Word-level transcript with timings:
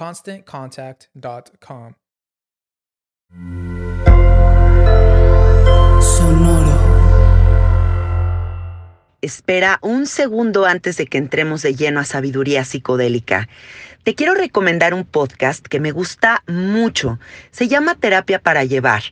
ConstantContact.com. 0.00 1.92
Sonoro. 6.00 6.80
Espera 9.20 9.78
un 9.82 10.06
segundo 10.06 10.64
antes 10.64 10.96
de 10.96 11.06
que 11.06 11.18
entremos 11.18 11.60
de 11.60 11.74
lleno 11.74 12.00
a 12.00 12.04
sabiduría 12.04 12.64
psicodélica. 12.64 13.50
Te 14.02 14.14
quiero 14.14 14.32
recomendar 14.32 14.94
un 14.94 15.04
podcast 15.04 15.66
que 15.66 15.80
me 15.80 15.92
gusta 15.92 16.44
mucho. 16.46 17.18
Se 17.50 17.68
llama 17.68 17.94
Terapia 17.94 18.38
para 18.38 18.64
Llevar 18.64 19.02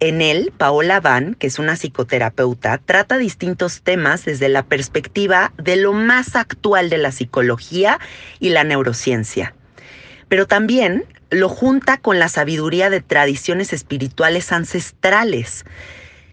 en 0.00 0.20
él, 0.20 0.52
Paola 0.58 0.98
Van, 0.98 1.36
que 1.36 1.46
es 1.46 1.60
una 1.60 1.76
psicoterapeuta, 1.76 2.78
trata 2.78 3.16
distintos 3.16 3.82
temas 3.82 4.24
desde 4.24 4.48
la 4.48 4.64
perspectiva 4.64 5.52
de 5.56 5.76
lo 5.76 5.92
más 5.92 6.34
actual 6.34 6.90
de 6.90 6.98
la 6.98 7.12
psicología 7.12 8.00
y 8.40 8.48
la 8.48 8.64
neurociencia. 8.64 9.54
Pero 10.32 10.46
también 10.46 11.04
lo 11.28 11.50
junta 11.50 11.98
con 11.98 12.18
la 12.18 12.30
sabiduría 12.30 12.88
de 12.88 13.02
tradiciones 13.02 13.74
espirituales 13.74 14.50
ancestrales. 14.50 15.66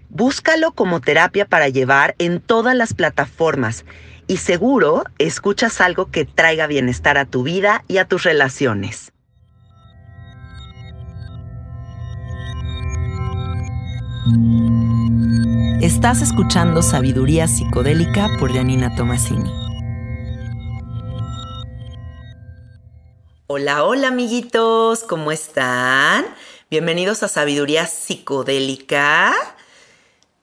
Búscalo 0.07 0.71
como 0.71 1.01
terapia 1.01 1.45
para 1.45 1.67
llevar 1.67 2.15
en 2.17 2.39
todas 2.39 2.77
las 2.77 2.93
plataformas 2.93 3.83
y 4.25 4.37
seguro 4.37 5.03
escuchas 5.17 5.81
algo 5.81 6.11
que 6.11 6.23
traiga 6.23 6.65
bienestar 6.65 7.17
a 7.17 7.25
tu 7.25 7.43
vida 7.43 7.83
y 7.89 7.97
a 7.97 8.05
tus 8.05 8.23
relaciones. 8.23 9.11
Estás 15.81 16.21
escuchando 16.21 16.81
Sabiduría 16.83 17.49
Psicodélica 17.49 18.29
por 18.39 18.53
Janina 18.53 18.95
Tomasini. 18.95 19.68
Hola, 23.51 23.83
hola 23.83 24.09
amiguitos, 24.09 24.99
¿cómo 24.99 25.31
están? 25.31 26.23
Bienvenidos 26.69 27.23
a 27.23 27.27
Sabiduría 27.27 27.87
Psicodélica. 27.87 29.33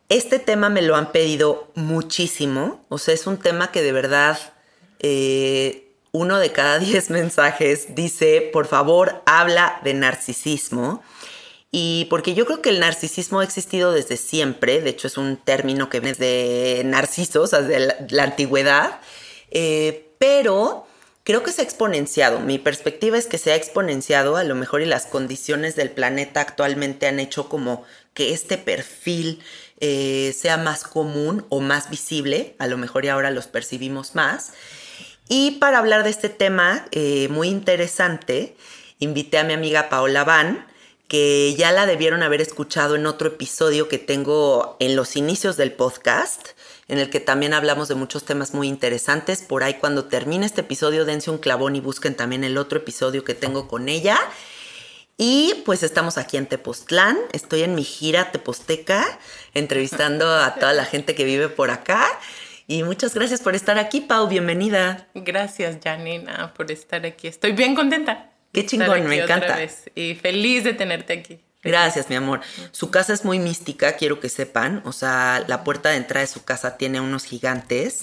Este 0.08 0.40
tema 0.40 0.70
me 0.70 0.82
lo 0.82 0.96
han 0.96 1.12
pedido 1.12 1.70
muchísimo, 1.76 2.84
o 2.88 2.98
sea, 2.98 3.14
es 3.14 3.28
un 3.28 3.38
tema 3.38 3.70
que 3.70 3.82
de 3.82 3.92
verdad 3.92 4.36
eh, 4.98 5.92
uno 6.10 6.38
de 6.40 6.50
cada 6.50 6.78
diez 6.80 7.08
mensajes 7.10 7.94
dice, 7.94 8.50
por 8.52 8.66
favor, 8.66 9.22
habla 9.24 9.80
de 9.84 9.94
narcisismo. 9.94 11.04
Y 11.70 12.08
porque 12.10 12.34
yo 12.34 12.44
creo 12.44 12.60
que 12.60 12.70
el 12.70 12.80
narcisismo 12.80 13.38
ha 13.38 13.44
existido 13.44 13.92
desde 13.92 14.16
siempre, 14.16 14.80
de 14.80 14.90
hecho 14.90 15.06
es 15.06 15.16
un 15.16 15.36
término 15.36 15.88
que 15.90 16.00
viene 16.00 16.18
de 16.18 16.82
narcisos, 16.84 17.36
o 17.36 17.46
sea, 17.46 17.62
de 17.62 17.94
la, 18.10 18.22
antigüedad, 18.24 18.98
eh, 19.52 20.10
pero 20.18 20.85
creo 21.26 21.42
que 21.42 21.50
se 21.50 21.60
ha 21.60 21.64
exponenciado. 21.64 22.38
Mi 22.38 22.58
perspectiva 22.58 23.18
es 23.18 23.26
que 23.26 23.36
se 23.36 23.50
ha 23.50 23.56
exponenciado, 23.56 24.36
a 24.36 24.44
lo 24.44 24.54
mejor 24.54 24.80
y 24.80 24.86
las 24.86 25.06
condiciones 25.06 25.74
del 25.74 25.90
planeta 25.90 26.40
actualmente 26.40 27.08
han 27.08 27.18
hecho 27.18 27.48
como 27.48 27.84
que 28.14 28.32
este 28.32 28.56
perfil 28.56 29.42
eh, 29.80 30.32
sea 30.38 30.56
más 30.56 30.84
común 30.84 31.44
o 31.48 31.60
más 31.60 31.90
visible, 31.90 32.54
a 32.60 32.68
lo 32.68 32.78
mejor 32.78 33.04
y 33.04 33.08
ahora 33.08 33.32
los 33.32 33.48
percibimos 33.48 34.14
más. 34.14 34.52
Y 35.28 35.58
para 35.58 35.78
hablar 35.78 36.04
de 36.04 36.10
este 36.10 36.28
tema 36.28 36.86
eh, 36.92 37.26
muy 37.28 37.48
interesante, 37.48 38.56
invité 39.00 39.38
a 39.38 39.44
mi 39.44 39.52
amiga 39.52 39.88
Paola 39.88 40.22
Van, 40.22 40.64
que 41.08 41.56
ya 41.56 41.72
la 41.72 41.86
debieron 41.86 42.22
haber 42.22 42.40
escuchado 42.40 42.94
en 42.94 43.04
otro 43.04 43.28
episodio 43.28 43.88
que 43.88 43.98
tengo 43.98 44.76
en 44.78 44.94
los 44.94 45.16
inicios 45.16 45.56
del 45.56 45.72
podcast, 45.72 46.50
en 46.88 46.98
el 46.98 47.10
que 47.10 47.20
también 47.20 47.52
hablamos 47.52 47.88
de 47.88 47.94
muchos 47.94 48.24
temas 48.24 48.54
muy 48.54 48.68
interesantes. 48.68 49.42
Por 49.42 49.64
ahí 49.64 49.74
cuando 49.74 50.04
termine 50.04 50.46
este 50.46 50.60
episodio, 50.60 51.04
dense 51.04 51.30
un 51.30 51.38
clavón 51.38 51.76
y 51.76 51.80
busquen 51.80 52.14
también 52.14 52.44
el 52.44 52.58
otro 52.58 52.78
episodio 52.78 53.24
que 53.24 53.34
tengo 53.34 53.68
con 53.68 53.88
ella. 53.88 54.18
Y 55.18 55.62
pues 55.64 55.82
estamos 55.82 56.18
aquí 56.18 56.36
en 56.36 56.46
Tepoztlán, 56.46 57.16
estoy 57.32 57.62
en 57.62 57.74
mi 57.74 57.84
gira 57.84 58.32
teposteca, 58.32 59.18
entrevistando 59.54 60.28
a 60.28 60.56
toda 60.56 60.74
la 60.74 60.84
gente 60.84 61.14
que 61.14 61.24
vive 61.24 61.48
por 61.48 61.70
acá. 61.70 62.06
Y 62.66 62.82
muchas 62.82 63.14
gracias 63.14 63.40
por 63.40 63.54
estar 63.54 63.78
aquí, 63.78 64.02
Pau, 64.02 64.28
bienvenida. 64.28 65.08
Gracias, 65.14 65.78
Janina, 65.82 66.52
por 66.54 66.70
estar 66.70 67.06
aquí. 67.06 67.28
Estoy 67.28 67.52
bien 67.52 67.74
contenta. 67.74 68.30
Qué 68.52 68.66
chingón, 68.66 69.06
me 69.06 69.22
encanta. 69.22 69.58
Y 69.94 70.16
feliz 70.16 70.64
de 70.64 70.74
tenerte 70.74 71.14
aquí. 71.14 71.40
Gracias, 71.66 72.08
mi 72.08 72.16
amor. 72.16 72.40
Su 72.72 72.90
casa 72.90 73.12
es 73.12 73.24
muy 73.24 73.38
mística, 73.38 73.96
quiero 73.96 74.20
que 74.20 74.28
sepan. 74.28 74.82
O 74.84 74.92
sea, 74.92 75.44
la 75.46 75.64
puerta 75.64 75.90
de 75.90 75.96
entrada 75.96 76.20
de 76.20 76.32
su 76.32 76.44
casa 76.44 76.76
tiene 76.76 77.00
unos 77.00 77.24
gigantes. 77.24 78.02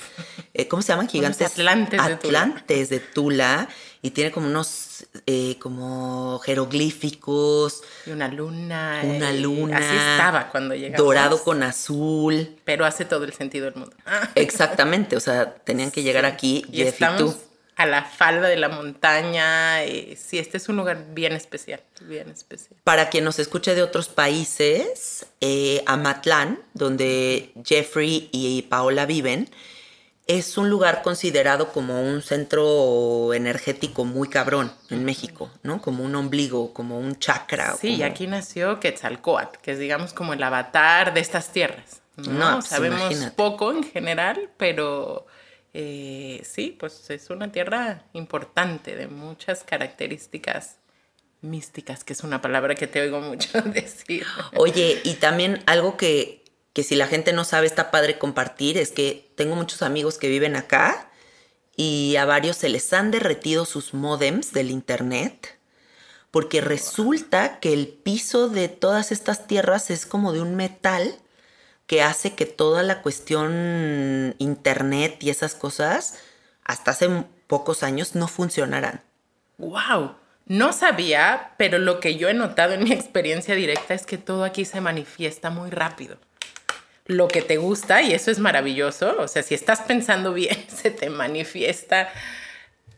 Eh, 0.54 0.68
¿Cómo 0.68 0.82
se 0.82 0.90
llaman? 0.90 1.08
Gigantes. 1.08 1.48
atlantes, 1.48 2.00
atlantes 2.00 2.90
de 2.90 3.00
Tula. 3.00 3.68
Y 4.02 4.12
tiene 4.12 4.32
como 4.32 4.48
unos, 4.48 5.06
eh, 5.28 5.58
como 5.60 6.40
jeroglíficos. 6.40 7.84
Y 8.06 8.12
una 8.12 8.28
luna. 8.28 9.02
Una 9.04 9.32
luna. 9.32 9.78
Así 9.78 9.96
estaba 9.96 10.50
cuando 10.50 10.76
llegamos. 10.76 10.98
Dorado 10.98 11.42
con 11.42 11.64
azul. 11.64 12.58
Pero 12.66 12.86
hace 12.86 13.06
todo 13.06 13.24
el 13.24 13.34
sentido 13.34 13.66
del 13.66 13.76
mundo. 13.76 13.96
Exactamente. 14.36 15.16
O 15.16 15.22
sea, 15.22 15.56
tenían 15.56 15.90
que 15.90 16.04
llegar 16.04 16.26
aquí, 16.26 16.66
y 16.70 16.78
Jeff 16.78 17.02
y 17.02 17.06
tú 17.18 17.34
a 17.76 17.86
la 17.86 18.04
falda 18.04 18.48
de 18.48 18.58
la 18.58 18.70
montaña. 18.70 19.84
Y, 19.86 20.16
sí, 20.16 20.38
este 20.40 20.58
es 20.58 20.70
un 20.70 20.76
lugar 20.78 21.06
bien 21.14 21.34
especial, 21.34 21.82
bien 22.02 22.30
especial. 22.30 22.76
Para 22.84 23.10
quien 23.10 23.24
nos 23.24 23.40
escuche 23.40 23.76
de 23.76 23.82
otros 23.84 24.10
países, 24.10 25.26
eh, 25.42 25.84
Amatlán, 25.86 26.60
donde 26.74 27.52
Jeffrey 27.66 28.30
y 28.32 28.64
Paola 28.64 29.06
viven, 29.06 29.50
es 30.26 30.58
un 30.58 30.70
lugar 30.70 31.02
considerado 31.02 31.74
como 31.74 32.02
un 32.02 32.22
centro 32.22 33.34
energético 33.34 34.06
muy 34.06 34.30
cabrón 34.30 34.72
en 34.90 35.04
México, 35.04 35.52
¿no? 35.64 35.82
Como 35.82 36.04
un 36.06 36.16
ombligo, 36.16 36.74
como 36.74 36.98
un 36.98 37.20
chakra. 37.20 37.76
Sí, 37.76 37.96
y 37.96 38.04
aquí 38.04 38.28
nació 38.28 38.80
Quetzalcoatl, 38.80 39.60
que 39.62 39.72
es 39.72 39.80
digamos 39.80 40.14
como 40.14 40.32
el 40.34 40.42
avatar 40.42 41.14
de 41.14 41.20
estas 41.20 41.50
tierras. 41.52 42.02
No, 42.16 42.32
No, 42.32 42.52
pues, 42.60 42.68
sabemos 42.68 43.02
imagínate. 43.02 43.36
poco 43.36 43.72
en 43.72 43.84
general, 43.84 44.50
pero 44.56 45.26
eh, 45.74 46.42
sí, 46.46 46.76
pues 46.80 47.10
es 47.10 47.30
una 47.30 47.52
tierra 47.52 48.04
importante 48.14 48.96
de 48.96 49.08
muchas 49.08 49.64
características 49.64 50.78
místicas, 51.42 52.04
que 52.04 52.14
es 52.14 52.24
una 52.24 52.42
palabra 52.42 52.76
que 52.76 52.88
te 52.88 53.02
oigo 53.02 53.20
mucho 53.22 53.62
decir. 53.66 54.26
Oye, 54.56 55.02
y 55.04 55.16
también 55.16 55.64
algo 55.66 55.98
que, 55.98 56.44
que 56.74 56.84
si 56.84 56.96
la 56.96 57.08
gente 57.08 57.34
no 57.34 57.44
sabe 57.44 57.68
está 57.68 57.92
padre 57.92 58.18
compartir 58.18 58.78
es 58.78 58.92
que 58.92 59.32
tengo 59.36 59.56
muchos 59.56 59.82
amigos 59.82 60.18
que 60.18 60.30
viven 60.30 60.56
acá 60.56 61.10
y 61.76 62.16
a 62.18 62.26
varios 62.26 62.58
se 62.58 62.70
les 62.70 62.94
han 62.94 63.12
derretido 63.12 63.66
sus 63.66 63.94
modems 63.94 64.54
del 64.54 64.70
internet 64.70 65.58
porque 66.34 66.62
resulta 66.62 67.60
que 67.60 67.74
el 67.74 67.88
piso 67.88 68.50
de 68.50 68.68
todas 68.68 69.12
estas 69.12 69.46
tierras 69.46 69.92
es 69.92 70.08
como 70.08 70.34
de 70.34 70.42
un 70.42 70.56
metal 70.56 71.16
que 71.88 72.02
hace 72.02 72.34
que 72.34 72.46
toda 72.46 72.84
la 72.84 73.02
cuestión 73.02 74.36
internet 74.38 75.18
y 75.22 75.30
esas 75.30 75.56
cosas 75.56 76.18
hasta 76.64 76.92
hace 76.92 77.10
pocos 77.48 77.84
años 77.84 78.16
no 78.16 78.28
funcionaran. 78.28 79.02
¡Wow! 79.58 80.16
No 80.46 80.74
sabía, 80.74 81.54
pero 81.58 81.80
lo 81.80 82.00
que 82.00 82.16
yo 82.16 82.28
he 82.28 82.34
notado 82.34 82.74
en 82.74 82.84
mi 82.84 82.92
experiencia 82.92 83.56
directa 83.56 83.94
es 83.94 84.06
que 84.06 84.18
todo 84.18 84.44
aquí 84.44 84.66
se 84.66 84.82
manifiesta 84.82 85.50
muy 85.50 85.70
rápido. 85.70 86.18
Lo 87.06 87.28
que 87.28 87.42
te 87.42 87.58
gusta, 87.58 88.02
y 88.02 88.14
eso 88.14 88.32
es 88.32 88.40
maravilloso, 88.40 89.16
o 89.20 89.28
sea, 89.28 89.44
si 89.44 89.56
estás 89.56 89.82
pensando 89.82 90.34
bien, 90.34 90.58
se 90.68 90.92
te 90.92 91.10
manifiesta 91.10 92.10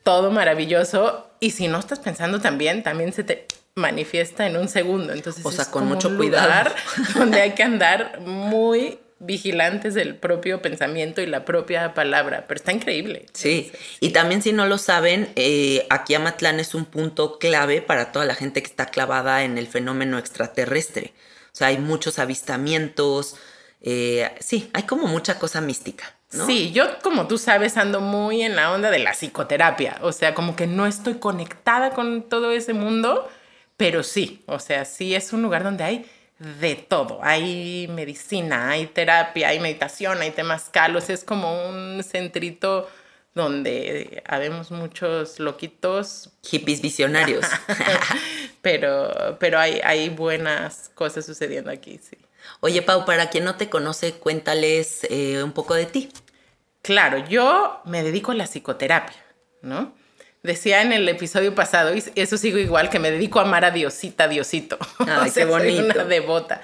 todo 0.03 0.31
maravilloso, 0.31 1.29
y 1.39 1.51
si 1.51 1.67
no 1.67 1.79
estás 1.79 1.99
pensando 1.99 2.39
tan 2.39 2.57
bien, 2.57 2.83
también 2.83 3.13
se 3.13 3.23
te 3.23 3.47
manifiesta 3.75 4.47
en 4.47 4.55
un 4.55 4.69
segundo. 4.69 5.11
Entonces, 5.11 5.45
O 5.45 5.51
sea, 5.51 5.63
es 5.63 5.67
con 5.67 5.83
como 5.83 5.95
mucho 5.95 6.07
un 6.09 6.17
cuidado. 6.17 6.71
donde 7.15 7.41
hay 7.41 7.51
que 7.51 7.63
andar 7.63 8.21
muy 8.21 8.99
vigilantes 9.19 9.93
del 9.93 10.15
propio 10.15 10.61
pensamiento 10.61 11.21
y 11.21 11.25
la 11.25 11.45
propia 11.45 11.93
palabra, 11.93 12.45
pero 12.47 12.57
está 12.57 12.71
increíble. 12.71 13.25
Sí, 13.33 13.71
y 13.99 14.09
también 14.11 14.41
si 14.41 14.53
no 14.53 14.65
lo 14.65 14.77
saben, 14.77 15.29
eh, 15.35 15.85
aquí 15.89 16.13
Amatlán 16.13 16.59
es 16.59 16.73
un 16.75 16.85
punto 16.85 17.39
clave 17.39 17.81
para 17.81 18.11
toda 18.11 18.25
la 18.25 18.35
gente 18.35 18.61
que 18.61 18.67
está 18.67 18.87
clavada 18.87 19.43
en 19.43 19.57
el 19.57 19.67
fenómeno 19.67 20.17
extraterrestre. 20.17 21.13
O 21.51 21.55
sea, 21.55 21.67
hay 21.67 21.77
muchos 21.77 22.19
avistamientos, 22.19 23.35
eh, 23.81 24.31
sí, 24.39 24.69
hay 24.73 24.83
como 24.83 25.07
mucha 25.07 25.39
cosa 25.39 25.61
mística, 25.61 26.13
¿no? 26.33 26.45
Sí, 26.45 26.71
yo 26.71 26.99
como 27.01 27.27
tú 27.27 27.37
sabes 27.37 27.77
ando 27.77 28.01
muy 28.01 28.41
en 28.41 28.55
la 28.55 28.71
onda 28.71 28.91
de 28.91 28.99
la 28.99 29.13
psicoterapia, 29.13 29.97
o 30.01 30.11
sea, 30.11 30.33
como 30.33 30.55
que 30.55 30.67
no 30.67 30.85
estoy 30.85 31.15
conectada 31.15 31.91
con 31.91 32.23
todo 32.23 32.51
ese 32.51 32.73
mundo, 32.73 33.29
pero 33.77 34.03
sí, 34.03 34.43
o 34.47 34.59
sea, 34.59 34.85
sí 34.85 35.15
es 35.15 35.33
un 35.33 35.41
lugar 35.41 35.63
donde 35.63 35.83
hay 35.83 36.05
de 36.39 36.75
todo, 36.75 37.19
hay 37.23 37.87
medicina, 37.89 38.69
hay 38.71 38.87
terapia, 38.87 39.49
hay 39.49 39.59
meditación, 39.59 40.21
hay 40.21 40.31
temazcal, 40.31 40.95
o 40.95 41.01
sea, 41.01 41.15
es 41.15 41.23
como 41.23 41.67
un 41.67 42.03
centrito 42.03 42.89
donde 43.33 44.23
habemos 44.25 44.71
muchos 44.71 45.39
loquitos, 45.39 46.31
Hippies 46.41 46.81
visionarios. 46.81 47.45
pero, 48.61 49.37
pero 49.39 49.59
hay, 49.59 49.81
hay 49.83 50.09
buenas 50.09 50.89
cosas 50.95 51.25
sucediendo 51.25 51.69
aquí, 51.69 51.99
sí. 52.01 52.17
Oye, 52.61 52.81
Pau, 52.81 53.05
para 53.05 53.29
quien 53.29 53.43
no 53.43 53.55
te 53.55 53.69
conoce, 53.69 54.13
cuéntales 54.13 55.05
eh, 55.09 55.43
un 55.43 55.51
poco 55.51 55.73
de 55.73 55.85
ti. 55.85 56.11
Claro, 56.81 57.17
yo 57.27 57.81
me 57.85 58.03
dedico 58.03 58.31
a 58.31 58.35
la 58.35 58.45
psicoterapia, 58.45 59.17
¿no? 59.61 59.93
Decía 60.45 60.83
en 60.83 60.93
el 60.93 61.09
episodio 61.09 61.55
pasado, 61.55 61.95
y 61.95 62.03
eso 62.15 62.37
sigo 62.37 62.59
igual, 62.59 62.91
que 62.91 62.99
me 62.99 63.09
dedico 63.09 63.39
a 63.39 63.43
amar 63.43 63.65
a 63.65 63.71
Diosita, 63.71 64.27
Diosito. 64.27 64.77
Ay, 64.99 65.31
qué 65.31 65.41
soy 65.41 65.45
bonito. 65.45 65.83
una 65.83 66.03
devota, 66.03 66.61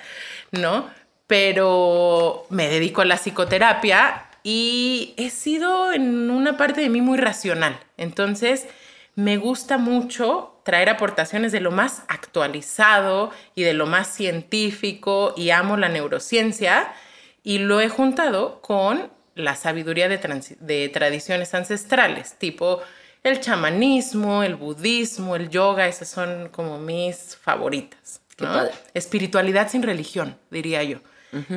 ¿no? 0.52 0.90
Pero 1.26 2.46
me 2.50 2.70
dedico 2.70 3.02
a 3.02 3.06
la 3.06 3.18
psicoterapia 3.18 4.28
y 4.44 5.16
he 5.18 5.32
sido 5.32 5.92
en 5.92 6.30
una 6.30 6.58
parte 6.58 6.82
de 6.82 6.90
mí 6.90 7.02
muy 7.02 7.18
racional. 7.18 7.80
Entonces, 7.98 8.68
me 9.16 9.38
gusta 9.38 9.80
mucho 9.80 10.62
traer 10.64 10.90
aportaciones 10.90 11.52
de 11.52 11.60
lo 11.60 11.72
más 11.72 12.04
actualizado 12.08 13.32
y 13.56 13.64
de 13.64 13.74
lo 13.74 13.88
más 13.88 14.08
científico 14.08 15.34
y 15.36 15.50
amo 15.50 15.76
la 15.76 15.90
neurociencia 15.90 16.94
y 17.44 17.58
lo 17.58 17.82
he 17.82 17.90
juntado 17.90 18.62
con 18.62 19.10
la 19.34 19.56
sabiduría 19.56 20.08
de 20.08 20.90
tradiciones 20.90 21.56
ancestrales, 21.56 22.36
tipo 22.38 22.82
el 23.24 23.40
chamanismo, 23.40 24.44
el 24.44 24.56
budismo, 24.56 25.36
el 25.36 25.50
yoga, 25.50 25.88
esas 25.88 26.10
son 26.10 26.50
como 26.50 26.80
mis 26.80 27.36
favoritas. 27.36 28.22
Espiritualidad 28.94 29.70
sin 29.70 29.84
religión, 29.84 30.38
diría 30.50 30.84
yo. 30.84 31.00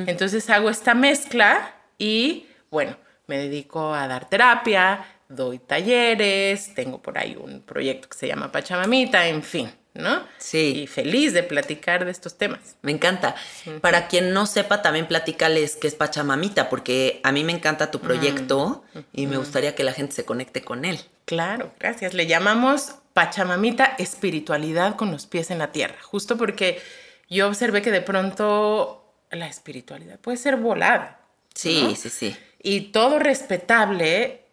Entonces 0.05 0.49
hago 0.49 0.69
esta 0.69 0.93
mezcla 0.93 1.73
y 1.97 2.47
bueno, 2.69 2.95
me 3.27 3.37
dedico 3.37 3.93
a 3.93 4.07
dar 4.07 4.29
terapia, 4.29 5.05
doy 5.27 5.59
talleres, 5.59 6.73
tengo 6.75 7.01
por 7.01 7.17
ahí 7.17 7.35
un 7.39 7.61
proyecto 7.61 8.07
que 8.09 8.17
se 8.17 8.27
llama 8.27 8.51
Pachamamita, 8.51 9.27
en 9.27 9.43
fin, 9.43 9.71
¿no? 9.93 10.23
Sí. 10.37 10.83
Y 10.83 10.87
feliz 10.87 11.33
de 11.33 11.43
platicar 11.43 12.05
de 12.05 12.11
estos 12.11 12.37
temas. 12.37 12.77
Me 12.83 12.91
encanta. 12.91 13.35
Para 13.81 14.07
quien 14.07 14.31
no 14.31 14.45
sepa, 14.45 14.81
también 14.81 15.07
platícales 15.07 15.75
qué 15.75 15.87
es 15.87 15.95
Pachamamita, 15.95 16.69
porque 16.69 17.19
a 17.23 17.31
mí 17.31 17.43
me 17.43 17.51
encanta 17.51 17.91
tu 17.91 17.99
proyecto 17.99 18.83
y 19.11 19.27
me 19.27 19.37
gustaría 19.37 19.75
que 19.75 19.83
la 19.83 19.93
gente 19.93 20.13
se 20.13 20.23
conecte 20.23 20.61
con 20.61 20.85
él. 20.85 20.99
Claro, 21.25 21.71
gracias. 21.79 22.13
Le 22.13 22.27
llamamos 22.27 22.95
Pachamamita 23.13 23.95
espiritualidad 23.97 24.95
con 24.95 25.11
los 25.11 25.25
pies 25.25 25.51
en 25.51 25.57
la 25.57 25.71
tierra, 25.71 25.95
justo 26.01 26.37
porque 26.37 26.81
yo 27.29 27.47
observé 27.47 27.81
que 27.81 27.91
de 27.91 28.01
pronto 28.01 29.13
la 29.31 29.47
espiritualidad 29.47 30.19
puede 30.19 30.37
ser 30.37 30.57
volada. 30.57 31.19
Sí, 31.53 31.83
¿no? 31.83 31.95
sí, 31.95 32.09
sí. 32.09 32.35
Y 32.61 32.91
todo 32.91 33.19
respetable, 33.19 34.43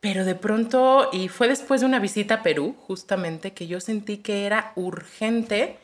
pero 0.00 0.24
de 0.24 0.34
pronto, 0.34 1.10
y 1.12 1.28
fue 1.28 1.48
después 1.48 1.80
de 1.80 1.86
una 1.86 1.98
visita 1.98 2.36
a 2.36 2.42
Perú, 2.42 2.76
justamente, 2.86 3.52
que 3.52 3.66
yo 3.66 3.80
sentí 3.80 4.18
que 4.18 4.46
era 4.46 4.72
urgente 4.76 5.78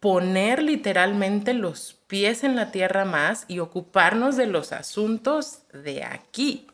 poner 0.00 0.62
literalmente 0.62 1.54
los 1.54 1.96
pies 2.08 2.44
en 2.44 2.56
la 2.56 2.72
tierra 2.72 3.04
más 3.04 3.44
y 3.46 3.60
ocuparnos 3.60 4.36
de 4.36 4.46
los 4.46 4.72
asuntos 4.72 5.60
de 5.72 6.04
aquí. 6.04 6.66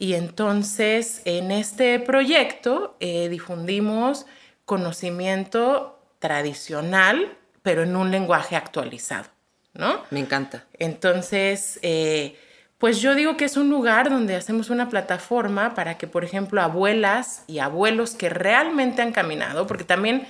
Y 0.00 0.14
entonces 0.14 1.20
en 1.26 1.50
este 1.50 2.00
proyecto 2.00 2.96
eh, 3.00 3.28
difundimos 3.28 4.24
conocimiento 4.64 6.00
tradicional, 6.18 7.36
pero 7.60 7.82
en 7.82 7.94
un 7.94 8.10
lenguaje 8.10 8.56
actualizado, 8.56 9.28
¿no? 9.74 10.00
Me 10.08 10.20
encanta. 10.20 10.64
Entonces, 10.78 11.78
eh, 11.82 12.34
pues 12.78 13.02
yo 13.02 13.14
digo 13.14 13.36
que 13.36 13.44
es 13.44 13.58
un 13.58 13.68
lugar 13.68 14.08
donde 14.08 14.36
hacemos 14.36 14.70
una 14.70 14.88
plataforma 14.88 15.74
para 15.74 15.98
que, 15.98 16.06
por 16.06 16.24
ejemplo, 16.24 16.62
abuelas 16.62 17.44
y 17.46 17.58
abuelos 17.58 18.12
que 18.12 18.30
realmente 18.30 19.02
han 19.02 19.12
caminado, 19.12 19.66
porque 19.66 19.84
también, 19.84 20.26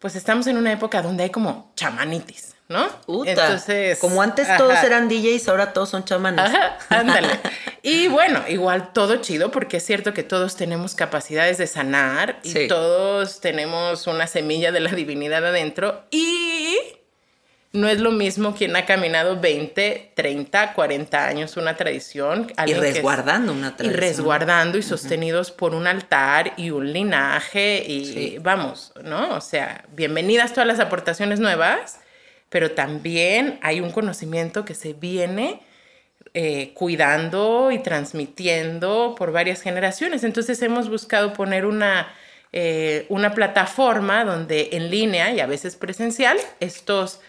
pues 0.00 0.16
estamos 0.16 0.48
en 0.48 0.56
una 0.56 0.72
época 0.72 1.00
donde 1.00 1.22
hay 1.22 1.30
como 1.30 1.70
chamanitis, 1.76 2.55
¿no? 2.68 2.88
Puta. 3.06 3.60
como 4.00 4.22
antes 4.22 4.48
todos 4.56 4.76
eran 4.82 5.08
DJs, 5.08 5.48
ahora 5.48 5.72
todos 5.72 5.88
son 5.90 6.04
chamanes. 6.04 6.44
Ajá, 6.46 6.78
ándale. 6.88 7.28
Y 7.88 8.08
bueno, 8.08 8.42
igual 8.48 8.92
todo 8.92 9.18
chido, 9.18 9.52
porque 9.52 9.76
es 9.76 9.86
cierto 9.86 10.12
que 10.12 10.24
todos 10.24 10.56
tenemos 10.56 10.96
capacidades 10.96 11.56
de 11.56 11.68
sanar 11.68 12.40
y 12.42 12.50
Sí. 12.50 12.66
todos 12.66 13.38
tenemos 13.40 14.08
una 14.08 14.26
semilla 14.26 14.72
de 14.72 14.80
la 14.80 14.90
divinidad 14.90 15.46
adentro 15.46 16.02
y 16.10 16.76
no 17.72 17.88
es 17.88 18.00
lo 18.00 18.10
mismo 18.10 18.56
quien 18.56 18.74
ha 18.74 18.86
caminado 18.86 19.38
20, 19.38 20.12
30, 20.16 20.72
40 20.72 21.26
años 21.28 21.56
una 21.56 21.76
tradición. 21.76 22.52
Y 22.66 22.72
es- 22.72 22.78
resguardando 22.80 23.52
una 23.52 23.68
Y 23.68 23.72
tradición. 23.72 24.00
resguardando 24.00 24.78
y 24.78 24.82
sostenidos 24.82 25.52
por 25.52 25.72
un 25.72 25.86
altar 25.86 26.54
y 26.56 26.70
un 26.70 26.92
linaje 26.92 27.84
y 27.86 28.04
Sí. 28.06 28.38
vamos, 28.40 28.94
¿no? 29.04 29.34
O 29.36 29.40
sea, 29.40 29.84
bienvenidas 29.92 30.52
todas 30.52 30.66
las 30.66 30.80
aportaciones 30.80 31.38
nuevas, 31.38 32.00
pero 32.48 32.72
también 32.72 33.58
hay 33.62 33.80
un 33.80 33.90
conocimiento 33.90 34.64
que 34.64 34.74
se 34.74 34.92
viene 34.92 35.60
eh, 36.34 36.72
cuidando 36.74 37.70
y 37.72 37.78
transmitiendo 37.78 39.14
por 39.16 39.32
varias 39.32 39.62
generaciones. 39.62 40.22
Entonces 40.22 40.60
hemos 40.62 40.88
buscado 40.88 41.32
poner 41.32 41.64
una, 41.64 42.12
eh, 42.52 43.06
una 43.08 43.34
plataforma 43.34 44.24
donde 44.24 44.68
en 44.72 44.90
línea 44.90 45.32
y 45.32 45.40
a 45.40 45.46
veces 45.46 45.76
presencial, 45.76 46.36
estos 46.60 47.20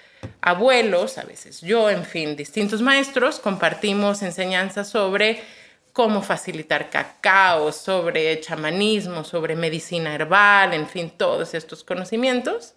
abuelos, 0.41 1.17
a 1.17 1.23
veces 1.23 1.61
yo, 1.61 1.89
en 1.89 2.03
fin, 2.03 2.35
distintos 2.35 2.81
maestros, 2.81 3.39
compartimos 3.39 4.21
enseñanzas 4.23 4.89
sobre 4.89 5.41
cómo 5.93 6.21
facilitar 6.21 6.89
cacao, 6.89 7.71
sobre 7.71 8.39
chamanismo, 8.39 9.23
sobre 9.23 9.55
medicina 9.55 10.13
herbal, 10.13 10.73
en 10.73 10.87
fin, 10.87 11.09
todos 11.09 11.53
estos 11.53 11.83
conocimientos. 11.83 12.73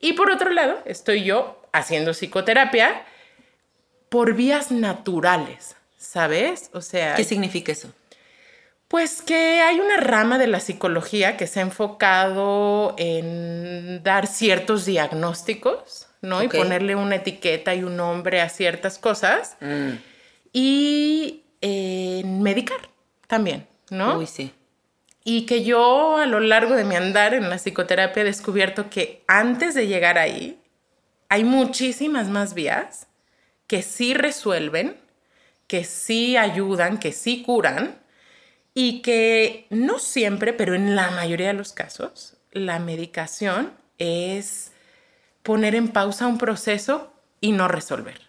Y 0.00 0.12
por 0.14 0.30
otro 0.30 0.50
lado, 0.50 0.78
estoy 0.84 1.24
yo 1.24 1.60
haciendo 1.72 2.12
psicoterapia 2.14 3.04
por 4.08 4.34
vías 4.34 4.70
naturales, 4.70 5.76
¿sabes? 5.96 6.70
O 6.72 6.80
sea, 6.80 7.14
¿Qué 7.14 7.24
significa 7.24 7.72
eso? 7.72 7.92
Pues 8.86 9.20
que 9.20 9.60
hay 9.60 9.80
una 9.80 9.98
rama 9.98 10.38
de 10.38 10.46
la 10.46 10.60
psicología 10.60 11.36
que 11.36 11.46
se 11.46 11.60
ha 11.60 11.62
enfocado 11.62 12.94
en 12.96 14.02
dar 14.02 14.26
ciertos 14.26 14.86
diagnósticos, 14.86 16.06
¿no? 16.22 16.42
Y 16.42 16.48
ponerle 16.48 16.96
una 16.96 17.16
etiqueta 17.16 17.74
y 17.74 17.84
un 17.84 17.96
nombre 17.96 18.40
a 18.40 18.48
ciertas 18.48 18.98
cosas. 18.98 19.56
Mm. 19.60 19.90
Y 20.54 21.42
en 21.60 22.42
medicar 22.42 22.78
también, 23.26 23.66
¿no? 23.90 24.18
Uy, 24.18 24.26
sí. 24.26 24.54
Y 25.30 25.44
que 25.44 25.62
yo 25.62 26.16
a 26.16 26.24
lo 26.24 26.40
largo 26.40 26.74
de 26.74 26.84
mi 26.84 26.96
andar 26.96 27.34
en 27.34 27.50
la 27.50 27.58
psicoterapia 27.58 28.22
he 28.22 28.24
descubierto 28.24 28.88
que 28.88 29.24
antes 29.26 29.74
de 29.74 29.86
llegar 29.86 30.16
ahí 30.16 30.58
hay 31.28 31.44
muchísimas 31.44 32.30
más 32.30 32.54
vías 32.54 33.08
que 33.66 33.82
sí 33.82 34.14
resuelven, 34.14 34.96
que 35.66 35.84
sí 35.84 36.38
ayudan, 36.38 36.96
que 36.96 37.12
sí 37.12 37.42
curan 37.42 37.98
y 38.72 39.02
que 39.02 39.66
no 39.68 39.98
siempre, 39.98 40.54
pero 40.54 40.74
en 40.74 40.96
la 40.96 41.10
mayoría 41.10 41.48
de 41.48 41.52
los 41.52 41.74
casos, 41.74 42.38
la 42.52 42.78
medicación 42.78 43.74
es 43.98 44.72
poner 45.42 45.74
en 45.74 45.88
pausa 45.88 46.26
un 46.26 46.38
proceso 46.38 47.12
y 47.42 47.52
no 47.52 47.68
resolver. 47.68 48.22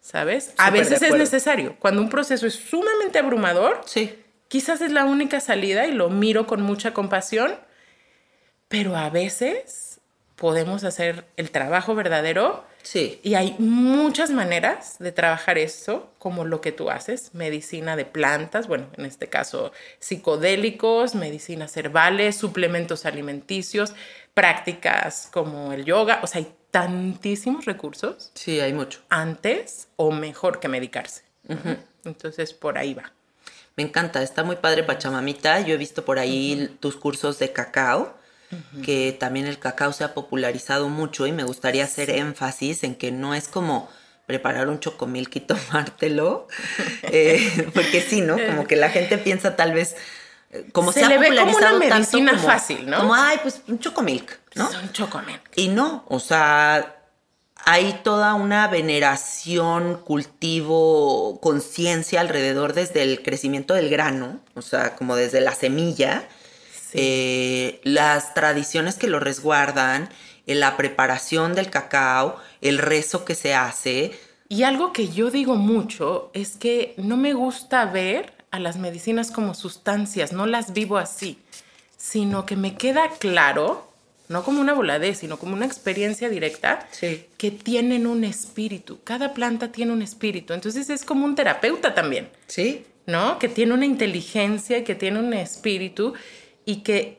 ¿Sabes? 0.00 0.52
a 0.56 0.66
Súper 0.66 0.80
veces 0.80 1.02
es 1.02 1.14
necesario. 1.14 1.76
Cuando 1.78 2.02
un 2.02 2.08
proceso 2.08 2.44
es 2.44 2.54
sumamente 2.54 3.20
abrumador, 3.20 3.82
Sí. 3.86 4.18
Quizás 4.48 4.80
es 4.80 4.92
la 4.92 5.04
única 5.04 5.40
salida 5.40 5.86
y 5.86 5.92
lo 5.92 6.10
miro 6.10 6.46
con 6.46 6.62
mucha 6.62 6.92
compasión, 6.94 7.54
pero 8.68 8.96
a 8.96 9.10
veces 9.10 10.00
podemos 10.36 10.84
hacer 10.84 11.24
el 11.36 11.50
trabajo 11.50 11.94
verdadero 11.94 12.64
Sí. 12.82 13.18
y 13.22 13.34
hay 13.34 13.56
muchas 13.58 14.30
maneras 14.30 14.96
de 14.98 15.10
trabajar 15.10 15.56
esto, 15.56 16.12
como 16.18 16.44
lo 16.44 16.60
que 16.60 16.70
tú 16.72 16.90
haces, 16.90 17.32
medicina 17.34 17.96
de 17.96 18.04
plantas, 18.04 18.66
bueno, 18.68 18.88
en 18.98 19.06
este 19.06 19.28
caso 19.28 19.72
psicodélicos, 20.00 21.14
medicinas 21.14 21.76
herbales, 21.76 22.36
suplementos 22.36 23.06
alimenticios, 23.06 23.94
prácticas 24.34 25.28
como 25.32 25.72
el 25.72 25.84
yoga, 25.84 26.20
o 26.22 26.26
sea, 26.26 26.40
hay 26.40 26.52
tantísimos 26.70 27.64
recursos 27.64 28.30
Sí, 28.34 28.60
hay 28.60 28.72
mucho. 28.72 29.00
antes 29.08 29.88
o 29.96 30.10
mejor 30.10 30.60
que 30.60 30.68
medicarse. 30.68 31.22
Entonces, 32.04 32.52
por 32.52 32.76
ahí 32.76 32.92
va. 32.94 33.12
Me 33.76 33.82
encanta, 33.82 34.22
está 34.22 34.44
muy 34.44 34.56
padre 34.56 34.84
Pachamamita. 34.84 35.60
Yo 35.60 35.74
he 35.74 35.76
visto 35.76 36.04
por 36.04 36.18
ahí 36.18 36.76
tus 36.80 36.96
cursos 36.96 37.38
de 37.38 37.52
cacao, 37.52 38.16
que 38.84 39.16
también 39.18 39.46
el 39.46 39.58
cacao 39.58 39.92
se 39.92 40.04
ha 40.04 40.14
popularizado 40.14 40.88
mucho 40.88 41.26
y 41.26 41.32
me 41.32 41.42
gustaría 41.42 41.82
hacer 41.84 42.10
énfasis 42.10 42.84
en 42.84 42.94
que 42.94 43.10
no 43.10 43.34
es 43.34 43.48
como 43.48 43.88
preparar 44.26 44.68
un 44.68 44.78
chocomilk 44.78 45.34
y 45.36 45.40
tomártelo, 45.40 46.46
eh, 47.02 47.68
porque 47.74 48.00
sí, 48.00 48.20
¿no? 48.20 48.36
Como 48.46 48.66
que 48.66 48.76
la 48.76 48.90
gente 48.90 49.18
piensa 49.18 49.56
tal 49.56 49.72
vez, 49.74 49.96
eh, 50.50 50.68
como 50.72 50.92
se, 50.92 51.00
Se 51.00 51.06
ha 51.06 51.08
le 51.08 51.18
ve 51.18 51.28
como 51.36 51.50
una 51.50 51.60
tanto 51.70 51.78
medicina 51.80 52.32
como- 52.32 52.46
fácil, 52.46 52.88
¿no? 52.88 52.98
Como, 52.98 53.14
ay, 53.14 53.38
pues 53.42 53.60
un 53.66 53.80
chocomilk, 53.80 54.38
¿no? 54.54 54.70
Son 54.70 54.92
chocomilk. 54.92 55.42
Y 55.56 55.68
no, 55.68 56.04
o 56.08 56.20
sea, 56.20 56.94
hay 57.64 58.00
toda 58.02 58.34
una 58.34 58.68
veneración, 58.68 59.96
cultivo, 60.04 61.40
conciencia 61.40 62.20
alrededor 62.20 62.74
desde 62.74 63.02
el 63.02 63.22
crecimiento 63.22 63.74
del 63.74 63.88
grano, 63.88 64.40
o 64.54 64.62
sea, 64.62 64.96
como 64.96 65.16
desde 65.16 65.40
la 65.40 65.54
semilla, 65.54 66.28
eh, 66.92 67.80
las 67.84 68.34
tradiciones 68.34 68.96
que 68.96 69.06
lo 69.06 69.18
resguardan, 69.18 70.10
eh, 70.46 70.54
la 70.54 70.76
preparación 70.76 71.54
del 71.54 71.70
cacao, 71.70 72.36
el 72.60 72.78
rezo 72.78 73.24
que 73.24 73.34
se 73.34 73.54
hace. 73.54 74.12
Y 74.48 74.64
algo 74.64 74.92
que 74.92 75.08
yo 75.08 75.30
digo 75.30 75.56
mucho 75.56 76.30
es 76.34 76.56
que 76.56 76.94
no 76.98 77.16
me 77.16 77.32
gusta 77.32 77.86
ver 77.86 78.34
a 78.50 78.58
las 78.60 78.76
medicinas 78.76 79.30
como 79.30 79.54
sustancias, 79.54 80.32
no 80.32 80.46
las 80.46 80.72
vivo 80.72 80.98
así, 80.98 81.38
sino 81.96 82.46
que 82.46 82.56
me 82.56 82.76
queda 82.76 83.08
claro, 83.18 83.90
no 84.28 84.42
como 84.42 84.60
una 84.60 84.72
voladez, 84.72 85.18
sino 85.18 85.38
como 85.38 85.54
una 85.54 85.66
experiencia 85.66 86.28
directa, 86.28 86.86
Sí. 86.90 87.26
que 87.36 87.50
tienen 87.50 88.06
un 88.06 88.24
espíritu. 88.24 89.00
Cada 89.04 89.34
planta 89.34 89.70
tiene 89.72 89.92
un 89.92 90.02
espíritu, 90.02 90.52
entonces 90.54 90.88
es 90.90 91.04
como 91.04 91.24
un 91.24 91.34
terapeuta 91.34 91.94
también. 91.94 92.28
¿Sí? 92.46 92.86
¿no? 93.06 93.38
Que 93.38 93.48
tiene 93.48 93.74
una 93.74 93.84
inteligencia, 93.84 94.82
que 94.82 94.94
tiene 94.94 95.18
un 95.18 95.34
espíritu 95.34 96.14
y 96.64 96.76
que 96.76 97.18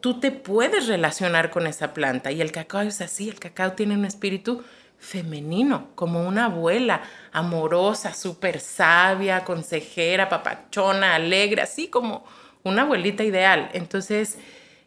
tú 0.00 0.20
te 0.20 0.30
puedes 0.30 0.88
relacionar 0.88 1.50
con 1.50 1.66
esa 1.66 1.94
planta. 1.94 2.30
Y 2.32 2.42
el 2.42 2.52
cacao 2.52 2.82
es 2.82 3.00
así, 3.00 3.30
el 3.30 3.38
cacao 3.40 3.72
tiene 3.72 3.94
un 3.94 4.04
espíritu 4.04 4.62
femenino, 4.98 5.88
como 5.94 6.28
una 6.28 6.44
abuela, 6.46 7.00
amorosa, 7.32 8.12
súper 8.12 8.60
sabia, 8.60 9.42
consejera, 9.44 10.28
papachona, 10.28 11.14
alegre, 11.14 11.62
así 11.62 11.88
como 11.88 12.24
una 12.62 12.82
abuelita 12.82 13.24
ideal. 13.24 13.70
Entonces, 13.72 14.36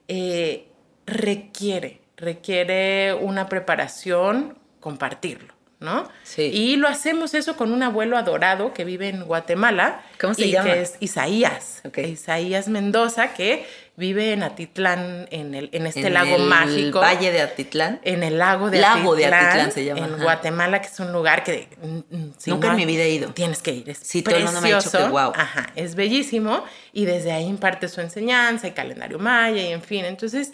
eh, 0.07 0.67
requiere, 1.05 2.01
requiere 2.17 3.13
una 3.13 3.50
preparación, 3.50 4.57
compartirlo, 4.79 5.53
¿no? 5.79 6.07
Sí. 6.24 6.43
Y 6.43 6.75
lo 6.77 6.88
hacemos 6.88 7.33
eso 7.33 7.55
con 7.57 7.72
un 7.72 7.83
abuelo 7.83 8.17
adorado 8.17 8.74
que 8.74 8.86
vive 8.86 9.10
en 9.10 9.24
Guatemala. 9.25 10.01
¿Cómo 10.19 10.33
se 10.33 10.48
y 10.48 10.51
llama? 10.51 10.72
Que 10.74 10.81
es 10.81 10.95
Isaías. 11.00 11.81
Ok. 11.86 11.98
Isaías 12.00 12.67
Mendoza, 12.67 13.33
que 13.33 13.65
vive 13.95 14.33
en 14.33 14.41
Atitlán, 14.43 15.27
en, 15.29 15.53
el, 15.53 15.69
en 15.72 15.86
este 15.86 16.07
En 16.07 16.13
lago 16.13 16.36
el 16.38 16.43
mágico. 16.43 17.00
Valle 17.00 17.31
de 17.31 17.41
Atitlán. 17.41 18.00
En 18.03 18.24
el 18.24 18.39
lago 18.39 18.69
de 18.72 18.79
Lago 18.79 19.15
de 19.15 19.25
Atitlán. 19.25 19.45
Atitlán 19.50 19.72
se 19.72 19.86
llama, 19.86 20.00
En 20.07 20.13
ajá. 20.15 20.24
Guatemala, 20.24 20.81
que 20.81 20.88
es 20.88 21.00
un 21.00 21.12
lugar 21.12 21.43
que... 21.43 21.67
mm, 21.81 22.15
mm, 22.15 22.33
si 22.38 22.50
Nunca 22.50 22.67
no 22.67 22.74
en 22.74 22.77
mi 22.77 22.86
vida 22.86 23.03
he 23.03 23.10
ido. 23.12 23.29
Tienes 23.33 23.62
que 23.62 23.72
ir. 23.72 23.89
Es 23.89 24.00
Sí, 24.00 24.22
todo 24.24 24.36
el 24.36 24.45
mundo 24.45 24.62
me 24.62 24.72
ha 24.74 24.77
dicho 24.77 24.89
que 24.89 24.98
precioso. 24.98 25.12
guau. 25.12 25.33
Ajá, 25.36 25.67
es 25.75 25.95
bellísimo. 25.95 26.63
Y 26.91 27.05
desde 27.05 27.31
ahí 27.33 27.45
imparte 27.45 27.88
su 27.88 28.01
enseñanza 28.01 28.67
y 28.67 28.72
calendario 28.72 29.19
maya 29.19 29.62
y 29.62 29.72
en 29.74 29.81
fin. 29.83 30.05
Entonces, 30.05 30.53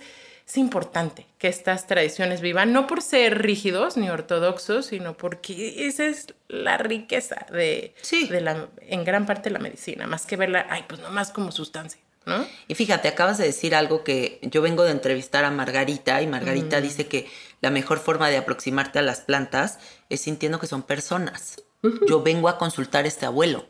es 0.50 0.58
importante 0.58 1.28
que 1.38 1.48
estas 1.48 1.86
tradiciones 1.86 2.42
vivan, 2.42 2.74
no 2.74 2.88
por 2.88 3.04
ser 3.04 3.40
rígidos 3.42 3.98
ni 3.98 4.10
ortodoxos, 4.10 4.88
sino 4.88 5.16
porque 5.16 5.86
esa 5.88 6.08
es 6.08 6.34
la 6.48 6.78
riqueza 6.78 7.46
de, 7.52 7.94
Sí. 8.02 8.28
de 8.28 8.42
la, 8.42 8.68
en 8.82 9.04
gran 9.06 9.28
parte 9.28 9.50
de 9.50 9.54
la 9.54 9.60
medicina, 9.60 10.08
más 10.08 10.26
que 10.26 10.38
verla, 10.38 10.66
ay, 10.72 10.86
pues 10.88 11.02
nomás 11.02 11.30
como 11.32 11.52
sustancia, 11.52 12.02
¿no? 12.26 12.44
Y 12.68 12.74
fíjate, 12.74 13.08
acabas 13.08 13.38
de 13.38 13.46
decir 13.46 13.76
algo 13.76 14.04
que 14.04 14.40
yo 14.42 14.64
vengo 14.64 14.84
de 14.84 14.92
entrevistar 14.92 15.46
a 15.46 15.52
Margarita 15.52 16.20
y 16.24 16.28
Margarita 16.28 16.82
dice 16.82 17.06
que 17.08 17.28
la 17.62 17.70
mejor 17.70 18.00
forma 18.00 18.28
de 18.30 18.38
aproximarte 18.38 18.98
a 18.98 19.04
las 19.04 19.22
plantas 19.22 19.78
es 20.10 20.22
sintiendo 20.22 20.60
que 20.60 20.66
son 20.68 20.82
personas. 20.82 21.62
Yo 22.08 22.24
vengo 22.24 22.50
a 22.50 22.58
consultar 22.58 23.06
a 23.06 23.08
este 23.08 23.26
abuelo, 23.28 23.68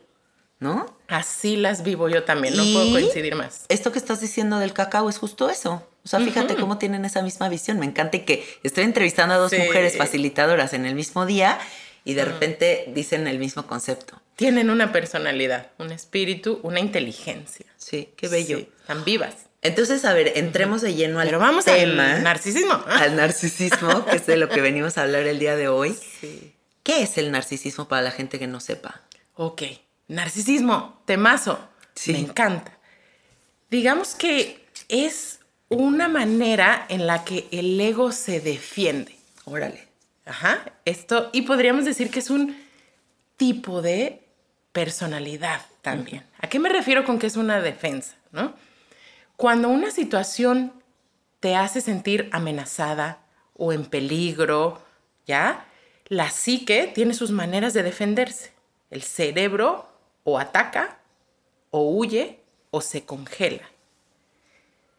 ¿no? 0.60 0.86
Así 1.08 1.56
las 1.56 1.82
vivo 1.82 2.08
yo 2.08 2.22
también, 2.24 2.56
no 2.56 2.64
Y 2.64 2.72
puedo 2.72 2.90
coincidir 2.92 3.34
más. 3.34 3.64
Esto 3.68 3.90
que 3.92 3.98
estás 3.98 4.20
diciendo 4.20 4.58
del 4.58 4.72
cacao 4.72 5.08
es 5.08 5.18
justo 5.18 5.50
eso. 5.50 5.86
O 6.04 6.08
sea, 6.08 6.20
fíjate 6.20 6.54
cómo 6.56 6.78
tienen 6.78 7.04
esa 7.04 7.20
misma 7.22 7.48
visión. 7.48 7.78
Me 7.78 7.86
encanta 7.86 8.24
que 8.24 8.46
estoy 8.62 8.84
entrevistando 8.84 9.34
a 9.34 9.38
dos 9.38 9.50
Sí. 9.50 9.58
mujeres 9.58 9.96
facilitadoras 9.96 10.72
en 10.72 10.86
el 10.86 10.94
mismo 10.94 11.26
día 11.26 11.58
y 12.04 12.14
de 12.14 12.24
repente 12.24 12.84
dicen 12.94 13.26
el 13.26 13.38
mismo 13.38 13.66
concepto. 13.66 14.20
Tienen 14.36 14.70
una 14.70 14.92
personalidad, 14.92 15.70
un 15.78 15.92
espíritu, 15.92 16.60
una 16.62 16.80
inteligencia. 16.80 17.66
Sí, 17.76 18.10
qué 18.16 18.28
bello. 18.28 18.58
Sí, 18.58 18.68
están 18.80 19.04
vivas. 19.04 19.34
Entonces, 19.62 20.06
a 20.06 20.14
ver, 20.14 20.32
entremos 20.36 20.80
de 20.80 20.94
lleno 20.94 21.20
al 21.20 21.26
Pero 21.26 21.38
vamos 21.38 21.66
tema. 21.66 22.14
al 22.14 22.22
narcisismo. 22.22 22.82
al 22.86 23.16
narcisismo, 23.16 24.06
que 24.06 24.16
es 24.16 24.24
de 24.26 24.38
lo 24.38 24.48
que 24.48 24.62
venimos 24.62 24.96
a 24.96 25.02
hablar 25.02 25.26
el 25.26 25.38
día 25.38 25.56
de 25.56 25.68
hoy. 25.68 25.94
Sí. 26.20 26.54
¿Qué 26.82 27.02
es 27.02 27.18
el 27.18 27.30
narcisismo 27.30 27.88
para 27.88 28.00
la 28.00 28.10
gente 28.10 28.38
que 28.38 28.46
no 28.46 28.58
sepa? 28.60 29.02
Ok, 29.34 29.62
narcisismo, 30.10 31.00
temazo. 31.06 31.58
Sí. 31.94 32.12
Me 32.12 32.18
encanta. 32.18 32.76
Digamos 33.70 34.14
que 34.14 34.66
es 34.88 35.40
una 35.68 36.08
manera 36.08 36.84
en 36.88 37.06
la 37.06 37.24
que 37.24 37.48
el 37.52 37.80
ego 37.80 38.12
se 38.12 38.40
defiende. 38.40 39.16
Órale. 39.44 39.88
Ajá, 40.26 40.72
esto, 40.84 41.30
y 41.32 41.42
podríamos 41.42 41.84
decir 41.84 42.10
que 42.10 42.18
es 42.18 42.30
un 42.30 42.56
tipo 43.36 43.82
de 43.82 44.28
personalidad 44.72 45.62
también. 45.82 46.24
¿A 46.38 46.48
qué 46.48 46.58
me 46.58 46.68
refiero 46.68 47.04
con 47.04 47.18
que 47.18 47.26
es 47.26 47.36
una 47.36 47.60
defensa? 47.60 48.14
¿no? 48.32 48.54
Cuando 49.36 49.68
una 49.68 49.90
situación 49.90 50.72
te 51.38 51.56
hace 51.56 51.80
sentir 51.80 52.28
amenazada 52.32 53.20
o 53.54 53.72
en 53.72 53.86
peligro, 53.86 54.82
¿ya? 55.26 55.66
La 56.06 56.30
psique 56.30 56.90
tiene 56.94 57.14
sus 57.14 57.30
maneras 57.30 57.72
de 57.74 57.82
defenderse. 57.82 58.52
El 58.90 59.02
cerebro 59.02 59.89
o 60.24 60.38
ataca, 60.38 60.98
o 61.70 61.90
huye, 61.90 62.40
o 62.70 62.80
se 62.80 63.04
congela. 63.04 63.68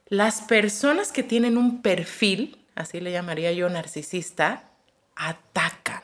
Las 0.08 0.42
personas 0.42 1.12
que 1.12 1.24
tienen 1.24 1.58
un 1.58 1.82
perfil, 1.82 2.66
así 2.76 3.00
le 3.00 3.12
llamaría 3.12 3.52
yo 3.54 3.70
narcisista, 3.70 4.70
atacan. 5.16 6.02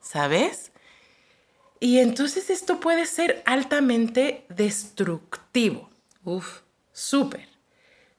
¿Sabes? 0.00 0.72
Y 1.80 1.98
entonces 1.98 2.50
esto 2.50 2.80
puede 2.80 3.06
ser 3.06 3.42
altamente 3.46 4.44
destructivo. 4.48 5.88
Uf. 6.24 6.60
Súper. 6.98 7.48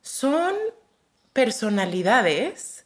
Son 0.02 0.56
personalidades 1.34 2.86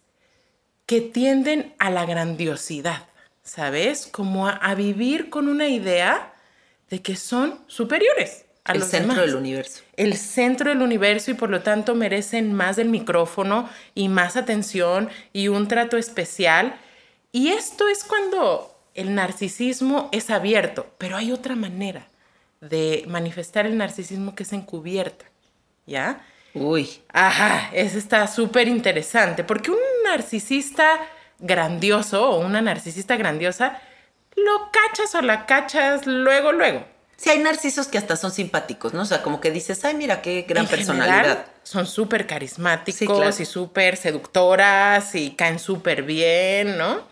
que 0.88 1.02
tienden 1.02 1.76
a 1.78 1.92
la 1.92 2.08
grandiosidad, 2.08 3.08
¿sabes? 3.44 4.08
Como 4.08 4.48
a, 4.48 4.54
a 4.54 4.74
vivir 4.74 5.30
con 5.30 5.48
una 5.48 5.68
idea 5.68 6.33
de 6.94 7.02
que 7.02 7.16
son 7.16 7.60
superiores, 7.66 8.46
a 8.66 8.74
el 8.74 8.82
los 8.82 8.88
centro 8.88 9.16
demás. 9.16 9.26
del 9.26 9.36
universo. 9.36 9.82
El 9.98 10.16
centro 10.16 10.70
del 10.70 10.84
universo 10.84 11.32
y 11.32 11.34
por 11.34 11.50
lo 11.50 11.62
tanto 11.62 11.96
merecen 11.96 12.54
más 12.54 12.76
del 12.76 12.90
micrófono 12.90 13.68
y 13.96 14.10
más 14.10 14.38
atención 14.38 15.10
y 15.34 15.48
un 15.48 15.68
trato 15.68 15.98
especial. 15.98 16.76
Y 17.32 17.48
esto 17.48 17.88
es 17.88 18.04
cuando 18.04 18.78
el 18.94 19.16
narcisismo 19.16 20.10
es 20.12 20.30
abierto, 20.30 20.86
pero 21.00 21.18
hay 21.18 21.32
otra 21.32 21.56
manera 21.56 22.10
de 22.62 23.06
manifestar 23.08 23.66
el 23.66 23.76
narcisismo 23.76 24.36
que 24.36 24.44
es 24.44 24.54
encubierta, 24.54 25.26
¿ya? 25.88 26.24
Uy, 26.54 27.02
Ajá, 27.12 27.72
eso 27.74 27.98
está 27.98 28.28
súper 28.28 28.68
interesante, 28.68 29.44
porque 29.44 29.72
un 29.72 29.80
narcisista 30.06 31.00
grandioso 31.40 32.30
o 32.30 32.46
una 32.46 32.62
narcisista 32.62 33.18
grandiosa, 33.18 33.82
lo 34.36 34.72
cachas 34.72 35.14
o 35.16 35.22
la 35.22 35.46
cachas 35.46 36.06
luego, 36.08 36.52
luego. 36.52 36.86
sí 37.18 37.30
hay 37.30 37.40
narcisos 37.40 37.88
que 37.88 37.98
hasta 37.98 38.16
son 38.16 38.32
simpáticos, 38.32 38.94
¿no? 38.94 39.02
O 39.04 39.06
sea, 39.06 39.22
como 39.22 39.40
que 39.42 39.52
dices, 39.52 39.84
ay, 39.86 39.96
mira 39.96 40.22
qué 40.22 40.44
gran 40.48 40.66
En 40.66 40.70
personalidad. 40.70 41.16
general, 41.22 41.46
son 41.64 41.86
súper 41.88 42.28
carismáticos 42.28 42.98
Sí, 43.00 43.06
claro. 43.08 43.36
y 43.40 43.46
súper 43.46 43.98
seductoras 43.98 45.16
y 45.16 45.32
caen 45.32 45.60
súper 45.60 46.04
bien, 46.04 46.78
¿no? 46.78 47.08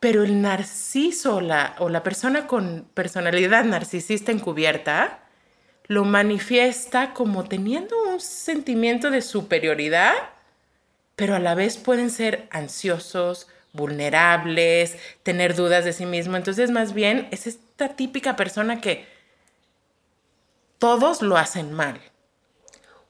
Pero 0.00 0.22
el 0.22 0.42
narciso 0.42 1.36
o 1.36 1.40
la, 1.40 1.76
o 1.78 1.88
la 1.88 2.02
persona 2.02 2.46
con 2.46 2.86
personalidad 2.94 3.64
narcisista 3.64 4.32
encubierta 4.32 5.20
lo 5.86 6.04
manifiesta 6.04 7.12
como 7.14 7.44
teniendo 7.44 7.94
un 8.10 8.20
sentimiento 8.20 9.10
de 9.10 9.22
superioridad, 9.22 10.14
pero 11.16 11.34
a 11.36 11.38
la 11.38 11.54
vez 11.54 11.76
pueden 11.76 12.10
ser 12.10 12.48
ansiosos, 12.50 13.48
vulnerables, 13.74 14.96
tener 15.22 15.54
dudas 15.54 15.84
de 15.84 15.92
sí 15.92 16.06
mismo. 16.06 16.36
Entonces, 16.38 16.70
más 16.70 16.94
bien, 16.94 17.28
es 17.30 17.46
esta 17.46 17.90
típica 17.90 18.36
persona 18.36 18.80
que 18.80 19.04
todos 20.78 21.22
lo 21.22 21.36
hacen 21.36 21.72
mal. 21.72 22.00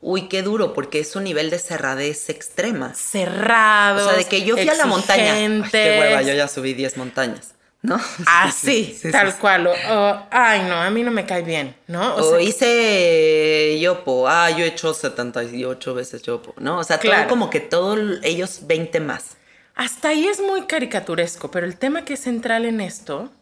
Uy, 0.00 0.28
qué 0.28 0.42
duro, 0.42 0.74
porque 0.74 1.00
es 1.00 1.16
un 1.16 1.24
nivel 1.24 1.48
de 1.50 1.58
cerradez 1.58 2.28
extrema. 2.28 2.92
cerrados. 2.94 4.02
O 4.02 4.08
sea, 4.10 4.18
de 4.18 4.24
que 4.26 4.42
yo 4.42 4.56
fui 4.56 4.68
a 4.68 4.74
la 4.74 4.86
montaña. 4.86 5.34
Ay, 5.34 5.62
qué 5.70 5.96
hueva, 5.98 6.22
yo 6.22 6.34
ya 6.34 6.46
subí 6.46 6.74
10 6.74 6.98
montañas, 6.98 7.54
¿no? 7.80 7.98
Así, 8.26 8.84
Sí, 8.84 8.98
sí, 9.00 9.10
tal 9.10 9.32
sí. 9.32 9.38
cual. 9.40 9.66
o- 9.66 9.72
o, 9.72 10.26
ay, 10.30 10.60
no, 10.68 10.74
a 10.74 10.90
mí 10.90 11.02
no 11.02 11.10
me 11.10 11.24
cae 11.24 11.40
bien, 11.42 11.74
¿no? 11.86 12.16
O, 12.16 12.30
sea, 12.32 12.40
hice 12.42 13.78
yopo, 13.80 14.28
ah, 14.28 14.50
yo 14.50 14.64
he 14.64 14.68
hecho 14.68 14.92
78 14.92 15.94
veces 15.94 16.22
yopo, 16.22 16.52
¿no? 16.58 16.78
O 16.80 16.84
sea, 16.84 16.98
todo 16.98 17.10
Claro. 17.10 17.28
como 17.30 17.48
que 17.48 17.60
todos 17.60 17.98
ellos 18.22 18.60
20 18.66 19.00
más. 19.00 19.38
Hasta 19.74 20.08
ahí 20.10 20.26
es 20.26 20.40
muy 20.40 20.62
caricaturesco, 20.62 21.50
pero 21.50 21.66
el 21.66 21.76
tema 21.76 22.04
que 22.04 22.14
es 22.14 22.20
central 22.20 22.64
en 22.64 22.80
esto 22.80 23.32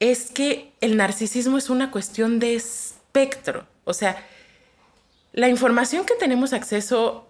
es 0.00 0.30
que 0.30 0.72
el 0.80 0.96
narcisismo 0.96 1.56
es 1.58 1.70
una 1.70 1.90
cuestión 1.90 2.40
de 2.40 2.54
espectro. 2.56 3.66
O 3.84 3.94
sea, 3.94 4.16
la 5.32 5.48
información 5.48 6.04
que 6.04 6.14
tenemos 6.14 6.52
acceso 6.52 7.28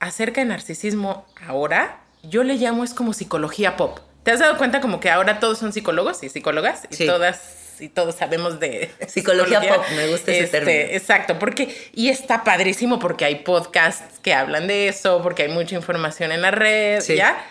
acerca 0.00 0.40
de 0.40 0.46
narcisismo 0.46 1.26
ahora, 1.46 2.00
yo 2.24 2.42
le 2.42 2.54
llamo 2.54 2.82
es 2.82 2.92
como 2.94 3.12
psicología 3.12 3.76
pop. 3.76 4.00
¿Te 4.24 4.32
has 4.32 4.40
dado 4.40 4.58
cuenta 4.58 4.80
como 4.80 4.98
que 5.00 5.08
ahora 5.10 5.38
todos 5.40 5.58
son 5.58 5.72
psicólogos 5.72 6.22
y 6.24 6.28
psicólogas? 6.28 6.82
Y 6.90 7.06
todas 7.06 7.56
y 7.80 7.88
todos 7.88 8.14
sabemos 8.16 8.60
de 8.60 8.90
Psicología 9.08 9.58
pop, 9.62 9.82
me 9.96 10.08
gusta 10.08 10.32
ese 10.32 10.44
Este, 10.44 10.58
término. 10.60 10.78
Exacto, 10.94 11.38
porque 11.38 11.74
y 11.94 12.10
está 12.10 12.44
padrísimo 12.44 12.98
porque 12.98 13.24
hay 13.24 13.36
podcasts 13.36 14.18
que 14.18 14.34
hablan 14.34 14.66
de 14.66 14.88
eso, 14.88 15.22
porque 15.22 15.44
hay 15.44 15.48
mucha 15.48 15.76
información 15.76 16.30
en 16.30 16.42
la 16.42 16.50
red, 16.50 17.00
Sí. 17.00 17.14
¿ya? 17.16 17.42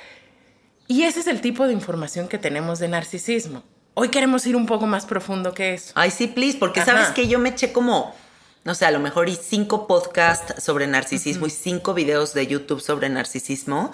Y 0.90 1.04
ese 1.04 1.20
es 1.20 1.28
el 1.28 1.40
tipo 1.40 1.68
de 1.68 1.74
información 1.74 2.28
que 2.28 2.40
tenemos 2.40 2.80
de 2.80 2.88
narcisismo. 2.88 3.64
Hoy 3.94 4.10
queremos 4.10 4.46
ir 4.48 4.56
un 4.56 4.66
poco 4.66 4.88
más 4.88 5.06
profundo 5.06 5.54
que 5.54 5.76
eso. 5.76 5.92
Ay, 5.94 6.10
sí, 6.10 6.26
please, 6.26 6.58
porque 6.58 6.80
Ajá. 6.80 6.94
sabes 6.94 7.10
que 7.10 7.28
yo 7.28 7.38
me 7.38 7.50
eché 7.50 7.72
como, 7.72 8.16
no 8.64 8.74
sé, 8.74 8.86
a 8.88 8.92
lo 8.92 9.00
mejor 9.00 9.30
y 9.30 9.36
cinco 9.36 9.86
podcasts 9.86 10.64
sobre 10.64 10.88
narcisismo 10.88 11.46
y 11.46 11.52
cinco 11.52 11.94
videos 11.94 12.34
de 12.34 12.48
YouTube 12.48 12.82
sobre 12.82 13.08
narcisismo 13.08 13.92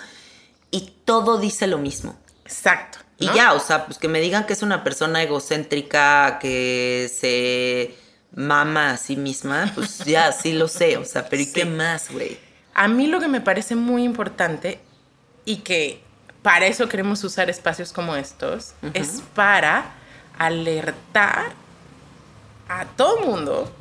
y 0.71 0.93
todo 1.03 1.37
dice 1.37 1.67
lo 1.67 1.77
mismo. 1.79 2.15
Exacto. 2.45 2.99
Y 3.19 3.25
ya, 3.33 3.51
o 3.53 3.59
sea, 3.59 3.85
pues 3.87 3.97
que 3.97 4.07
me 4.07 4.21
digan 4.21 4.45
que 4.45 4.53
es 4.53 4.61
una 4.61 4.85
persona 4.85 5.21
egocéntrica 5.21 6.39
que 6.39 7.11
se 7.13 7.93
mama 8.33 8.91
a 8.91 8.97
sí 8.97 9.17
misma, 9.17 9.69
pues 9.75 9.97
ya, 10.05 10.31
sí 10.31 10.53
lo 10.53 10.69
sé, 10.69 10.95
o 10.95 11.03
sea, 11.03 11.27
pero 11.27 11.41
¿y 11.41 11.45
Sí. 11.45 11.51
qué 11.51 11.65
más, 11.65 12.09
güey? 12.09 12.37
A 12.73 12.87
mí 12.87 13.07
lo 13.07 13.19
que 13.19 13.27
me 13.27 13.41
parece 13.41 13.75
muy 13.75 14.03
importante 14.03 14.79
y 15.43 15.57
que 15.57 16.04
para 16.45 16.67
eso 16.67 16.87
queremos 16.87 17.23
usar 17.23 17.49
espacios 17.49 17.91
como 17.91 18.15
estos 18.15 18.73
es 18.93 19.23
para 19.33 19.95
alertar 20.37 21.53
a 22.69 22.85
todo 22.85 23.25
mundo 23.25 23.73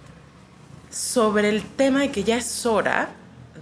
sobre 0.90 1.50
el 1.50 1.62
tema 1.62 2.00
de 2.00 2.10
que 2.10 2.24
ya 2.24 2.38
es 2.38 2.64
hora 2.64 3.10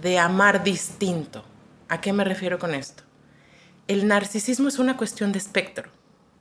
de 0.01 0.19
amar 0.19 0.63
distinto. 0.63 1.43
¿A 1.89 1.99
qué 1.99 2.13
me 2.13 2.23
refiero 2.23 2.57
con 2.59 2.73
esto? 2.73 3.03
El 3.89 4.07
narcisismo 4.07 4.69
es 4.69 4.79
una 4.79 4.95
cuestión 4.95 5.33
de 5.33 5.39
espectro. 5.39 5.89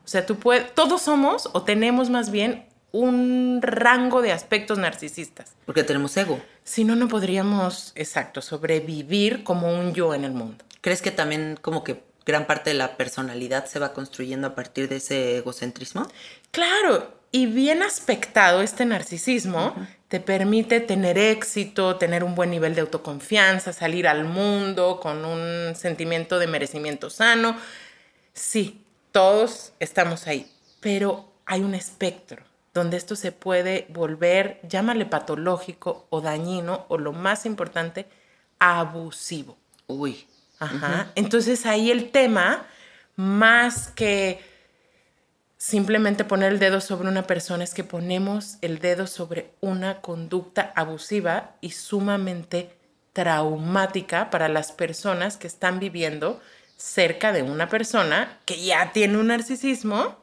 O 0.05 0.09
sea, 0.09 0.25
tú 0.25 0.37
puedes, 0.37 0.72
todos 0.72 1.03
somos 1.03 1.51
o 1.55 1.62
tenemos 1.62 2.11
más 2.11 2.31
bien 2.31 2.66
un 2.92 3.59
rango 3.61 4.22
de 4.22 4.31
aspectos 4.31 4.79
narcisistas. 4.79 5.57
Porque 5.66 5.83
tenemos 5.83 6.16
ego. 6.16 6.40
Si 6.62 6.85
no, 6.85 6.94
no 6.94 7.09
podríamos, 7.09 7.90
exacto, 7.96 8.40
sobrevivir 8.40 9.42
como 9.42 9.77
un 9.77 9.94
yo 9.94 10.14
en 10.14 10.22
el 10.22 10.31
mundo. 10.31 10.64
¿Crees 10.81 11.03
que 11.03 11.11
también 11.11 11.59
como 11.61 11.83
que 11.83 12.12
gran 12.24 12.46
parte 12.46 12.70
de 12.70 12.74
la 12.74 12.96
personalidad 12.96 13.66
se 13.66 13.78
va 13.78 13.92
construyendo 13.92 14.48
a 14.48 14.54
partir 14.54 14.88
de 14.88 14.96
ese 14.96 15.38
egocentrismo? 15.38 16.08
Claro, 16.50 17.14
y 17.30 17.46
bien 17.46 17.82
aspectado 17.82 18.61
este 18.61 18.85
narcisismo 18.85 19.74
te 20.08 20.20
permite 20.20 20.80
tener 20.80 21.16
éxito, 21.16 21.96
tener 21.96 22.22
un 22.22 22.35
buen 22.35 22.50
nivel 22.50 22.74
de 22.74 22.82
autoconfianza, 22.82 23.72
salir 23.72 24.06
al 24.06 24.24
mundo 24.24 25.00
con 25.00 25.24
un 25.24 25.74
sentimiento 25.74 26.38
de 26.38 26.46
merecimiento 26.46 27.08
sano. 27.08 27.56
Sí, 28.35 28.85
todos 29.11 29.72
estamos 29.80 30.26
ahí, 30.26 30.50
pero 30.80 31.32
hay 31.46 31.62
un 31.62 31.74
espectro 31.74 32.44
donde 32.74 32.96
esto 32.96 33.16
se 33.16 33.32
puede 33.32 33.87
volver, 33.90 34.61
llámale 34.68 35.06
patológico 35.06 36.06
o 36.11 36.20
dañino 36.20 36.87
o 36.88 36.98
lo 36.98 37.12
más 37.12 37.46
importante, 37.46 38.06
abusivo. 38.58 39.56
Uy, 39.87 40.26
Ajá. 40.62 41.12
Entonces 41.14 41.66
ahí 41.66 41.90
el 41.90 42.11
tema, 42.11 42.66
más 43.16 43.88
que 43.88 44.40
simplemente 45.57 46.25
poner 46.25 46.53
el 46.53 46.59
dedo 46.59 46.81
sobre 46.81 47.09
una 47.09 47.27
persona, 47.27 47.64
es 47.64 47.75
que 47.75 47.85
ponemos 47.85 48.59
el 48.62 48.79
dedo 48.79 49.07
sobre 49.07 49.51
una 49.61 50.01
conducta 50.01 50.72
abusiva 50.75 51.57
y 51.61 51.70
sumamente 51.70 52.77
traumática 53.12 54.31
para 54.31 54.48
las 54.48 54.72
personas 54.72 55.37
que 55.37 55.46
están 55.46 55.79
viviendo 55.79 56.40
cerca 56.77 57.33
de 57.33 57.42
una 57.42 57.68
persona 57.68 58.38
que 58.44 58.64
ya 58.64 58.92
tiene 58.92 59.18
un 59.18 59.29
narcisismo, 59.29 60.16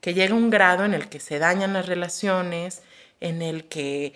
que 0.00 0.14
llega 0.14 0.34
a 0.34 0.36
un 0.36 0.50
grado 0.50 0.84
en 0.84 0.94
el 0.94 1.08
que 1.08 1.20
se 1.20 1.38
dañan 1.38 1.74
las 1.74 1.86
relaciones, 1.86 2.82
en 3.20 3.42
el 3.42 3.68
que 3.68 4.14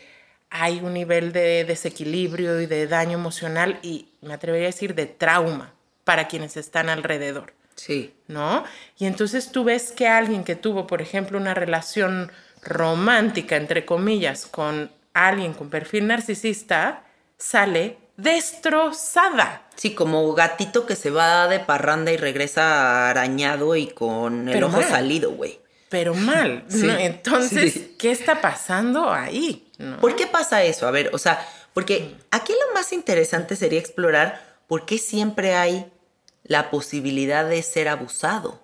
hay 0.50 0.80
un 0.80 0.94
nivel 0.94 1.32
de 1.32 1.64
desequilibrio 1.64 2.60
y 2.60 2.66
de 2.66 2.86
daño 2.86 3.18
emocional 3.18 3.78
y 3.82 4.08
me 4.22 4.34
atrevería 4.34 4.68
a 4.68 4.72
decir 4.72 4.94
de 4.94 5.06
trauma 5.06 5.74
para 6.04 6.28
quienes 6.28 6.56
están 6.56 6.88
alrededor, 6.88 7.52
sí. 7.74 8.14
¿no? 8.28 8.64
Y 8.98 9.06
entonces 9.06 9.50
tú 9.50 9.64
ves 9.64 9.92
que 9.92 10.06
alguien 10.08 10.44
que 10.44 10.54
tuvo, 10.54 10.86
por 10.86 11.02
ejemplo, 11.02 11.36
una 11.36 11.54
relación 11.54 12.30
romántica, 12.62 13.56
entre 13.56 13.84
comillas, 13.84 14.46
con 14.46 14.90
alguien 15.14 15.52
con 15.52 15.70
perfil 15.70 16.06
narcisista, 16.06 17.02
sale 17.38 17.98
destrozada. 18.16 19.62
Sí, 19.74 19.94
como 19.94 20.32
gatito 20.32 20.86
que 20.86 20.96
se 20.96 21.10
va 21.10 21.48
de 21.48 21.60
parranda 21.60 22.12
y 22.12 22.16
regresa 22.16 23.10
arañado 23.10 23.76
y 23.76 23.88
con 23.88 24.48
el 24.48 24.54
Pero 24.54 24.68
ojo 24.68 24.78
mal. 24.78 24.88
salido, 24.88 25.32
güey. 25.32 25.58
Pero 25.88 26.14
mal. 26.14 26.64
Sí, 26.68 26.86
¿no? 26.86 26.96
Entonces, 26.96 27.72
sí. 27.72 27.96
¿qué 27.98 28.10
está 28.10 28.40
pasando 28.40 29.12
ahí? 29.12 29.65
¿No? 29.78 30.00
¿Por 30.00 30.16
qué 30.16 30.26
pasa 30.26 30.62
eso? 30.62 30.86
A 30.86 30.90
ver, 30.90 31.10
o 31.12 31.18
sea, 31.18 31.46
porque 31.74 32.16
aquí 32.30 32.52
lo 32.52 32.74
más 32.74 32.92
interesante 32.92 33.56
sería 33.56 33.78
explorar 33.78 34.56
por 34.66 34.86
qué 34.86 34.98
siempre 34.98 35.54
hay 35.54 35.90
la 36.44 36.70
posibilidad 36.70 37.48
de 37.48 37.62
ser 37.62 37.88
abusado. 37.88 38.60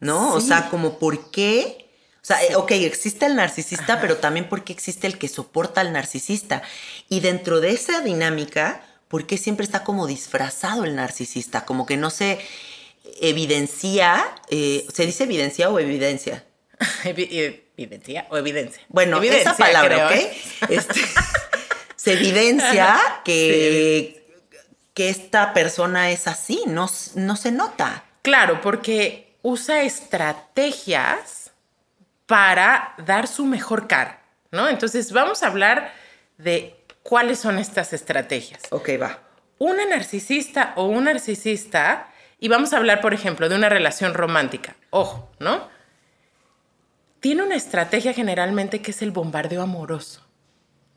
¿No? 0.00 0.34
O 0.34 0.40
sea, 0.40 0.68
como 0.68 0.98
por 0.98 1.30
qué. 1.30 1.88
O 2.16 2.24
sea, 2.24 2.38
ok, 2.56 2.72
existe 2.72 3.26
el 3.26 3.36
narcisista, 3.36 4.00
pero 4.00 4.16
también 4.18 4.48
por 4.48 4.64
qué 4.64 4.72
existe 4.72 5.06
el 5.06 5.18
que 5.18 5.28
soporta 5.28 5.80
al 5.80 5.92
narcisista. 5.92 6.62
Y 7.08 7.20
dentro 7.20 7.60
de 7.60 7.70
esa 7.70 8.00
dinámica, 8.00 8.84
¿por 9.08 9.26
qué 9.26 9.38
siempre 9.38 9.64
está 9.64 9.84
como 9.84 10.06
disfrazado 10.06 10.84
el 10.84 10.96
narcisista? 10.96 11.64
Como 11.64 11.86
que 11.86 11.96
no 11.96 12.10
se 12.10 12.40
evidencia. 13.20 14.24
eh, 14.50 14.86
¿Se 14.92 15.06
dice 15.06 15.24
evidencia 15.24 15.70
o 15.70 15.78
evidencia? 15.78 16.44
Evi- 17.04 17.60
¿Evidencia 17.76 18.26
o 18.30 18.36
evidencia? 18.36 18.82
Bueno, 18.88 19.16
Evidencia, 19.18 19.50
esa 19.52 19.56
palabra, 19.56 19.94
creo, 19.94 20.06
¿ok? 20.06 20.12
¿eh? 20.12 20.36
Este, 20.68 21.00
se 21.96 22.12
evidencia 22.14 22.98
que, 23.24 24.24
que 24.94 25.08
esta 25.08 25.52
persona 25.52 26.10
es 26.10 26.26
así, 26.28 26.62
no, 26.66 26.88
no 27.14 27.36
se 27.36 27.50
nota. 27.52 28.04
Claro, 28.22 28.60
porque 28.60 29.34
usa 29.42 29.82
estrategias 29.82 31.50
para 32.26 32.94
dar 32.98 33.26
su 33.26 33.44
mejor 33.46 33.88
cara. 33.88 34.20
¿no? 34.50 34.68
Entonces 34.68 35.12
vamos 35.12 35.42
a 35.42 35.46
hablar 35.48 35.92
de 36.38 36.76
cuáles 37.02 37.38
son 37.40 37.58
estas 37.58 37.92
estrategias. 37.92 38.62
Ok, 38.70 38.90
va. 39.00 39.18
Una 39.58 39.84
narcisista 39.86 40.72
o 40.76 40.84
un 40.86 41.04
narcisista, 41.04 42.08
y 42.38 42.48
vamos 42.48 42.72
a 42.72 42.76
hablar, 42.76 43.00
por 43.00 43.14
ejemplo, 43.14 43.48
de 43.48 43.54
una 43.54 43.68
relación 43.68 44.14
romántica. 44.14 44.74
Ojo, 44.90 45.30
¿no? 45.38 45.68
Tiene 47.22 47.44
una 47.44 47.54
estrategia 47.54 48.12
generalmente 48.12 48.82
que 48.82 48.90
es 48.90 49.00
el 49.00 49.12
bombardeo 49.12 49.62
amoroso. 49.62 50.26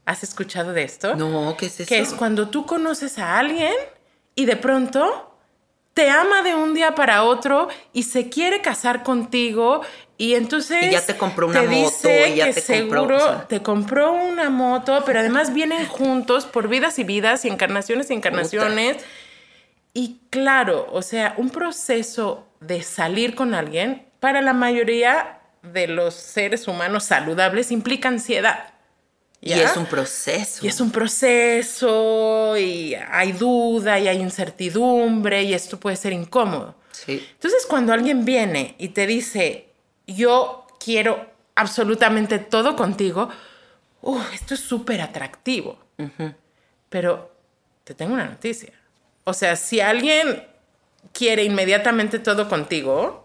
¿Has 0.05 0.23
escuchado 0.23 0.73
de 0.73 0.81
esto? 0.81 1.15
No, 1.15 1.55
¿qué 1.55 1.67
es 1.67 1.81
eso? 1.81 1.87
Que 1.87 1.99
es 1.99 2.13
cuando 2.13 2.49
tú 2.49 2.65
conoces 2.65 3.19
a 3.19 3.37
alguien 3.37 3.71
y 4.33 4.45
de 4.45 4.55
pronto 4.55 5.37
te 5.93 6.09
ama 6.09 6.41
de 6.41 6.55
un 6.55 6.73
día 6.73 6.95
para 6.95 7.23
otro 7.23 7.67
y 7.93 8.03
se 8.03 8.27
quiere 8.29 8.61
casar 8.61 9.03
contigo 9.03 9.81
y 10.17 10.33
entonces 10.33 10.87
Y 10.87 10.89
ya 10.89 11.05
te 11.05 11.15
compró 11.15 11.45
una 11.45 11.61
moto, 11.61 11.75
dice 11.75 12.29
y 12.31 12.35
ya 12.37 12.51
que 12.51 12.59
te 12.59 12.87
compró, 12.87 13.17
o 13.17 13.19
sea. 13.19 13.47
te 13.47 13.61
compró 13.61 14.13
una 14.13 14.49
moto, 14.49 15.03
pero 15.05 15.19
además 15.19 15.53
vienen 15.53 15.85
juntos 15.85 16.45
por 16.45 16.69
vidas 16.69 16.97
y 16.97 17.03
vidas 17.03 17.45
y 17.45 17.49
encarnaciones 17.49 18.09
y 18.09 18.13
encarnaciones. 18.15 18.97
Y 19.93 20.21
claro, 20.31 20.87
o 20.91 21.03
sea, 21.03 21.35
un 21.37 21.51
proceso 21.51 22.47
de 22.61 22.81
salir 22.81 23.35
con 23.35 23.53
alguien 23.53 24.07
para 24.19 24.41
la 24.41 24.53
mayoría 24.53 25.34
de 25.73 25.87
los 25.87 26.13
seres 26.13 26.67
humanos 26.67 27.03
saludables 27.05 27.71
implica 27.71 28.09
ansiedad. 28.09 28.73
Y 29.41 29.53
es 29.53 29.77
un 29.77 29.85
proceso. 29.85 30.65
Y 30.65 30.69
es 30.69 30.81
un 30.81 30.91
proceso, 30.91 32.57
y 32.57 32.95
hay 32.95 33.31
duda, 33.33 33.99
y 33.99 34.07
hay 34.07 34.19
incertidumbre, 34.19 35.43
y 35.43 35.53
esto 35.53 35.79
puede 35.79 35.95
ser 35.97 36.13
incómodo. 36.13 36.75
Sí. 36.91 37.23
Entonces, 37.33 37.65
cuando 37.67 37.93
alguien 37.93 38.25
viene 38.25 38.75
y 38.79 38.89
te 38.89 39.05
dice, 39.05 39.69
yo 40.07 40.65
quiero 40.79 41.29
absolutamente 41.53 42.39
todo 42.39 42.75
contigo, 42.75 43.29
uh, 44.01 44.21
esto 44.33 44.55
es 44.55 44.61
súper 44.61 45.01
atractivo. 45.01 45.77
Pero 46.89 47.31
te 47.83 47.93
tengo 47.93 48.13
una 48.13 48.25
noticia. 48.25 48.73
O 49.23 49.33
sea, 49.33 49.55
si 49.55 49.79
alguien 49.79 50.43
quiere 51.13 51.43
inmediatamente 51.43 52.19
todo 52.19 52.49
contigo, 52.49 53.24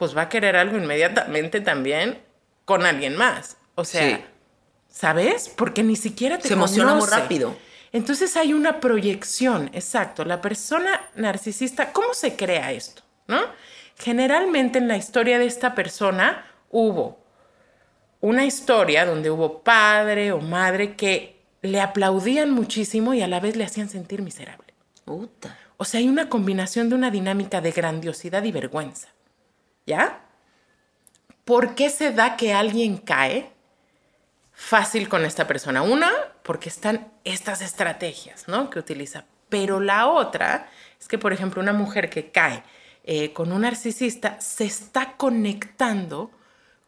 pues 0.00 0.16
va 0.16 0.22
a 0.22 0.28
querer 0.30 0.56
algo 0.56 0.78
inmediatamente 0.78 1.60
también 1.60 2.22
con 2.64 2.86
alguien 2.86 3.16
más. 3.16 3.58
O 3.74 3.84
sea, 3.84 4.16
Sí. 4.16 4.24
¿sabes? 4.88 5.50
Porque 5.54 5.82
ni 5.82 5.94
siquiera 5.94 6.38
te 6.38 6.48
Se 6.48 6.54
emociona 6.54 6.94
muy 6.94 7.06
rápido. 7.06 7.54
Entonces 7.92 8.34
hay 8.38 8.54
una 8.54 8.80
proyección, 8.80 9.68
exacto. 9.74 10.24
La 10.24 10.40
persona 10.40 11.02
narcisista, 11.16 11.92
¿cómo 11.92 12.14
se 12.14 12.34
crea 12.34 12.72
esto? 12.72 13.02
¿No? 13.28 13.40
Generalmente 13.98 14.78
en 14.78 14.88
la 14.88 14.96
historia 14.96 15.38
de 15.38 15.44
esta 15.44 15.74
persona 15.74 16.46
hubo 16.70 17.22
una 18.22 18.46
historia 18.46 19.04
donde 19.04 19.30
hubo 19.30 19.62
padre 19.62 20.32
o 20.32 20.40
madre 20.40 20.96
que 20.96 21.42
le 21.60 21.78
aplaudían 21.82 22.52
muchísimo 22.52 23.12
y 23.12 23.20
a 23.20 23.28
la 23.28 23.38
vez 23.38 23.54
le 23.54 23.64
hacían 23.64 23.90
sentir 23.90 24.22
miserable. 24.22 24.72
Puta. 25.04 25.58
O 25.76 25.84
sea, 25.84 26.00
hay 26.00 26.08
una 26.08 26.30
combinación 26.30 26.88
de 26.88 26.94
una 26.94 27.10
dinámica 27.10 27.60
de 27.60 27.72
grandiosidad 27.72 28.42
y 28.44 28.52
vergüenza. 28.52 29.08
¿Ya? 29.90 30.20
¿Por 31.44 31.74
qué 31.74 31.90
se 31.90 32.12
da 32.12 32.36
que 32.36 32.52
alguien 32.52 32.96
cae 32.96 33.50
fácil 34.52 35.08
con 35.08 35.24
esta 35.24 35.48
persona? 35.48 35.82
Una, 35.82 36.12
porque 36.44 36.68
están 36.68 37.12
estas 37.24 37.60
estrategias, 37.60 38.46
¿no? 38.46 38.70
Que 38.70 38.78
utiliza. 38.78 39.24
Pero 39.48 39.80
la 39.80 40.06
otra 40.06 40.70
es 41.00 41.08
que, 41.08 41.18
por 41.18 41.32
ejemplo, 41.32 41.60
una 41.60 41.72
mujer 41.72 42.08
que 42.08 42.30
cae 42.30 42.62
eh, 43.02 43.32
con 43.32 43.50
un 43.50 43.62
narcisista 43.62 44.40
se 44.40 44.64
está 44.64 45.16
conectando 45.16 46.30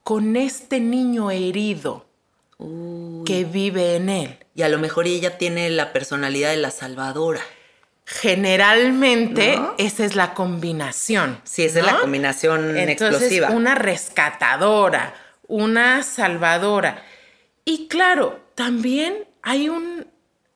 con 0.05 0.37
este 0.37 0.79
niño 0.79 1.33
herido 1.33 2.07
que 3.27 3.45
vive 3.45 3.97
en 3.97 4.11
él. 4.11 4.38
Y 4.55 4.62
a 4.62 4.69
lo 4.69 4.79
mejor 4.79 5.09
ella 5.09 5.38
tiene 5.38 5.69
la 5.71 5.93
personalidad 5.93 6.51
de 6.51 6.59
la 6.59 6.71
salvadora. 6.71 7.41
Generalmente 8.05 9.57
¿No? 9.57 9.75
esa 9.79 10.05
es 10.05 10.17
la 10.17 10.35
combinación. 10.35 11.41
Sí, 11.45 11.65
esa 11.65 11.81
es 11.81 11.87
la 11.87 12.01
combinación 12.01 12.77
Entonces, 12.77 13.23
explosiva. 13.23 13.51
una 13.51 13.75
rescatadora, 13.75 15.15
una 15.47 16.03
salvadora. 16.03 17.03
Y 17.65 17.87
claro, 17.88 18.41
también 18.55 19.25
hay, 19.43 19.69
un, 19.69 20.07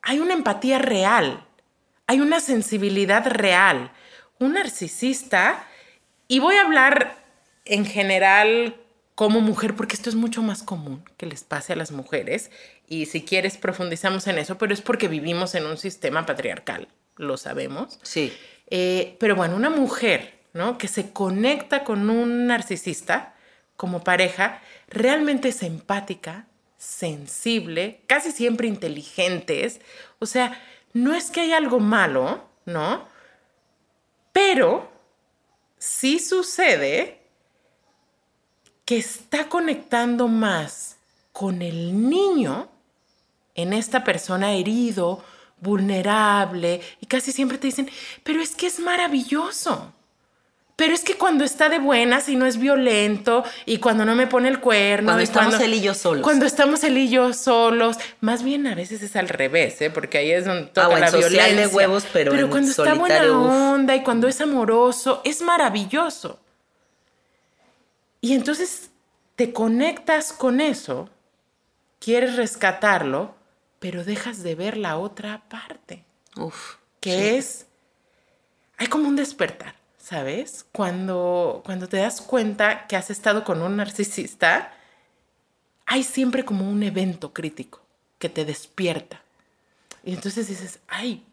hay 0.01 0.19
una 0.19 0.33
empatía 0.33 0.77
real, 0.77 1.45
hay 2.05 2.19
una 2.19 2.39
sensibilidad 2.39 3.25
real. 3.27 3.91
Un 4.39 4.53
narcisista, 4.53 5.65
y 6.27 6.39
voy 6.39 6.55
a 6.55 6.61
hablar 6.61 7.15
en 7.65 7.85
general 7.85 8.75
como 9.15 9.41
mujer, 9.41 9.75
porque 9.75 9.95
esto 9.95 10.09
es 10.09 10.15
mucho 10.15 10.43
más 10.43 10.61
común 10.61 11.03
que 11.17 11.25
les 11.25 11.43
pase 11.43 11.73
a 11.73 11.75
las 11.75 11.91
mujeres, 11.91 12.51
y 12.87 13.07
si 13.07 13.23
quieres 13.23 13.57
profundizamos 13.57 14.27
en 14.27 14.37
eso, 14.37 14.59
pero 14.59 14.73
es 14.73 14.81
porque 14.81 15.07
vivimos 15.07 15.55
en 15.55 15.65
un 15.65 15.77
sistema 15.77 16.25
patriarcal, 16.27 16.87
lo 17.17 17.37
sabemos. 17.37 17.99
Sí. 18.03 18.33
Eh, 18.69 19.15
pero 19.19 19.35
bueno, 19.35 19.55
una 19.55 19.69
mujer, 19.69 20.33
¿no? 20.53 20.77
Que 20.77 20.87
se 20.87 21.11
conecta 21.11 21.83
con 21.83 22.09
un 22.09 22.47
narcisista 22.47 23.33
como 23.75 24.03
pareja, 24.03 24.61
realmente 24.87 25.49
es 25.49 25.61
empática, 25.63 26.47
sensible, 26.77 28.01
casi 28.07 28.31
siempre 28.31 28.67
inteligentes. 28.67 29.79
O 30.19 30.25
sea, 30.25 30.59
no 30.93 31.13
es 31.13 31.29
que 31.31 31.41
haya 31.41 31.57
algo 31.57 31.79
malo, 31.79 32.43
¿no? 32.65 33.07
Pero 34.33 34.91
sí 35.77 36.19
sucede 36.19 37.21
que 38.83 38.97
está 38.97 39.47
conectando 39.49 40.27
más 40.27 40.97
con 41.31 41.61
el 41.61 42.09
niño 42.09 42.69
en 43.53 43.73
esta 43.73 44.03
persona 44.03 44.53
herido, 44.53 45.23
vulnerable, 45.61 46.81
y 47.01 47.05
casi 47.07 47.31
siempre 47.31 47.57
te 47.57 47.67
dicen, 47.67 47.89
pero 48.23 48.41
es 48.41 48.55
que 48.55 48.67
es 48.67 48.79
maravilloso. 48.79 49.93
Pero 50.75 50.93
es 50.93 51.03
que 51.03 51.15
cuando 51.15 51.43
está 51.43 51.69
de 51.69 51.79
buenas 51.79 52.29
y 52.29 52.35
no 52.35 52.45
es 52.45 52.57
violento, 52.59 53.43
y 53.65 53.79
cuando 53.79 54.05
no 54.05 54.13
me 54.13 54.27
pone 54.27 54.47
el 54.47 54.59
cuerno. 54.59 55.07
Cuando 55.07 55.21
y 55.21 55.23
estamos 55.23 55.59
él 55.59 55.73
y 55.73 55.81
yo 55.81 55.95
solos. 55.95 56.21
Cuando 56.23 56.45
estamos 56.45 56.83
él 56.83 56.99
y 56.99 57.09
yo 57.09 57.33
solos. 57.33 57.97
Más 58.21 58.43
bien 58.43 58.67
a 58.67 58.75
veces 58.75 59.01
es 59.01 59.15
al 59.15 59.27
revés, 59.27 59.81
¿eh? 59.81 59.89
porque 59.89 60.19
ahí 60.19 60.31
es 60.31 60.45
donde 60.45 60.67
toca 60.67 60.83
Ah, 60.85 60.89
bueno, 60.89 61.05
la 61.07 61.11
social 61.11 61.31
de 61.31 61.39
violencia. 61.53 61.75
huevos, 61.75 62.05
pero 62.13 62.31
en 62.35 62.47
cuando 62.49 62.69
está 62.69 62.93
buena 62.93 63.23
uf. 63.23 63.47
onda 63.51 63.95
y 63.95 64.03
cuando 64.03 64.27
es 64.27 64.39
amoroso, 64.39 65.21
es 65.25 65.41
maravilloso. 65.41 66.39
Y 68.21 68.33
entonces 68.33 68.91
te 69.35 69.53
conectas 69.53 70.31
con 70.31 70.61
eso, 70.61 71.09
quieres 71.99 72.35
rescatarlo, 72.35 73.33
pero 73.79 74.03
dejas 74.03 74.43
de 74.43 74.55
ver 74.55 74.77
la 74.77 74.97
otra 74.97 75.47
parte, 75.49 76.03
Uf. 76.35 76.75
que 76.99 77.37
es, 77.37 77.67
hay 78.77 78.87
como 78.87 79.07
un 79.07 79.15
despertar, 79.15 79.75
¿sabes? 79.97 80.65
Cuando, 80.71 81.61
cuando 81.65 81.87
te 81.87 81.97
das 81.97 82.21
cuenta 82.21 82.87
que 82.87 82.95
has 82.95 83.09
estado 83.09 83.43
con 83.43 83.61
un 83.61 83.77
narcisista, 83.77 84.73
hay 85.85 86.03
siempre 86.03 86.43
como 86.43 86.69
un 86.69 86.83
evento 86.83 87.33
crítico 87.33 87.81
que 88.19 88.29
te 88.29 88.45
despierta. 88.45 89.21
Y 90.03 90.13
entonces 90.13 90.47
dices, 90.47 90.79
ay, 90.87 91.25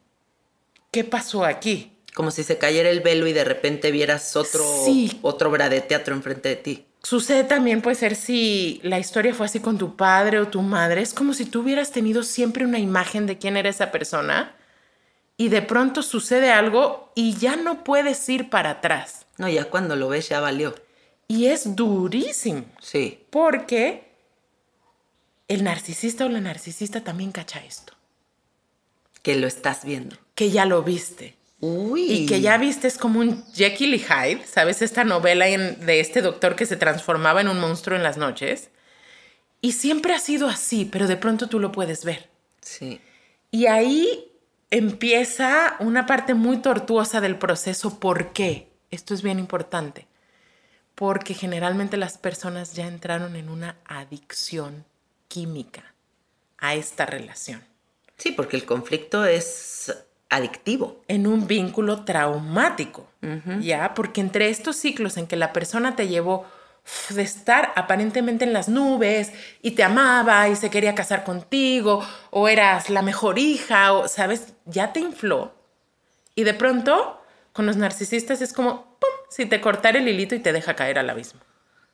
¿qué 0.91 1.05
pasó 1.05 1.45
aquí? 1.45 1.94
Como 2.15 2.31
si 2.31 2.45
se 2.45 2.59
cayera 2.59 2.91
el 2.91 3.01
velo 3.01 3.27
y 3.27 3.33
de 3.33 3.45
repente 3.45 3.91
vieras 3.91 4.37
otro, 4.37 4.65
Sí. 4.85 5.19
otra 5.23 5.49
obra 5.49 5.69
de 5.69 5.81
teatro 5.81 6.15
enfrente 6.15 6.49
de 6.49 6.57
ti. 6.57 6.87
Sucede 7.03 7.45
también 7.45 7.83
puede 7.83 7.97
ser 7.97 8.15
si 8.17 8.81
la 8.83 8.99
historia 8.99 9.35
fue 9.35 9.47
así 9.47 9.61
con 9.61 9.77
tu 9.79 9.97
padre 9.97 10.39
o 10.39 10.49
tu 10.49 10.63
madre. 10.63 11.03
Es 11.03 11.13
como 11.13 11.35
si 11.35 11.45
tú 11.45 11.61
hubieras 11.61 11.91
tenido 11.91 12.23
siempre 12.23 12.65
una 12.65 12.79
imagen 12.79 13.27
de 13.27 13.37
quién 13.37 13.57
era 13.57 13.69
esa 13.69 13.91
persona 13.91 14.55
y 15.37 15.49
de 15.49 15.61
pronto 15.61 16.03
sucede 16.03 16.51
algo 16.53 17.11
y 17.17 17.35
ya 17.37 17.57
no 17.57 17.83
puedes 17.85 18.27
ir 18.29 18.49
para 18.49 18.71
atrás. 18.71 19.27
No, 19.37 19.49
ya 19.49 19.65
cuando 19.65 19.97
lo 19.97 20.09
ves 20.09 20.29
ya 20.29 20.41
valió. 20.41 20.75
Y 21.27 21.47
es 21.47 21.75
durísimo 21.75 22.65
Sí. 22.81 23.25
porque 23.31 24.13
el 25.49 25.65
narcisista 25.65 26.25
o 26.25 26.29
la 26.29 26.41
narcisista 26.41 27.03
también 27.03 27.33
cacha 27.33 27.63
esto, 27.65 27.93
Que 29.23 29.35
lo 29.37 29.47
estás 29.47 29.85
viendo. 29.85 30.17
que 30.35 30.51
ya 30.51 30.65
lo 30.65 30.83
viste. 30.83 31.37
Uy. 31.67 32.13
Y 32.13 32.27
que 32.27 32.41
ya 32.41 32.59
viste 32.59 32.87
es 32.89 32.99
como 32.99 33.21
un 33.21 33.45
Jekyll 33.55 33.95
y 33.95 33.99
Hyde, 33.99 34.45
¿sabes? 34.47 34.83
Esta 34.83 35.05
novela 35.05 35.49
en- 35.49 35.87
de 35.87 36.01
este 36.01 36.21
doctor 36.21 36.57
que 36.57 36.67
se 36.67 36.77
transformaba 36.77 37.41
en 37.41 37.49
un 37.49 37.59
monstruo 37.59 37.97
en 37.97 38.03
las 38.03 38.17
noches. 38.19 38.71
Y 39.61 39.73
siempre 39.73 40.13
ha 40.13 40.19
sido 40.19 40.49
así, 40.49 40.85
pero 40.85 41.07
de 41.07 41.17
pronto 41.17 41.49
tú 41.49 41.59
lo 41.59 41.73
puedes 41.73 42.05
ver. 42.05 42.29
Sí. 42.61 43.01
Y 43.51 43.67
ahí 43.67 44.31
empieza 44.71 45.77
una 45.81 46.05
parte 46.05 46.35
muy 46.35 46.59
tortuosa 46.59 47.21
del 47.21 47.39
proceso. 47.39 47.99
¿Por 47.99 48.33
qué? 48.33 48.69
Esto 48.91 49.15
es 49.15 49.23
bien 49.23 49.39
importante. 49.39 50.07
Porque 50.95 51.33
generalmente 51.35 51.97
las 51.97 52.19
personas 52.19 52.75
ya 52.75 52.87
entraron 52.87 53.37
en 53.37 53.49
una 53.49 53.77
adicción 53.87 54.85
química 55.29 55.95
a 56.59 56.75
esta 56.75 57.07
relación. 57.07 57.65
Sí, 58.17 58.33
porque 58.33 58.57
el 58.57 58.65
conflicto 58.65 59.25
es 59.25 59.93
adictivo. 60.31 61.03
en 61.09 61.27
un 61.27 61.47
vínculo 61.47 62.05
traumático, 62.05 63.07
¿ya? 63.61 63.95
Porque 63.95 64.21
entre 64.21 64.51
estos 64.51 64.77
ciclos 64.77 65.17
en 65.17 65.27
que 65.27 65.37
la 65.37 65.53
persona 65.53 65.97
te 65.97 66.09
llevó 66.09 66.47
de 67.11 67.23
estar 67.23 67.73
aparentemente 67.77 68.45
en 68.45 68.53
las 68.53 68.69
nubes 68.69 69.33
y 69.63 69.73
te 69.73 69.83
amaba 69.83 70.49
y 70.49 70.57
se 70.57 70.71
quería 70.71 70.95
casar 70.95 71.25
contigo 71.25 72.07
o 72.31 72.49
eras 72.49 72.91
la 72.91 73.03
mejor 73.03 73.39
hija 73.39 73.93
o, 73.95 74.09
¿sabes? 74.09 74.53
Ya 74.67 74.93
te 74.93 75.01
infló. 75.01 75.55
Y 76.35 76.45
de 76.45 76.53
pronto, 76.53 77.23
con 77.53 77.65
los 77.65 77.77
narcisistas 77.77 78.43
es 78.43 78.53
como, 78.53 78.99
¡pum!, 78.99 79.11
si 79.31 79.47
te 79.47 79.61
cortara 79.61 79.99
el 79.99 80.09
hilito 80.09 80.35
y 80.35 80.41
te 80.41 80.53
deja 80.53 80.75
caer 80.75 80.99
al 80.99 81.09
abismo. 81.09 81.41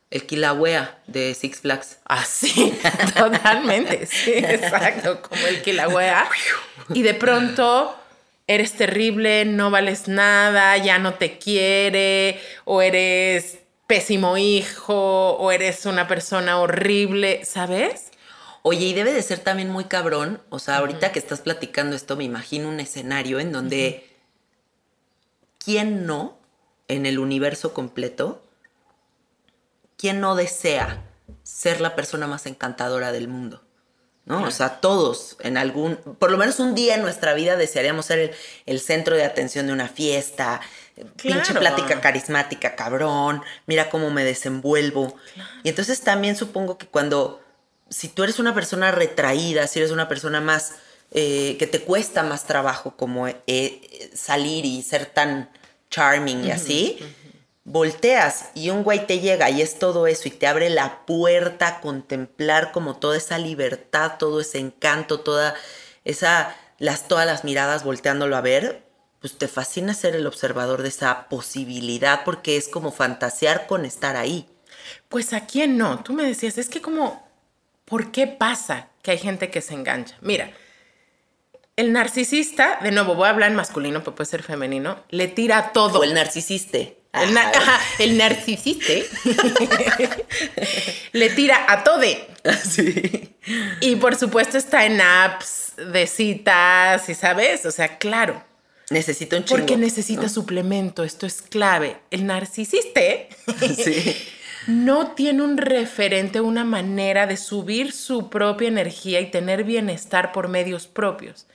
El 0.09 0.25
Kilauea 0.25 0.99
de 1.07 1.33
Six 1.35 1.61
Flags. 1.61 1.99
Así, 2.03 2.77
totalmente, 3.15 4.05
sí, 4.07 4.33
exacto, 4.35 5.21
como 5.21 5.45
el 5.47 5.61
Kilauea. 5.61 6.27
Y 6.93 7.03
de 7.03 7.13
pronto 7.13 7.95
eres 8.55 8.73
terrible, 8.73 9.45
no 9.45 9.71
vales 9.71 10.07
nada, 10.07 10.77
ya 10.77 10.99
no 10.99 11.13
te 11.15 11.37
quiere, 11.37 12.39
o 12.65 12.81
eres 12.81 13.59
pésimo 13.87 14.37
hijo, 14.37 15.31
o 15.33 15.51
eres 15.51 15.85
una 15.85 16.07
persona 16.07 16.59
horrible, 16.59 17.45
¿sabes? 17.45 18.11
Oye, 18.63 18.87
y 18.87 18.93
debe 18.93 19.13
de 19.13 19.21
ser 19.21 19.39
también 19.39 19.69
muy 19.69 19.85
cabrón. 19.85 20.41
O 20.49 20.59
sea, 20.59 20.77
ahorita 20.77 21.11
que 21.11 21.19
estás 21.19 21.41
platicando 21.41 21.95
esto, 21.95 22.15
me 22.15 22.23
imagino 22.23 22.69
un 22.69 22.79
escenario 22.79 23.39
en 23.39 23.51
donde. 23.51 24.07
¿Quién 25.63 26.07
no 26.07 26.37
en 26.87 27.05
el 27.05 27.19
universo 27.19 27.73
completo? 27.73 28.41
¿Quién 29.97 30.19
no 30.19 30.35
desea 30.35 31.03
ser 31.43 31.81
la 31.81 31.95
persona 31.95 32.25
más 32.25 32.47
encantadora 32.47 33.11
del 33.11 33.27
mundo? 33.27 33.61
¿No? 34.25 34.43
O 34.43 34.51
sea, 34.51 34.79
todos 34.79 35.35
en 35.39 35.57
algún, 35.57 35.95
por 35.97 36.31
lo 36.31 36.37
menos 36.37 36.59
un 36.59 36.75
día 36.75 36.95
en 36.95 37.01
nuestra 37.01 37.33
vida 37.33 37.57
desearíamos 37.57 38.05
ser 38.05 38.19
el, 38.19 38.31
el 38.67 38.79
centro 38.79 39.15
de 39.15 39.25
atención 39.25 39.65
de 39.65 39.73
una 39.73 39.87
fiesta, 39.87 40.61
pinche 41.21 41.53
plática 41.53 41.99
carismática, 42.01 42.75
cabrón, 42.75 43.41
mira 43.65 43.89
cómo 43.89 44.09
me 44.11 44.23
desenvuelvo. 44.23 45.15
Y 45.63 45.69
entonces 45.69 46.01
también 46.01 46.35
supongo 46.35 46.77
que 46.77 46.87
cuando, 46.87 47.41
si 47.89 48.07
tú 48.07 48.23
eres 48.23 48.39
una 48.39 48.53
persona 48.53 48.91
retraída, 48.91 49.67
si 49.67 49.79
eres 49.79 49.91
una 49.91 50.07
persona 50.07 50.41
más, 50.41 50.73
eh, 51.11 51.55
que 51.59 51.67
te 51.67 51.81
cuesta 51.81 52.23
más 52.23 52.45
trabajo 52.45 52.95
como 52.95 53.27
eh, 53.27 53.35
eh, 53.47 54.11
salir 54.13 54.65
y 54.65 54.81
ser 54.81 55.05
tan 55.05 55.49
charming 55.89 56.45
y 56.45 56.51
así, 56.51 56.99
volteas 57.63 58.49
y 58.55 58.69
un 58.69 58.83
güey 58.83 59.05
te 59.05 59.19
llega 59.19 59.49
y 59.49 59.61
es 59.61 59.77
todo 59.77 60.07
eso 60.07 60.27
y 60.27 60.31
te 60.31 60.47
abre 60.47 60.69
la 60.69 61.05
puerta 61.05 61.67
a 61.67 61.81
contemplar 61.81 62.71
como 62.71 62.97
toda 62.97 63.17
esa 63.17 63.37
libertad, 63.37 64.13
todo 64.17 64.41
ese 64.41 64.59
encanto, 64.59 65.19
toda 65.19 65.55
esa, 66.03 66.55
las, 66.79 67.07
todas 67.07 67.25
las 67.25 67.43
miradas 67.43 67.83
volteándolo 67.83 68.35
a 68.35 68.41
ver, 68.41 68.83
pues 69.19 69.37
te 69.37 69.47
fascina 69.47 69.93
ser 69.93 70.15
el 70.15 70.25
observador 70.25 70.81
de 70.81 70.89
esa 70.89 71.29
posibilidad 71.29 72.23
porque 72.23 72.57
es 72.57 72.67
como 72.67 72.91
fantasear 72.91 73.67
con 73.67 73.85
estar 73.85 74.15
ahí. 74.15 74.49
Pues 75.09 75.33
a 75.33 75.45
quién 75.45 75.77
no. 75.77 76.03
Tú 76.03 76.13
me 76.13 76.23
decías, 76.23 76.57
es 76.57 76.69
que 76.69 76.81
como, 76.81 77.27
¿por 77.85 78.11
qué 78.11 78.25
pasa 78.25 78.89
que 79.03 79.11
hay 79.11 79.19
gente 79.19 79.51
que 79.51 79.61
se 79.61 79.75
engancha? 79.75 80.17
Mira, 80.21 80.51
el 81.75 81.93
narcisista, 81.93 82.79
de 82.81 82.91
nuevo 82.91 83.13
voy 83.13 83.27
a 83.27 83.29
hablar 83.29 83.51
en 83.51 83.55
masculino, 83.55 83.99
pero 83.99 84.15
puede 84.15 84.29
ser 84.29 84.41
femenino, 84.41 85.03
le 85.09 85.27
tira 85.27 85.71
todo. 85.71 85.99
O 85.99 86.03
el 86.03 86.15
narcisiste. 86.15 87.00
El, 87.13 87.33
na- 87.33 87.51
Ah, 87.53 87.57
ajá, 87.57 87.79
el 87.99 88.17
narcisista 88.17 88.93
le 91.13 91.29
tira 91.31 91.65
a 91.67 91.83
todo. 91.83 92.01
sí. 92.63 93.35
Y 93.81 93.95
por 93.97 94.15
supuesto 94.15 94.57
está 94.57 94.85
en 94.85 95.01
apps 95.01 95.73
de 95.91 96.07
citas 96.07 97.09
y 97.09 97.15
sabes, 97.15 97.65
o 97.65 97.71
sea, 97.71 97.97
claro, 97.97 98.43
Necesito 98.89 99.37
un 99.37 99.45
chingo. 99.45 99.57
porque 99.59 99.77
necesita 99.77 100.27
suplemento, 100.29 101.03
esto 101.03 101.25
es 101.25 101.41
clave. 101.41 101.97
El 102.11 102.25
narcisista 102.25 102.99
Sí. 103.75 104.15
no 104.67 105.11
tiene 105.11 105.43
un 105.43 105.57
referente, 105.57 106.41
una 106.41 106.63
manera 106.65 107.25
de 107.25 107.37
subir 107.37 107.93
su 107.93 108.29
propia 108.29 108.67
energía 108.67 109.21
y 109.21 109.31
tener 109.31 109.63
bienestar 109.63 110.31
por 110.33 110.49
medios 110.49 110.87
propios. 110.87 111.45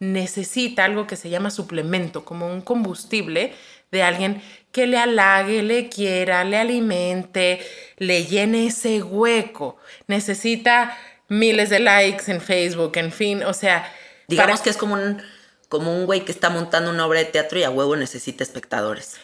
Necesita 0.00 0.84
algo 0.84 1.06
que 1.06 1.16
se 1.16 1.30
llama 1.30 1.50
suplemento, 1.50 2.24
como 2.24 2.46
un 2.48 2.60
combustible 2.60 3.54
de 3.90 4.02
alguien 4.02 4.42
que 4.72 4.86
le 4.86 4.98
halague, 4.98 5.62
le 5.62 5.88
quiera, 5.88 6.44
le 6.44 6.56
alimente, 6.56 7.60
le 7.98 8.24
llene 8.24 8.66
ese 8.66 9.02
hueco. 9.02 9.76
Necesita 10.06 10.98
miles 11.28 11.70
de 11.70 11.80
likes 11.80 12.30
en 12.30 12.40
Facebook, 12.40 12.92
en 12.96 13.12
fin, 13.12 13.44
o 13.44 13.54
sea, 13.54 13.90
Digamos 14.28 14.60
que 14.60 14.70
es 14.70 14.76
como 14.76 14.94
un, 14.94 15.22
como 15.68 15.96
un 15.96 16.06
güey 16.06 16.24
que 16.24 16.32
está 16.32 16.50
montando 16.50 16.90
una 16.90 17.06
obra 17.06 17.20
de 17.20 17.26
teatro 17.26 17.58
y 17.58 17.62
a 17.62 17.70
huevo 17.70 17.96
necesita 17.96 18.42
espectadores. 18.42 19.16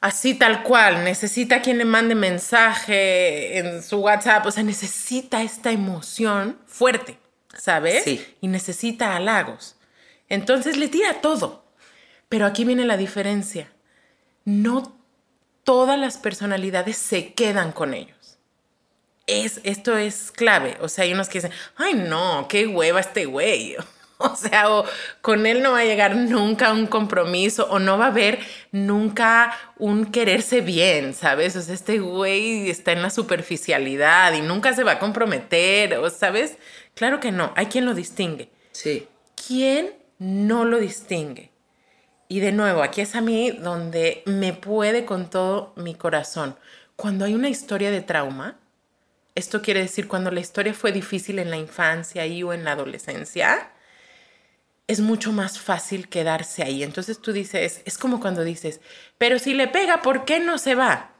Así 0.00 0.34
tal 0.34 0.62
cual, 0.62 1.04
necesita 1.04 1.60
quien 1.60 1.78
le 1.78 1.84
mande 1.84 2.14
mensaje 2.14 3.58
en 3.58 3.82
su 3.82 3.98
WhatsApp, 3.98 4.46
o 4.46 4.50
sea, 4.50 4.62
necesita 4.62 5.42
esta 5.42 5.72
emoción 5.72 6.58
fuerte, 6.66 7.18
¿sabes? 7.54 8.04
Sí. 8.04 8.24
Y 8.40 8.48
necesita 8.48 9.14
halagos. 9.14 9.76
Entonces 10.28 10.78
le 10.78 10.88
tira 10.88 11.20
todo. 11.20 11.64
Pero 12.30 12.46
aquí 12.46 12.64
viene 12.64 12.84
la 12.84 12.96
diferencia. 12.96 13.70
No 14.44 14.96
todas 15.64 15.98
las 15.98 16.18
personalidades 16.18 16.96
se 16.96 17.32
quedan 17.34 17.72
con 17.72 17.94
ellos. 17.94 18.38
Es, 19.26 19.60
esto 19.62 19.96
es 19.96 20.32
clave. 20.32 20.76
O 20.80 20.88
sea, 20.88 21.04
hay 21.04 21.12
unos 21.12 21.28
que 21.28 21.38
dicen, 21.38 21.52
ay 21.76 21.94
no, 21.94 22.46
qué 22.48 22.66
hueva 22.66 23.00
este 23.00 23.26
güey. 23.26 23.76
O 24.22 24.36
sea, 24.36 24.70
o 24.70 24.84
con 25.22 25.46
él 25.46 25.62
no 25.62 25.72
va 25.72 25.78
a 25.78 25.84
llegar 25.84 26.14
nunca 26.14 26.72
un 26.72 26.86
compromiso 26.86 27.66
o 27.70 27.78
no 27.78 27.96
va 27.96 28.04
a 28.04 28.08
haber 28.08 28.38
nunca 28.70 29.56
un 29.78 30.12
quererse 30.12 30.60
bien, 30.60 31.14
¿sabes? 31.14 31.56
O 31.56 31.62
sea, 31.62 31.74
este 31.74 32.00
güey 32.00 32.68
está 32.68 32.92
en 32.92 33.00
la 33.00 33.08
superficialidad 33.08 34.34
y 34.34 34.42
nunca 34.42 34.74
se 34.74 34.84
va 34.84 34.92
a 34.92 34.98
comprometer, 34.98 35.94
¿o 35.94 36.10
¿sabes? 36.10 36.58
Claro 36.94 37.18
que 37.18 37.32
no, 37.32 37.54
hay 37.56 37.66
quien 37.66 37.86
lo 37.86 37.94
distingue. 37.94 38.50
Sí. 38.72 39.08
¿Quién 39.46 39.94
no 40.18 40.66
lo 40.66 40.78
distingue? 40.78 41.49
Y 42.30 42.38
de 42.38 42.52
nuevo, 42.52 42.84
aquí 42.84 43.00
es 43.00 43.16
a 43.16 43.20
mí 43.20 43.50
donde 43.50 44.22
me 44.24 44.52
puede 44.52 45.04
con 45.04 45.28
todo 45.28 45.72
mi 45.74 45.96
corazón. 45.96 46.56
Cuando 46.94 47.24
hay 47.24 47.34
una 47.34 47.48
historia 47.48 47.90
de 47.90 48.02
trauma, 48.02 48.56
esto 49.34 49.62
quiere 49.62 49.80
decir 49.80 50.06
cuando 50.06 50.30
la 50.30 50.38
historia 50.38 50.72
fue 50.72 50.92
difícil 50.92 51.40
en 51.40 51.50
la 51.50 51.56
infancia 51.56 52.24
y 52.26 52.44
o 52.44 52.52
en 52.52 52.62
la 52.62 52.72
adolescencia, 52.72 53.72
es 54.86 55.00
mucho 55.00 55.32
más 55.32 55.58
fácil 55.58 56.08
quedarse 56.08 56.62
ahí. 56.62 56.84
Entonces 56.84 57.20
tú 57.20 57.32
dices, 57.32 57.82
es 57.84 57.98
como 57.98 58.20
cuando 58.20 58.44
dices, 58.44 58.80
pero 59.18 59.40
si 59.40 59.52
le 59.52 59.66
pega, 59.66 60.00
¿por 60.00 60.24
qué 60.24 60.38
no 60.38 60.56
se 60.58 60.76
va? 60.76 61.10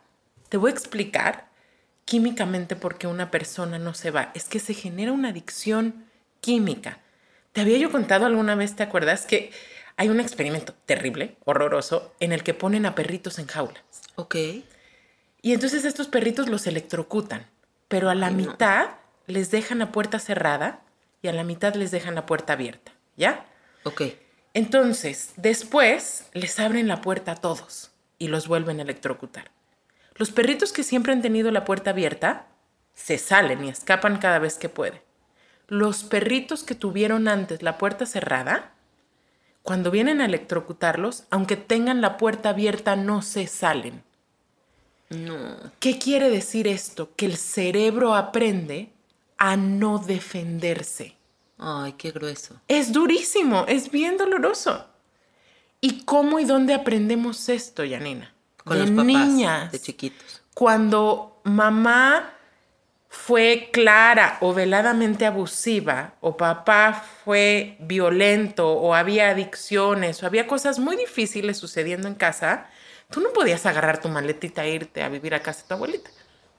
Te 0.48 0.58
voy 0.58 0.70
a 0.70 0.74
explicar 0.74 1.48
químicamente 2.04 2.76
por 2.76 2.98
qué 2.98 3.08
una 3.08 3.32
persona 3.32 3.80
no 3.80 3.94
se 3.94 4.12
va. 4.12 4.30
Es 4.34 4.44
que 4.44 4.60
se 4.60 4.74
genera 4.74 5.10
una 5.10 5.30
adicción 5.30 6.04
química. 6.40 7.00
Te 7.50 7.62
había 7.62 7.78
yo 7.78 7.90
contado 7.90 8.26
alguna 8.26 8.54
vez, 8.54 8.76
¿te 8.76 8.84
acuerdas? 8.84 9.26
Que 9.26 9.50
hay 10.00 10.08
un 10.08 10.18
experimento 10.18 10.72
terrible, 10.86 11.36
horroroso, 11.44 12.14
en 12.20 12.32
el 12.32 12.42
que 12.42 12.54
ponen 12.54 12.86
a 12.86 12.94
perritos 12.94 13.38
en 13.38 13.46
jaulas. 13.46 13.82
Ok. 14.14 14.34
Y 15.42 15.52
entonces 15.52 15.84
estos 15.84 16.08
perritos 16.08 16.48
los 16.48 16.66
electrocutan, 16.66 17.44
pero 17.86 18.08
a 18.08 18.14
la 18.14 18.30
mitad 18.30 18.92
les 19.26 19.50
dejan 19.50 19.78
la 19.78 19.92
puerta 19.92 20.18
cerrada 20.18 20.80
y 21.20 21.28
a 21.28 21.34
la 21.34 21.44
mitad 21.44 21.74
les 21.74 21.90
dejan 21.90 22.14
la 22.14 22.24
puerta 22.24 22.54
abierta, 22.54 22.92
¿ya? 23.18 23.44
Ok. 23.84 24.04
Entonces, 24.54 25.34
después 25.36 26.30
les 26.32 26.58
abren 26.58 26.88
la 26.88 27.02
puerta 27.02 27.32
a 27.32 27.36
todos 27.36 27.90
y 28.18 28.28
los 28.28 28.48
vuelven 28.48 28.78
a 28.78 28.84
electrocutar. 28.84 29.50
Los 30.14 30.30
perritos 30.30 30.72
que 30.72 30.82
siempre 30.82 31.12
han 31.12 31.20
tenido 31.20 31.50
la 31.50 31.66
puerta 31.66 31.90
abierta 31.90 32.46
se 32.94 33.18
salen 33.18 33.66
y 33.66 33.68
escapan 33.68 34.16
cada 34.16 34.38
vez 34.38 34.56
que 34.56 34.70
pueden. 34.70 35.02
Los 35.68 36.04
perritos 36.04 36.64
que 36.64 36.74
tuvieron 36.74 37.28
antes 37.28 37.62
la 37.62 37.76
puerta 37.76 38.06
cerrada, 38.06 38.72
cuando 39.62 39.90
vienen 39.90 40.20
a 40.20 40.26
electrocutarlos, 40.26 41.24
aunque 41.30 41.56
tengan 41.56 42.00
la 42.00 42.16
puerta 42.16 42.50
abierta, 42.50 42.96
no 42.96 43.22
se 43.22 43.46
salen. 43.46 44.02
No. 45.10 45.56
¿Qué 45.80 45.98
quiere 45.98 46.30
decir 46.30 46.66
esto? 46.66 47.10
Que 47.16 47.26
el 47.26 47.36
cerebro 47.36 48.14
aprende 48.14 48.92
a 49.36 49.56
no 49.56 49.98
defenderse. 49.98 51.16
Ay, 51.58 51.94
qué 51.94 52.10
grueso. 52.10 52.60
Es 52.68 52.92
durísimo, 52.92 53.64
es 53.68 53.90
bien 53.90 54.16
doloroso. 54.16 54.86
¿Y 55.80 56.04
cómo 56.04 56.38
y 56.38 56.44
dónde 56.44 56.74
aprendemos 56.74 57.48
esto, 57.48 57.84
Yanina? 57.84 58.32
Con 58.64 58.78
de 58.78 58.82
los 58.82 58.90
papás. 58.90 59.06
niñas. 59.06 59.72
De 59.72 59.80
chiquitos. 59.80 60.42
Cuando 60.54 61.40
mamá 61.44 62.34
fue 63.12 63.70
clara 63.72 64.38
o 64.40 64.54
veladamente 64.54 65.26
abusiva, 65.26 66.14
o 66.20 66.36
papá 66.36 67.04
fue 67.24 67.76
violento, 67.80 68.70
o 68.70 68.94
había 68.94 69.30
adicciones, 69.30 70.22
o 70.22 70.26
había 70.26 70.46
cosas 70.46 70.78
muy 70.78 70.96
difíciles 70.96 71.58
sucediendo 71.58 72.06
en 72.06 72.14
casa, 72.14 72.70
tú 73.10 73.20
no 73.20 73.32
podías 73.32 73.66
agarrar 73.66 74.00
tu 74.00 74.08
maletita 74.08 74.64
e 74.64 74.74
irte 74.74 75.02
a 75.02 75.08
vivir 75.08 75.34
a 75.34 75.42
casa 75.42 75.62
de 75.62 75.68
tu 75.68 75.74
abuelita. 75.74 76.08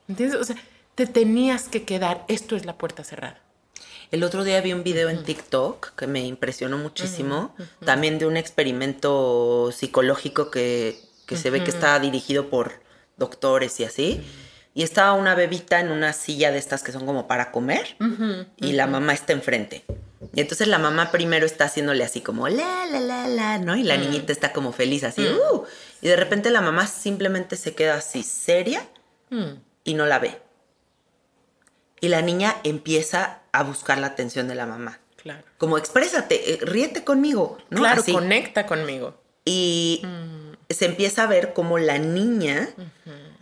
¿Entiendes? 0.06 0.38
O 0.38 0.44
sea, 0.44 0.56
te 0.94 1.06
tenías 1.06 1.70
que 1.70 1.84
quedar. 1.84 2.26
Esto 2.28 2.54
es 2.54 2.66
la 2.66 2.76
puerta 2.76 3.02
cerrada. 3.02 3.40
El 4.10 4.22
otro 4.22 4.44
día 4.44 4.60
vi 4.60 4.74
un 4.74 4.84
video 4.84 5.08
en 5.08 5.24
TikTok 5.24 5.94
que 5.94 6.06
me 6.06 6.20
impresionó 6.20 6.76
muchísimo, 6.76 7.56
también 7.82 8.18
de 8.18 8.26
un 8.26 8.36
experimento 8.36 9.72
psicológico 9.72 10.50
que, 10.50 11.00
que 11.26 11.38
se 11.38 11.48
ve 11.48 11.64
que 11.64 11.70
está 11.70 11.98
dirigido 11.98 12.50
por 12.50 12.82
doctores 13.16 13.80
y 13.80 13.84
así, 13.84 14.22
y 14.74 14.82
estaba 14.82 15.12
una 15.14 15.34
bebita 15.34 15.80
en 15.80 15.90
una 15.90 16.12
silla 16.12 16.50
de 16.50 16.58
estas 16.58 16.82
que 16.82 16.92
son 16.92 17.04
como 17.06 17.26
para 17.26 17.50
comer 17.52 17.96
y 18.56 18.72
la 18.72 18.86
mamá 18.86 19.12
está 19.12 19.32
enfrente. 19.32 19.84
Y 20.34 20.40
entonces 20.40 20.68
la 20.68 20.78
mamá 20.78 21.10
primero 21.10 21.44
está 21.44 21.64
haciéndole 21.64 22.04
así 22.04 22.20
como 22.20 22.48
la, 22.48 22.86
la, 22.86 23.00
la, 23.00 23.26
la, 23.28 23.58
¿no? 23.58 23.76
Y 23.76 23.82
la 23.82 23.96
niñita 23.96 24.32
está 24.32 24.52
como 24.52 24.72
feliz 24.72 25.02
así, 25.04 25.20
"Uh". 25.26 25.64
Y 26.00 26.08
de 26.08 26.16
repente 26.16 26.50
la 26.50 26.60
mamá 26.60 26.86
simplemente 26.86 27.56
se 27.56 27.74
queda 27.74 27.94
así 27.96 28.22
seria 28.22 28.86
Mm, 29.30 29.54
y 29.84 29.94
no 29.94 30.04
la 30.06 30.18
ve. 30.18 30.38
Y 32.00 32.08
la 32.08 32.20
niña 32.22 32.56
empieza 32.64 33.40
a 33.52 33.62
buscar 33.62 33.98
la 33.98 34.08
atención 34.08 34.46
de 34.48 34.54
la 34.54 34.66
mamá. 34.66 34.98
claro. 35.16 35.42
Como 35.58 35.78
exprésate, 35.78 36.52
eh, 36.54 36.58
ríete 36.62 37.04
conmigo, 37.04 37.58
¿no? 37.70 37.78
Claro, 37.80 38.00
Así. 38.02 38.12
conecta 38.12 38.66
conmigo. 38.66 39.20
Y 39.44 40.02
se 40.68 40.84
empieza 40.86 41.22
a 41.22 41.26
ver 41.26 41.52
como 41.52 41.78
la 41.78 41.98
niña, 41.98 42.68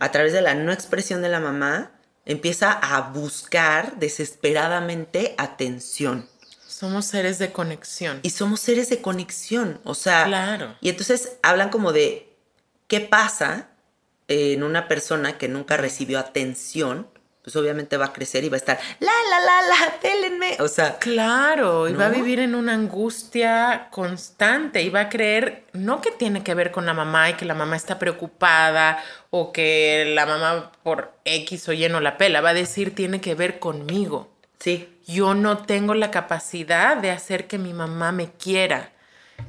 a 0.01 0.11
través 0.11 0.33
de 0.33 0.41
la 0.41 0.55
no 0.55 0.71
expresión 0.71 1.21
de 1.21 1.29
la 1.29 1.39
mamá, 1.39 1.91
empieza 2.25 2.71
a 2.71 3.11
buscar 3.11 3.99
desesperadamente 3.99 5.35
atención. 5.37 6.27
Somos 6.65 7.05
seres 7.05 7.37
de 7.37 7.51
conexión. 7.51 8.19
Y 8.23 8.31
somos 8.31 8.61
seres 8.61 8.89
de 8.89 8.99
conexión, 8.99 9.79
o 9.83 9.93
sea... 9.93 10.25
Claro. 10.25 10.75
Y 10.81 10.89
entonces 10.89 11.33
hablan 11.43 11.69
como 11.69 11.91
de 11.91 12.35
qué 12.87 12.99
pasa 12.99 13.69
en 14.27 14.63
una 14.63 14.87
persona 14.87 15.37
que 15.37 15.47
nunca 15.47 15.77
recibió 15.77 16.17
atención, 16.17 17.07
pues 17.43 17.55
obviamente 17.55 17.97
va 17.97 18.05
a 18.05 18.13
crecer 18.13 18.43
y 18.43 18.49
va 18.49 18.55
a 18.55 18.57
estar, 18.59 18.79
la, 18.99 19.11
la, 19.29 19.39
la, 19.39 19.61
la, 19.67 19.99
pélenme. 19.99 20.57
O 20.59 20.67
sea, 20.67 20.97
Claro, 20.99 21.89
y 21.89 21.93
va 21.93 22.05
a 22.05 22.09
vivir 22.09 22.39
en 22.39 22.53
una 22.53 22.73
angustia 22.73 23.87
constante 23.91 24.81
y 24.83 24.89
va 24.89 25.01
a 25.01 25.09
creer 25.09 25.63
no 25.73 26.01
que 26.01 26.11
tiene 26.11 26.43
que 26.43 26.53
ver 26.53 26.71
con 26.71 26.85
la 26.85 26.93
mamá 26.93 27.29
y 27.31 27.33
que 27.33 27.45
la 27.45 27.55
mamá 27.55 27.75
está 27.75 27.97
preocupada 27.97 29.03
o 29.31 29.51
que 29.51 30.11
la 30.13 30.25
mamá 30.25 30.71
por 30.83 31.13
X 31.25 31.67
o 31.69 31.73
Y 31.73 31.87
no 31.89 31.99
la 31.99 32.17
pela, 32.17 32.41
va 32.41 32.49
a 32.49 32.53
decir 32.53 32.93
tiene 32.93 33.21
que 33.21 33.33
ver 33.35 33.59
conmigo. 33.59 34.29
sí, 34.59 34.87
Yo 35.07 35.33
no 35.33 35.57
tengo 35.59 35.93
la 35.95 36.11
capacidad 36.11 36.95
de 36.97 37.09
hacer 37.11 37.47
que 37.47 37.57
mi 37.57 37.73
mamá 37.73 38.11
me 38.11 38.29
quiera. 38.31 38.91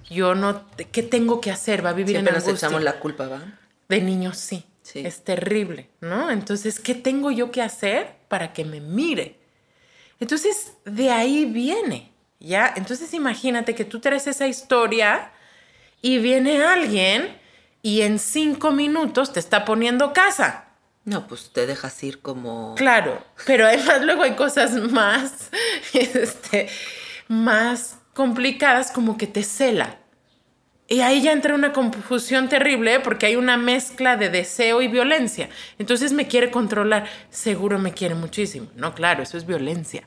Yo 0.09 0.35
no, 0.35 0.64
¿qué 0.90 1.02
tengo 1.02 1.40
que 1.42 1.50
hacer? 1.50 1.85
Va 1.85 1.90
a 1.90 1.92
vivir 1.92 2.14
siempre 2.14 2.31
en 2.31 2.37
nos 2.37 2.44
angustia. 2.46 2.68
echamos 2.68 2.83
la 2.83 2.98
culpa, 2.98 3.28
¿va? 3.28 3.42
De 3.88 4.00
niños 4.00 4.38
sí. 4.38 4.64
Sí. 4.92 5.07
Es 5.07 5.24
terrible, 5.24 5.88
¿no? 6.02 6.31
Entonces, 6.31 6.78
¿qué 6.78 6.94
tengo 6.94 7.31
yo 7.31 7.50
que 7.50 7.62
hacer 7.62 8.14
para 8.28 8.52
que 8.52 8.64
me 8.64 8.81
mire? 8.81 9.37
Entonces, 10.20 10.74
de 10.85 11.11
ahí 11.11 11.46
viene, 11.46 12.12
¿ya? 12.38 12.74
Entonces, 12.76 13.14
imagínate 13.14 13.74
que 13.74 13.87
tú 13.87 14.00
traes 14.00 14.26
esa 14.26 14.46
historia 14.46 15.33
y 16.02 16.18
viene 16.18 16.62
alguien 16.62 17.38
y 17.81 18.02
en 18.02 18.18
cinco 18.18 18.70
minutos 18.70 19.33
te 19.33 19.40
está 19.40 19.64
poniendo 19.64 20.12
casa. 20.12 20.66
No, 21.05 21.26
pues 21.26 21.50
te 21.52 21.66
dejas 21.66 22.02
ir 22.05 22.20
como... 22.20 22.74
Claro, 22.76 23.24
pero 23.46 23.66
además 23.66 24.02
luego 24.02 24.24
hay 24.24 24.37
cosas 24.37 24.72
más, 24.74 25.50
este, 25.94 26.68
más 27.28 27.96
complicadas 28.12 28.90
como 28.90 29.16
que 29.16 29.26
te 29.26 29.42
cela. 29.42 30.01
Y 30.92 31.00
ahí 31.00 31.22
ya 31.22 31.33
entra 31.33 31.55
una 31.55 31.72
confusión 31.72 32.50
terrible 32.50 33.00
porque 33.00 33.24
hay 33.24 33.37
una 33.37 33.57
mezcla 33.57 34.16
de 34.18 34.28
deseo 34.28 34.83
y 34.83 34.88
violencia. 34.88 35.48
Entonces 35.78 36.12
me 36.12 36.28
quiere 36.28 36.50
controlar. 36.50 37.07
Seguro 37.31 37.78
me 37.78 37.92
quiere 37.94 38.14
muchísimo. 38.14 38.66
No, 38.76 38.94
claro, 38.94 39.22
eso 39.22 39.38
es 39.38 39.46
violencia. 39.46 40.02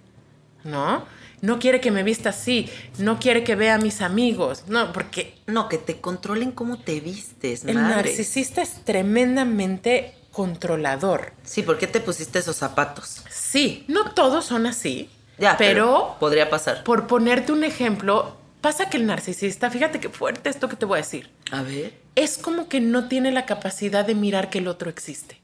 ¿No? 0.63 1.05
No 1.41 1.57
quiere 1.57 1.81
que 1.81 1.89
me 1.89 2.03
vista 2.03 2.29
así. 2.29 2.69
No 2.99 3.17
quiere 3.19 3.43
que 3.43 3.55
vea 3.55 3.75
a 3.75 3.77
mis 3.79 4.01
amigos. 4.01 4.65
No, 4.67 4.93
porque 4.93 5.33
No, 5.47 5.69
que 5.69 5.79
te 5.79 5.99
controlen 6.01 6.51
cómo 6.51 6.77
te 6.77 6.99
vistes, 6.99 7.65
el 7.65 7.75
madre. 7.75 7.95
narcisista 7.95 8.61
es 8.61 8.83
tremendamente 8.85 10.13
controlador. 10.31 11.33
Sí, 11.43 11.63
¿por 11.63 11.79
qué 11.79 11.87
te 11.87 11.99
pusiste 11.99 12.37
esos 12.39 12.57
zapatos? 12.57 13.23
Sí, 13.31 13.85
no 13.87 14.11
todos 14.11 14.45
son 14.45 14.67
así. 14.67 15.09
Ya, 15.39 15.57
pero, 15.57 16.15
podría 16.19 16.49
pasar. 16.49 16.83
por 16.83 17.07
ponerte 17.07 17.51
un 17.51 17.63
ejemplo, 17.63 18.37
pasa 18.65 18.89
que 18.89 18.97
el 18.97 19.05
narcisista, 19.05 19.69
fíjate 19.69 19.99
qué 19.99 20.09
fuerte 20.09 20.49
esto 20.49 20.67
que 20.67 20.75
te 20.75 20.85
voy 20.85 20.97
a 20.97 21.01
decir, 21.03 21.29
A 21.51 21.61
ver, 21.61 21.93
es 22.15 22.37
como 22.39 22.67
que 22.67 22.79
no 22.81 23.07
tiene 23.07 23.31
la 23.31 23.45
capacidad 23.45 24.03
de 24.05 24.15
mirar 24.15 24.49
que 24.49 24.57
el 24.57 24.67
otro 24.67 24.89
existe. 24.89 25.39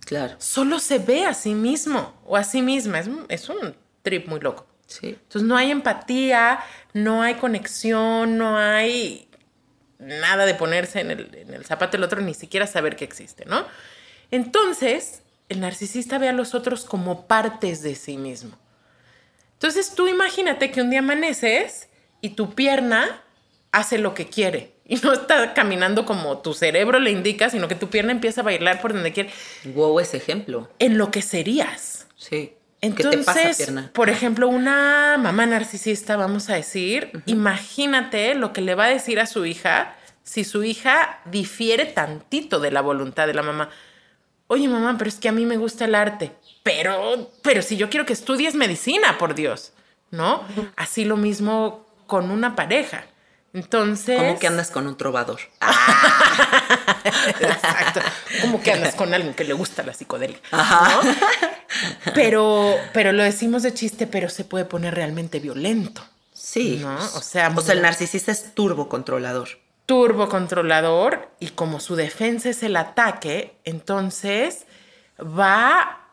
claro. 0.00 0.34
Solo 0.38 0.78
se 0.78 0.98
ve 0.98 1.24
a 1.24 1.32
sí 1.32 1.54
mismo 1.54 2.14
o 2.26 2.36
a 2.36 2.44
sí 2.44 2.60
misma. 2.60 2.98
Es, 2.98 3.06
un- 3.06 3.24
es 3.28 3.48
un 3.48 3.74
trip 4.02 4.28
muy 4.28 4.40
loco. 4.40 4.66
Sí. 4.86 5.08
Entonces 5.22 5.42
no 5.48 5.56
hay 5.56 5.70
empatía, 5.70 6.58
no 6.92 7.22
hay 7.22 7.34
conexión, 7.36 8.36
no 8.36 8.58
hay 8.58 9.28
nada 9.98 10.44
de 10.44 10.54
ponerse 10.54 11.00
en 11.00 11.10
el, 11.12 11.34
en 11.34 11.54
el 11.54 11.64
zapato 11.64 11.92
del 11.92 12.04
otro, 12.04 12.20
ni 12.20 12.34
siquiera 12.34 12.66
saber 12.66 12.96
que 12.96 13.04
existe, 13.04 13.44
¿no? 13.46 13.64
Entonces, 14.30 15.22
el 15.48 15.60
narcisista 15.60 16.18
ve 16.18 16.28
a 16.28 16.32
los 16.32 16.54
otros 16.54 16.84
como 16.84 17.26
partes 17.26 17.82
de 17.82 17.94
sí 17.94 18.18
mismo. 18.18 18.58
Entonces 19.54 19.94
tú 19.94 20.08
imagínate 20.08 20.70
que 20.70 20.82
un 20.82 20.90
día 20.90 20.98
amaneces 20.98 21.88
y 22.22 22.30
tu 22.30 22.54
pierna 22.54 23.20
hace 23.72 23.98
lo 23.98 24.14
que 24.14 24.26
quiere 24.28 24.72
y 24.86 24.96
no 24.96 25.12
está 25.12 25.52
caminando 25.54 26.04
como 26.06 26.38
tu 26.38 26.54
cerebro 26.54 26.98
le 26.98 27.10
indica, 27.10 27.50
sino 27.50 27.68
que 27.68 27.74
tu 27.74 27.88
pierna 27.88 28.12
empieza 28.12 28.40
a 28.40 28.44
bailar 28.44 28.80
por 28.80 28.92
donde 28.94 29.12
quiere, 29.12 29.30
Wow, 29.74 30.00
ese 30.00 30.16
ejemplo. 30.16 30.68
en 30.78 30.96
lo 30.98 31.10
que 31.10 31.20
serías. 31.22 32.06
Sí. 32.16 32.54
Entonces, 32.80 33.10
¿Qué 33.12 33.16
te 33.18 33.24
pasa, 33.24 33.56
pierna? 33.56 33.90
por 33.94 34.10
ejemplo, 34.10 34.48
una 34.48 35.16
mamá 35.16 35.46
narcisista, 35.46 36.16
vamos 36.16 36.50
a 36.50 36.54
decir, 36.54 37.12
imagínate 37.26 38.34
lo 38.34 38.52
que 38.52 38.60
le 38.60 38.74
va 38.74 38.86
a 38.86 38.88
decir 38.88 39.20
a 39.20 39.26
su 39.26 39.46
hija 39.46 39.94
si 40.24 40.44
su 40.44 40.62
hija 40.64 41.20
difiere 41.26 41.84
tantito 41.84 42.58
de 42.60 42.70
la 42.72 42.80
voluntad 42.80 43.26
de 43.26 43.34
la 43.34 43.42
mamá. 43.42 43.70
Oye, 44.48 44.68
mamá, 44.68 44.96
pero 44.98 45.08
es 45.08 45.16
que 45.16 45.28
a 45.28 45.32
mí 45.32 45.46
me 45.46 45.56
gusta 45.56 45.84
el 45.84 45.94
arte. 45.94 46.32
Pero, 46.62 47.30
pero 47.42 47.62
si 47.62 47.76
yo 47.76 47.88
quiero 47.88 48.04
que 48.06 48.12
estudies 48.12 48.54
medicina, 48.54 49.16
por 49.18 49.34
Dios, 49.34 49.72
¿no? 50.10 50.44
Así 50.76 51.04
lo 51.04 51.16
mismo 51.16 51.86
con 52.12 52.30
una 52.30 52.54
pareja. 52.54 53.06
Entonces. 53.54 54.18
¿Cómo 54.18 54.38
que 54.38 54.46
andas 54.46 54.70
con 54.70 54.86
un 54.86 54.98
trovador? 54.98 55.40
Exacto. 57.40 58.00
Como 58.42 58.60
que 58.60 58.70
andas 58.70 58.94
con 58.94 59.14
alguien 59.14 59.32
que 59.32 59.44
le 59.44 59.54
gusta 59.54 59.82
la 59.82 59.94
psicodelia. 59.94 60.36
¿no? 60.52 60.58
Pero, 62.14 62.76
pero 62.92 63.12
lo 63.12 63.22
decimos 63.22 63.62
de 63.62 63.72
chiste, 63.72 64.06
pero 64.06 64.28
se 64.28 64.44
puede 64.44 64.66
poner 64.66 64.94
realmente 64.94 65.40
violento. 65.40 66.02
Sí. 66.34 66.80
No, 66.82 66.96
o 66.96 67.22
sea, 67.22 67.50
o 67.56 67.60
sea, 67.62 67.74
el 67.74 67.80
narcisista 67.80 68.30
es 68.30 68.54
turbo 68.54 68.90
controlador. 68.90 69.48
Turbo 69.86 70.28
controlador 70.28 71.30
y 71.40 71.48
como 71.48 71.80
su 71.80 71.96
defensa 71.96 72.50
es 72.50 72.62
el 72.62 72.76
ataque, 72.76 73.56
entonces 73.64 74.66
va 75.18 76.08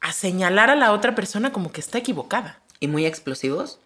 a 0.00 0.12
señalar 0.14 0.70
a 0.70 0.74
la 0.74 0.92
otra 0.92 1.14
persona 1.14 1.52
como 1.52 1.70
que 1.70 1.82
está 1.82 1.98
equivocada. 1.98 2.62
¿Y 2.80 2.88
muy 2.88 3.04
explosivos? 3.04 3.78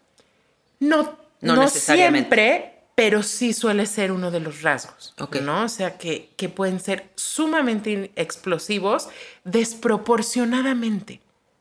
No, 0.80 1.16
No 1.40 1.68
siempre, 1.68 2.80
pero 2.94 3.22
sí 3.22 3.52
suele 3.52 3.86
ser 3.86 4.12
uno 4.12 4.30
de 4.30 4.40
los 4.40 4.62
rasgos. 4.62 5.14
Ok. 5.18 5.36
¿no? 5.36 5.64
O 5.64 5.68
sea, 5.68 5.96
que, 5.96 6.30
que 6.36 6.48
pueden 6.48 6.80
ser 6.80 7.10
sumamente 7.14 8.10
explosivos 8.16 9.08
desproporcionadamente. 9.44 11.20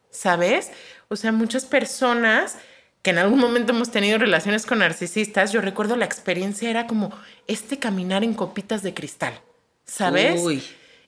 ¿Sabes? 0.10 0.72
O 1.08 1.16
sea, 1.16 1.32
muchas 1.32 1.66
personas 1.66 2.58
que 3.02 3.12
en 3.12 3.20
algún 3.20 3.40
momento 3.40 3.72
hemos 3.72 3.92
tenido 3.92 4.18
relaciones 4.18 4.66
con 4.66 4.80
narcisistas, 4.80 5.52
yo 5.52 5.62
recuerdo 5.62 5.96
la 5.96 6.06
experiencia 6.06 6.70
era 6.70 6.88
como 6.88 7.12
este 7.48 7.80
caminar 7.80 8.24
en 8.24 8.34
copitas 8.34 8.84
de 8.84 8.94
cristal. 8.94 9.40
¿Sabes? 9.86 10.42
Uy. 10.42 10.64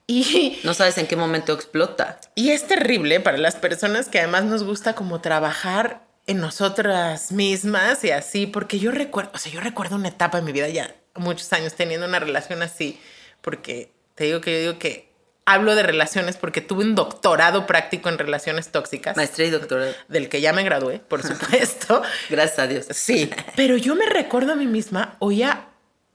Y, 0.08 0.60
No 0.64 0.74
sabes 0.74 0.98
en 0.98 1.08
qué 1.08 1.16
momento 1.16 1.54
explota. 1.54 2.20
y 2.36 2.52
es 2.52 2.68
terrible 2.68 3.20
para 3.20 3.38
las 3.38 3.56
personas 3.56 4.08
que 4.08 4.20
además 4.20 4.46
nos 4.46 4.64
gusta 4.64 4.96
como 4.96 5.22
trabajar 5.22 6.11
en 6.28 6.40
nosotras 6.40 7.32
mismas 7.32 8.04
y 8.04 8.12
así, 8.12 8.48
porque 8.48 8.80
yo 8.80 8.92
recuerdo, 8.92 9.32
o 9.34 9.38
sea, 9.38 9.52
yo 9.52 9.60
recuerdo 9.60 9.96
una 9.96 10.10
etapa 10.10 10.38
en 10.38 10.46
mi 10.46 10.52
vida 10.52 10.70
ya 10.70 10.96
muchos 11.16 11.52
años 11.54 11.74
teniendo 11.76 12.08
una 12.08 12.20
relación 12.20 12.62
así, 12.62 13.00
porque 13.42 13.92
te 14.16 14.26
digo 14.26 14.42
que 14.42 14.54
yo 14.54 14.60
digo 14.60 14.80
que 14.80 15.12
hablo 15.46 15.76
de 15.76 15.84
relaciones 15.84 16.38
porque 16.38 16.62
tuve 16.62 16.84
un 16.84 16.96
doctorado 16.96 17.66
práctico 17.66 18.10
en 18.10 18.18
relaciones 18.18 18.72
tóxicas, 18.72 19.18
Maestría 19.18 19.48
y 19.48 19.50
doctorado. 19.52 19.94
del 20.08 20.30
que 20.30 20.42
ya 20.42 20.54
me 20.54 20.64
gradué, 20.64 21.00
por 21.00 21.24
supuesto. 21.28 22.02
Gracias 22.30 22.60
a 22.60 22.68
Dios. 22.68 22.86
Sí, 22.92 23.30
pero 23.56 23.78
yo 23.78 23.96
me 23.96 24.06
recuerdo 24.06 24.54
a 24.54 24.56
mí 24.56 24.68
misma, 24.68 25.16
oía 25.20 25.68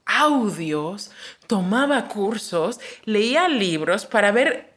audios, 0.05 1.11
tomaba 1.47 2.07
cursos, 2.07 2.79
leía 3.03 3.47
libros 3.49 4.05
para 4.05 4.31
ver 4.31 4.73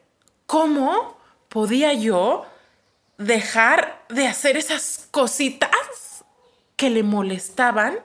cómo 0.46 1.18
podía 1.48 1.92
yo 1.94 2.46
dejar 3.20 4.02
de 4.08 4.26
hacer 4.26 4.56
esas 4.56 5.06
cositas 5.10 6.24
que 6.76 6.90
le 6.90 7.02
molestaban 7.02 7.98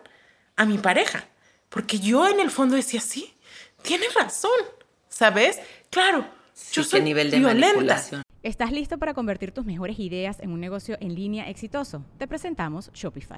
a 0.55 0.65
mi 0.65 0.77
pareja. 0.77 1.25
Porque 1.69 1.99
yo 1.99 2.27
en 2.27 2.39
el 2.39 2.51
fondo 2.51 2.75
decía, 2.75 3.01
sí, 3.01 3.33
tienes 3.81 4.13
razón, 4.13 4.51
¿sabes? 5.09 5.59
Claro, 5.89 6.27
yo 6.71 6.83
soy 6.83 7.01
nivel 7.01 7.31
de 7.31 7.39
violenta. 7.39 7.67
manipulación. 7.67 8.21
¿Estás 8.43 8.71
listo 8.71 8.97
para 8.99 9.13
convertir 9.13 9.51
tus 9.51 9.65
mejores 9.65 9.97
ideas 9.99 10.39
en 10.39 10.51
un 10.51 10.59
negocio 10.59 10.97
en 10.99 11.15
línea 11.15 11.49
exitoso? 11.49 12.05
Te 12.19 12.27
presentamos 12.27 12.91
Shopify. 12.93 13.37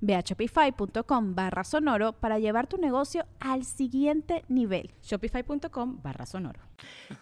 Ve 0.00 0.14
a 0.14 0.20
shopify.com 0.20 1.34
barra 1.34 1.64
sonoro 1.64 2.12
para 2.12 2.38
llevar 2.38 2.66
tu 2.66 2.76
negocio 2.76 3.26
al 3.40 3.64
siguiente 3.64 4.44
nivel. 4.48 4.92
Shopify.com 5.02 6.00
barra 6.02 6.26
sonoro. 6.26 6.60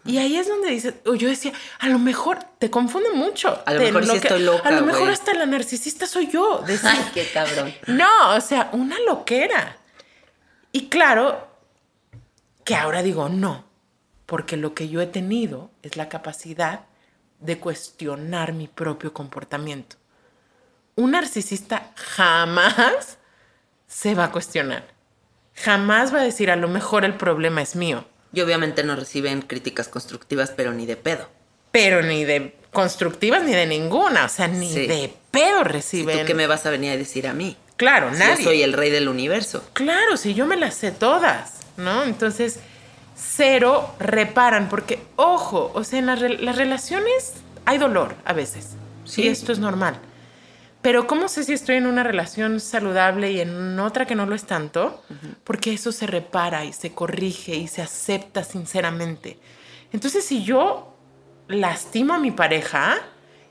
Y 0.05 0.17
ahí 0.17 0.35
es 0.35 0.47
donde 0.47 0.69
dice, 0.69 1.01
o 1.05 1.15
yo 1.15 1.29
decía, 1.29 1.53
a 1.79 1.89
lo 1.89 1.99
mejor 1.99 2.39
te 2.59 2.69
confunde 2.69 3.11
mucho. 3.13 3.61
A 3.65 3.73
lo 3.73 3.79
Te 3.79 3.85
mejor 3.91 4.05
sí 4.05 4.17
estoy 4.17 4.43
loca, 4.43 4.69
A 4.69 4.71
lo 4.71 4.85
mejor 4.85 5.09
hasta 5.09 5.33
la 5.33 5.45
narcisista 5.45 6.05
soy 6.05 6.27
yo. 6.27 6.61
Decía, 6.65 6.91
Ay, 6.91 7.11
qué 7.13 7.27
cabrón. 7.33 7.73
No, 7.87 8.35
o 8.35 8.41
sea, 8.41 8.69
una 8.73 8.97
loquera. 9.07 9.77
Y 10.71 10.87
claro 10.87 11.47
que 12.63 12.75
ahora 12.75 13.03
digo 13.03 13.29
no, 13.29 13.65
porque 14.25 14.57
lo 14.57 14.73
que 14.73 14.89
yo 14.89 15.01
he 15.01 15.07
tenido 15.07 15.71
es 15.81 15.97
la 15.97 16.09
capacidad 16.09 16.85
de 17.39 17.59
cuestionar 17.59 18.53
mi 18.53 18.67
propio 18.67 19.13
comportamiento. 19.13 19.97
Un 20.95 21.11
narcisista 21.11 21.91
jamás 21.95 23.17
se 23.87 24.15
va 24.15 24.25
a 24.25 24.31
cuestionar. 24.31 24.85
Jamás 25.55 26.13
va 26.13 26.19
a 26.19 26.23
decir, 26.23 26.49
a 26.51 26.55
lo 26.55 26.67
mejor 26.67 27.05
el 27.05 27.13
problema 27.15 27.61
es 27.61 27.75
mío, 27.75 28.05
Y 28.35 28.41
obviamente 28.41 28.83
no 28.83 28.95
reciben 28.95 29.43
críticas 29.43 29.87
constructivas, 29.87 30.51
pero 30.55 30.73
ni 30.73 30.85
de 30.87 30.95
pedo. 30.97 31.29
pero 31.71 32.01
ni 32.01 32.23
de 32.25 32.55
constructivas 32.71 33.43
ni 33.43 33.51
de 33.51 33.65
ninguna, 33.67 34.25
o 34.25 34.29
sea, 34.29 34.47
ni 34.47 34.71
Sí. 34.71 34.87
de 34.87 35.13
pedo 35.31 35.61
¿Y 35.61 35.63
reciben. 35.63 36.19
tú 36.21 36.25
qué 36.25 36.33
me 36.33 36.47
vas 36.47 36.65
a 36.65 36.69
venir 36.71 36.91
a 36.91 36.97
decir 36.97 37.27
a 37.27 37.33
mí? 37.33 37.55
Claro, 37.77 38.11
Si 38.13 38.19
nadie. 38.19 38.37
Yo 38.37 38.43
soy 38.43 38.61
el 38.63 38.73
rey 38.73 38.89
del 38.91 39.07
universo. 39.09 39.63
Claro, 39.73 40.17
si 40.17 40.33
yo 40.35 40.45
me 40.47 40.55
las 40.57 40.73
sé 40.75 40.91
todas, 40.91 41.59
¿no? 41.77 42.03
Entonces, 42.03 42.59
cero 43.15 43.93
reparan, 43.99 44.69
porque, 44.69 44.99
ojo, 45.15 45.71
o 45.73 45.83
sea, 45.83 45.99
en 45.99 46.05
las, 46.07 46.19
re- 46.19 46.37
las 46.39 46.55
relaciones 46.55 47.33
hay 47.65 47.77
dolor 47.77 48.15
a 48.25 48.33
veces. 48.33 48.69
Sí, 49.05 49.23
Sí. 49.23 49.27
esto 49.27 49.51
es 49.51 49.59
normal. 49.59 49.99
Pero 50.83 51.07
¿cómo 51.07 51.29
sé 51.29 51.45
si 51.45 51.53
estoy 51.53 51.77
en 51.77 51.87
una 51.87 52.03
relación 52.03 52.59
saludable 52.59 53.31
y 53.31 53.39
en 53.39 53.79
otra 53.79 54.05
que 54.05 54.15
no 54.15 54.25
lo 54.25 54.35
es 54.35 54.43
tanto? 54.43 55.01
Porque 55.45 55.71
eso 55.71 55.93
se 55.93 56.05
repara 56.05 56.65
y 56.65 56.73
se 56.73 56.91
corrige 56.91 57.55
y 57.55 57.69
se 57.69 57.81
acepta 57.81 58.43
sinceramente. 58.43 59.39
Entonces, 59.93 60.25
si 60.25 60.43
yo 60.43 60.93
lastimo 61.47 62.13
a 62.13 62.19
mi 62.19 62.31
pareja 62.31 62.97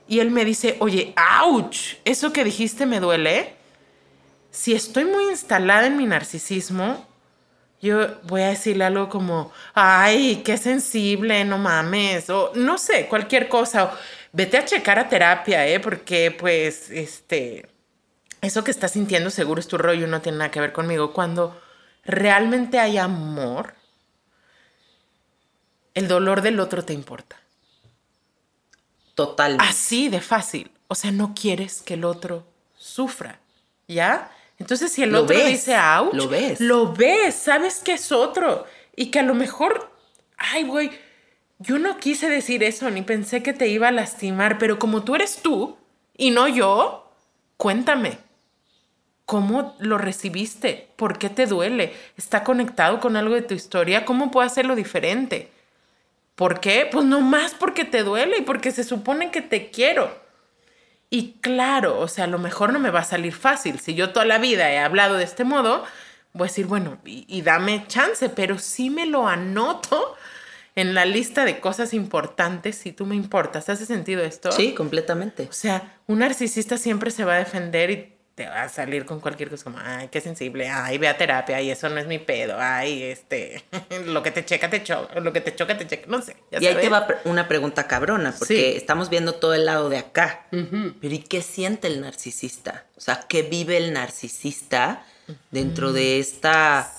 y 0.07 0.19
él 0.19 0.29
me 0.29 0.45
dice, 0.45 0.77
oye, 0.79 1.15
ouch, 1.43 1.95
eso 2.05 2.31
que 2.31 2.43
dijiste 2.43 2.85
me 2.85 2.99
duele, 2.99 3.55
si 4.51 4.73
estoy 4.73 5.05
muy 5.05 5.29
instalada 5.31 5.87
en 5.87 5.97
mi 5.97 6.05
narcisismo, 6.05 7.03
yo 7.83 8.21
voy 8.23 8.41
a 8.41 8.47
decirle 8.47 8.85
algo 8.85 9.09
como, 9.09 9.51
ay, 9.73 10.41
qué 10.45 10.57
sensible, 10.57 11.43
no 11.43 11.57
mames, 11.57 12.29
o 12.29 12.53
no 12.55 12.77
sé, 12.77 13.07
cualquier 13.07 13.49
cosa, 13.49 13.83
o 13.83 13.91
vete 14.31 14.57
a 14.57 14.63
checar 14.63 14.99
a 14.99 15.09
terapia, 15.09 15.67
¿eh? 15.67 15.81
Porque 15.81 16.31
pues, 16.31 16.89
este, 16.89 17.69
eso 18.39 18.63
que 18.63 18.71
estás 18.71 18.91
sintiendo 18.91 19.29
seguro 19.29 19.59
es 19.59 19.67
tu 19.67 19.77
rollo, 19.77 20.07
no 20.07 20.21
tiene 20.21 20.37
nada 20.37 20.49
que 20.49 20.61
ver 20.61 20.71
conmigo. 20.71 21.11
Cuando 21.11 21.61
realmente 22.05 22.79
hay 22.79 22.97
amor, 22.97 23.75
el 25.93 26.07
dolor 26.07 26.41
del 26.41 26.61
otro 26.61 26.85
te 26.85 26.93
importa. 26.93 27.35
Totalmente. 29.13 29.65
Así 29.69 30.07
de 30.07 30.21
fácil. 30.21 30.71
O 30.87 30.95
sea, 30.95 31.11
no 31.11 31.33
quieres 31.35 31.81
que 31.81 31.95
el 31.95 32.05
otro 32.05 32.47
sufra, 32.77 33.39
¿ya? 33.89 34.31
Entonces, 34.63 34.93
si 34.93 35.03
el 35.03 35.11
Lo 35.11 35.23
otro 35.23 35.35
ves, 35.35 35.47
dice 35.47 35.75
ouch, 35.77 36.13
lo 36.13 36.29
ves. 36.29 36.61
Lo 36.61 36.93
ves, 36.93 37.35
sabes 37.35 37.81
que 37.83 37.91
es 37.91 38.13
otro. 38.13 38.65
Y 38.95 39.07
que 39.07 39.19
a 39.19 39.23
lo 39.23 39.33
mejor, 39.33 39.91
ay, 40.37 40.63
güey, 40.63 40.89
yo 41.59 41.79
no 41.79 41.97
quise 41.97 42.29
decir 42.29 42.63
eso, 42.63 42.89
ni 42.89 43.01
pensé 43.01 43.43
que 43.43 43.51
te 43.51 43.67
iba 43.67 43.89
a 43.89 43.91
lastimar, 43.91 44.57
pero 44.59 44.79
como 44.79 45.03
tú 45.03 45.15
eres 45.15 45.41
tú 45.41 45.75
y 46.15 46.31
no 46.31 46.47
yo, 46.47 47.11
cuéntame. 47.57 48.17
¿Cómo 49.25 49.75
lo 49.79 49.97
recibiste? 49.97 50.87
¿Por 50.95 51.17
qué 51.17 51.29
te 51.29 51.45
duele? 51.45 51.91
¿Está 52.15 52.45
conectado 52.45 53.01
con 53.01 53.17
algo 53.17 53.35
de 53.35 53.41
tu 53.41 53.55
historia? 53.55 54.05
¿Cómo 54.05 54.31
puedo 54.31 54.47
hacerlo 54.47 54.77
diferente? 54.77 55.51
¿Por 56.35 56.61
qué? 56.61 56.87
Pues 56.89 57.03
no 57.03 57.19
más 57.19 57.53
porque 57.53 57.83
te 57.83 58.03
duele 58.03 58.37
y 58.37 58.43
porque 58.43 58.71
se 58.71 58.85
supone 58.85 59.29
que 59.29 59.41
te 59.41 59.71
quiero. 59.71 60.22
Y 61.13 61.33
claro, 61.41 61.99
o 61.99 62.07
sea, 62.07 62.23
a 62.23 62.27
lo 62.27 62.39
mejor 62.39 62.73
no 62.73 62.79
me 62.79 62.89
va 62.89 63.01
a 63.01 63.03
salir 63.03 63.33
fácil. 63.33 63.79
Si 63.79 63.93
yo 63.93 64.09
toda 64.09 64.25
la 64.25 64.39
vida 64.39 64.71
he 64.71 64.79
hablado 64.79 65.15
de 65.15 65.23
este 65.23 65.43
modo, 65.43 65.83
voy 66.33 66.45
a 66.45 66.49
decir, 66.49 66.65
bueno, 66.65 66.97
y, 67.05 67.23
y 67.27 67.43
dame 67.43 67.85
chance, 67.87 68.29
pero 68.29 68.57
sí 68.57 68.89
me 68.89 69.05
lo 69.05 69.27
anoto 69.27 70.15
en 70.75 70.95
la 70.95 71.05
lista 71.05 71.45
de 71.45 71.59
cosas 71.59 71.93
importantes 71.93 72.77
si 72.77 72.93
tú 72.93 73.05
me 73.05 73.15
importas. 73.15 73.69
¿Hace 73.69 73.85
sentido 73.85 74.23
esto? 74.23 74.51
Sí, 74.51 74.73
completamente. 74.73 75.47
O 75.47 75.53
sea, 75.53 75.99
un 76.07 76.17
narcisista 76.17 76.77
siempre 76.77 77.11
se 77.11 77.25
va 77.25 77.35
a 77.35 77.37
defender 77.37 77.91
y 77.91 78.12
te 78.35 78.47
va 78.47 78.63
a 78.63 78.69
salir 78.69 79.05
con 79.05 79.19
cualquier 79.19 79.49
cosa 79.49 79.65
como, 79.65 79.77
ay, 79.79 80.07
qué 80.11 80.19
sensible, 80.19 80.67
ay, 80.67 80.97
ve 80.97 81.07
a 81.07 81.15
terapia 81.17 81.61
y 81.61 81.69
eso 81.69 81.87
no 81.89 81.99
es 81.99 82.07
mi 82.07 82.17
pedo, 82.17 82.55
ay, 82.59 83.03
este, 83.03 83.63
lo 84.05 84.23
que 84.23 84.31
te 84.31 84.43
checa, 84.43 84.69
te 84.71 84.83
choca, 84.83 85.19
lo 85.19 85.31
que 85.31 85.39
te 85.41 85.53
choca, 85.55 85.77
te 85.77 85.85
checa, 85.85 86.05
no 86.07 86.19
sé. 86.21 86.35
ya 86.51 86.59
Y 86.59 86.65
ahí 86.65 86.75
te 86.75 86.89
va 86.89 87.07
una 87.25 87.47
pregunta 87.47 87.87
cabrona, 87.87 88.33
porque 88.37 88.71
Sí. 88.71 88.77
estamos 88.77 89.09
viendo 89.09 89.35
todo 89.35 89.53
el 89.53 89.65
lado 89.65 89.89
de 89.89 89.97
acá. 89.99 90.47
Pero 90.49 91.13
¿y 91.13 91.19
qué 91.19 91.41
siente 91.43 91.87
el 91.87 92.01
narcisista? 92.01 92.85
O 92.97 93.01
sea, 93.01 93.19
¿qué 93.27 93.43
vive 93.43 93.77
el 93.77 93.93
narcisista 93.93 95.05
dentro 95.51 95.93
de 95.93 96.17
esta, 96.19 96.91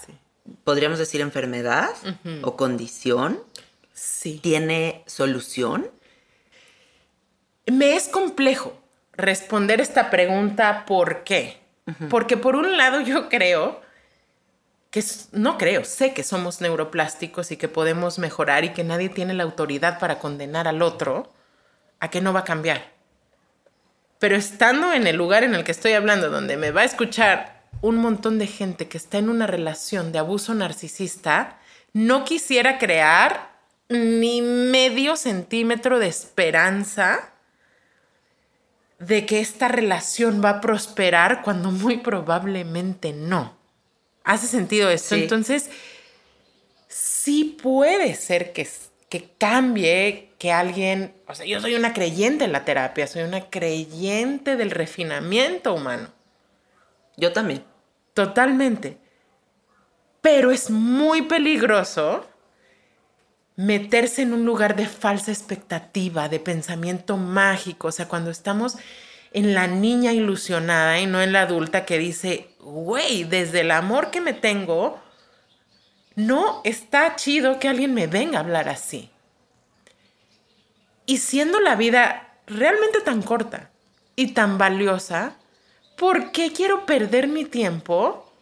podríamos 0.62 1.00
decir, 1.00 1.20
enfermedad 1.20 1.90
o 2.42 2.56
condición? 2.56 3.40
Sí. 3.92 4.38
¿Tiene 4.40 5.02
solución? 5.06 5.90
Me 7.66 7.94
es 7.96 8.06
complejo 8.08 8.78
responder 9.16 9.80
esta 9.80 10.10
pregunta, 10.10 10.84
¿por 10.86 11.24
qué? 11.24 11.60
Porque 12.08 12.36
por 12.36 12.56
un 12.56 12.76
lado 12.76 13.00
yo 13.00 13.28
creo 13.28 13.82
que, 14.90 15.04
no 15.32 15.58
creo, 15.58 15.84
sé 15.84 16.14
que 16.14 16.22
somos 16.22 16.60
neuroplásticos 16.60 17.50
y 17.50 17.56
que 17.56 17.68
podemos 17.68 18.18
mejorar 18.18 18.64
y 18.64 18.70
que 18.70 18.84
nadie 18.84 19.08
tiene 19.08 19.34
la 19.34 19.42
autoridad 19.42 19.98
para 19.98 20.18
condenar 20.18 20.68
al 20.68 20.82
otro 20.82 21.32
a 22.00 22.10
que 22.10 22.20
no 22.20 22.32
va 22.32 22.40
a 22.40 22.44
cambiar. 22.44 22.92
Pero 24.18 24.36
estando 24.36 24.92
en 24.92 25.06
el 25.06 25.16
lugar 25.16 25.44
en 25.44 25.54
el 25.54 25.64
que 25.64 25.72
estoy 25.72 25.92
hablando, 25.92 26.30
donde 26.30 26.56
me 26.56 26.70
va 26.70 26.82
a 26.82 26.84
escuchar 26.84 27.64
un 27.82 27.96
montón 27.96 28.38
de 28.38 28.46
gente 28.46 28.88
que 28.88 28.96
está 28.96 29.18
en 29.18 29.28
una 29.28 29.46
relación 29.46 30.12
de 30.12 30.18
abuso 30.18 30.54
narcisista, 30.54 31.58
no 31.92 32.24
quisiera 32.24 32.78
crear 32.78 33.52
ni 33.88 34.40
medio 34.40 35.16
centímetro 35.16 35.98
de 35.98 36.06
esperanza 36.06 37.33
de 38.98 39.26
que 39.26 39.40
esta 39.40 39.68
relación 39.68 40.42
va 40.44 40.50
a 40.50 40.60
prosperar 40.60 41.42
cuando 41.42 41.70
muy 41.70 41.98
probablemente 41.98 43.12
no. 43.12 43.56
¿Hace 44.24 44.46
sentido 44.46 44.88
esto? 44.90 45.14
Sí. 45.14 45.22
Entonces, 45.22 45.70
sí 46.88 47.58
puede 47.62 48.14
ser 48.14 48.52
que, 48.52 48.68
que 49.08 49.30
cambie, 49.38 50.32
que 50.38 50.52
alguien, 50.52 51.14
o 51.26 51.34
sea, 51.34 51.46
yo 51.46 51.60
soy 51.60 51.74
una 51.74 51.92
creyente 51.92 52.44
en 52.44 52.52
la 52.52 52.64
terapia, 52.64 53.06
soy 53.06 53.22
una 53.22 53.48
creyente 53.50 54.56
del 54.56 54.70
refinamiento 54.70 55.74
humano, 55.74 56.08
Yo 57.16 57.32
también. 57.32 57.64
totalmente. 58.14 58.98
Pero 60.20 60.50
es 60.50 60.70
muy 60.70 61.22
peligroso 61.22 62.26
meterse 63.56 64.22
en 64.22 64.32
un 64.32 64.44
lugar 64.44 64.76
de 64.76 64.86
falsa 64.86 65.30
expectativa, 65.30 66.28
de 66.28 66.40
pensamiento 66.40 67.16
mágico, 67.16 67.88
o 67.88 67.92
sea, 67.92 68.08
cuando 68.08 68.30
estamos 68.30 68.76
en 69.32 69.54
la 69.54 69.66
niña 69.66 70.12
ilusionada 70.12 70.98
y 71.00 71.06
no 71.06 71.20
en 71.20 71.32
la 71.32 71.42
adulta 71.42 71.84
que 71.84 71.98
dice, 71.98 72.50
güey, 72.60 73.24
desde 73.24 73.60
el 73.60 73.70
amor 73.70 74.10
que 74.10 74.20
me 74.20 74.32
tengo, 74.32 75.00
no 76.14 76.60
está 76.64 77.16
chido 77.16 77.58
que 77.58 77.68
alguien 77.68 77.94
me 77.94 78.06
venga 78.06 78.38
a 78.38 78.42
hablar 78.42 78.68
así. 78.68 79.10
Y 81.06 81.18
siendo 81.18 81.60
la 81.60 81.74
vida 81.74 82.38
realmente 82.46 83.00
tan 83.00 83.22
corta 83.22 83.70
y 84.16 84.28
tan 84.28 84.58
valiosa, 84.58 85.36
¿por 85.96 86.30
qué 86.32 86.52
quiero 86.52 86.86
perder 86.86 87.28
mi 87.28 87.44
tiempo 87.44 88.32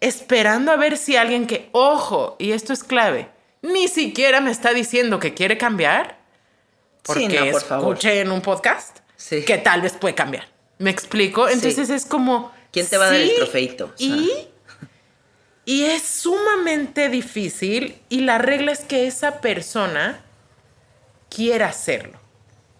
esperando 0.00 0.72
a 0.72 0.76
ver 0.76 0.96
si 0.96 1.16
alguien 1.16 1.46
que, 1.46 1.68
ojo, 1.72 2.36
y 2.38 2.52
esto 2.52 2.72
es 2.72 2.84
clave, 2.84 3.30
ni 3.62 3.88
siquiera 3.88 4.40
me 4.40 4.50
está 4.50 4.72
diciendo 4.72 5.18
que 5.18 5.34
quiere 5.34 5.58
cambiar? 5.58 6.18
Porque 7.02 7.28
Sí, 7.28 7.36
no, 7.36 7.50
por 7.52 7.62
favor. 7.62 7.94
escuché 7.94 8.20
en 8.20 8.30
un 8.30 8.40
podcast 8.40 8.98
Sí. 9.16 9.44
que 9.44 9.58
tal 9.58 9.82
vez 9.82 9.92
puede 9.94 10.14
cambiar. 10.14 10.48
¿Me 10.78 10.90
explico? 10.90 11.48
Entonces 11.48 11.90
es 11.90 12.06
como... 12.06 12.52
¿Quién 12.72 12.86
te 12.86 12.96
va 12.96 13.06
a 13.06 13.10
dar 13.10 13.20
el 13.20 13.34
trofeito? 13.36 13.86
O 13.86 13.98
sea. 13.98 14.06
Y, 14.06 14.30
y 15.64 15.84
es 15.84 16.02
sumamente 16.02 17.08
difícil 17.08 18.00
y 18.08 18.20
la 18.20 18.38
regla 18.38 18.72
es 18.72 18.80
que 18.80 19.06
esa 19.06 19.40
persona 19.40 20.22
quiera 21.28 21.66
hacerlo. 21.68 22.18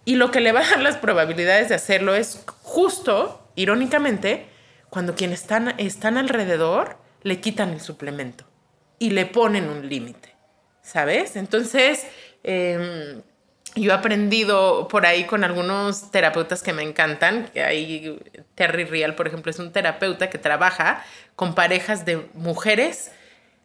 Y 0.04 0.14
lo 0.16 0.30
que 0.30 0.40
le 0.40 0.52
va 0.52 0.60
a 0.60 0.70
dar 0.70 0.80
las 0.80 0.96
probabilidades 0.96 1.68
de 1.68 1.74
hacerlo 1.74 2.14
es 2.14 2.42
justo, 2.62 3.42
irónicamente, 3.54 4.46
cuando 4.88 5.14
quienes 5.14 5.40
están, 5.42 5.74
están 5.78 6.16
alrededor 6.16 6.96
le 7.22 7.40
quitan 7.40 7.70
el 7.70 7.80
suplemento 7.80 8.44
y 8.98 9.10
le 9.10 9.26
ponen 9.26 9.68
un 9.68 9.88
límite, 9.88 10.29
¿sabes? 10.82 11.36
Entonces, 11.36 12.06
em, 12.42 13.22
yo 13.76 13.90
he 13.90 13.94
aprendido 13.94 14.88
por 14.88 15.06
ahí 15.06 15.24
con 15.24 15.44
algunos 15.44 16.10
terapeutas 16.10 16.62
que 16.62 16.72
me 16.72 16.82
encantan, 16.82 17.48
que 17.52 17.62
hay 17.62 18.18
Terry 18.54 18.84
Real, 18.84 19.14
por 19.14 19.28
ejemplo, 19.28 19.50
es 19.50 19.58
un 19.58 19.72
terapeuta 19.72 20.28
que 20.30 20.38
trabaja 20.38 21.04
con 21.36 21.54
parejas 21.54 22.04
de 22.04 22.26
mujeres 22.34 23.10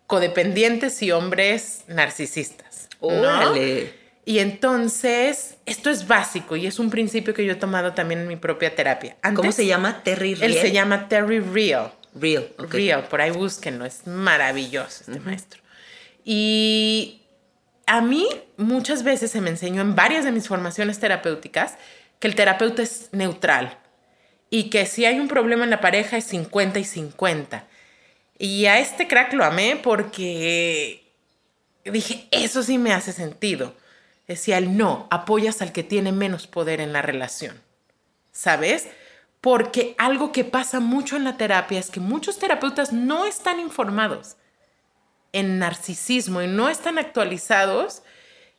codependientes 0.08 1.02
y 1.02 1.12
hombres 1.12 1.84
narcisistas. 1.88 2.90
¿no? 3.02 3.08
Órale. 3.08 4.06
Y 4.26 4.40
entonces, 4.40 5.58
esto 5.68 5.92
es 5.92 6.08
básico 6.08 6.56
y 6.56 6.66
es 6.66 6.80
un 6.80 6.90
principio 6.90 7.34
que 7.34 7.46
yo 7.46 7.54
he 7.54 7.56
tomado 7.56 7.94
también 7.94 8.22
en 8.22 8.28
mi 8.28 8.36
propia 8.36 8.76
terapia. 8.76 9.16
¿Cómo 9.36 9.52
se 9.52 9.68
llama? 9.68 10.02
Terry 10.04 10.32
Él 10.34 10.40
Real. 10.40 10.54
se 10.54 10.72
llama 10.72 11.08
Terry 11.08 11.40
Real. 11.40 11.94
Real. 12.16 12.48
ok. 12.58 12.74
Real, 12.74 13.04
por 13.04 13.22
ahí 13.22 13.30
búsquenlo, 13.30 13.86
es 13.86 14.08
maravilloso 14.08 15.04
este 15.08 15.20
maestro. 15.20 15.62
Y 16.26 17.22
a 17.86 18.02
mí 18.02 18.28
muchas 18.58 19.04
veces 19.04 19.32
se 19.32 19.42
me 19.42 19.52
enseñó 19.52 19.82
en 19.82 19.96
varias 19.96 20.26
de 20.26 20.32
mis 20.32 20.48
formaciones 20.48 21.00
terapéuticas 21.00 21.76
que 22.20 22.28
el 22.28 22.36
terapeuta 22.36 22.82
es 22.82 23.10
neutral 23.12 23.78
y 24.50 24.70
que 24.72 24.88
si 24.88 25.06
hay 25.06 25.20
un 25.20 25.28
problema 25.28 25.64
en 25.64 25.70
la 25.70 25.82
pareja 25.82 26.18
es 26.18 26.26
50 26.26 26.80
y 26.80 26.84
50. 26.84 27.68
Y 28.40 28.66
a 28.66 28.80
este 28.80 29.08
crack 29.08 29.34
lo 29.34 29.46
amé 29.46 29.80
porque 29.82 31.12
dije, 31.86 32.28
eso 32.32 32.64
sí 32.64 32.80
me 32.80 32.92
hace 32.92 33.12
sentido. 33.12 33.76
Decía 34.28 34.58
él, 34.58 34.76
no, 34.76 35.08
apoyas 35.12 35.62
al 35.62 35.72
que 35.72 35.84
tiene 35.84 36.12
menos 36.12 36.48
poder 36.48 36.82
en 36.82 36.92
la 36.92 37.04
relación. 37.04 37.62
¿Sabes? 38.32 38.88
Porque 39.42 39.94
algo 40.00 40.32
que 40.32 40.44
pasa 40.44 40.80
mucho 40.80 41.16
en 41.16 41.24
la 41.24 41.38
terapia 41.38 41.80
es 41.80 41.92
que 41.92 42.00
muchos 42.00 42.40
terapeutas 42.40 42.92
no 42.92 43.26
están 43.26 43.60
informados 43.60 44.38
en 45.38 45.60
narcisismo 45.60 46.42
y 46.42 46.48
no 46.48 46.70
están 46.70 46.98
actualizados. 46.98 48.02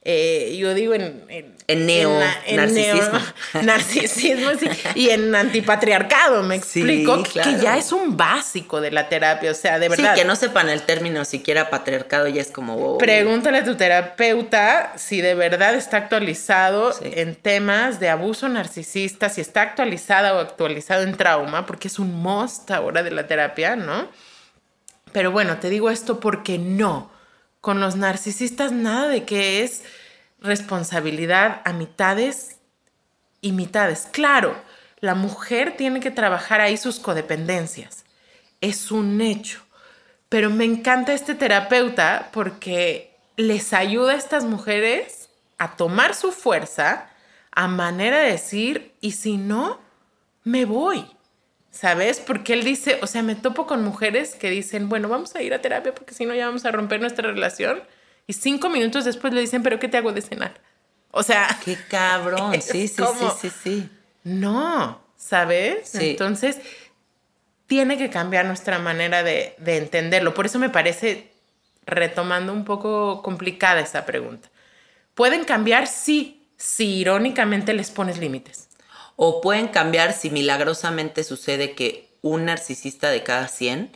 eh, 0.09 0.57
yo 0.57 0.73
digo 0.73 0.95
en, 0.95 1.25
en, 1.29 1.57
En 1.67 1.85
neo- 1.89 2.23
en 2.47 2.57
narcisismo. 2.57 3.19
neo- 3.19 3.63
narcisismo 3.65 4.51
sí, 4.57 4.69
y 4.95 5.11
en 5.11 5.35
antipatriarcado, 5.35 6.45
me 6.45 6.61
Sí, 6.61 6.79
explico, 6.81 7.25
claro. 7.25 7.51
que 7.51 7.61
ya 7.61 7.77
es 7.77 7.91
un 7.91 8.17
básico 8.17 8.81
de 8.81 8.93
la 8.93 9.09
terapia, 9.09 9.51
o 9.51 9.55
sea, 9.55 9.81
de 9.81 9.89
verdad. 9.89 10.15
Sí, 10.15 10.21
que 10.21 10.25
no 10.25 10.37
sepan 10.37 10.69
el 10.69 10.83
término 10.83 11.25
siquiera 11.25 11.71
patriarcado 11.71 12.29
ya 12.29 12.41
es 12.41 12.53
como 12.53 12.77
wow. 12.77 12.99
Pregúntale 12.99 13.59
a 13.59 13.65
tu 13.65 13.75
terapeuta 13.75 14.93
si 14.97 15.21
de 15.21 15.35
verdad 15.35 15.75
está 15.75 15.97
actualizado 15.97 16.93
Sí. 16.93 17.11
en 17.13 17.35
temas 17.35 17.99
de 17.99 18.09
abuso 18.09 18.49
narcisista, 18.49 19.29
si 19.29 19.41
está 19.41 19.63
actualizada 19.63 20.35
o 20.35 20.39
actualizado 20.39 21.03
en 21.03 21.17
trauma, 21.17 21.67
porque 21.67 21.89
es 21.89 21.99
un 21.99 22.15
must 22.15 22.71
ahora 22.71 23.03
de 23.03 23.11
la 23.11 23.27
terapia, 23.27 23.75
¿no? 23.75 24.09
Pero 25.13 25.31
bueno, 25.33 25.59
te 25.59 25.71
digo 25.71 25.91
esto 25.91 26.21
porque 26.21 26.59
no. 26.59 27.11
Con 27.61 27.81
los 27.81 27.97
narcisistas 27.97 28.73
nada 28.73 29.09
de 29.09 29.25
que 29.25 29.63
es 29.63 29.83
responsabilidad 30.41 31.63
a 31.65 31.73
mitades 31.73 32.57
y 33.41 33.53
mitades. 33.53 34.09
Claro, 34.13 34.57
la 35.01 35.15
mujer 35.15 35.77
tiene 35.77 36.01
que 36.01 36.11
trabajar 36.11 36.61
ahí 36.61 36.77
sus 36.77 37.01
codependencias. 37.01 38.05
Es 38.61 38.91
un 38.91 39.21
hecho. 39.21 39.63
Pero 40.29 40.51
me 40.51 40.65
encanta 40.65 41.13
este 41.13 41.35
terapeuta 41.35 42.31
porque 42.33 43.17
les 43.37 43.73
ayuda 43.73 44.13
a 44.13 44.17
estas 44.17 44.45
mujeres 44.45 45.29
a 45.59 45.77
tomar 45.77 46.15
su 46.15 46.33
fuerza 46.33 47.09
a 47.53 47.69
manera 47.69 48.19
de 48.19 48.33
decir, 48.33 48.93
y 49.01 49.13
si 49.13 49.37
no, 49.39 49.81
me 50.45 50.65
voy. 50.65 51.07
¿Sabes? 51.77 52.21
Porque 52.21 52.55
él 52.55 52.65
dice, 52.65 52.99
o 53.03 53.07
sea, 53.07 53.23
me 53.23 53.35
topo 53.35 53.67
con 53.67 53.85
mujeres 53.85 54.35
que 54.35 54.49
dicen, 54.49 54.89
bueno, 54.89 55.09
vamos 55.11 55.35
a 55.35 55.43
ir 55.43 55.53
a 55.53 55.61
terapia 55.61 55.95
porque 55.95 56.15
si 56.15 56.25
no 56.25 56.35
ya 56.35 56.47
vamos 56.47 56.65
a 56.65 56.71
romper 56.73 57.01
nuestra 57.01 57.29
relación. 57.31 57.83
Y 58.27 58.33
cinco 58.33 58.71
minutos 58.71 59.05
después 59.05 59.35
le 59.35 59.43
dicen, 59.43 59.63
pero 59.63 59.79
¿qué 59.79 59.87
te 59.89 59.99
hago 59.99 60.13
de 60.13 60.23
cenar? 60.23 60.55
O 61.11 61.23
sea, 61.23 61.47
Qué 61.65 61.77
cabrón. 61.91 62.55
Sí, 62.63 62.89
sí, 62.89 63.03
como- 63.03 63.31
sí, 63.33 63.51
sí, 63.51 63.57
sí. 63.63 63.91
no, 64.25 65.03
¿sabes? 65.19 65.89
Sí. 65.91 66.11
Entonces, 66.13 66.59
tiene 67.67 67.99
que 67.99 68.09
cambiar 68.11 68.47
nuestra 68.47 68.79
manera 68.79 69.23
de, 69.23 69.55
de 69.59 69.77
entenderlo. 69.77 70.33
Por 70.35 70.47
eso 70.47 70.59
me 70.59 70.71
parece, 70.71 71.31
retomando 71.85 72.53
un 72.55 72.65
poco 72.65 73.21
complicada 73.23 73.81
esa 73.81 74.07
pregunta. 74.07 74.49
¿Pueden 75.15 75.45
cambiar? 75.45 75.87
Sí, 75.89 76.43
si 76.57 77.01
irónicamente 77.01 77.75
les 77.75 77.91
pones 77.91 78.19
límites. 78.19 78.66
O 79.17 79.41
pueden 79.41 79.69
cambiar 79.69 80.13
si 80.13 80.31
milagrosamente 80.31 81.25
sucede 81.25 81.75
que 81.75 82.11
un 82.23 82.45
narcisista 82.47 83.11
de 83.11 83.23
cada 83.23 83.49
100 83.49 83.91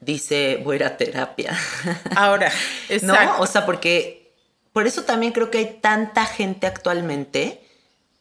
dice 0.00 0.60
voy 0.62 0.74
a 0.74 0.76
ir 0.76 0.84
a 0.84 0.96
terapia. 0.96 1.58
Ahora, 2.16 2.52
¿No? 3.02 3.14
O 3.40 3.46
sea, 3.46 3.64
porque 3.64 4.32
por 4.72 4.86
eso 4.86 5.04
también 5.04 5.32
creo 5.32 5.50
que 5.50 5.58
hay 5.58 5.78
tanta 5.80 6.26
gente 6.26 6.66
actualmente 6.66 7.60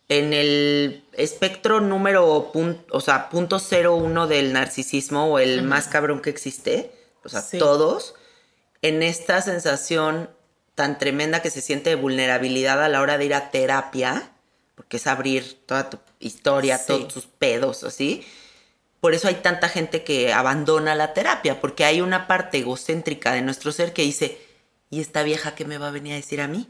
en 0.10 0.34
el 0.34 1.04
espectro 1.14 1.80
número, 1.82 2.52
pun- 2.54 2.84
o 2.92 3.02
sea, 3.02 3.30
punto 3.30 3.60
cero 3.60 3.96
uno 3.96 4.28
del 4.28 4.54
narcisismo 4.54 5.26
o 5.26 5.40
el 5.40 5.64
más 5.64 5.88
cabrón 5.88 6.22
que 6.22 6.30
existe, 6.30 6.92
o 7.24 7.30
sea, 7.30 7.42
Sí. 7.42 7.58
todos, 7.58 8.14
en 8.82 9.02
esta 9.02 9.42
sensación 9.42 10.30
tan 10.76 10.98
tremenda 10.98 11.42
que 11.42 11.50
se 11.50 11.62
siente 11.62 11.90
de 11.92 11.96
vulnerabilidad 11.96 12.84
a 12.84 12.90
la 12.90 13.02
hora 13.02 13.18
de 13.18 13.26
ir 13.26 13.34
a 13.34 13.50
terapia, 13.50 14.32
porque 14.76 14.98
es 14.98 15.08
abrir 15.08 15.66
toda 15.66 15.90
tu 15.90 15.98
historia, 16.26 16.78
Sí. 16.78 16.86
todos 16.88 17.08
tus 17.14 17.26
pedos, 17.26 17.84
así. 17.84 18.26
Por 19.00 19.14
eso 19.14 19.28
hay 19.28 19.36
tanta 19.36 19.68
gente 19.70 20.04
que 20.04 20.32
abandona 20.34 20.96
la 20.96 21.14
terapia, 21.14 21.60
porque 21.60 21.84
hay 21.86 22.02
una 22.02 22.26
parte 22.28 22.60
egocéntrica 22.60 23.34
de 23.34 23.42
nuestro 23.42 23.72
ser 23.72 23.92
que 23.94 24.02
dice, 24.04 24.40
¿y 24.90 25.02
esta 25.02 25.24
vieja 25.24 25.56
qué 25.56 25.66
me 25.66 25.78
va 25.78 25.90
a 25.90 25.92
venir 25.92 26.14
a 26.14 26.16
decir 26.16 26.40
a 26.40 26.48
mí? 26.48 26.70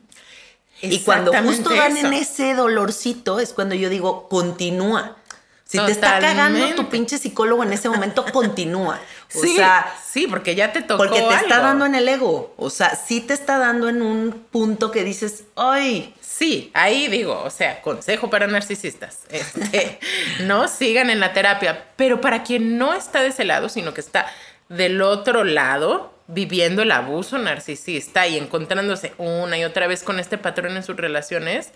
Y 0.82 1.00
cuando 1.02 1.32
justo 1.32 1.70
Exactamente 1.72 1.80
dan 1.80 1.98
en 1.98 2.14
eso. 2.14 2.32
ese 2.34 2.54
dolorcito 2.56 3.40
es 3.40 3.54
cuando 3.54 3.76
yo 3.76 3.90
digo, 3.90 4.28
continúa. 4.28 5.18
Si 5.66 5.80
te 5.80 5.92
está 5.92 6.20
cagando 6.20 6.76
tu 6.76 6.90
pinche 6.90 7.18
psicólogo 7.18 7.64
en 7.64 7.74
ese 7.74 7.90
momento, 7.90 8.26
continúa. 8.34 9.00
O 9.34 9.42
sí, 9.42 9.56
sea, 9.56 9.92
sí, 10.08 10.28
porque 10.28 10.54
ya 10.56 10.72
te 10.72 10.82
tocó 10.82 11.04
porque 11.04 11.22
te 11.22 11.34
está 11.36 11.60
dando 11.60 11.86
en 11.86 11.96
el 11.96 12.08
ego. 12.08 12.54
O 12.58 12.70
sea, 12.70 12.96
sí 12.96 13.22
te 13.22 13.34
está 13.34 13.58
dando 13.58 13.90
en 13.90 14.02
un 14.02 14.46
punto 14.52 14.92
que 14.92 15.04
dices, 15.04 15.46
¡ay! 15.56 16.14
Sí, 16.44 16.72
ahí 16.74 17.08
digo, 17.08 17.42
o 17.42 17.50
sea, 17.50 17.82
consejo 17.82 18.30
para 18.30 18.48
narcisistas. 18.48 19.20
Este, 19.30 19.98
no 20.42 20.68
sigan 20.68 21.10
en 21.10 21.22
la 21.22 21.32
terapia, 21.32 21.86
pero 21.96 22.20
para 22.20 22.44
quien 22.44 22.78
no 22.78 22.94
está 22.94 23.22
de 23.22 23.30
ese 23.30 23.46
lado, 23.46 23.70
sino 23.70 23.94
que 23.94 24.02
está 24.02 24.26
del 24.68 25.02
otro 25.02 25.46
lado, 25.46 26.14
viviendo 26.28 26.82
el 26.82 26.92
abuso 26.92 27.38
narcisista 27.38 28.28
y 28.28 28.38
encontrándose 28.38 29.14
una 29.18 29.58
y 29.58 29.64
otra 29.64 29.88
vez 29.88 30.04
con 30.04 30.20
este 30.20 30.38
patrón 30.38 30.76
en 30.76 30.84
sus 30.84 30.98
relaciones, 30.98 31.72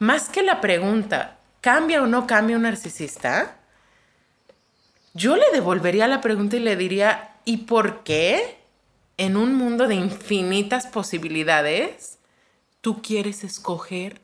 más 0.00 0.28
que 0.28 0.42
la 0.42 0.60
pregunta, 0.60 1.38
¿cambia 1.60 2.02
o 2.02 2.08
no 2.08 2.26
cambia 2.26 2.56
un 2.56 2.62
narcisista? 2.62 3.58
Yo 5.14 5.36
le 5.36 5.46
devolvería 5.52 6.08
la 6.08 6.20
pregunta 6.20 6.56
y 6.56 6.60
le 6.60 6.74
diría, 6.74 7.36
¿y 7.44 7.58
por 7.58 8.02
qué 8.02 8.58
en 9.18 9.36
un 9.36 9.54
mundo 9.54 9.86
de 9.86 9.94
infinitas 9.94 10.88
posibilidades 10.88 12.18
tú 12.80 13.02
quieres 13.02 13.44
escoger 13.44 14.20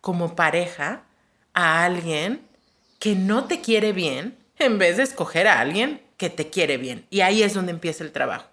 como 0.00 0.34
pareja 0.36 1.04
a 1.54 1.84
alguien 1.84 2.42
que 2.98 3.14
no 3.14 3.44
te 3.44 3.60
quiere 3.60 3.92
bien 3.92 4.36
en 4.58 4.78
vez 4.78 4.96
de 4.96 5.02
escoger 5.04 5.46
a 5.48 5.60
alguien 5.60 6.02
que 6.16 6.30
te 6.30 6.50
quiere 6.50 6.76
bien? 6.78 7.06
Y 7.10 7.20
ahí 7.20 7.42
es 7.42 7.54
donde 7.54 7.72
empieza 7.72 8.04
el 8.04 8.12
trabajo. 8.12 8.46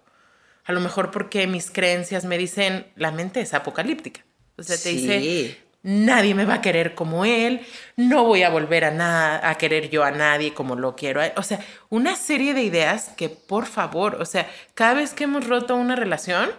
A 0.64 0.72
lo 0.72 0.80
mejor 0.80 1.10
porque 1.10 1.46
mis 1.46 1.70
creencias 1.70 2.24
me 2.24 2.38
dicen, 2.38 2.86
la 2.96 3.10
mente 3.12 3.40
es 3.40 3.54
apocalíptica. 3.54 4.24
O 4.58 4.62
sea, 4.62 4.76
te 4.76 4.82
Sí. 4.90 4.96
dice, 4.96 5.58
nadie 5.82 6.34
me 6.34 6.44
va 6.44 6.54
a 6.54 6.60
querer 6.62 6.94
como 6.96 7.24
él, 7.24 7.60
no 7.96 8.24
voy 8.24 8.42
a 8.42 8.50
volver 8.50 8.84
a, 8.84 8.90
na- 8.90 9.48
a 9.48 9.56
querer 9.58 9.90
yo 9.90 10.02
a 10.02 10.10
nadie 10.10 10.54
como 10.54 10.74
lo 10.74 10.96
quiero. 10.96 11.20
O 11.36 11.42
sea, 11.44 11.60
una 11.88 12.16
serie 12.16 12.54
de 12.54 12.62
ideas 12.62 13.10
que, 13.16 13.28
por 13.28 13.66
favor, 13.66 14.16
o 14.20 14.24
sea, 14.24 14.50
cada 14.74 14.94
vez 14.94 15.12
que 15.14 15.24
hemos 15.24 15.46
roto 15.46 15.76
una 15.76 15.94
relación, 15.94 16.50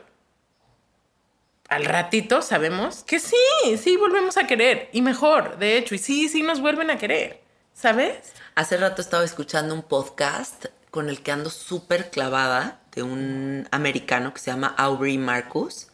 al 1.67 1.85
ratito 1.85 2.41
sabemos 2.41 3.03
que 3.03 3.19
sí, 3.19 3.35
sí 3.81 3.97
volvemos 3.97 4.37
a 4.37 4.47
querer. 4.47 4.89
Y 4.93 5.01
mejor, 5.01 5.57
de 5.57 5.77
hecho, 5.77 5.95
y 5.95 5.97
sí, 5.97 6.29
sí 6.29 6.41
nos 6.43 6.61
vuelven 6.61 6.89
a 6.89 6.97
querer. 6.97 7.47
¿sabes? 7.77 8.33
Hace 8.55 8.77
rato 8.77 9.01
estaba 9.01 9.23
escuchando 9.23 9.73
un 9.73 9.83
podcast 9.83 10.65
con 10.89 11.09
el 11.09 11.21
que 11.21 11.31
ando 11.31 11.49
súper 11.49 12.09
clavada 12.09 12.81
de 12.95 13.03
un 13.03 13.67
americano 13.71 14.33
que 14.33 14.39
se 14.39 14.49
llama 14.51 14.73
Aubrey 14.77 15.17
Marcus. 15.17 15.87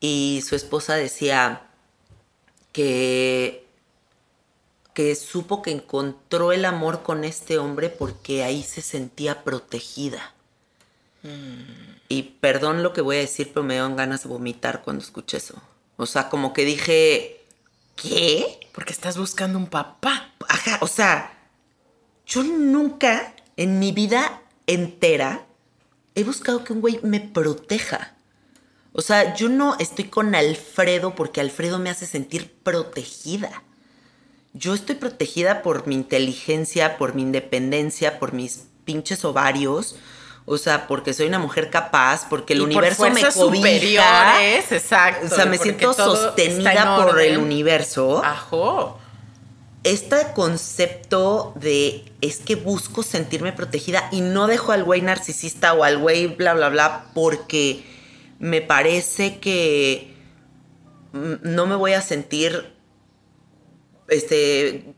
Y 0.00 0.42
su 0.46 0.56
esposa 0.56 0.94
decía 0.94 1.66
que, 2.72 3.66
que 4.94 5.14
supo 5.14 5.60
que 5.60 5.72
encontró 5.72 6.52
el 6.52 6.64
amor 6.64 7.02
con 7.02 7.24
este 7.24 7.58
hombre 7.58 7.90
porque 7.90 8.42
ahí 8.42 8.62
se 8.62 8.80
sentía 8.80 9.44
protegida. 9.44 10.33
Y 12.08 12.22
perdón 12.40 12.82
lo 12.82 12.92
que 12.92 13.00
voy 13.00 13.16
a 13.16 13.20
decir, 13.20 13.50
pero 13.52 13.64
me 13.64 13.74
dieron 13.74 13.96
ganas 13.96 14.22
de 14.22 14.28
vomitar 14.28 14.82
cuando 14.82 15.02
escuché 15.02 15.38
eso. 15.38 15.60
O 15.96 16.06
sea, 16.06 16.28
como 16.28 16.52
que 16.52 16.64
dije, 16.64 17.44
¿qué? 17.96 18.60
Porque 18.72 18.92
estás 18.92 19.16
buscando 19.16 19.58
un 19.58 19.68
papá. 19.68 20.32
Ajá, 20.48 20.78
o 20.80 20.86
sea, 20.86 21.32
yo 22.26 22.42
nunca 22.42 23.34
en 23.56 23.78
mi 23.78 23.92
vida 23.92 24.42
entera 24.66 25.46
he 26.14 26.24
buscado 26.24 26.64
que 26.64 26.72
un 26.72 26.80
güey 26.80 27.00
me 27.02 27.20
proteja. 27.20 28.14
O 28.92 29.02
sea, 29.02 29.34
yo 29.34 29.48
no 29.48 29.76
estoy 29.78 30.04
con 30.04 30.34
Alfredo 30.34 31.14
porque 31.14 31.40
Alfredo 31.40 31.78
me 31.78 31.90
hace 31.90 32.06
sentir 32.06 32.52
protegida. 32.62 33.64
Yo 34.52 34.72
estoy 34.72 34.94
protegida 34.94 35.62
por 35.62 35.88
mi 35.88 35.96
inteligencia, 35.96 36.96
por 36.96 37.14
mi 37.14 37.22
independencia, 37.22 38.20
por 38.20 38.32
mis 38.32 38.66
pinches 38.84 39.24
ovarios. 39.24 39.96
O 40.46 40.58
sea, 40.58 40.86
porque 40.86 41.14
soy 41.14 41.26
una 41.26 41.38
mujer 41.38 41.70
capaz, 41.70 42.26
porque 42.28 42.52
el 42.52 42.58
Y 42.58 42.62
por 42.62 42.68
universo 42.70 43.02
me 43.04 43.10
fuerzas 43.12 43.34
cobija. 43.34 44.44
exacto, 44.50 45.26
O 45.26 45.28
sea, 45.34 45.46
me 45.46 45.56
siento 45.56 45.92
sostenida 45.94 46.72
en 46.98 47.02
por 47.06 47.20
el 47.20 47.38
universo 47.38 48.22
Ajo. 48.22 48.98
este 49.84 50.16
concepto 50.34 51.54
de 51.56 52.04
es 52.20 52.38
que 52.38 52.56
busco 52.56 53.02
sentirme 53.02 53.52
protegida 53.54 54.06
y 54.12 54.20
no 54.20 54.46
dejo 54.46 54.72
al 54.72 54.84
güey 54.84 55.00
narcisista 55.00 55.72
o 55.72 55.82
al 55.82 55.96
güey 55.98 56.26
bla 56.26 56.52
bla 56.52 56.68
bla 56.68 57.06
porque 57.14 57.82
me 58.38 58.60
parece 58.60 59.38
que 59.38 60.14
mm, 61.12 61.34
no 61.42 61.66
me 61.66 61.76
voy 61.76 61.94
a 61.94 62.02
sentir 62.02 62.74
este 64.08 64.94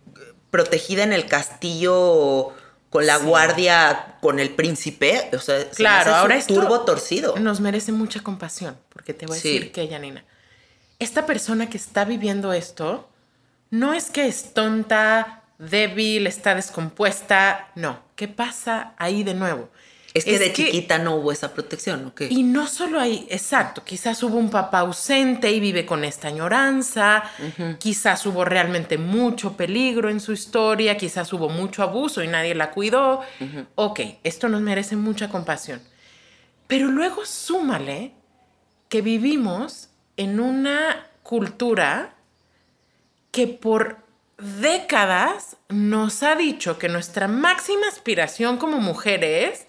protegida 0.51 1.05
en 1.05 1.13
el 1.13 1.27
castillo 1.27 2.53
con 2.97 3.07
la 3.07 3.19
guardia 3.19 4.17
con 4.23 4.39
el 4.39 4.51
príncipe, 4.51 5.29
o 5.35 5.39
sea, 5.39 5.61
se 5.61 5.69
Claro, 5.71 6.11
hace 6.13 6.21
ahora 6.21 6.35
un 6.37 6.41
esto 6.41 6.55
turbo 6.55 6.81
torcido. 6.81 7.37
Nos 7.37 7.61
merece 7.61 7.93
mucha 7.93 8.21
compasión, 8.23 8.79
porque 8.89 9.13
te 9.13 9.27
voy 9.27 9.37
a 9.37 9.41
Sí. 9.41 9.53
decir 9.53 9.73
que, 9.73 9.87
Janina, 9.87 10.25
esta 10.99 11.27
persona 11.27 11.69
que 11.69 11.77
está 11.77 12.07
viviendo 12.07 12.55
esto, 12.55 13.07
no 13.71 13.93
es 13.93 14.11
que 14.11 14.27
es 14.27 14.55
tonta, 14.55 15.43
débil, 15.59 16.27
está 16.27 16.55
descompuesta, 16.55 17.69
no. 17.75 18.01
¿Qué 18.17 18.29
pasa 18.29 18.95
ahí 18.97 19.23
de 19.25 19.35
nuevo? 19.35 19.69
Es 20.17 20.25
que 20.25 20.39
de 20.39 20.53
chiquita 20.53 20.99
no 20.99 21.17
hubo 21.17 21.33
esa 21.33 21.53
protección, 21.53 22.07
¿o 22.07 22.14
qué? 22.14 22.29
Y 22.31 22.43
no 22.43 22.67
solo 22.67 22.99
ahí, 22.99 23.27
exacto, 23.31 23.83
quizás 23.85 24.23
hubo 24.23 24.39
un 24.39 24.51
papá 24.51 24.81
ausente 24.81 25.51
y 25.51 25.61
vive 25.61 25.85
con 25.85 26.05
esta 26.05 26.29
añoranza, 26.29 27.25
quizás 27.79 28.25
hubo 28.27 28.45
realmente 28.45 28.97
mucho 28.99 29.57
peligro 29.57 30.09
en 30.09 30.21
su 30.21 30.33
historia, 30.33 30.97
quizás 30.97 31.33
hubo 31.33 31.49
mucho 31.49 31.83
abuso 31.83 32.23
y 32.23 32.29
nadie 32.29 32.55
la 32.55 32.71
cuidó. 32.71 33.21
Ok, 33.75 34.01
esto 34.23 34.49
nos 34.49 34.61
merece 34.61 34.97
mucha 34.97 35.29
compasión. 35.29 35.81
Pero 36.67 36.89
luego 36.89 37.27
súmale 37.27 38.12
que 38.89 39.03
vivimos 39.03 39.91
en 40.17 40.41
una 40.41 41.07
cultura 41.23 42.14
que 43.31 43.47
por 43.47 43.99
décadas 44.39 45.57
nos 45.69 46.23
ha 46.23 46.37
dicho 46.37 46.79
que 46.79 46.89
nuestra 46.89 47.29
máxima 47.29 47.89
aspiración 47.89 48.57
como 48.57 48.79
mujeres 48.79 49.66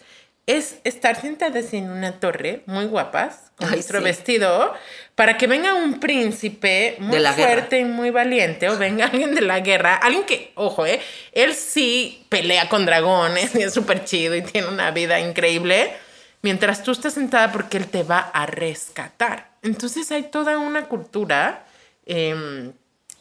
es 0.48 0.78
estar 0.86 1.20
sentadas 1.20 1.74
en 1.74 1.90
una 1.90 2.22
torre 2.22 2.64
muy 2.68 2.86
guapas, 2.86 3.52
con 3.58 3.68
Ay, 3.68 3.76
nuestro 3.76 4.00
sí. 4.00 4.06
vestido, 4.06 4.74
para 5.14 5.38
que 5.38 5.46
venga 5.46 5.74
un 5.74 6.00
príncipe 6.00 6.96
muy 7.00 7.18
guerra. 7.18 7.34
fuerte 7.34 7.80
y 7.80 7.86
muy 7.86 8.12
valiente, 8.12 8.70
o 8.70 8.78
venga 8.78 9.08
alguien 9.08 9.36
de 9.36 9.42
la 9.42 9.60
guerra, 9.60 9.96
alguien 9.96 10.24
que, 10.24 10.54
ojo, 10.56 10.86
eh, 10.86 11.02
él 11.34 11.54
sí 11.54 12.26
pelea 12.30 12.70
con 12.70 12.86
dragones 12.86 13.54
y 13.56 13.64
es 13.64 13.74
súper 13.74 14.06
chido 14.06 14.36
y 14.36 14.42
tiene 14.42 14.70
una 14.70 14.90
vida 14.92 15.20
increíble, 15.20 15.92
mientras 16.42 16.82
tú 16.82 16.92
estás 16.92 17.16
sentada 17.16 17.52
porque 17.52 17.76
él 17.76 17.88
te 17.88 18.04
va 18.04 18.20
a 18.20 18.46
rescatar. 18.46 19.50
Entonces 19.64 20.10
hay 20.12 20.24
toda 20.24 20.58
una 20.60 20.86
cultura 20.86 21.66
em, 22.06 22.72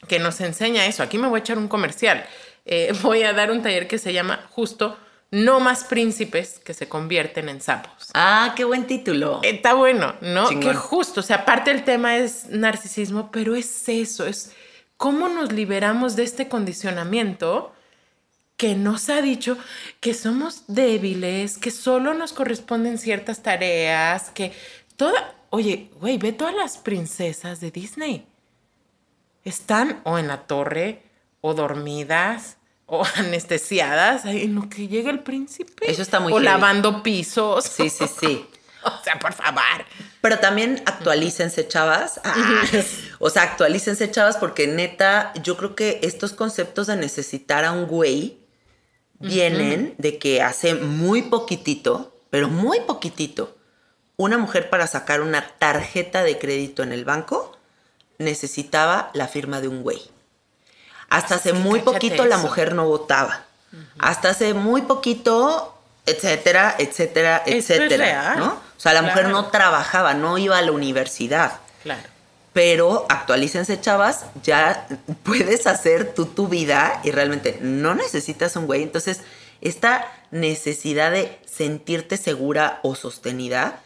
que 0.06 0.20
nos 0.20 0.40
enseña 0.40 0.86
eso. 0.86 1.02
Aquí 1.02 1.18
me 1.18 1.26
voy 1.26 1.40
a 1.40 1.42
echar 1.42 1.58
un 1.58 1.66
comercial. 1.66 2.24
Eh, 2.66 2.92
voy 3.02 3.24
a 3.24 3.32
dar 3.32 3.50
un 3.50 3.62
taller 3.62 3.88
que 3.88 3.98
se 3.98 4.12
llama 4.12 4.46
justo 4.50 4.96
No 5.30 5.58
más 5.60 5.84
príncipes 5.84 6.60
que 6.60 6.72
se 6.72 6.88
convierten 6.88 7.48
en 7.48 7.60
sapos. 7.60 8.10
Ah, 8.14 8.54
qué 8.56 8.64
buen 8.64 8.86
título. 8.86 9.40
Está 9.42 9.74
bueno, 9.74 10.14
¿no? 10.20 10.48
Chingón. 10.48 10.72
Que 10.72 10.74
justo, 10.74 11.20
o 11.20 11.22
sea, 11.22 11.38
aparte 11.38 11.70
el 11.72 11.84
tema 11.84 12.16
es 12.16 12.48
narcisismo, 12.48 13.30
pero 13.32 13.56
es 13.56 13.88
eso, 13.88 14.26
es 14.26 14.52
cómo 14.96 15.28
nos 15.28 15.52
liberamos 15.52 16.16
de 16.16 16.22
este 16.22 16.48
condicionamiento 16.48 17.72
que 18.56 18.74
nos 18.74 19.10
ha 19.10 19.20
dicho 19.20 19.58
que 20.00 20.14
somos 20.14 20.64
débiles, 20.66 21.58
que 21.58 21.70
solo 21.70 22.14
nos 22.14 22.32
corresponden 22.32 22.96
ciertas 22.96 23.42
tareas, 23.42 24.30
que 24.30 24.52
toda, 24.96 25.34
oye, 25.50 25.90
güey, 26.00 26.16
ve 26.18 26.32
todas 26.32 26.54
las 26.54 26.78
princesas 26.78 27.60
de 27.60 27.70
Disney. 27.70 28.26
Están 29.44 30.00
o 30.04 30.18
en 30.18 30.28
la 30.28 30.46
torre, 30.46 31.02
o 31.40 31.54
dormidas, 31.54 32.56
o 32.86 33.04
anestesiadas, 33.16 34.24
en 34.24 34.54
lo 34.54 34.68
que 34.68 34.88
llega 34.88 35.10
el 35.10 35.20
príncipe. 35.20 35.90
Eso 35.90 36.02
está 36.02 36.20
muy 36.20 36.32
O 36.32 36.36
heavy. 36.36 36.44
lavando 36.46 37.02
pisos. 37.02 37.64
Sí, 37.64 37.90
sí, 37.90 38.04
sí. 38.20 38.46
O 38.84 39.02
sea, 39.02 39.18
por 39.18 39.32
favor. 39.32 39.84
Pero 40.20 40.38
también 40.38 40.80
actualícense, 40.86 41.66
chavas. 41.66 42.20
Ah, 42.24 42.62
o 43.18 43.30
sea, 43.30 43.42
actualícense, 43.42 44.10
chavas, 44.10 44.36
porque 44.36 44.68
neta, 44.68 45.32
yo 45.42 45.56
creo 45.56 45.74
que 45.74 45.98
estos 46.02 46.32
conceptos 46.32 46.86
de 46.86 46.96
necesitar 46.96 47.64
a 47.64 47.72
un 47.72 47.86
güey 47.86 48.38
vienen 49.18 49.94
de 49.98 50.18
que 50.18 50.42
hace 50.42 50.74
muy 50.74 51.22
poquitito, 51.22 52.20
pero 52.30 52.48
muy 52.48 52.80
poquitito, 52.80 53.56
una 54.16 54.38
mujer 54.38 54.70
para 54.70 54.86
sacar 54.86 55.20
una 55.20 55.46
tarjeta 55.58 56.22
de 56.22 56.38
crédito 56.38 56.82
en 56.82 56.92
el 56.92 57.04
banco 57.04 57.56
necesitaba 58.18 59.10
la 59.14 59.26
firma 59.28 59.60
de 59.60 59.68
un 59.68 59.82
güey. 59.82 60.00
Hasta 61.08 61.36
hace 61.36 61.52
muy 61.52 61.80
poquito 61.80 62.24
la 62.24 62.36
mujer 62.38 62.74
no 62.74 62.86
votaba. 62.86 63.44
Hasta 63.98 64.30
hace 64.30 64.54
muy 64.54 64.82
poquito, 64.82 65.74
etcétera, 66.06 66.74
etcétera, 66.78 67.38
Esto 67.38 67.50
es 67.56 67.70
etcétera. 67.70 68.04
real. 68.04 68.38
¿no? 68.38 68.46
O 68.52 68.80
sea, 68.80 68.92
la 68.92 69.02
mujer 69.02 69.28
no 69.28 69.46
trabajaba, 69.46 70.14
no 70.14 70.38
iba 70.38 70.58
a 70.58 70.62
la 70.62 70.72
universidad. 70.72 71.52
Claro. 71.82 72.02
Pero 72.52 73.04
actualícense, 73.08 73.80
chavas, 73.80 74.24
ya 74.42 74.86
puedes 75.24 75.66
hacer 75.66 76.14
tú 76.14 76.26
tu 76.26 76.48
vida 76.48 77.00
y 77.04 77.10
realmente 77.10 77.58
no 77.60 77.94
necesitas 77.94 78.56
un 78.56 78.66
güey. 78.66 78.82
Entonces, 78.82 79.20
esta 79.60 80.10
necesidad 80.30 81.10
de 81.10 81.38
sentirte 81.46 82.16
segura 82.16 82.80
o 82.82 82.94
sostenida 82.94 83.80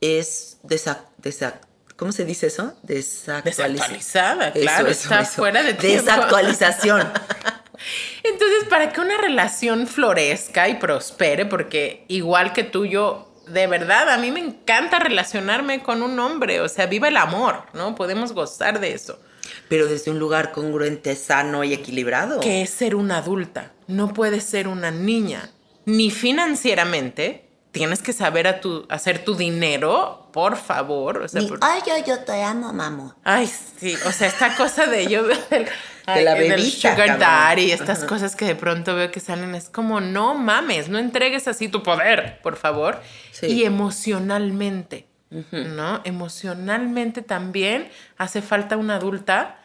es 0.00 0.58
desa, 0.62 1.04
desa- 1.22 1.54
¿cómo 2.02 2.10
se 2.10 2.24
dice 2.24 2.48
eso? 2.48 2.74
Desactualiza- 2.82 3.42
Desactualizada, 3.44 4.52
claro, 4.52 4.88
eso, 4.88 5.02
está 5.02 5.20
eso. 5.20 5.30
fuera 5.36 5.62
de 5.62 5.74
tiempo. 5.74 6.02
Desactualización. 6.02 7.00
Entonces, 8.24 8.64
para 8.68 8.92
que 8.92 9.00
una 9.00 9.18
relación 9.18 9.86
florezca 9.86 10.68
y 10.68 10.74
prospere, 10.80 11.46
porque 11.46 12.04
igual 12.08 12.52
que 12.52 12.64
tú, 12.64 12.86
yo, 12.86 13.32
de 13.46 13.68
verdad, 13.68 14.10
a 14.10 14.18
mí 14.18 14.32
me 14.32 14.40
encanta 14.40 14.98
relacionarme 14.98 15.80
con 15.84 16.02
un 16.02 16.18
hombre, 16.18 16.60
o 16.60 16.68
sea, 16.68 16.86
viva 16.86 17.06
el 17.06 17.16
amor, 17.16 17.62
¿no? 17.72 17.94
Podemos 17.94 18.32
gozar 18.32 18.80
de 18.80 18.94
eso. 18.94 19.20
Pero 19.68 19.86
desde 19.86 20.10
un 20.10 20.18
lugar 20.18 20.50
congruente, 20.50 21.14
sano 21.14 21.62
y 21.62 21.72
equilibrado. 21.72 22.40
Que 22.40 22.62
es 22.62 22.70
ser 22.70 22.96
una 22.96 23.18
adulta, 23.18 23.70
no 23.86 24.12
puedes 24.12 24.42
ser 24.42 24.66
una 24.66 24.90
niña, 24.90 25.50
ni 25.84 26.10
financieramente. 26.10 27.48
Tienes 27.72 28.02
que 28.02 28.12
saber 28.12 28.46
a 28.46 28.60
tu, 28.60 28.86
hacer 28.90 29.24
tu 29.24 29.34
dinero, 29.34 30.28
por 30.32 30.56
favor. 30.56 31.22
O 31.22 31.28
sea, 31.28 31.40
Ni, 31.40 31.48
por- 31.48 31.58
Ay, 31.62 31.80
yo, 31.86 31.94
yo 32.06 32.18
te 32.22 32.42
amo, 32.42 32.70
mamo. 32.72 33.14
Ay, 33.24 33.46
sí, 33.80 33.96
o 34.06 34.12
sea, 34.12 34.28
esta 34.28 34.54
cosa 34.56 34.86
de 34.86 35.06
yo 35.06 35.24
veo 35.24 35.38
ay, 36.06 36.22
la 36.24 36.34
del 36.34 36.50
bebita, 36.50 36.92
sugar 36.92 36.96
cabrón. 37.06 37.18
daddy, 37.20 37.72
estas 37.72 38.04
cosas 38.04 38.36
que 38.36 38.44
de 38.44 38.54
pronto 38.56 38.94
veo 38.94 39.10
que 39.10 39.20
salen, 39.20 39.54
es 39.54 39.70
como, 39.70 40.02
no 40.02 40.34
mames, 40.34 40.90
no 40.90 40.98
entregues 40.98 41.48
así 41.48 41.68
tu 41.68 41.82
poder, 41.82 42.40
por 42.42 42.56
favor. 42.56 43.00
Sí. 43.30 43.46
Y 43.46 43.64
emocionalmente, 43.64 45.06
¿no? 45.50 46.02
Emocionalmente 46.04 47.22
también 47.22 47.88
hace 48.18 48.42
falta 48.42 48.76
una 48.76 48.96
adulta 48.96 49.56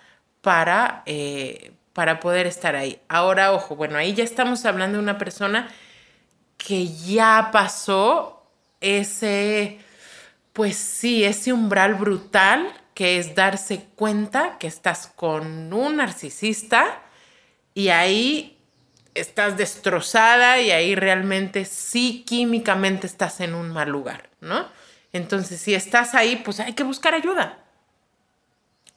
para, 0.42 1.04
eh, 1.06 1.74
para 1.92 2.20
poder 2.22 2.48
estar 2.48 2.76
ahí. 2.76 3.02
Ahora, 3.10 3.52
ojo, 3.52 3.76
bueno, 3.76 3.98
ahí 3.98 4.14
ya 4.14 4.24
estamos 4.24 4.66
hablando 4.66 4.98
de 4.98 5.04
una 5.04 5.18
persona 5.18 5.68
que 6.68 6.94
ya 6.94 7.48
pasó 7.54 8.44
ese, 8.82 9.80
pues 10.52 10.76
sí, 10.76 11.24
ese 11.24 11.54
umbral 11.54 11.96
brutal 11.96 12.74
que 12.94 13.20
es 13.20 13.36
darse 13.36 13.86
cuenta 13.96 14.58
que 14.60 14.68
estás 14.68 15.08
con 15.08 15.72
un 15.72 15.96
narcisista 15.96 17.04
y 17.74 17.88
ahí 17.88 18.58
estás 19.14 19.56
destrozada 19.56 20.60
y 20.60 20.72
ahí 20.72 20.94
realmente 20.96 21.64
sí 21.64 22.26
químicamente 22.28 23.08
estás 23.08 23.40
en 23.40 23.56
un 23.56 23.70
mal 23.70 23.88
lugar, 23.88 24.30
¿no? 24.42 24.68
Entonces, 25.14 25.62
si 25.62 25.74
estás 25.74 26.16
ahí, 26.16 26.36
pues 26.44 26.60
hay 26.60 26.74
que 26.74 26.84
buscar 26.84 27.14
ayuda. 27.14 27.64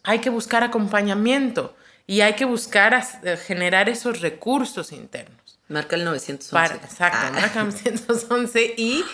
Hay 0.02 0.18
que 0.18 0.30
buscar 0.30 0.64
acompañamiento 0.64 1.76
y 2.04 2.22
hay 2.22 2.32
que 2.32 2.46
buscar 2.46 3.00
generar 3.46 3.88
esos 3.88 4.20
recursos 4.20 4.90
internos. 4.90 5.39
Marca 5.70 5.96
el 5.96 6.04
911. 6.04 6.50
Para, 6.52 6.74
exacto, 6.74 7.18
Ah. 7.22 7.30
marca 7.32 7.64
911 7.64 8.74
y, 8.76 9.04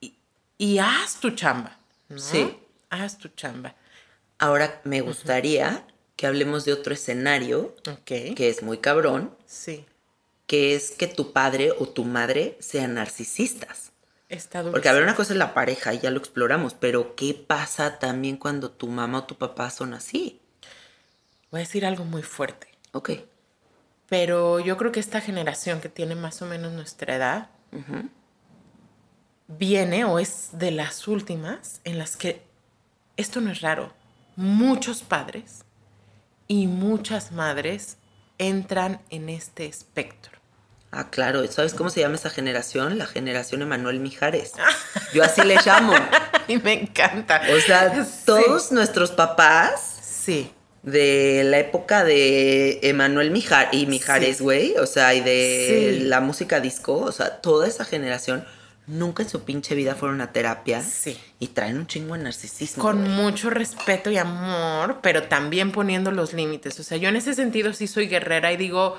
y, 0.00 0.14
y 0.58 0.78
haz 0.78 1.16
tu 1.18 1.30
chamba, 1.30 1.78
¿no? 2.08 2.18
Sí. 2.18 2.56
Haz 2.90 3.18
tu 3.18 3.28
chamba. 3.28 3.74
Ahora 4.38 4.80
me 4.84 5.00
gustaría 5.00 5.84
que 6.16 6.26
hablemos 6.26 6.64
de 6.64 6.72
otro 6.74 6.92
escenario 6.94 7.74
que 8.04 8.34
es 8.48 8.62
muy 8.62 8.78
cabrón, 8.78 9.34
Sí. 9.46 9.84
que 10.46 10.74
es 10.74 10.90
que 10.90 11.06
tu 11.06 11.32
padre 11.32 11.72
o 11.78 11.88
tu 11.88 12.04
madre 12.04 12.56
sean 12.60 12.94
narcisistas. 12.94 13.92
Está 14.28 14.62
Porque 14.62 14.88
a 14.88 14.92
ver, 14.92 15.02
una 15.02 15.14
cosa 15.14 15.32
es 15.32 15.38
la 15.38 15.52
pareja, 15.54 15.92
y 15.94 16.00
ya 16.00 16.10
lo 16.10 16.18
exploramos, 16.18 16.74
pero 16.74 17.14
¿qué 17.16 17.34
pasa 17.34 17.98
también 17.98 18.36
cuando 18.36 18.70
tu 18.70 18.88
mamá 18.88 19.18
o 19.18 19.24
tu 19.24 19.36
papá 19.36 19.70
son 19.70 19.92
así? 19.94 20.40
Voy 21.50 21.60
a 21.60 21.64
decir 21.64 21.84
algo 21.84 22.04
muy 22.04 22.22
fuerte. 22.22 22.68
Ok. 22.92 23.10
Pero 24.12 24.60
yo 24.60 24.76
creo 24.76 24.92
que 24.92 25.00
esta 25.00 25.22
generación 25.22 25.80
que 25.80 25.88
tiene 25.88 26.14
más 26.14 26.42
o 26.42 26.44
menos 26.46 26.70
nuestra 26.72 27.16
edad 27.16 27.48
viene 29.48 30.04
o 30.04 30.18
es 30.18 30.50
de 30.52 30.70
las 30.70 31.08
últimas 31.08 31.80
en 31.84 31.96
las 31.96 32.18
que 32.18 32.42
esto 33.16 33.40
no 33.40 33.50
es 33.50 33.62
raro. 33.62 33.90
Muchos 34.36 35.02
padres 35.02 35.64
y 36.46 36.66
muchas 36.66 37.32
madres 37.32 37.96
entran 38.36 39.00
en 39.08 39.30
este 39.30 39.64
espectro. 39.64 40.38
Ah, 40.90 41.08
claro. 41.08 41.46
¿Sabes 41.50 41.72
cómo 41.72 41.88
se 41.88 42.00
llama 42.00 42.16
esa 42.16 42.28
generación? 42.28 42.98
La 42.98 43.06
generación 43.06 43.62
Emanuel 43.62 43.98
Mijares. 43.98 44.52
Yo 45.14 45.24
así 45.24 45.40
le 45.40 45.56
llamo. 45.64 45.94
Y 46.48 46.58
me 46.58 46.74
encanta. 46.74 47.40
O 47.56 47.60
sea, 47.60 48.04
Sí. 48.04 48.24
todos 48.26 48.72
nuestros 48.72 49.10
papás 49.12 49.80
Sí. 50.02 50.52
De 50.82 51.42
la 51.44 51.58
época 51.58 52.02
de 52.04 52.80
Emanuel 52.82 53.30
Mijar 53.30 53.68
y 53.72 53.86
Mijares, 53.86 54.38
Sí. 54.38 54.42
güey, 54.42 54.74
o 54.78 54.86
sea, 54.86 55.14
y 55.14 55.20
de 55.20 55.96
Sí. 55.98 56.04
la 56.04 56.20
música 56.20 56.60
disco, 56.60 56.96
o 56.96 57.12
sea, 57.12 57.40
toda 57.40 57.68
esa 57.68 57.84
generación 57.84 58.44
nunca 58.88 59.22
en 59.22 59.28
su 59.28 59.44
pinche 59.44 59.76
vida 59.76 59.94
fueron 59.94 60.20
a 60.20 60.32
terapia 60.32 60.82
Sí. 60.82 61.16
y 61.38 61.48
traen 61.48 61.76
un 61.78 61.86
chingo 61.86 62.16
de 62.16 62.24
narcisismo. 62.24 62.82
Con 62.82 62.98
güey. 63.04 63.10
mucho 63.12 63.48
respeto 63.48 64.10
y 64.10 64.16
amor, 64.18 64.98
pero 65.02 65.22
también 65.24 65.70
poniendo 65.70 66.10
los 66.10 66.32
límites. 66.32 66.80
O 66.80 66.82
sea, 66.82 66.98
yo 66.98 67.08
en 67.08 67.14
ese 67.16 67.34
sentido 67.34 67.72
sí 67.74 67.86
soy 67.86 68.08
guerrera 68.08 68.50
y 68.52 68.56
digo, 68.56 68.98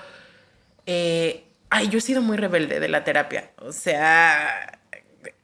eh, 0.85 1.43
ay, 1.69 1.89
yo 1.89 1.97
he 1.97 2.01
sido 2.01 2.21
muy 2.21 2.37
rebelde 2.37 2.79
de 2.79 2.87
la 2.87 3.03
terapia. 3.03 3.51
O 3.57 3.73
sea, 3.73 4.79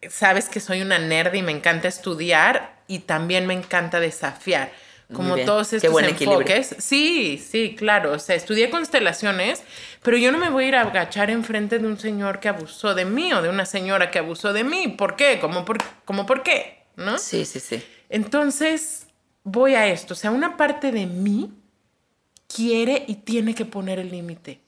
sabes 0.09 0.47
que 0.47 0.61
soy 0.61 0.81
una 0.81 0.99
nerd 0.99 1.33
y 1.33 1.41
me 1.41 1.51
encanta 1.51 1.89
estudiar 1.89 2.79
y 2.87 2.99
también 2.99 3.45
me 3.45 3.53
encanta 3.53 3.99
desafiar. 3.99 4.71
Como 5.13 5.37
todos 5.37 5.73
estos 5.73 5.91
buen 5.91 6.05
equilibrio. 6.05 6.41
enfoques. 6.41 6.75
Sí, 6.77 7.43
sí, 7.43 7.75
claro. 7.75 8.13
O 8.13 8.19
sea, 8.19 8.35
estudié 8.35 8.69
constelaciones, 8.69 9.63
pero 10.03 10.17
yo 10.17 10.31
no 10.31 10.37
me 10.37 10.49
voy 10.49 10.65
a 10.65 10.67
ir 10.67 10.75
a 10.75 10.81
agachar 10.81 11.31
enfrente 11.31 11.79
de 11.79 11.87
un 11.87 11.97
señor 11.97 12.39
que 12.39 12.47
abusó 12.47 12.93
de 12.93 13.05
mí 13.05 13.33
o 13.33 13.41
de 13.41 13.49
una 13.49 13.65
señora 13.65 14.11
que 14.11 14.19
abusó 14.19 14.53
de 14.53 14.63
mí. 14.63 14.89
¿Por 14.89 15.15
qué? 15.15 15.39
¿Cómo 15.41 15.65
por, 15.65 15.77
cómo 16.05 16.27
por 16.27 16.43
qué? 16.43 16.83
¿No? 16.95 17.17
Sí, 17.17 17.45
sí, 17.45 17.59
sí. 17.59 17.83
Entonces, 18.09 19.07
voy 19.43 19.73
a 19.73 19.87
esto. 19.87 20.13
O 20.13 20.17
sea, 20.17 20.29
una 20.29 20.57
parte 20.57 20.91
de 20.91 21.07
mí 21.07 21.53
quiere 22.47 23.03
y 23.07 23.15
tiene 23.15 23.55
que 23.55 23.65
poner 23.65 23.97
el 23.97 24.11
límite. 24.11 24.61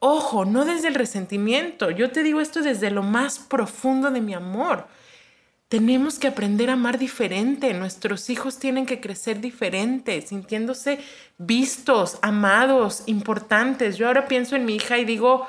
Ojo, 0.00 0.44
no 0.44 0.64
desde 0.64 0.88
el 0.88 0.94
resentimiento. 0.94 1.90
Yo 1.90 2.10
te 2.10 2.22
digo 2.22 2.40
esto 2.40 2.62
desde 2.62 2.90
lo 2.90 3.02
más 3.02 3.38
profundo 3.38 4.10
de 4.10 4.20
mi 4.20 4.34
amor. 4.34 4.88
Tenemos 5.70 6.18
que 6.18 6.26
aprender 6.26 6.68
a 6.68 6.72
amar 6.72 6.98
diferente. 6.98 7.72
Nuestros 7.74 8.28
hijos 8.28 8.58
tienen 8.58 8.86
que 8.86 8.98
crecer 9.00 9.40
diferente, 9.40 10.20
sintiéndose 10.20 10.98
vistos, 11.38 12.18
amados, 12.22 13.04
importantes. 13.06 13.96
Yo 13.96 14.08
ahora 14.08 14.26
pienso 14.26 14.56
en 14.56 14.64
mi 14.64 14.74
hija 14.74 14.98
y 14.98 15.04
digo, 15.04 15.46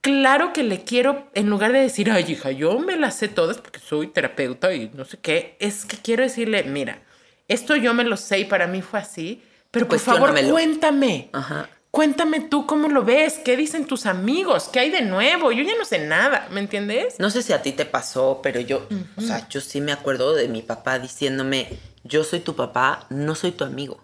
claro 0.00 0.54
que 0.54 0.62
le 0.62 0.82
quiero, 0.82 1.28
en 1.34 1.50
lugar 1.50 1.72
de 1.72 1.80
decir, 1.80 2.10
ay 2.10 2.24
hija, 2.26 2.52
yo 2.52 2.78
me 2.78 2.96
las 2.96 3.16
sé 3.16 3.28
todas 3.28 3.58
porque 3.58 3.80
soy 3.80 4.06
terapeuta 4.06 4.72
y 4.72 4.90
no 4.94 5.04
sé 5.04 5.18
qué, 5.18 5.58
es 5.60 5.84
que 5.84 5.98
quiero 5.98 6.22
decirle, 6.22 6.62
mira, 6.62 7.02
esto 7.48 7.76
yo 7.76 7.92
me 7.92 8.04
lo 8.04 8.16
sé 8.16 8.38
y 8.38 8.44
para 8.46 8.66
mí 8.66 8.80
fue 8.80 9.00
así, 9.00 9.42
pero 9.70 9.86
por 9.88 9.98
favor 9.98 10.34
cuéntame. 10.48 11.28
Ajá. 11.34 11.68
Cuéntame 11.90 12.40
tú 12.40 12.66
cómo 12.66 12.88
lo 12.88 13.02
ves, 13.02 13.40
qué 13.44 13.56
dicen 13.56 13.86
tus 13.86 14.04
amigos, 14.04 14.68
qué 14.70 14.80
hay 14.80 14.90
de 14.90 15.00
nuevo. 15.02 15.52
Yo 15.52 15.64
ya 15.64 15.76
no 15.76 15.84
sé 15.84 15.98
nada, 15.98 16.46
¿me 16.50 16.60
entiendes? 16.60 17.18
No 17.18 17.30
sé 17.30 17.42
si 17.42 17.52
a 17.52 17.62
ti 17.62 17.72
te 17.72 17.86
pasó, 17.86 18.40
pero 18.42 18.60
yo, 18.60 18.86
o 19.16 19.20
sea, 19.22 19.48
yo 19.48 19.60
sí 19.60 19.80
me 19.80 19.92
acuerdo 19.92 20.34
de 20.34 20.48
mi 20.48 20.60
papá 20.60 20.98
diciéndome, 20.98 21.78
yo 22.04 22.24
soy 22.24 22.40
tu 22.40 22.54
papá, 22.54 23.06
no 23.08 23.34
soy 23.34 23.52
tu 23.52 23.64
amigo. 23.64 24.00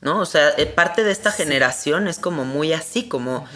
¿No? 0.00 0.20
O 0.20 0.26
sea, 0.26 0.50
eh, 0.56 0.66
parte 0.66 1.02
de 1.02 1.10
esta 1.10 1.32
generación 1.32 2.06
es 2.06 2.18
como 2.18 2.44
muy 2.44 2.72
así, 2.72 3.08
como 3.08 3.46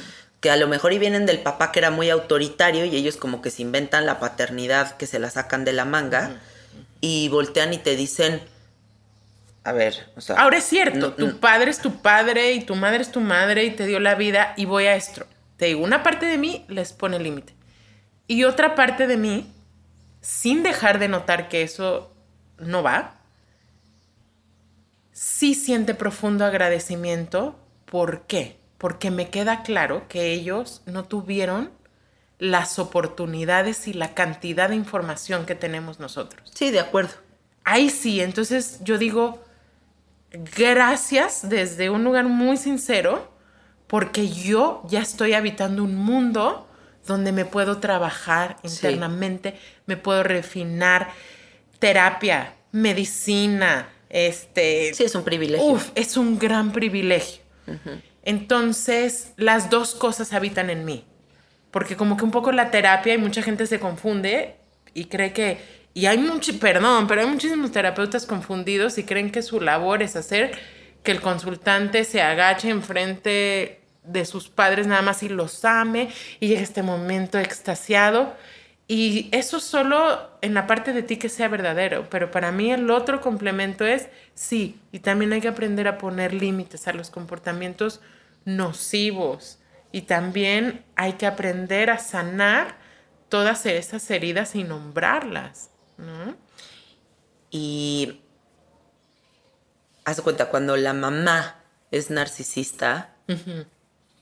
que 0.41 0.51
a 0.51 0.57
lo 0.57 0.67
mejor 0.67 0.93
y 0.93 0.99
vienen 0.99 1.25
del 1.25 1.39
papá 1.39 1.71
que 1.71 1.79
era 1.79 1.93
muy 1.93 2.11
autoritario 2.11 2.85
y 2.85 2.97
ellos 2.97 3.17
como 3.17 3.41
que 3.41 3.51
se 3.51 3.63
inventan 3.63 4.07
la 4.07 4.19
paternidad 4.19 4.97
que 4.97 5.07
se 5.07 5.21
la 5.21 5.31
sacan 5.31 5.65
de 5.65 5.73
la 5.73 5.85
manga 5.85 6.41
y 7.01 7.29
voltean 7.29 7.73
y 7.73 7.79
te 7.79 7.95
dicen, 7.95 8.43
a 9.65 9.73
ver, 9.73 10.11
o 10.17 10.21
sea... 10.21 10.37
Ahora 10.37 10.59
es 10.59 10.65
cierto, 10.65 10.99
no- 10.99 11.13
tu 11.13 11.27
no- 11.29 11.37
padre 11.39 11.71
es 11.71 11.81
tu 11.81 12.01
padre 12.03 12.53
y 12.53 12.61
tu 12.63 12.75
madre 12.75 13.03
es 13.03 13.13
tu 13.13 13.21
madre 13.21 13.65
y 13.65 13.71
te 13.71 13.87
dio 13.87 14.01
la 14.01 14.15
vida 14.15 14.55
y 14.57 14.65
voy 14.65 14.87
a 14.87 14.97
esto. 14.97 15.25
Te 15.57 15.67
digo, 15.67 15.83
una 15.85 16.03
parte 16.03 16.27
de 16.27 16.39
mí 16.39 16.65
les 16.69 16.93
pone 16.93 17.19
límite. 17.19 17.55
Y 18.27 18.45
otra 18.45 18.75
parte 18.75 19.07
de 19.07 19.17
mí, 19.17 19.53
sin 20.21 20.63
dejar 20.63 20.99
de 20.99 21.09
notar 21.09 21.49
que 21.49 21.63
eso 21.63 22.13
no 22.59 22.83
va, 22.83 23.15
sí 25.13 25.55
siente 25.55 25.95
profundo 25.95 26.45
agradecimiento. 26.45 27.57
¿Por 27.85 28.23
qué? 28.23 28.57
Porque 28.79 29.11
me 29.11 29.31
queda 29.31 29.63
claro 29.63 30.09
que 30.09 30.33
ellos 30.33 30.83
no 30.87 31.05
tuvieron 31.05 31.71
las 32.39 32.79
oportunidades 32.81 33.87
y 33.87 33.93
la 33.93 34.15
cantidad 34.15 34.71
de 34.71 34.75
información 34.77 35.47
que 35.47 35.55
tenemos 35.55 36.01
nosotros. 36.01 36.51
Sí, 36.55 36.71
de 36.71 36.81
acuerdo. 36.81 37.13
Ahí 37.65 37.91
sí, 37.91 38.21
entonces 38.21 38.81
yo 38.83 38.99
digo, 38.99 39.41
gracias 40.55 41.49
desde 41.49 41.91
un 41.91 42.05
lugar 42.05 42.25
muy 42.25 42.57
sincero, 42.57 43.31
porque 43.87 44.29
yo 44.29 44.83
ya 44.89 45.01
estoy 45.01 45.35
habitando 45.35 45.85
un 45.85 45.97
mundo 45.97 46.67
donde 47.07 47.33
me 47.33 47.45
puedo 47.45 47.79
trabajar 47.79 48.57
Sí. 48.63 48.69
internamente, 48.69 49.57
me 49.87 49.97
puedo 49.97 50.23
refinar, 50.23 51.11
terapia, 51.79 52.55
medicina, 52.71 53.89
este... 54.09 54.95
Sí, 54.95 55.05
es 55.05 55.15
un 55.15 55.25
privilegio. 55.25 55.67
Uf, 55.67 55.91
es 55.95 56.17
un 56.17 56.39
gran 56.39 56.73
privilegio. 56.73 57.43
Entonces, 58.25 59.33
las 59.37 59.69
dos 59.69 59.95
cosas 59.95 60.33
habitan 60.33 60.71
en 60.71 60.85
mí. 60.85 61.05
Porque 61.71 61.97
como 61.97 62.17
que 62.17 62.25
un 62.25 62.31
poco 62.31 62.53
la 62.53 62.71
terapia 62.71 63.15
y 63.15 63.19
mucha 63.19 63.43
gente 63.43 63.67
se 63.67 63.81
confunde 63.81 64.57
y 64.95 65.07
cree 65.07 65.33
que... 65.33 65.82
Y 65.95 66.07
hay 66.07 66.19
mucho, 66.19 66.59
perdón, 66.59 67.07
pero 67.07 67.21
hay 67.21 67.27
muchísimos 67.27 67.71
terapeutas 67.71 68.27
confundidos 68.27 68.97
y 68.99 69.05
creen 69.05 69.31
que 69.31 69.43
su 69.43 69.61
labor 69.61 70.03
es 70.03 70.17
hacer 70.17 70.53
que 71.03 71.13
el 71.13 71.21
consultante 71.21 72.05
se 72.05 72.23
agache 72.23 72.71
enfrente 72.71 73.81
de 74.05 74.25
sus 74.25 74.49
padres 74.49 74.87
nada 74.87 75.03
más 75.03 75.23
y 75.23 75.29
los 75.29 75.65
ame 75.65 76.09
y 76.41 76.49
llegue 76.49 76.63
este 76.63 76.83
momento 76.83 77.39
extasiado. 77.39 78.35
Y 78.89 79.29
eso 79.33 79.61
solo 79.61 80.31
en 80.43 80.55
la 80.55 80.67
parte 80.67 80.93
de 80.93 81.03
ti 81.03 81.17
que 81.17 81.29
sea 81.29 81.49
verdadero, 81.49 82.09
pero 82.11 82.31
para 82.31 82.53
mí 82.53 82.73
el 82.73 82.91
otro 82.91 83.21
complemento 83.21 83.87
es 83.87 84.09
sí, 84.35 84.81
y 84.91 84.99
también 84.99 85.33
hay 85.33 85.41
que 85.41 85.49
aprender 85.49 85.89
a 85.89 85.99
poner 85.99 86.35
límites 86.35 86.89
a 86.89 86.93
los 86.93 87.11
comportamientos 87.11 88.01
nocivos 88.45 89.61
y 89.93 90.03
también 90.03 90.85
hay 90.97 91.15
que 91.15 91.27
aprender 91.27 91.91
a 91.91 91.99
sanar 91.99 92.77
todas 93.29 93.65
esas 93.67 94.11
heridas 94.11 94.55
y 94.57 94.65
nombrarlas, 94.65 95.71
¿no? 95.99 96.37
Y 97.51 98.21
haz 100.05 100.17
de 100.17 100.23
cuenta, 100.23 100.49
cuando 100.49 100.77
la 100.77 100.93
mamá 100.93 101.63
es 101.91 102.11
narcisista 102.11 103.15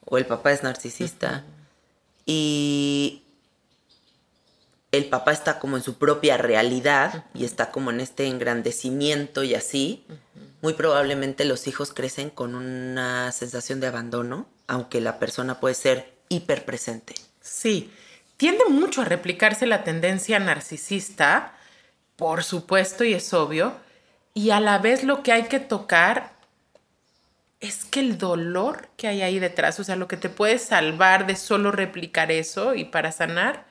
o 0.05 0.18
el 0.18 0.27
papá 0.27 0.53
es 0.53 0.62
narcisista 0.62 1.45
y 2.27 3.23
el 4.93 5.07
papá 5.07 5.33
está 5.33 5.59
como 5.59 5.77
en 5.77 5.83
su 5.83 5.99
propia 5.99 6.37
realidad 6.37 7.25
y 7.35 7.45
está 7.45 7.71
como 7.71 7.91
en 7.91 8.01
este 8.01 8.27
engrandecimiento 8.27 9.45
y 9.45 9.55
así, 9.55 10.05
muy 10.62 10.75
probablemente 10.75 11.45
los 11.45 11.68
hijos 11.68 11.93
crecen 11.93 12.31
con 12.31 12.55
una 12.55 13.31
sensación 13.33 13.79
de 13.81 13.87
abandono, 13.87 14.49
aunque 14.66 15.01
la 15.01 15.18
persona 15.18 15.61
puede 15.61 15.75
ser 15.75 16.12
hiper 16.29 16.64
presente. 16.64 17.14
Sí, 17.41 17.93
tiende 18.37 18.64
mucho 18.68 19.03
a 19.03 19.05
replicarse 19.05 19.66
la 19.66 19.85
tendencia 19.85 20.39
narcisista, 20.41 21.55
por 22.21 22.45
supuesto, 22.45 23.03
y 23.03 23.14
es 23.14 23.33
obvio, 23.33 23.75
y 24.35 24.51
a 24.51 24.61
la 24.61 24.77
vez 24.77 25.05
lo 25.05 25.23
que 25.23 25.33
hay 25.33 25.45
que 25.45 25.59
tocar 25.59 26.35
es 27.61 27.87
que 27.87 28.01
el 28.01 28.18
dolor 28.18 28.91
que 28.99 29.09
hay 29.09 29.23
ahí 29.23 29.39
detrás, 29.39 29.81
o 29.81 29.85
sea, 29.85 29.97
lo 29.97 30.07
que 30.07 30.18
te 30.18 30.29
puede 30.29 30.59
salvar 30.59 31.27
de 31.27 31.35
solo 31.35 31.73
replicar 31.73 32.31
eso 32.31 32.75
y 32.75 32.85
para 32.85 33.11
sanar, 33.11 33.64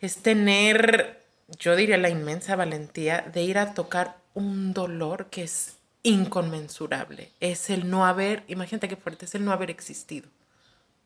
es 0.00 0.16
tener, 0.16 1.22
yo 1.60 1.76
diría, 1.76 1.96
la 1.96 2.10
inmensa 2.10 2.56
valentía 2.56 3.20
de 3.32 3.42
ir 3.44 3.58
a 3.58 3.72
tocar 3.72 4.16
un 4.34 4.74
dolor 4.74 5.26
que 5.30 5.44
es 5.44 5.76
inconmensurable. 6.02 7.30
Es 7.38 7.70
el 7.70 7.88
no 7.88 8.04
haber, 8.04 8.42
imagínate 8.48 8.88
qué 8.88 8.96
fuerte, 8.96 9.26
es 9.26 9.34
el 9.36 9.44
no 9.44 9.52
haber 9.52 9.70
existido 9.70 10.28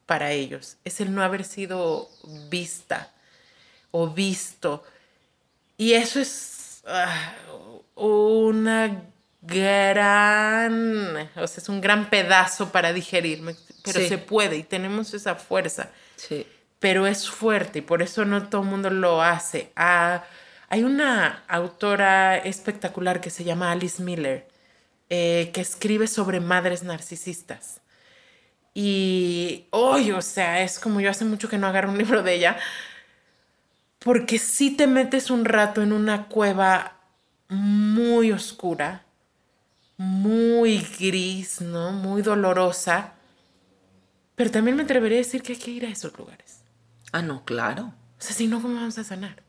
para 0.07 0.33
ellos, 0.33 0.79
es 0.85 1.03
el 1.03 1.15
no 1.15 1.23
haber 1.23 1.45
sido 1.45 2.09
vista 2.49 3.13
o 3.91 4.09
visto. 4.09 4.83
Y 5.81 5.95
eso 5.95 6.21
es 6.21 6.83
ah, 6.87 7.33
una 7.95 9.03
gran, 9.41 11.17
o 11.37 11.47
sea, 11.47 11.63
es 11.63 11.69
un 11.71 11.81
gran 11.81 12.11
pedazo 12.11 12.71
para 12.71 12.93
digerir, 12.93 13.43
pero 13.83 14.07
se 14.07 14.19
puede 14.19 14.59
y 14.59 14.63
tenemos 14.63 15.15
esa 15.15 15.37
fuerza. 15.37 15.89
Sí. 16.17 16.47
Pero 16.81 17.07
es 17.07 17.31
fuerte 17.31 17.79
y 17.79 17.83
por 17.83 18.03
eso 18.03 18.27
no 18.27 18.51
todo 18.51 18.61
el 18.61 18.69
mundo 18.69 18.91
lo 18.91 19.23
hace. 19.23 19.73
Ah, 19.75 20.25
hay 20.69 20.85
una 20.85 21.45
autora 21.49 22.37
espectacular 22.37 23.23
que 23.23 23.31
se 23.31 23.45
llama 23.45 23.73
Alice 23.73 24.03
Miller, 24.03 24.49
eh, 25.09 25.51
que 25.55 25.63
escribe 25.63 26.09
sobre 26.09 26.41
madres 26.41 26.83
narcisistas. 26.83 27.81
Y 28.75 29.65
hoy, 29.71 30.13
o 30.13 30.21
sea, 30.21 30.61
es 30.61 30.79
como 30.79 31.01
yo 31.01 31.11
hace 31.11 31.25
mucho 31.25 31.49
que 31.49 31.57
no 31.57 31.69
agarro 31.69 31.89
un 31.89 31.97
libro 31.97 32.23
de 32.23 32.35
ella, 32.35 32.59
porque 34.01 34.39
si 34.39 34.71
te 34.71 34.87
metes 34.87 35.31
un 35.31 35.45
rato 35.45 35.83
en 35.83 35.93
una 35.93 36.27
cueva 36.27 36.97
muy 37.49 38.33
oscura, 38.33 39.05
muy 39.97 40.79
gris, 40.99 41.61
¿no? 41.61 41.93
Muy 41.93 42.23
dolorosa. 42.23 43.13
Pero 44.35 44.51
también 44.51 44.77
me 44.77 44.85
atrevería 44.85 45.19
a 45.19 45.23
decir 45.25 45.43
que 45.43 45.53
hay 45.53 45.59
que 45.59 45.71
ir 45.71 45.85
a 45.85 45.91
esos 45.91 46.17
lugares. 46.19 46.63
Ah, 47.13 47.21
no, 47.21 47.45
claro. 47.45 47.93
O 48.19 48.23
sea, 48.23 48.35
si 48.35 48.47
no, 48.47 48.63
¿cómo 48.63 48.77
vamos 48.77 48.97
a 48.97 49.05
sanar? 49.05 49.43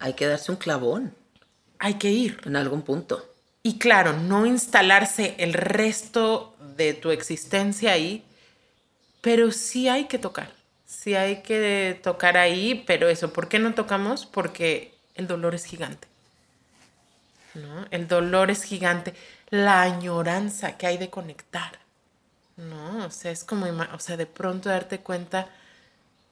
Hay 0.00 0.14
que 0.14 0.26
darse 0.26 0.50
un 0.50 0.58
clavón. 0.58 1.14
Hay 1.78 1.94
que 1.94 2.10
ir. 2.10 2.40
En 2.44 2.56
algún 2.56 2.82
punto. 2.82 3.32
Y 3.62 3.78
claro, 3.78 4.14
no 4.14 4.46
instalarse 4.46 5.36
el 5.38 5.52
resto 5.52 6.56
de 6.76 6.94
tu 6.94 7.10
existencia 7.10 7.92
ahí, 7.92 8.24
pero 9.20 9.52
sí 9.52 9.86
hay 9.86 10.06
que 10.06 10.18
tocar. 10.18 10.59
Sí 10.90 11.14
hay 11.14 11.42
que 11.42 11.98
tocar 12.02 12.36
ahí, 12.36 12.82
pero 12.84 13.08
eso, 13.08 13.32
¿por 13.32 13.48
qué 13.48 13.60
no 13.60 13.74
tocamos? 13.74 14.26
Porque 14.26 14.92
el 15.14 15.28
dolor 15.28 15.54
es 15.54 15.64
gigante. 15.64 16.08
¿no? 17.54 17.86
El 17.92 18.08
dolor 18.08 18.50
es 18.50 18.64
gigante 18.64 19.14
la 19.50 19.82
añoranza 19.82 20.76
que 20.76 20.88
hay 20.88 20.98
de 20.98 21.08
conectar, 21.08 21.78
¿no? 22.56 23.06
O 23.06 23.10
sea, 23.10 23.30
es 23.30 23.44
como, 23.44 23.66
o 23.66 23.98
sea, 24.00 24.16
de 24.16 24.26
pronto 24.26 24.68
darte 24.68 24.98
cuenta, 24.98 25.48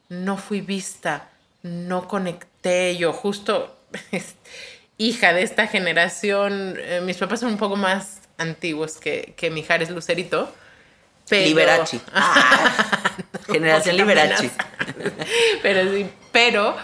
no 0.09 0.37
fui 0.37 0.61
vista, 0.61 1.29
no 1.63 2.09
conecté, 2.09 2.97
yo 2.97 3.13
justo, 3.13 3.77
hija 4.99 5.33
de 5.33 5.43
esta 5.43 5.69
generación, 5.69 6.75
eh, 6.79 7.01
mis 7.05 7.17
papás 7.17 7.41
son 7.41 7.51
un 7.51 7.59
poco 7.59 7.77
más 7.77 8.21
antiguos 8.39 8.99
que, 8.99 9.35
que 9.37 9.51
Mijares 9.51 9.91
Lucerito. 9.91 10.53
Pero... 11.29 11.47
Liberace. 11.47 12.01
Ah, 12.13 12.98
generación 13.49 13.97
Liberace. 13.97 14.51
pero 15.63 15.93
sí, 15.93 16.07
pero 16.33 16.77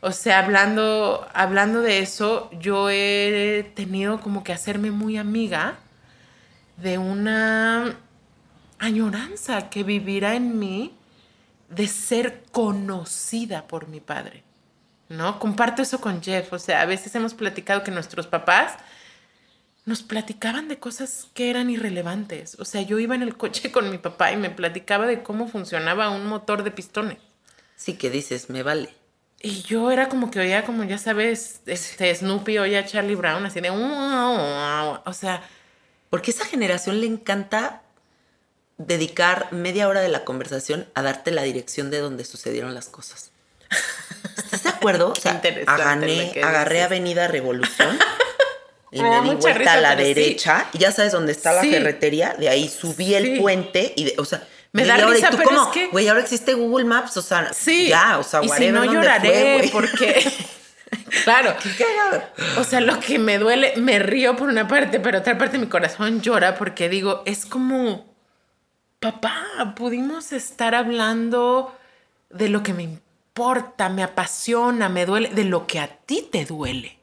o 0.00 0.12
sea, 0.12 0.38
hablando, 0.38 1.26
hablando 1.34 1.82
de 1.82 1.98
eso, 1.98 2.50
yo 2.52 2.90
he 2.90 3.72
tenido 3.74 4.20
como 4.20 4.44
que 4.44 4.52
hacerme 4.52 4.90
muy 4.90 5.16
amiga 5.16 5.78
de 6.76 6.98
una 6.98 7.96
añoranza 8.78 9.70
que 9.70 9.82
vivirá 9.82 10.34
en 10.34 10.58
mí 10.58 10.94
de 11.70 11.88
ser 11.88 12.44
conocida 12.52 13.66
por 13.66 13.88
mi 13.88 14.00
padre. 14.00 14.42
¿No? 15.08 15.38
Comparto 15.38 15.82
eso 15.82 16.00
con 16.00 16.22
Jeff. 16.22 16.52
O 16.52 16.58
sea, 16.58 16.82
a 16.82 16.86
veces 16.86 17.14
hemos 17.14 17.34
platicado 17.34 17.82
que 17.82 17.90
nuestros 17.90 18.26
papás 18.26 18.74
nos 19.86 20.02
platicaban 20.02 20.66
de 20.68 20.78
cosas 20.78 21.28
que 21.32 21.48
eran 21.48 21.70
irrelevantes. 21.70 22.56
O 22.58 22.64
sea, 22.64 22.82
yo 22.82 22.98
iba 22.98 23.14
en 23.14 23.22
el 23.22 23.36
coche 23.36 23.70
con 23.70 23.88
mi 23.88 23.98
papá 23.98 24.32
y 24.32 24.36
me 24.36 24.50
platicaba 24.50 25.06
de 25.06 25.22
cómo 25.22 25.48
funcionaba 25.48 26.10
un 26.10 26.26
motor 26.26 26.64
de 26.64 26.72
pistones. 26.72 27.18
Sí, 27.76 27.94
que 27.94 28.10
dices, 28.10 28.50
me 28.50 28.64
vale. 28.64 28.92
Y 29.40 29.62
yo 29.62 29.92
era 29.92 30.08
como 30.08 30.30
que 30.30 30.40
oía, 30.40 30.64
como 30.64 30.82
ya 30.82 30.98
sabes, 30.98 31.60
este 31.66 32.12
Snoopy 32.12 32.58
oía 32.58 32.80
a 32.80 32.84
Charlie 32.84 33.14
Brown, 33.14 33.46
así 33.46 33.60
de. 33.60 33.70
O 33.70 35.12
sea. 35.12 35.42
Porque 36.10 36.32
a 36.32 36.34
esa 36.34 36.44
generación 36.46 37.00
le 37.00 37.06
encanta 37.06 37.82
dedicar 38.78 39.52
media 39.52 39.88
hora 39.88 40.00
de 40.00 40.08
la 40.08 40.24
conversación 40.24 40.86
a 40.94 41.02
darte 41.02 41.30
la 41.30 41.42
dirección 41.42 41.90
de 41.90 41.98
donde 41.98 42.24
sucedieron 42.24 42.74
las 42.74 42.88
cosas. 42.88 43.30
¿Estás 44.36 44.64
de 44.64 44.68
acuerdo? 44.70 45.10
O 45.10 45.14
sea, 45.14 45.40
agarré 45.68 46.82
Avenida 46.82 47.28
Revolución 47.28 47.98
y 48.96 49.02
me, 49.02 49.20
di 49.22 49.34
vuelta 49.36 49.74
a 49.74 49.80
la 49.80 49.96
derecha 49.96 50.68
y 50.72 50.78
ya 50.78 50.92
sabes 50.92 51.12
dónde 51.12 51.32
está 51.32 51.52
la 51.52 51.62
ferretería, 51.62 52.34
de 52.38 52.48
ahí 52.48 52.68
subí 52.68 53.14
el 53.14 53.38
puente 53.40 53.92
y, 53.96 54.04
de, 54.04 54.14
o 54.18 54.24
sea, 54.24 54.42
me 54.72 54.84
da 54.84 54.96
risa, 54.96 55.30
pero 55.30 55.44
cómo? 55.44 55.62
es 55.64 55.68
que... 55.68 55.86
Güey, 55.88 56.08
ahora 56.08 56.20
existe 56.20 56.54
Google 56.54 56.84
Maps, 56.84 57.16
o 57.16 57.22
sea, 57.22 57.52
sí. 57.52 57.88
ya, 57.88 58.18
o 58.18 58.22
sea, 58.22 58.42
y 58.42 58.48
si 58.48 58.70
no 58.70 58.84
lloraré 58.84 59.68
porque... 59.72 60.30
claro. 61.24 61.54
Qué 61.62 61.84
o 62.58 62.64
sea, 62.64 62.80
lo 62.80 63.00
que 63.00 63.18
me 63.18 63.38
duele, 63.38 63.74
me 63.76 63.98
río 63.98 64.36
por 64.36 64.48
una 64.48 64.68
parte, 64.68 65.00
pero 65.00 65.18
otra 65.18 65.38
parte 65.38 65.58
mi 65.58 65.66
corazón 65.66 66.20
llora 66.20 66.56
porque 66.56 66.88
digo, 66.88 67.22
es 67.24 67.46
como, 67.46 68.06
papá, 69.00 69.74
pudimos 69.76 70.32
estar 70.32 70.74
hablando 70.74 71.74
de 72.30 72.48
lo 72.48 72.62
que 72.62 72.74
me 72.74 72.82
importa, 72.82 73.88
me 73.88 74.02
apasiona, 74.02 74.88
me 74.88 75.06
duele, 75.06 75.30
de 75.30 75.44
lo 75.44 75.66
que 75.66 75.80
a 75.80 75.88
ti 75.88 76.28
te 76.30 76.44
duele, 76.44 76.95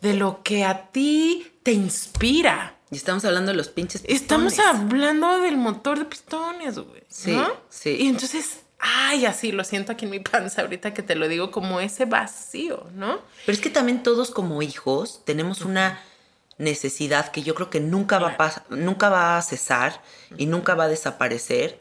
de 0.00 0.14
lo 0.14 0.42
que 0.42 0.64
a 0.64 0.90
ti 0.90 1.46
te 1.62 1.72
inspira. 1.72 2.76
Y 2.90 2.96
estamos 2.96 3.24
hablando 3.24 3.50
de 3.50 3.56
los 3.56 3.68
pinches 3.68 4.02
pistones. 4.02 4.22
Estamos 4.22 4.58
hablando 4.58 5.40
del 5.40 5.56
motor 5.56 5.98
de 5.98 6.04
pistones, 6.06 6.78
güey. 6.78 7.02
Sí, 7.08 7.38
sí. 7.68 7.96
Y 8.00 8.08
entonces, 8.08 8.60
ay, 8.78 9.26
así 9.26 9.52
lo 9.52 9.64
siento 9.64 9.92
aquí 9.92 10.06
en 10.06 10.12
mi 10.12 10.20
panza 10.20 10.62
ahorita 10.62 10.94
que 10.94 11.02
te 11.02 11.14
lo 11.14 11.28
digo, 11.28 11.50
como 11.50 11.80
ese 11.80 12.06
vacío, 12.06 12.86
¿no? 12.94 13.20
Pero 13.44 13.54
es 13.54 13.60
que 13.60 13.70
también 13.70 14.02
todos 14.02 14.30
como 14.30 14.62
hijos 14.62 15.22
tenemos 15.24 15.62
una 15.62 16.00
necesidad 16.56 17.30
que 17.30 17.42
yo 17.42 17.54
creo 17.54 17.70
que 17.70 17.80
nunca 17.80 18.18
va 18.18 18.34
a, 18.38 18.64
nunca 18.74 19.10
va 19.10 19.36
a 19.36 19.42
cesar 19.42 20.02
y 20.36 20.46
nunca 20.46 20.74
va 20.74 20.84
a 20.84 20.88
desaparecer. 20.88 21.80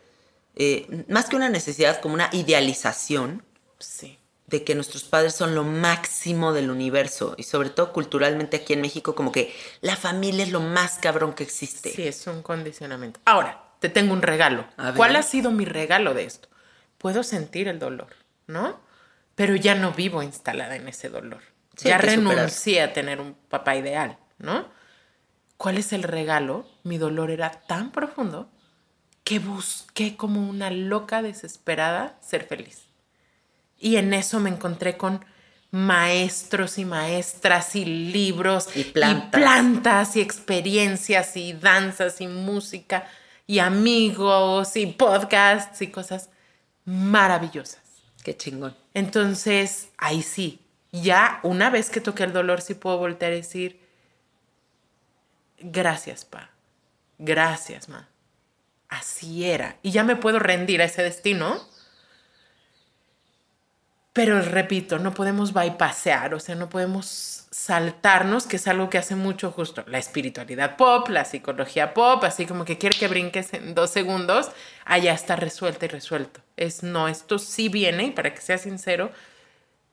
Eh, 0.55 1.05
más 1.07 1.25
que 1.29 1.35
una 1.35 1.49
necesidad, 1.49 2.01
como 2.01 2.15
una 2.15 2.29
idealización. 2.33 3.43
Sí 3.79 4.17
de 4.47 4.63
que 4.63 4.75
nuestros 4.75 5.03
padres 5.03 5.35
son 5.35 5.55
lo 5.55 5.63
máximo 5.63 6.53
del 6.53 6.71
universo 6.71 7.35
y 7.37 7.43
sobre 7.43 7.69
todo 7.69 7.91
culturalmente 7.91 8.57
aquí 8.57 8.73
en 8.73 8.81
México 8.81 9.13
como 9.13 9.31
que 9.31 9.53
la 9.81 9.97
familia 9.97 10.43
es 10.43 10.51
lo 10.51 10.61
más 10.61 10.99
cabrón 10.99 11.33
que 11.33 11.43
existe. 11.43 11.91
Sí, 11.91 12.07
es 12.07 12.25
un 12.27 12.41
condicionamiento. 12.41 13.19
Ahora, 13.25 13.61
te 13.79 13.89
tengo 13.89 14.13
un 14.13 14.21
regalo. 14.21 14.65
¿Cuál 14.95 15.17
ha 15.17 15.21
sido 15.21 15.51
mi 15.51 15.65
regalo 15.65 16.13
de 16.13 16.23
esto? 16.23 16.47
Puedo 16.97 17.23
sentir 17.23 17.67
el 17.67 17.77
dolor, 17.77 18.15
¿no? 18.47 18.79
Pero 19.35 19.55
ya 19.55 19.75
no 19.75 19.91
vivo 19.91 20.23
instalada 20.23 20.77
en 20.77 20.87
ese 20.87 21.09
dolor. 21.09 21.41
ya 21.75 21.97
renuncié 21.97 22.81
a 22.81 22.93
tener 22.93 23.19
un 23.19 23.35
papá 23.49 23.75
ideal, 23.75 24.17
¿no? 24.39 24.69
¿Cuál 25.57 25.77
es 25.77 25.91
el 25.91 26.03
regalo? 26.03 26.67
Mi 26.83 26.97
dolor 26.97 27.31
era 27.31 27.51
tan 27.51 27.91
profundo 27.91 28.49
que 29.23 29.39
busqué 29.39 30.15
como 30.15 30.47
una 30.47 30.71
loca 30.71 31.21
desesperada 31.21 32.17
ser 32.21 32.45
feliz. 32.45 32.86
Y 33.79 33.97
en 33.97 34.13
eso 34.13 34.39
me 34.39 34.49
encontré 34.49 34.97
con 34.97 35.23
maestros 35.71 36.77
y 36.77 36.85
maestras 36.85 37.75
y 37.75 37.85
libros 37.85 38.69
y 38.75 38.85
plantas. 38.85 39.27
y 39.27 39.31
plantas 39.31 40.15
y 40.15 40.21
experiencias 40.21 41.35
y 41.35 41.53
danzas 41.53 42.21
y 42.21 42.27
música 42.27 43.07
y 43.45 43.59
amigos 43.59 44.75
y 44.75 44.87
podcasts 44.87 45.81
y 45.81 45.87
cosas 45.87 46.29
maravillosas. 46.85 47.81
Qué 48.23 48.35
chingón. 48.35 48.75
Entonces, 48.93 49.89
ahí 49.97 50.21
sí, 50.21 50.61
ya 50.91 51.39
una 51.43 51.69
vez 51.69 51.89
que 51.89 52.01
toqué 52.01 52.23
el 52.23 52.33
dolor, 52.33 52.61
sí 52.61 52.73
puedo 52.73 52.97
voltear 52.97 53.31
a 53.31 53.35
decir, 53.35 53.79
gracias, 55.59 56.25
pa. 56.25 56.49
Gracias, 57.17 57.89
ma. 57.89 58.09
Así 58.89 59.45
era. 59.45 59.77
Y 59.81 59.91
ya 59.91 60.03
me 60.03 60.15
puedo 60.15 60.39
rendir 60.39 60.81
a 60.81 60.85
ese 60.85 61.03
destino 61.03 61.61
pero 64.17 64.41
repito, 64.41 64.97
no 64.97 65.13
podemos 65.13 65.53
bypassear, 65.53 66.33
o 66.33 66.39
sea, 66.39 66.55
no 66.55 66.69
podemos 66.69 67.45
saltarnos, 67.51 68.47
que 68.47 68.55
es 68.55 68.67
algo 68.67 68.89
que 68.89 68.97
hace 68.97 69.15
mucho 69.15 69.51
justo 69.51 69.83
la 69.85 69.99
espiritualidad 69.99 70.75
pop, 70.75 71.07
la 71.09 71.23
psicología 71.23 71.93
pop, 71.93 72.23
así 72.23 72.47
como 72.47 72.65
que 72.65 72.79
quiere 72.79 72.97
que 72.97 73.07
brinques 73.07 73.53
en 73.53 73.75
dos 73.75 73.91
segundos, 73.91 74.49
allá 74.85 75.13
está 75.13 75.35
resuelto 75.35 75.85
y 75.85 75.89
resuelto. 75.89 76.41
Es 76.55 76.81
no, 76.81 77.07
esto 77.07 77.37
sí 77.37 77.69
viene 77.69 78.05
y 78.05 78.11
para 78.11 78.33
que 78.33 78.41
sea 78.41 78.57
sincero, 78.57 79.11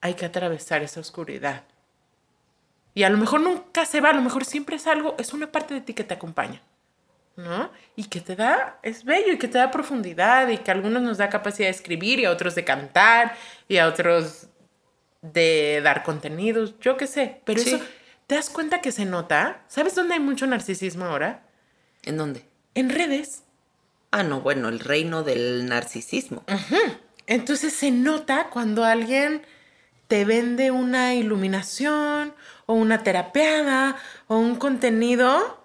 hay 0.00 0.14
que 0.14 0.24
atravesar 0.24 0.82
esa 0.82 1.00
oscuridad. 1.00 1.64
Y 2.94 3.02
a 3.02 3.10
lo 3.10 3.18
mejor 3.18 3.42
nunca 3.42 3.84
se 3.84 4.00
va, 4.00 4.08
a 4.08 4.14
lo 4.14 4.22
mejor 4.22 4.46
siempre 4.46 4.76
es 4.76 4.86
algo, 4.86 5.16
es 5.18 5.34
una 5.34 5.52
parte 5.52 5.74
de 5.74 5.82
ti 5.82 5.92
que 5.92 6.04
te 6.04 6.14
acompaña. 6.14 6.62
¿No? 7.36 7.70
Y 7.96 8.04
que 8.04 8.20
te 8.20 8.36
da, 8.36 8.78
es 8.82 9.04
bello 9.04 9.32
y 9.32 9.38
que 9.38 9.48
te 9.48 9.58
da 9.58 9.70
profundidad 9.70 10.48
y 10.48 10.58
que 10.58 10.70
a 10.70 10.74
algunos 10.74 11.02
nos 11.02 11.18
da 11.18 11.28
capacidad 11.28 11.66
de 11.68 11.72
escribir 11.74 12.20
y 12.20 12.24
a 12.24 12.30
otros 12.30 12.54
de 12.54 12.64
cantar 12.64 13.34
y 13.68 13.78
a 13.78 13.88
otros 13.88 14.48
de 15.22 15.80
dar 15.82 16.02
contenidos, 16.02 16.74
yo 16.80 16.96
qué 16.96 17.06
sé, 17.06 17.40
pero 17.44 17.60
Sí. 17.60 17.74
eso, 17.74 17.84
¿te 18.26 18.34
das 18.34 18.50
cuenta 18.50 18.80
que 18.80 18.92
se 18.92 19.04
nota? 19.04 19.62
¿Sabes 19.68 19.94
dónde 19.94 20.14
hay 20.14 20.20
mucho 20.20 20.46
narcisismo 20.46 21.06
ahora? 21.06 21.42
¿En 22.04 22.16
dónde? 22.18 22.44
En 22.74 22.90
redes. 22.90 23.42
Ah, 24.10 24.22
no, 24.22 24.40
bueno, 24.42 24.68
el 24.68 24.80
reino 24.80 25.22
del 25.22 25.66
narcisismo. 25.66 26.44
Entonces 27.26 27.72
se 27.72 27.90
nota 27.90 28.48
cuando 28.50 28.84
alguien 28.84 29.42
te 30.08 30.24
vende 30.26 30.70
una 30.70 31.14
iluminación 31.14 32.34
o 32.66 32.74
una 32.74 33.02
terapeada 33.02 33.96
o 34.28 34.36
un 34.38 34.56
contenido 34.56 35.63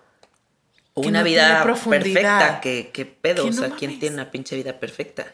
una 0.96 1.20
no 1.20 1.26
vida 1.26 1.64
perfecta, 1.64 2.60
que, 2.62 2.90
que 2.92 3.06
pedo, 3.06 3.44
Que 3.44 3.50
o 3.50 3.54
no 3.54 3.60
sea, 3.62 3.70
¿quién 3.72 4.00
tiene 4.00 4.16
una 4.16 4.32
pinche 4.32 4.56
vida 4.56 4.80
perfecta? 4.80 5.28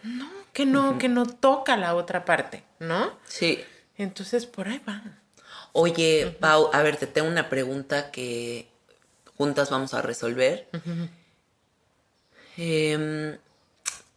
que 0.53 0.65
no, 0.65 0.97
que 0.97 1.09
no 1.09 1.25
toca 1.25 1.75
la 1.75 1.95
otra 1.95 2.23
parte, 2.23 2.63
¿no? 2.79 3.11
Sí. 3.27 3.59
Entonces 3.97 4.45
por 4.45 4.67
ahí 4.67 4.81
va. 4.87 5.01
Oye, 5.73 6.35
Pau, 6.39 6.69
a 6.71 6.81
ver, 6.81 6.95
te 6.95 7.07
tengo 7.07 7.27
una 7.27 7.49
pregunta 7.49 8.09
que 8.11 8.67
juntas 9.37 9.69
vamos 9.69 9.93
a 9.93 10.01
resolver. 10.01 10.69
Em, 12.57 13.37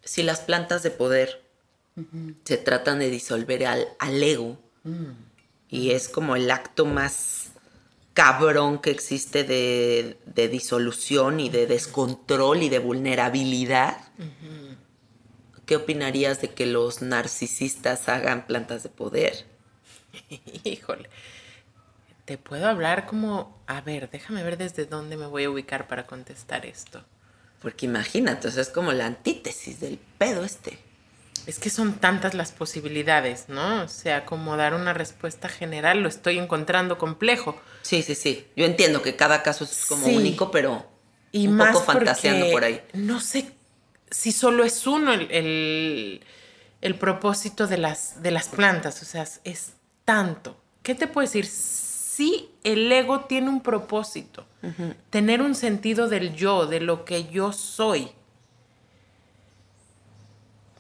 si 0.05 0.23
las 0.23 0.41
plantas 0.41 0.83
de 0.83 0.91
poder 0.91 1.43
se 2.45 2.57
tratan 2.57 3.01
de 3.01 3.11
disolver 3.11 3.67
al, 3.67 3.89
al 3.99 4.23
ego 4.23 4.57
y 5.69 5.91
es 5.91 6.09
como 6.09 6.37
el 6.37 6.51
acto 6.51 6.85
más 6.85 7.51
cabrón 8.19 8.81
que 8.81 8.91
existe 8.91 9.45
de, 9.45 10.19
de 10.27 10.49
disolución 10.49 11.39
y 11.39 11.51
de 11.51 11.69
descontrol 11.69 12.65
y 12.65 12.69
de 12.69 12.81
vulnerabilidad, 12.81 13.97
¿qué 15.67 15.77
opinarías 15.77 16.41
de 16.41 16.51
que 16.51 16.67
los 16.67 17.01
narcisistas 17.01 18.09
hagan 18.09 18.45
plantas 18.45 18.83
de 18.83 18.89
poder? 18.89 19.47
Híjole. 20.65 21.09
Te 22.25 22.39
puedo 22.39 22.67
hablar 22.67 23.07
como, 23.07 23.63
a 23.69 23.83
ver, 23.83 24.11
déjame 24.11 24.43
ver 24.43 24.59
desde 24.59 24.85
dónde 24.85 25.17
me 25.17 25.27
voy 25.27 25.45
a 25.45 25.51
ubicar 25.51 25.87
para 25.87 26.05
contestar 26.05 26.67
esto. 26.67 27.05
Porque 27.63 27.87
imagínate, 27.87 28.49
o 28.49 28.51
sea, 28.51 28.63
es 28.63 28.71
como 28.71 28.91
la 28.91 29.07
antítesis 29.07 29.79
del 29.79 29.97
pedo 30.19 30.43
este. 30.43 30.77
Es 31.47 31.61
que 31.61 31.71
son 31.71 31.95
tantas 31.95 32.35
las 32.35 32.51
posibilidades, 32.51 33.49
¿no? 33.49 33.85
O 33.85 33.89
sea, 33.89 34.27
como 34.27 34.57
dar 34.57 34.75
una 34.75 34.93
respuesta 34.93 35.49
general 35.49 36.03
lo 36.03 36.09
estoy 36.09 36.37
encontrando 36.37 36.99
complejo. 36.99 37.59
Sí, 37.89 38.03
sí, 38.03 38.15
sí. 38.15 38.47
Yo 38.55 38.67
entiendo 38.67 39.01
que 39.01 39.17
cada 39.17 39.43
caso 39.43 39.65
es 39.65 39.87
como 39.87 40.05
Sí. 40.05 40.15
único, 40.17 40.51
pero 40.51 40.87
Y 41.33 41.47
un 41.47 41.57
más 41.57 41.73
poco 41.73 41.87
fantaseando 41.87 42.51
por 42.51 42.63
ahí. 42.65 42.83
No 42.93 43.19
sé 43.19 43.51
si 44.11 44.31
solo 44.31 44.63
es 44.65 44.87
uno 44.87 45.15
el, 45.15 45.31
el- 45.31 46.21
el 46.83 46.95
propósito 46.97 47.67
de 47.67 47.79
las, 47.79 48.23
de 48.23 48.31
las 48.31 48.49
plantas, 48.49 49.01
o 49.01 49.07
sea, 49.07 49.23
es- 49.23 49.41
es 49.45 49.73
tanto. 50.05 50.61
¿Qué 50.83 50.95
te 50.95 51.07
puedo 51.07 51.27
decir? 51.27 51.47
Sí, 51.47 52.51
el 52.63 52.93
ego 52.93 53.21
tiene 53.25 53.49
un 53.49 53.63
propósito, 53.63 54.45
tener 55.09 55.41
un 55.41 55.55
sentido 55.55 56.09
del 56.09 56.35
yo, 56.35 56.67
de 56.67 56.81
lo 56.81 57.07
que 57.07 57.29
yo 57.31 57.53
soy. 57.55 58.11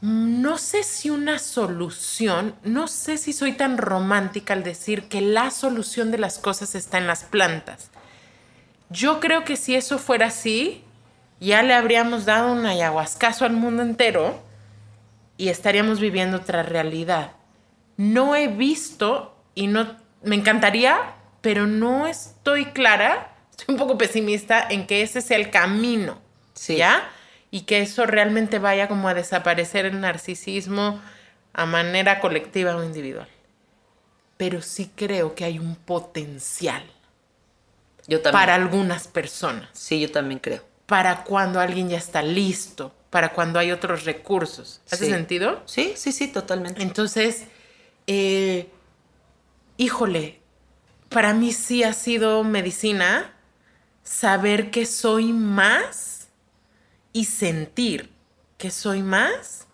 No 0.00 0.58
sé 0.58 0.84
si 0.84 1.10
una 1.10 1.40
solución, 1.40 2.54
no 2.62 2.86
sé 2.86 3.18
si 3.18 3.32
soy 3.32 3.52
tan 3.52 3.78
romántica 3.78 4.54
al 4.54 4.62
decir 4.62 5.08
que 5.08 5.20
la 5.20 5.50
solución 5.50 6.12
de 6.12 6.18
las 6.18 6.38
cosas 6.38 6.76
está 6.76 6.98
en 6.98 7.08
las 7.08 7.24
plantas. 7.24 7.90
Yo 8.90 9.18
creo 9.18 9.44
que 9.44 9.56
si 9.56 9.74
eso 9.74 9.98
fuera 9.98 10.26
así, 10.26 10.84
ya 11.40 11.62
le 11.62 11.74
habríamos 11.74 12.24
dado 12.26 12.52
un 12.52 12.64
ayahuascazo 12.64 13.44
al 13.44 13.52
mundo 13.52 13.82
entero 13.82 14.40
y 15.36 15.48
estaríamos 15.48 15.98
viviendo 15.98 16.38
otra 16.38 16.62
realidad. 16.62 17.32
No 17.96 18.36
he 18.36 18.46
visto 18.46 19.36
y 19.54 19.66
no 19.66 19.96
me 20.22 20.36
encantaría, 20.36 20.96
pero 21.40 21.66
no 21.66 22.06
estoy 22.06 22.66
clara, 22.66 23.34
estoy 23.50 23.74
un 23.74 23.78
poco 23.78 23.98
pesimista 23.98 24.64
en 24.68 24.86
que 24.86 25.02
ese 25.02 25.20
sea 25.22 25.36
el 25.38 25.50
camino. 25.50 26.18
Sí. 26.54 26.76
¿Ya? 26.76 27.10
Y 27.50 27.62
que 27.62 27.80
eso 27.80 28.04
realmente 28.06 28.58
vaya 28.58 28.88
como 28.88 29.08
a 29.08 29.14
desaparecer 29.14 29.86
el 29.86 30.00
narcisismo 30.00 31.00
a 31.54 31.66
manera 31.66 32.20
colectiva 32.20 32.76
o 32.76 32.84
individual. 32.84 33.28
Pero 34.36 34.60
sí 34.62 34.90
creo 34.94 35.34
que 35.34 35.44
hay 35.44 35.58
un 35.58 35.74
potencial 35.74 36.82
Yo 38.06 38.20
también. 38.20 38.32
para 38.40 38.54
algunas 38.54 39.08
personas, 39.08 39.68
Sí, 39.72 40.00
yo 40.00 40.10
también 40.10 40.38
creo. 40.40 40.62
para 40.86 41.24
cuando 41.24 41.58
alguien 41.60 41.88
ya 41.88 41.98
está 41.98 42.22
listo, 42.22 42.94
para 43.10 43.32
cuando 43.32 43.58
hay 43.58 43.72
otros 43.72 44.04
recursos. 44.04 44.80
¿Hace 44.90 45.06
Sí. 45.06 45.10
sentido? 45.10 45.62
Sí, 45.66 45.94
sí, 45.96 46.12
sí, 46.12 46.28
totalmente. 46.28 46.82
Entonces, 46.82 47.44
eh, 48.06 48.68
híjole, 49.78 50.40
para 51.08 51.32
mí 51.34 51.52
sí 51.52 51.82
ha 51.82 51.92
sido 51.94 52.44
medicina 52.44 53.32
saber 54.02 54.70
que 54.70 54.86
soy 54.86 55.32
más 55.32 56.17
y 57.18 57.24
sentir 57.24 58.12
que 58.58 58.70
soy 58.70 59.02
más 59.02 59.66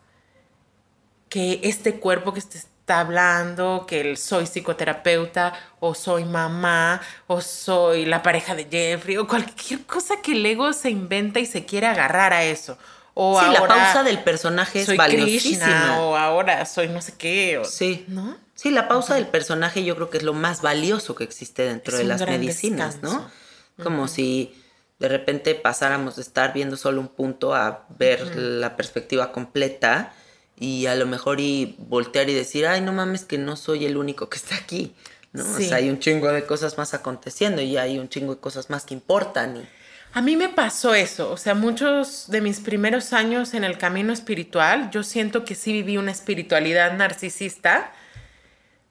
que 1.28 1.61
este 1.64 1.99
cuerpo 1.99 2.32
que 2.32 2.40
te 2.40 2.59
está 2.59 3.01
hablando, 3.01 3.84
que 3.88 4.01
el 4.01 4.16
soy 4.16 4.47
psicoterapeuta 4.47 5.53
o 5.80 5.95
soy 5.95 6.24
mamá 6.24 7.01
o 7.26 7.40
soy 7.40 8.05
la 8.07 8.22
pareja 8.22 8.55
de 8.55 8.66
Jeffrey 8.70 9.16
o 9.16 9.26
cualquier 9.26 9.84
cosa 9.84 10.16
que 10.22 10.32
el 10.32 10.47
ego 10.47 10.72
se 10.72 10.90
inventa 10.90 11.40
y 11.40 11.47
se 11.47 11.64
quiere 11.64 11.86
agarrar 11.86 12.32
a 12.32 12.45
eso. 12.45 12.78
O 13.14 13.40
sí, 13.40 13.47
la 13.53 13.66
pausa 13.66 14.03
del 14.03 14.22
personaje 14.22 14.80
es 14.82 14.97
valiosísima. 14.97 15.64
Krishna 15.66 16.01
o 16.01 16.16
ahora 16.16 16.64
soy 16.66 16.88
no 16.88 17.01
sé 17.01 17.14
qué. 17.16 17.59
o- 17.59 17.64
Sí. 17.64 18.05
¿No? 18.09 18.36
Sí, 18.55 18.70
la 18.70 18.86
pausa 18.88 19.14
del 19.14 19.26
personaje 19.26 19.84
yo 19.84 19.97
creo 19.97 20.11
que 20.11 20.18
es 20.18 20.22
lo 20.24 20.32
más 20.32 20.62
valioso 20.62 21.14
que 21.14 21.24
existe 21.24 21.62
dentro 21.64 21.92
Es 21.95 21.99
de 21.99 22.05
las 22.05 22.20
medicinas, 22.26 23.01
descanso. 23.01 23.28
¿no? 23.76 23.84
Como 23.84 24.07
si 24.09 24.55
de 24.99 25.09
repente 25.09 25.55
pasáramos 25.55 26.16
de 26.16 26.22
estar 26.22 26.53
viendo 26.53 26.76
solo 26.76 27.01
un 27.01 27.09
punto 27.09 27.55
a 27.55 27.86
ver 27.99 28.36
la 28.36 28.76
perspectiva 28.76 29.32
completa 29.32 30.12
y 30.59 30.86
a 30.86 30.95
lo 30.95 31.07
mejor 31.07 31.40
y 31.40 31.74
voltear 31.78 32.30
y 32.30 32.34
decir, 32.34 32.66
ay, 32.66 32.80
no 32.80 32.92
mames 32.92 33.24
que 33.24 33.38
no 33.38 33.57
soy 33.57 33.86
el 33.86 33.97
único 33.97 34.28
que 34.28 34.36
está 34.38 34.55
aquí, 34.55 34.95
¿no? 35.32 35.42
Sí. 35.42 35.64
O 35.64 35.68
sea, 35.68 35.78
hay 35.78 35.90
un 35.90 35.99
chingo 35.99 36.30
de 36.30 36.45
cosas 36.47 36.78
más 36.78 36.95
aconteciendo 36.95 37.61
y 37.61 37.76
hay 37.76 37.99
un 37.99 38.09
chingo 38.09 38.36
de 38.36 38.40
cosas 38.40 38.70
más 38.70 38.84
que 38.84 38.95
importan. 38.95 39.57
Y... 39.57 39.68
A 40.12 40.22
mí 40.22 40.36
me 40.36 40.49
pasó 40.49 40.95
eso, 40.95 41.32
o 41.32 41.36
sea, 41.36 41.55
muchos 41.57 42.26
de 42.30 42.40
mis 42.40 42.61
primeros 42.61 43.12
años 43.12 43.53
en 43.55 43.64
el 43.64 43.78
camino 43.78 44.12
espiritual, 44.12 44.90
yo 44.92 45.03
siento 45.03 45.45
que 45.45 45.57
sí 45.57 45.72
viví 45.72 45.97
una 45.97 46.12
espiritualidad 46.12 46.97
narcisista. 46.97 47.92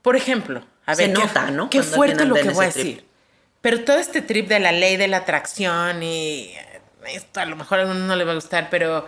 Por 0.02 0.18
ejemplo, 0.18 0.66
a 0.86 0.96
Se 0.96 1.08
ver, 1.08 1.16
qué- 1.16 1.24
nota, 1.24 1.50
¿no? 1.50 1.70
Qué 1.70 1.82
fuerte 1.82 2.26
lo 2.26 2.36
que 2.36 2.50
voy 2.50 2.66
a 2.66 2.72
trip. 2.72 3.00
Pero 3.64 3.86
todo 3.86 3.98
este 3.98 4.22
trip 4.22 4.50
de 4.50 4.60
la 4.60 4.74
ley 4.74 4.98
de 4.98 5.08
la 5.08 5.18
atracción 5.18 6.04
y 6.04 6.50
eh, 6.50 6.82
esto 7.08 7.40
a 7.40 7.46
lo 7.46 7.56
mejor 7.56 7.80
a 7.80 7.86
uno 7.86 7.96
no 7.96 8.16
le 8.18 8.26
va 8.26 8.34
a 8.34 8.36
gustar, 8.36 8.68
pero 8.70 9.08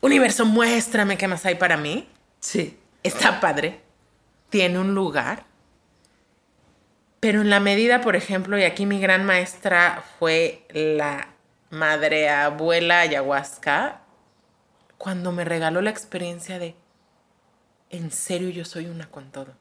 universo, 0.00 0.44
muéstrame 0.44 1.16
qué 1.16 1.28
más 1.28 1.46
hay 1.46 1.54
para 1.54 1.76
mí. 1.76 2.08
Sí. 2.40 2.76
está 3.04 3.38
padre, 3.38 3.80
tiene 4.50 4.80
un 4.80 4.96
lugar, 4.96 5.44
pero 7.20 7.40
en 7.40 7.50
la 7.50 7.60
medida, 7.60 8.00
por 8.00 8.16
ejemplo, 8.16 8.58
y 8.58 8.64
aquí 8.64 8.84
mi 8.84 9.00
gran 9.00 9.24
maestra 9.24 10.02
fue 10.18 10.66
la 10.70 11.28
madre 11.70 12.30
abuela 12.30 12.98
ayahuasca, 12.98 14.00
cuando 14.98 15.30
me 15.30 15.44
regaló 15.44 15.82
la 15.82 15.90
experiencia 15.90 16.58
de, 16.58 16.74
en 17.90 18.10
serio 18.10 18.48
yo 18.48 18.64
soy 18.64 18.86
una 18.86 19.08
con 19.08 19.30
todo. 19.30 19.54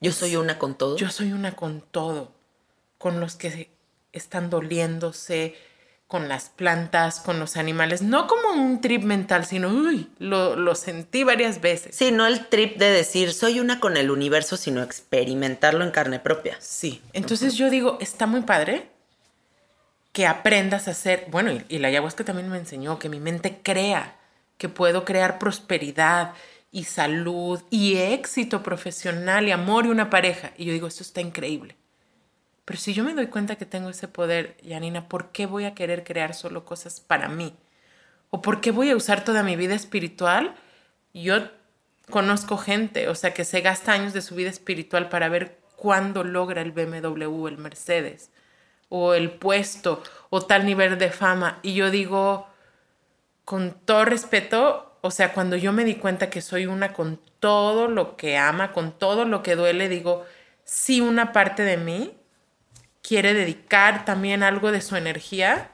Yo 0.00 0.12
soy 0.12 0.36
una 0.36 0.58
con 0.58 0.76
todo. 0.76 0.96
Yo 0.96 1.10
soy 1.10 1.32
una 1.34 1.52
con 1.52 1.82
todo, 1.82 2.32
con 3.00 3.18
los 3.18 3.34
que 3.34 3.70
están 4.12 4.50
doliéndose, 4.50 5.56
con 6.06 6.28
las 6.28 6.50
plantas, 6.50 7.18
con 7.20 7.40
los 7.40 7.56
animales, 7.56 8.02
no 8.02 8.26
como 8.26 8.52
un 8.52 8.82
trip 8.82 9.04
mental, 9.04 9.46
sino, 9.46 9.68
uy, 9.68 10.10
lo, 10.18 10.54
lo 10.54 10.74
sentí 10.74 11.24
varias 11.24 11.62
veces. 11.62 11.96
Sí, 11.96 12.12
no 12.12 12.26
el 12.26 12.48
trip 12.48 12.76
de 12.76 12.90
decir 12.90 13.32
soy 13.32 13.58
una 13.58 13.80
con 13.80 13.96
el 13.96 14.10
universo, 14.10 14.58
sino 14.58 14.82
experimentarlo 14.82 15.82
en 15.82 15.92
carne 15.92 16.18
propia. 16.18 16.58
Sí, 16.60 17.00
entonces 17.14 17.54
yo 17.54 17.70
digo, 17.70 17.96
está 18.02 18.26
muy 18.26 18.42
padre 18.42 18.90
que 20.12 20.26
aprendas 20.26 20.86
a 20.86 20.90
hacer, 20.90 21.24
bueno, 21.30 21.52
y, 21.52 21.64
y 21.70 21.78
la 21.78 21.88
ayahuasca 21.88 22.22
también 22.22 22.50
me 22.50 22.58
enseñó 22.58 22.98
que 22.98 23.08
mi 23.08 23.18
mente 23.18 23.60
crea, 23.62 24.18
que 24.58 24.68
puedo 24.68 25.06
crear 25.06 25.38
prosperidad 25.38 26.34
y 26.70 26.84
salud 26.84 27.62
y 27.70 27.96
éxito 27.96 28.62
profesional 28.62 29.48
y 29.48 29.52
amor 29.52 29.86
y 29.86 29.88
una 29.88 30.10
pareja. 30.10 30.50
Y 30.58 30.66
yo 30.66 30.74
digo, 30.74 30.86
esto 30.86 31.02
está 31.02 31.22
increíble. 31.22 31.79
Pero 32.70 32.78
si 32.78 32.94
yo 32.94 33.02
me 33.02 33.14
doy 33.14 33.26
cuenta 33.26 33.56
que 33.56 33.66
tengo 33.66 33.90
ese 33.90 34.06
poder, 34.06 34.56
Janina, 34.64 35.08
¿por 35.08 35.32
qué 35.32 35.46
voy 35.46 35.64
a 35.64 35.74
querer 35.74 36.04
crear 36.04 36.34
solo 36.34 36.64
cosas 36.64 37.00
para 37.00 37.26
mí? 37.26 37.56
¿O 38.30 38.42
por 38.42 38.60
qué 38.60 38.70
voy 38.70 38.90
a 38.90 38.96
usar 38.96 39.24
toda 39.24 39.42
mi 39.42 39.56
vida 39.56 39.74
espiritual? 39.74 40.54
Yo 41.12 41.50
conozco 42.10 42.58
gente, 42.58 43.08
o 43.08 43.16
sea, 43.16 43.34
que 43.34 43.44
se 43.44 43.60
gasta 43.60 43.90
años 43.90 44.12
de 44.12 44.22
su 44.22 44.36
vida 44.36 44.50
espiritual 44.50 45.08
para 45.08 45.28
ver 45.28 45.58
cuándo 45.74 46.22
logra 46.22 46.62
el 46.62 46.70
BMW 46.70 47.48
el 47.48 47.58
Mercedes. 47.58 48.30
o 48.88 49.14
el 49.14 49.32
puesto 49.32 50.00
o 50.28 50.40
tal 50.40 50.64
nivel 50.64 50.96
de 50.96 51.10
fama. 51.10 51.58
Y 51.64 51.74
yo 51.74 51.90
digo, 51.90 52.46
con 53.44 53.72
todo 53.84 54.04
respeto, 54.04 54.96
o 55.00 55.10
sea, 55.10 55.32
cuando 55.32 55.56
yo 55.56 55.72
me 55.72 55.84
di 55.84 55.96
cuenta 55.96 56.30
que 56.30 56.40
soy 56.40 56.66
una 56.66 56.92
con 56.92 57.20
todo 57.40 57.88
lo 57.88 58.16
que 58.16 58.38
ama, 58.38 58.70
con 58.70 58.92
todo 58.96 59.24
lo 59.24 59.42
que 59.42 59.56
duele, 59.56 59.88
digo, 59.88 60.24
sí 60.62 61.00
una 61.00 61.32
parte 61.32 61.64
de 61.64 61.76
mí 61.76 62.19
quiere 63.02 63.34
dedicar 63.34 64.04
también 64.04 64.42
algo 64.42 64.72
de 64.72 64.80
su 64.80 64.96
energía 64.96 65.70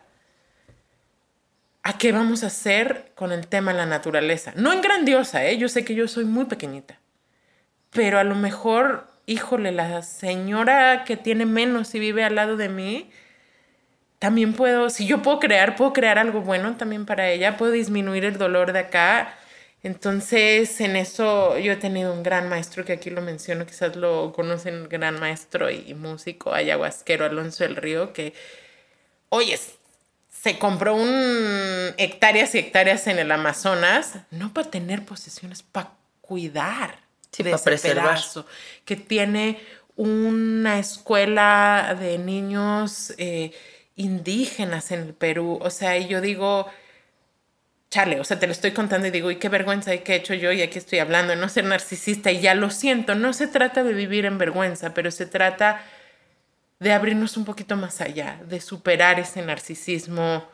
a 1.82 1.98
qué 1.98 2.10
vamos 2.10 2.42
a 2.42 2.48
hacer 2.48 3.12
con 3.14 3.30
el 3.30 3.46
tema 3.46 3.72
de 3.72 3.78
la 3.78 3.86
naturaleza. 3.86 4.52
No 4.56 4.72
en 4.72 4.80
grandiosa, 4.80 5.44
¿eh? 5.44 5.56
yo 5.56 5.68
sé 5.68 5.84
que 5.84 5.94
yo 5.94 6.08
soy 6.08 6.24
muy 6.24 6.46
pequeñita, 6.46 6.98
pero 7.90 8.18
a 8.18 8.24
lo 8.24 8.34
mejor, 8.34 9.06
híjole, 9.26 9.70
la 9.70 10.02
señora 10.02 11.04
que 11.04 11.16
tiene 11.16 11.46
menos 11.46 11.94
y 11.94 12.00
vive 12.00 12.24
al 12.24 12.34
lado 12.34 12.56
de 12.56 12.68
mí, 12.68 13.10
también 14.18 14.54
puedo, 14.54 14.90
si 14.90 15.06
yo 15.06 15.22
puedo 15.22 15.38
crear, 15.38 15.76
puedo 15.76 15.92
crear 15.92 16.18
algo 16.18 16.40
bueno 16.40 16.74
también 16.76 17.06
para 17.06 17.28
ella, 17.28 17.56
puedo 17.56 17.72
disminuir 17.72 18.24
el 18.24 18.38
dolor 18.38 18.72
de 18.72 18.80
acá. 18.80 19.34
Entonces, 19.86 20.80
en 20.80 20.96
eso 20.96 21.56
yo 21.58 21.70
he 21.70 21.76
tenido 21.76 22.12
un 22.12 22.24
gran 22.24 22.48
maestro 22.48 22.84
que 22.84 22.94
aquí 22.94 23.08
lo 23.08 23.22
menciono, 23.22 23.66
quizás 23.66 23.94
lo 23.94 24.32
conocen, 24.32 24.88
gran 24.88 25.20
maestro 25.20 25.70
y, 25.70 25.94
músico 25.94 26.52
ayahuasquero 26.52 27.24
Alonso 27.24 27.62
del 27.62 27.76
Río, 27.76 28.12
que, 28.12 28.34
oye, 29.28 29.56
se 30.28 30.58
compró 30.58 30.96
un 30.96 31.94
hectáreas 31.98 32.56
y 32.56 32.58
hectáreas 32.58 33.06
en 33.06 33.20
el 33.20 33.30
Amazonas, 33.30 34.14
no 34.32 34.52
para 34.52 34.72
tener 34.72 35.04
posesiones, 35.04 35.62
para 35.62 35.92
cuidar 36.20 36.98
sí, 37.30 37.44
para 37.44 37.58
preservar. 37.58 38.18
que 38.84 38.96
tiene 38.96 39.60
una 39.94 40.80
escuela 40.80 41.96
de 41.96 42.18
niños 42.18 43.14
eh, 43.18 43.52
indígenas 43.94 44.90
en 44.90 45.02
el 45.02 45.14
Perú. 45.14 45.60
O 45.62 45.70
sea, 45.70 45.96
y 45.96 46.08
yo 46.08 46.20
digo, 46.20 46.66
chale, 47.96 48.20
o 48.20 48.24
sea, 48.24 48.38
te 48.38 48.46
lo 48.46 48.52
estoy 48.52 48.72
contando 48.72 49.06
y 49.06 49.10
digo, 49.10 49.30
y 49.30 49.36
qué 49.36 49.48
vergüenza 49.48 49.94
y 49.94 50.00
qué 50.00 50.12
he 50.12 50.16
hecho 50.16 50.34
yo 50.34 50.52
y 50.52 50.60
aquí 50.60 50.76
estoy 50.76 50.98
hablando 50.98 51.30
de 51.30 51.40
no 51.40 51.48
ser 51.48 51.64
narcisista 51.64 52.30
y 52.30 52.40
ya 52.40 52.54
lo 52.54 52.68
siento. 52.68 53.14
No 53.14 53.32
se 53.32 53.46
trata 53.46 53.84
de 53.84 53.94
vivir 53.94 54.26
en 54.26 54.36
vergüenza, 54.36 54.92
pero 54.92 55.10
se 55.10 55.24
trata 55.24 55.82
de 56.78 56.92
abrirnos 56.92 57.38
un 57.38 57.46
poquito 57.46 57.74
más 57.74 58.02
allá, 58.02 58.38
de 58.46 58.60
superar 58.60 59.18
ese 59.18 59.40
narcisismo 59.40 60.46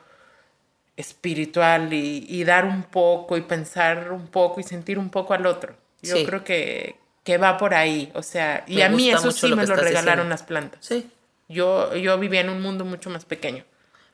espiritual 0.95 1.91
y, 1.91 2.43
dar 2.45 2.63
un 2.63 2.83
poco 2.83 3.35
y 3.35 3.41
pensar 3.41 4.13
un 4.13 4.27
poco 4.27 4.61
y 4.61 4.63
sentir 4.63 4.97
un 4.97 5.09
poco 5.09 5.33
al 5.33 5.45
otro. 5.45 5.75
Yo 6.01 6.23
creo 6.25 6.45
que, 6.45 6.95
que, 7.25 7.37
va 7.37 7.57
por 7.57 7.73
ahí, 7.73 8.09
o 8.13 8.23
sea, 8.23 8.63
y 8.67 8.81
a 8.81 8.89
mí 8.89 9.09
eso 9.09 9.31
sí 9.31 9.53
me 9.53 9.67
lo 9.67 9.75
regalaron 9.75 10.29
las 10.29 10.43
plantas. 10.43 10.79
Sí. 10.85 11.09
Yo, 11.49 11.93
yo 11.95 12.17
vivía 12.17 12.39
en 12.39 12.49
un 12.49 12.61
mundo 12.61 12.85
mucho 12.85 13.09
más 13.09 13.25
pequeño. 13.25 13.65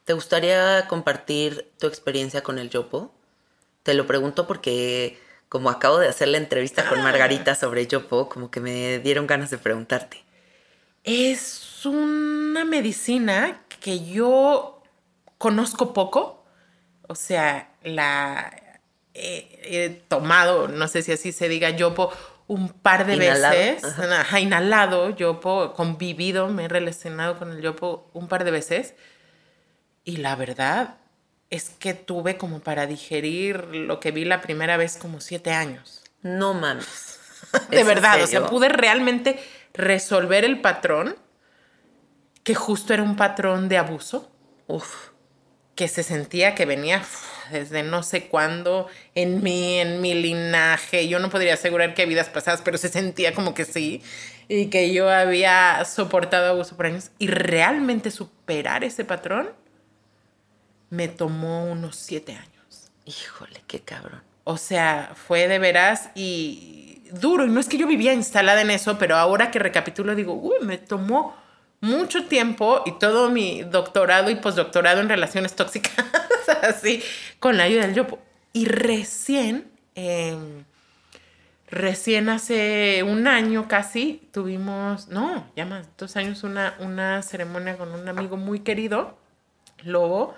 ¿Te 0.05 0.13
gustaría 0.13 0.87
compartir 0.87 1.69
tu 1.77 1.85
experiencia 1.85 2.41
con 2.41 2.57
el 2.57 2.71
Yopo? 2.71 3.13
Te 3.89 3.95
lo 3.95 4.05
pregunto 4.05 4.45
porque 4.45 5.17
como 5.49 5.71
acabo 5.71 5.97
de 5.97 6.07
hacer 6.07 6.27
la 6.27 6.37
entrevista 6.37 6.87
con 6.87 7.01
Margarita 7.01 7.55
sobre 7.55 7.87
Yopo, 7.87 8.29
como 8.29 8.51
que 8.51 8.59
me 8.59 8.99
dieron 8.99 9.25
ganas 9.25 9.49
de 9.49 9.57
preguntarte. 9.57 10.23
Es 11.03 11.87
una 11.87 12.65
medicina 12.65 13.63
que 13.79 14.05
yo 14.05 14.83
conozco 15.39 15.91
poco, 15.91 16.45
o 17.07 17.15
sea, 17.15 17.71
la 17.81 18.53
he, 19.15 20.03
tomado, 20.07 20.67
no 20.67 20.87
sé 20.87 21.01
si 21.01 21.11
así 21.11 21.31
se 21.31 21.49
diga, 21.49 21.71
yopo 21.71 22.13
un 22.45 22.69
par 22.69 23.07
de 23.07 23.15
veces, 23.15 23.83
Ajá. 23.83 24.39
inhalado 24.39 25.09
yopo, 25.15 25.73
convivido, 25.73 26.47
me 26.49 26.65
he 26.65 26.67
relacionado 26.67 27.39
con 27.39 27.53
el 27.53 27.61
yopo 27.63 28.07
un 28.13 28.27
par 28.27 28.43
de 28.43 28.51
veces 28.51 28.93
y 30.03 30.17
la 30.17 30.35
verdad 30.35 30.98
es 31.49 31.71
que 31.79 31.93
tuve 31.93 32.37
como 32.37 32.59
para 32.59 32.85
digerir 32.85 33.65
lo 33.71 33.99
que 33.99 34.11
vi 34.11 34.25
la 34.25 34.41
primera 34.41 34.77
vez 34.77 34.97
como 34.97 35.19
siete 35.19 35.51
años. 35.51 36.03
No 36.21 36.53
mames. 36.53 37.19
de 37.69 37.83
verdad, 37.83 38.21
o 38.21 38.27
sea, 38.27 38.45
pude 38.47 38.69
realmente 38.69 39.39
resolver 39.73 40.45
el 40.45 40.61
patrón 40.61 41.15
que 42.43 42.55
justo 42.55 42.93
era 42.93 43.03
un 43.03 43.15
patrón 43.15 43.69
de 43.69 43.77
abuso. 43.77 44.31
Uf. 44.67 45.09
Que 45.75 45.87
se 45.87 46.03
sentía 46.03 46.55
que 46.55 46.65
venía 46.65 47.01
desde 47.51 47.83
no 47.83 48.03
sé 48.03 48.27
cuándo 48.27 48.87
en 49.15 49.41
mí, 49.41 49.79
en 49.79 50.01
mi 50.01 50.13
linaje. 50.13 51.07
Yo 51.07 51.19
no 51.19 51.29
podría 51.29 51.53
asegurar 51.53 51.93
que 51.93 52.05
vidas 52.05 52.29
pasadas, 52.29 52.61
pero 52.63 52.77
se 52.77 52.89
sentía 52.89 53.33
como 53.33 53.53
que 53.53 53.65
sí. 53.65 54.03
Y 54.47 54.67
que 54.67 54.93
yo 54.93 55.09
había 55.09 55.83
soportado 55.85 56.51
abuso 56.51 56.75
por 56.75 56.87
años. 56.87 57.11
Y 57.17 57.27
realmente 57.27 58.11
superar 58.11 58.83
ese 58.83 59.05
patrón 59.05 59.51
me 60.89 61.07
tomó 61.07 61.65
unos 61.65 61.95
siete 61.95 62.33
años. 62.33 62.91
Híjole, 63.05 63.63
qué 63.67 63.81
cabrón. 63.81 64.21
O 64.43 64.57
sea, 64.57 65.11
fue 65.15 65.47
de 65.47 65.59
veras 65.59 66.09
y 66.15 67.03
duro. 67.11 67.45
Y 67.45 67.49
no 67.49 67.59
es 67.59 67.67
que 67.67 67.77
yo 67.77 67.87
vivía 67.87 68.13
instalada 68.13 68.61
en 68.61 68.71
eso, 68.71 68.97
pero 68.97 69.15
ahora 69.15 69.51
que 69.51 69.59
recapitulo 69.59 70.15
digo, 70.15 70.33
uy, 70.33 70.55
me 70.61 70.77
tomó 70.77 71.35
mucho 71.81 72.25
tiempo 72.25 72.83
y 72.85 72.93
todo 72.93 73.29
mi 73.29 73.63
doctorado 73.63 74.29
y 74.29 74.35
postdoctorado 74.35 75.01
en 75.01 75.09
relaciones 75.09 75.55
tóxicas, 75.55 75.93
así, 76.61 77.01
con 77.39 77.57
la 77.57 77.63
ayuda 77.63 77.81
del 77.83 77.95
yopo. 77.95 78.19
Y 78.51 78.65
recién, 78.65 79.69
em, 79.95 80.65
recién 81.69 82.29
hace 82.29 83.03
un 83.03 83.27
año 83.27 83.67
casi, 83.67 84.27
tuvimos, 84.33 85.07
no, 85.07 85.45
ya 85.55 85.65
más, 85.65 85.87
dos 85.97 86.15
años, 86.17 86.43
una, 86.43 86.75
una 86.79 87.21
ceremonia 87.21 87.77
con 87.77 87.93
un 87.93 88.07
amigo 88.07 88.37
muy 88.37 88.59
querido, 88.59 89.17
Lobo. 89.83 90.35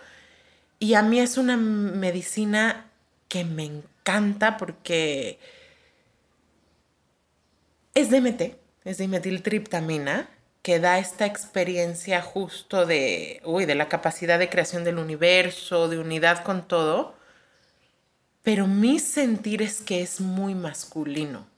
Y 0.82 0.95
a 0.95 1.03
mí 1.03 1.19
es 1.19 1.38
una 1.38 1.57
medicina 1.57 2.89
que 3.27 3.45
me 3.45 3.65
encanta 3.65 4.57
porque 4.57 5.38
es 7.93 8.09
DMT, 8.09 8.57
es 8.86 8.97
dimetiltriptamina 8.97 10.27
que 10.63 10.79
da 10.79 10.97
esta 10.97 11.27
experiencia 11.27 12.23
justo 12.23 12.88
de, 12.88 13.41
uy, 13.45 13.65
de 13.65 13.75
la 13.75 13.89
capacidad 13.89 14.39
de 14.39 14.49
creación 14.49 14.84
del 14.84 14.97
universo, 14.97 15.88
de 15.88 15.99
unidad 15.99 16.43
con 16.43 16.67
todo, 16.67 17.15
pero 18.41 18.65
mi 18.65 18.97
sentir 18.97 19.61
es 19.61 19.82
que 19.82 20.01
es 20.01 20.19
muy 20.19 20.55
masculino. 20.55 21.50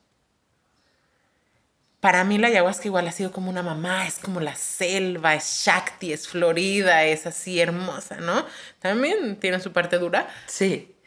Para 2.04 2.26
mí 2.26 2.38
la 2.38 2.48
ayahuasca 2.48 2.90
igual 2.90 3.08
ha 3.08 3.14
sido 3.14 3.32
como 3.32 3.50
una 3.50 3.64
mamá, 3.64 4.06
es 4.06 4.20
como 4.20 4.42
la 4.42 4.58
selva, 4.58 5.36
es 5.36 5.64
Shakti, 5.64 6.12
es 6.12 6.28
florida, 6.28 7.06
es 7.06 7.26
así 7.26 7.62
hermosa, 7.62 8.18
¿no? 8.18 8.46
También 8.80 9.38
tiene 9.40 9.62
su 9.62 9.72
parte 9.72 9.98
dura. 10.00 10.28
Sí. 10.46 10.98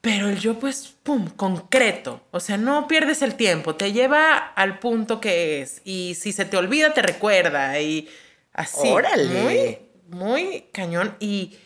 Pero 0.00 0.28
el 0.28 0.38
yo, 0.38 0.60
pues, 0.60 0.94
pum, 1.02 1.28
concreto. 1.30 2.22
O 2.30 2.38
sea, 2.38 2.56
no 2.56 2.86
pierdes 2.86 3.20
el 3.22 3.34
tiempo, 3.34 3.74
te 3.74 3.92
lleva 3.92 4.36
al 4.36 4.78
punto 4.78 5.20
que 5.20 5.60
es. 5.60 5.82
Y 5.84 6.14
si 6.14 6.30
se 6.30 6.44
te 6.44 6.56
olvida, 6.56 6.94
te 6.94 7.02
recuerda. 7.02 7.80
Y 7.80 8.08
así. 8.52 8.86
Órale. 8.86 9.42
Muy, 10.06 10.20
muy 10.20 10.68
cañón. 10.72 11.16
Y, 11.18 11.58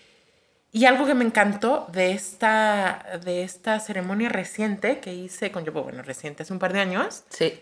y 0.72 0.86
algo 0.86 1.04
que 1.04 1.12
me 1.12 1.26
encantó 1.26 1.88
de 1.92 2.12
esta, 2.12 3.20
de 3.22 3.42
esta 3.42 3.78
ceremonia 3.80 4.30
reciente 4.30 5.00
que 5.00 5.12
hice 5.12 5.52
con 5.52 5.66
yo, 5.66 5.72
bueno, 5.72 6.00
reciente, 6.00 6.44
hace 6.44 6.54
un 6.54 6.58
par 6.58 6.72
de 6.72 6.80
años. 6.80 7.24
Sí. 7.28 7.60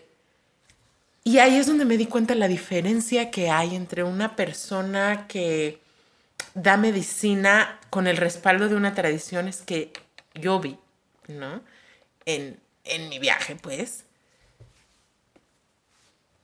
Y 1.23 1.39
ahí 1.39 1.55
es 1.55 1.67
donde 1.67 1.85
me 1.85 1.97
di 1.97 2.05
cuenta 2.07 2.35
la 2.35 2.47
diferencia 2.47 3.31
que 3.31 3.49
hay 3.49 3.75
entre 3.75 4.03
una 4.03 4.35
persona 4.35 5.25
que 5.27 5.79
da 6.53 6.75
medicina 6.77 7.79
con 7.89 8.07
el 8.07 8.17
respaldo 8.17 8.67
de 8.67 8.75
una 8.75 8.93
tradición 8.93 9.47
es 9.47 9.61
que 9.61 9.93
yo 10.35 10.59
vi, 10.59 10.77
¿no? 11.27 11.61
En, 12.25 12.59
en 12.83 13.09
mi 13.09 13.19
viaje, 13.19 13.55
pues, 13.55 14.05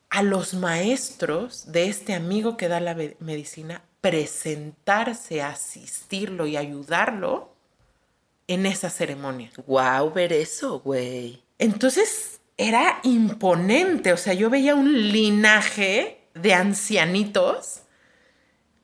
a 0.10 0.24
los 0.24 0.54
maestros 0.54 1.72
de 1.72 1.88
este 1.88 2.14
amigo 2.14 2.58
que 2.58 2.68
da 2.68 2.80
la 2.80 2.96
medicina 3.20 3.84
presentarse, 4.02 5.42
asistirlo 5.42 6.48
y 6.48 6.58
ayudarlo 6.58 7.54
en 8.48 8.66
esa 8.66 8.90
ceremonia. 8.90 9.52
Wow, 9.68 10.12
ver 10.12 10.34
eso, 10.34 10.80
güey. 10.80 11.44
Entonces 11.60 12.39
era 12.60 13.00
imponente, 13.02 14.14
o 14.14 14.18
sea, 14.18 14.34
yo 14.34 14.52
veía 14.52 14.76
un 14.76 15.12
linaje 15.12 16.28
de 16.36 16.54
ancianitos 16.54 17.84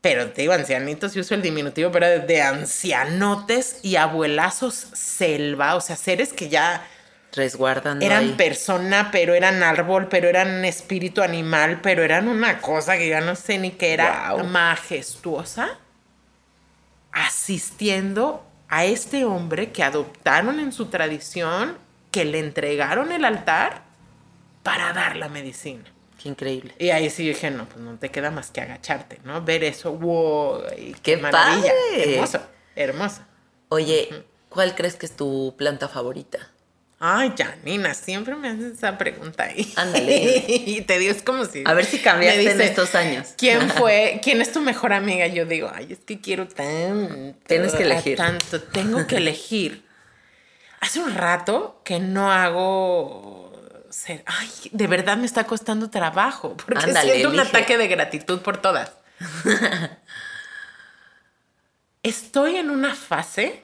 pero 0.05 0.29
te 0.29 0.43
digo 0.43 0.53
ancianitos, 0.53 1.15
yo 1.15 1.21
uso 1.21 1.33
el 1.33 1.41
diminutivo, 1.41 1.91
pero 1.91 2.05
de, 2.05 2.39
ancianotes 2.39 3.79
y 3.81 3.95
abuelazos 3.95 4.75
selva, 4.93 5.73
o 5.73 5.81
sea, 5.81 5.95
seres 5.95 6.31
que 6.31 6.47
ya 6.47 6.85
resguardan. 7.33 8.03
Eran 8.03 8.37
persona, 8.37 9.09
pero 9.11 9.33
eran 9.33 9.63
árbol, 9.63 10.07
pero 10.07 10.29
eran 10.29 10.63
espíritu 10.63 11.23
animal, 11.23 11.79
pero 11.81 12.03
eran 12.03 12.27
una 12.27 12.61
cosa 12.61 12.99
que 12.99 13.09
ya 13.09 13.19
no 13.19 13.35
sé 13.35 13.57
ni 13.57 13.71
qué 13.71 13.93
era 13.93 14.35
majestuosa, 14.43 15.79
asistiendo 17.11 18.45
a 18.67 18.85
este 18.85 19.25
hombre 19.25 19.71
que 19.71 19.81
adoptaron 19.81 20.59
en 20.59 20.71
su 20.71 20.85
tradición, 20.85 21.79
que 22.15 22.23
le 22.23 22.39
entregaron 22.39 23.11
el 23.11 23.25
altar 23.25 23.83
para 24.63 24.93
dar 24.93 25.17
la 25.17 25.27
medicina. 25.27 25.83
Qué 26.17 26.29
increíble. 26.29 26.73
Y 26.79 26.91
ahí 26.91 27.09
sí 27.09 27.27
dije, 27.27 27.51
no, 27.51 27.67
pues 27.67 27.81
no 27.81 27.97
te 27.97 28.09
queda 28.09 28.31
más 28.31 28.51
que 28.51 28.61
agacharte, 28.61 29.19
¿no? 29.25 29.41
Ver 29.41 29.65
eso, 29.65 29.91
wow, 29.91 30.61
y 30.77 30.93
¡Qué 31.03 31.17
maravilla. 31.17 31.73
padre! 31.91 32.13
Hermoso, 32.13 32.39
hermoso. 32.73 33.21
Oye, 33.67 34.07
¿cuál 34.47 34.75
crees 34.75 34.95
que 34.95 35.07
es 35.07 35.17
tu 35.17 35.55
planta 35.57 35.89
favorita? 35.89 36.39
Ay, 36.99 37.33
Janina, 37.37 37.93
siempre 37.93 38.33
me 38.35 38.47
haces 38.47 38.77
esa 38.77 38.97
pregunta 38.97 39.43
ahí. 39.43 39.73
Ándale. 39.75 40.45
y 40.47 40.83
te 40.83 40.97
digo, 40.97 41.11
es 41.11 41.21
como 41.21 41.43
si. 41.43 41.63
A 41.65 41.73
ver 41.73 41.83
si 41.83 41.99
cambiaste 41.99 42.45
me 42.45 42.51
en 42.51 42.57
dice, 42.57 42.69
estos 42.69 42.95
años. 42.95 43.33
¿Quién 43.37 43.69
fue? 43.71 44.21
¿Quién 44.23 44.39
es 44.39 44.53
tu 44.53 44.61
mejor 44.61 44.93
amiga? 44.93 45.27
Yo 45.27 45.45
digo, 45.45 45.69
ay, 45.75 45.87
es 45.91 45.99
que 45.99 46.21
quiero 46.21 46.47
tanto. 46.47 47.37
Tienes 47.45 47.73
que 47.73 47.83
elegir. 47.83 48.15
Tanto, 48.15 48.61
tengo 48.61 49.05
que 49.05 49.17
elegir. 49.17 49.84
Hace 50.81 50.99
un 50.99 51.13
rato 51.15 51.81
que 51.83 51.99
no 51.99 52.31
hago. 52.31 53.51
ser- 53.89 54.23
Ay, 54.25 54.49
de 54.71 54.87
verdad 54.87 55.17
me 55.17 55.25
está 55.25 55.45
costando 55.45 55.89
trabajo. 55.89 56.55
Porque 56.57 56.83
Ándale, 56.85 57.11
siento 57.13 57.29
un 57.29 57.35
elige. 57.35 57.49
ataque 57.49 57.77
de 57.77 57.87
gratitud 57.87 58.39
por 58.41 58.57
todas. 58.57 58.91
Estoy 62.03 62.57
en 62.57 62.69
una 62.69 62.93
fase 62.95 63.63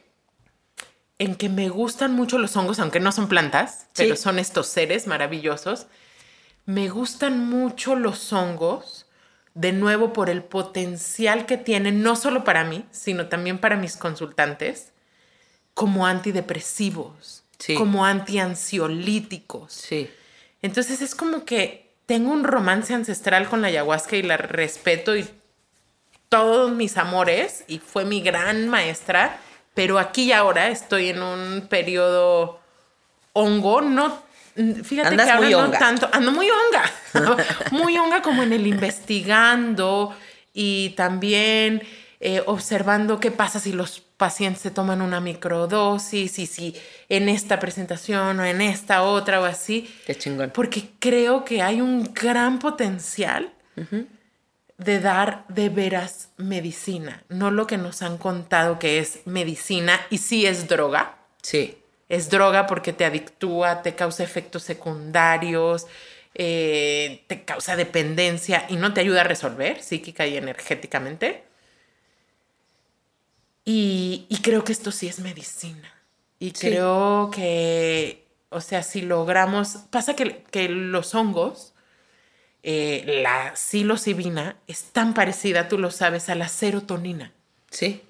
en 1.19 1.35
que 1.35 1.49
me 1.49 1.69
gustan 1.69 2.13
mucho 2.13 2.39
los 2.39 2.55
hongos, 2.57 2.79
aunque 2.79 2.99
no 2.99 3.11
son 3.11 3.27
plantas, 3.27 3.87
pero 3.95 4.15
son 4.15 4.39
estos 4.39 4.67
seres 4.67 5.05
maravillosos. 5.05 5.85
Me 6.65 6.89
gustan 6.89 7.47
mucho 7.47 7.95
los 7.95 8.33
hongos, 8.33 9.05
de 9.53 9.71
nuevo 9.73 10.13
por 10.13 10.29
el 10.31 10.43
potencial 10.43 11.45
que 11.45 11.57
tienen, 11.57 12.01
no 12.01 12.15
solo 12.15 12.43
para 12.43 12.63
mí, 12.63 12.85
sino 12.91 13.27
también 13.27 13.59
para 13.59 13.75
mis 13.75 13.97
consultantes, 13.97 14.93
como 15.73 16.05
antidepresivos, 16.05 17.43
Sí. 17.57 17.75
como 17.75 18.05
antiansiolíticos. 18.05 19.71
Sí. 19.73 20.09
Entonces 20.61 21.01
es 21.01 21.15
como 21.15 21.45
que 21.45 21.91
tengo 22.05 22.31
un 22.31 22.43
romance 22.43 22.93
ancestral 22.93 23.47
con 23.49 23.61
la 23.61 23.67
ayahuasca 23.67 24.15
y 24.15 24.23
la 24.23 24.37
respeto 24.37 25.15
y 25.15 25.27
todos 26.29 26.71
mis 26.71 26.97
amores 26.97 27.63
y 27.67 27.79
fue 27.79 28.05
mi 28.05 28.21
gran 28.21 28.67
maestra, 28.69 29.37
pero 29.73 29.99
aquí 29.99 30.23
y 30.25 30.31
ahora 30.31 30.69
estoy 30.69 31.09
en 31.09 31.21
un 31.21 31.67
periodo 31.69 32.59
hongo, 33.33 33.81
no 33.81 34.23
fíjate 34.83 35.09
Andas 35.09 35.25
que 35.27 35.31
ahora 35.31 35.41
muy 35.43 35.51
no 35.51 35.59
honga. 35.59 35.79
tanto, 35.79 36.09
ando 36.11 36.31
muy 36.31 36.47
honga, 36.49 36.91
muy 37.71 37.97
honga 37.97 38.21
como 38.21 38.43
en 38.43 38.53
el 38.53 38.67
investigando 38.67 40.15
y 40.53 40.89
también 40.91 41.81
eh, 42.19 42.43
observando 42.45 43.19
qué 43.19 43.31
pasa 43.31 43.59
si 43.59 43.71
los 43.71 44.01
pacientes 44.21 44.61
se 44.61 44.69
toman 44.69 45.01
una 45.01 45.19
microdosis 45.19 46.37
y 46.37 46.45
si 46.45 46.75
en 47.09 47.27
esta 47.27 47.57
presentación 47.57 48.39
o 48.39 48.45
en 48.45 48.61
esta 48.61 49.01
otra 49.01 49.41
o 49.41 49.45
así, 49.45 49.91
Qué 50.05 50.13
chingón. 50.15 50.51
porque 50.53 50.91
creo 50.99 51.43
que 51.43 51.63
hay 51.63 51.81
un 51.81 52.13
gran 52.13 52.59
potencial 52.59 53.51
de 54.77 54.99
dar 54.99 55.43
de 55.47 55.69
veras 55.69 56.29
medicina, 56.37 57.23
no 57.29 57.49
lo 57.49 57.65
que 57.65 57.77
nos 57.79 58.03
han 58.03 58.19
contado 58.19 58.77
que 58.77 58.99
es 58.99 59.21
medicina 59.25 59.99
y 60.11 60.19
sí 60.19 60.45
es 60.45 60.67
droga. 60.67 61.17
Sí. 61.41 61.77
Es 62.07 62.29
droga 62.29 62.67
porque 62.67 62.93
te 62.93 63.05
adictúa, 63.05 63.81
te 63.81 63.95
causa 63.95 64.23
efectos 64.23 64.61
secundarios, 64.63 65.87
eh, 66.35 67.23
te 67.27 67.43
causa 67.43 67.75
dependencia 67.75 68.65
y 68.69 68.75
no 68.75 68.93
te 68.93 69.01
ayuda 69.01 69.21
a 69.21 69.23
resolver 69.23 69.81
psíquica 69.81 70.27
y 70.27 70.37
energéticamente. 70.37 71.43
Y, 73.65 74.25
y 74.29 74.37
creo 74.41 74.63
que 74.63 74.71
esto 74.73 74.91
sí 74.91 75.07
es 75.07 75.19
medicina. 75.19 75.91
Y 76.39 76.51
Sí. 76.51 76.67
creo 76.69 77.29
que, 77.31 78.25
o 78.49 78.61
sea, 78.61 78.81
si 78.83 79.01
logramos, 79.01 79.77
pasa 79.91 80.15
que, 80.15 80.43
que 80.51 80.69
los 80.69 81.13
hongos, 81.15 81.73
eh, 82.63 83.03
la 83.23 83.55
psilocibina 83.55 84.57
es 84.67 84.85
tan 84.91 85.13
parecida, 85.13 85.67
tú 85.67 85.77
lo 85.77 85.91
sabes, 85.91 86.29
a 86.29 86.35
la 86.35 86.47
serotonina 86.47 87.33
Sí. 87.71 88.01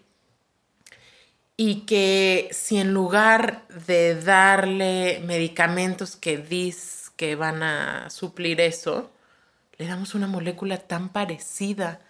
y 1.57 1.81
que 1.81 2.49
si 2.51 2.77
en 2.77 2.93
lugar 2.93 3.67
de 3.87 4.15
darle 4.15 5.21
medicamentos 5.25 6.15
que 6.15 6.37
dis 6.37 7.11
que 7.15 7.35
van 7.35 7.61
a 7.63 8.09
suplir 8.09 8.59
eso, 8.61 9.11
le 9.77 9.87
damos 9.87 10.15
una 10.15 10.27
molécula 10.27 10.77
tan 10.77 11.09
parecida 11.09 12.01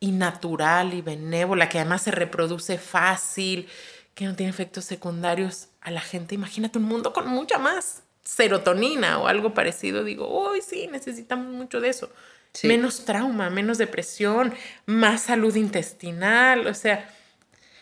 y 0.00 0.12
natural 0.12 0.94
y 0.94 1.02
benévola, 1.02 1.68
que 1.68 1.78
además 1.78 2.02
se 2.02 2.10
reproduce 2.10 2.78
fácil, 2.78 3.68
que 4.14 4.24
no 4.24 4.34
tiene 4.34 4.50
efectos 4.50 4.84
secundarios 4.84 5.68
a 5.80 5.90
la 5.90 6.00
gente, 6.00 6.34
imagínate 6.34 6.78
un 6.78 6.84
mundo 6.84 7.12
con 7.12 7.28
mucha 7.28 7.58
más 7.58 8.02
serotonina 8.22 9.18
o 9.18 9.26
algo 9.26 9.54
parecido, 9.54 10.04
digo, 10.04 10.50
uy, 10.50 10.60
sí, 10.60 10.86
necesitamos 10.86 11.52
mucho 11.52 11.80
de 11.80 11.88
eso. 11.88 12.10
Sí. 12.52 12.66
Menos 12.66 13.04
trauma, 13.04 13.50
menos 13.50 13.78
depresión, 13.78 14.54
más 14.86 15.22
salud 15.22 15.54
intestinal, 15.54 16.66
o 16.66 16.74
sea, 16.74 17.08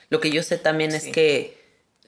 Lo 0.09 0.21
que 0.21 0.31
yo 0.31 0.43
sé 0.43 0.59
también 0.59 0.93
es 0.93 1.09
que 1.09 1.57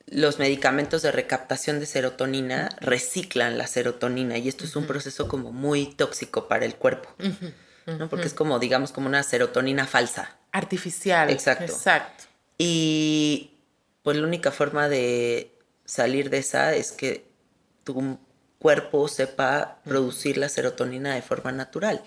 los 0.06 0.38
medicamentos 0.38 1.02
de 1.02 1.12
recaptación 1.12 1.80
de 1.80 1.86
serotonina 1.86 2.70
reciclan 2.80 3.58
la 3.58 3.66
serotonina 3.66 4.38
y 4.38 4.48
esto 4.48 4.64
es 4.64 4.76
un 4.76 4.86
proceso 4.86 5.28
como 5.28 5.52
muy 5.52 5.86
tóxico 5.86 6.48
para 6.48 6.64
el 6.64 6.76
cuerpo, 6.76 7.14
¿no? 7.96 8.08
Porque 8.08 8.26
es 8.26 8.34
como, 8.34 8.58
digamos, 8.58 8.92
como 8.92 9.06
una 9.08 9.22
serotonina 9.22 9.86
falsa. 9.86 10.36
Artificial. 10.52 11.30
Exacto. 11.30 11.72
Exacto. 11.72 12.24
Y 12.58 13.52
pues 14.02 14.16
la 14.16 14.26
única 14.26 14.50
forma 14.50 14.88
de 14.88 15.54
salir 15.84 16.30
de 16.30 16.38
esa 16.38 16.74
es 16.74 16.92
que 16.92 17.26
tu 17.84 18.18
cuerpo 18.58 19.08
sepa 19.08 19.80
producir 19.84 20.36
la 20.36 20.48
serotonina 20.48 21.14
de 21.14 21.22
forma 21.22 21.52
natural. 21.52 22.02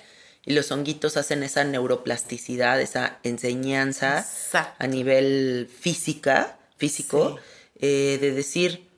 Y 0.45 0.53
los 0.53 0.71
honguitos 0.71 1.17
hacen 1.17 1.43
esa 1.43 1.63
neuroplasticidad, 1.63 2.81
esa 2.81 3.19
enseñanza 3.23 4.19
Exacto. 4.19 4.75
a 4.79 4.87
nivel 4.87 5.69
física, 5.79 6.57
físico, 6.77 7.37
eh, 7.79 8.17
de 8.19 8.31
decir, 8.31 8.90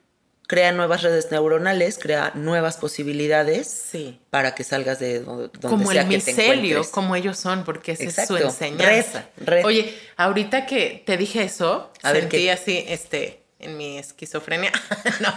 crea 0.48 0.72
nuevas 0.74 1.02
redes 1.03 1.32
neuronales, 1.32 1.98
crea 1.98 2.32
nuevas 2.36 2.78
posibilidades 2.78 3.68
Sí. 3.68 4.20
para 4.30 4.53
que 4.56 4.64
salgas 4.64 4.99
de 4.99 5.20
do- 5.22 5.48
donde 5.48 5.68
Como 5.68 5.91
sea 5.91 6.02
el 6.02 6.10
que 6.10 6.20
te 6.20 6.32
micelio, 6.32 6.53
encuentres. 6.56 6.88
como 6.90 7.15
ellos 7.15 7.38
son, 7.40 7.64
porque 7.64 7.94
esa 7.94 8.03
Exacto. 8.03 8.36
es 8.38 8.41
su 8.44 8.48
enseñanza. 8.49 9.26
Red, 9.38 9.45
red. 9.48 9.65
Oye, 9.65 9.98
ahorita 10.18 10.65
que 10.65 11.02
te 11.06 11.15
dije 11.18 11.44
eso, 11.44 11.91
A 12.02 12.11
sentí 12.11 12.49
así, 12.49 12.84
este, 12.88 13.41
en 13.60 13.78
mi 13.78 13.98
esquizofrenia, 13.98 14.72
no, 15.22 15.34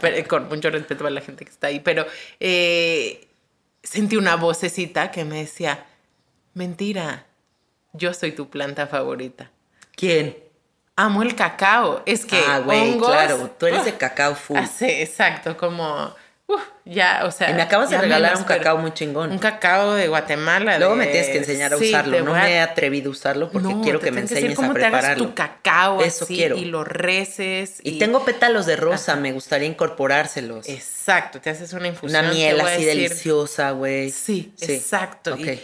pero 0.00 0.26
con 0.26 0.48
mucho 0.48 0.70
respeto 0.70 1.06
a 1.06 1.10
la 1.10 1.20
gente 1.20 1.44
que 1.44 1.50
está 1.50 1.66
ahí, 1.66 1.80
pero 1.80 2.06
eh, 2.40 3.28
sentí 3.82 4.16
una 4.16 4.36
vocecita 4.36 5.10
que 5.10 5.24
me 5.26 5.40
decía, 5.40 5.84
mentira, 6.54 7.26
yo 7.92 8.14
soy 8.14 8.32
tu 8.32 8.48
planta 8.48 8.86
favorita. 8.86 9.50
¿Quién? 9.94 10.36
Amo 10.96 11.22
el 11.22 11.34
cacao. 11.34 12.02
Es 12.06 12.24
que 12.24 12.42
ah, 12.48 12.58
güey, 12.60 12.80
hongos, 12.94 13.08
claro, 13.08 13.50
tú 13.58 13.66
eres 13.66 13.84
de 13.84 13.94
cacao 13.96 14.34
full. 14.34 14.56
Ah, 14.58 14.66
sí, 14.66 14.86
exacto, 14.86 15.56
como 15.56 16.14
uf, 16.46 16.62
ya, 16.86 17.22
o 17.26 17.30
sea. 17.30 17.50
Y 17.50 17.54
me 17.54 17.60
acabas 17.62 17.90
de 17.90 17.98
regalar 17.98 18.36
un 18.36 18.44
cacao 18.44 18.78
muy 18.78 18.94
chingón. 18.94 19.30
Un 19.32 19.38
cacao 19.38 19.92
de 19.94 20.08
Guatemala. 20.08 20.78
Luego 20.78 20.94
de- 20.94 21.00
me 21.00 21.06
tienes 21.08 21.28
que 21.28 21.38
enseñar 21.38 21.74
a 21.74 21.76
Sí, 21.76 21.88
usarlo. 21.90 22.20
No 22.22 22.34
a- 22.34 22.38
me 22.42 22.52
he 22.54 22.60
atrevido 22.60 23.10
a 23.10 23.12
usarlo 23.12 23.50
porque 23.50 23.68
No, 23.68 23.82
quiero 23.82 24.00
que 24.00 24.10
me 24.10 24.22
decir 24.22 24.38
enseñes 24.38 24.56
cómo 24.56 24.70
a 24.70 24.74
te 24.74 24.80
hagas 24.86 25.00
prepararlo. 25.00 25.26
tu 25.26 25.34
cacao 25.34 26.02
Eso 26.02 26.24
así 26.24 26.34
quiero. 26.36 26.56
y 26.56 26.64
lo 26.64 26.82
reces. 26.84 27.78
Y 27.82 27.98
tengo 27.98 28.24
pétalos 28.24 28.64
de 28.64 28.76
rosa, 28.76 29.16
me 29.16 29.32
gustaría 29.32 29.68
incorporárselos. 29.68 30.66
Exacto, 30.68 31.40
te 31.42 31.50
haces 31.50 31.72
una 31.74 31.88
infusión. 31.88 32.24
Una 32.24 32.32
miel 32.32 32.58
así 32.60 32.84
decir- 32.84 32.86
deliciosa, 32.86 33.72
güey. 33.72 34.10
Sí, 34.10 34.54
exacto. 34.60 35.34
Ok. 35.34 35.40
Y 35.40 35.60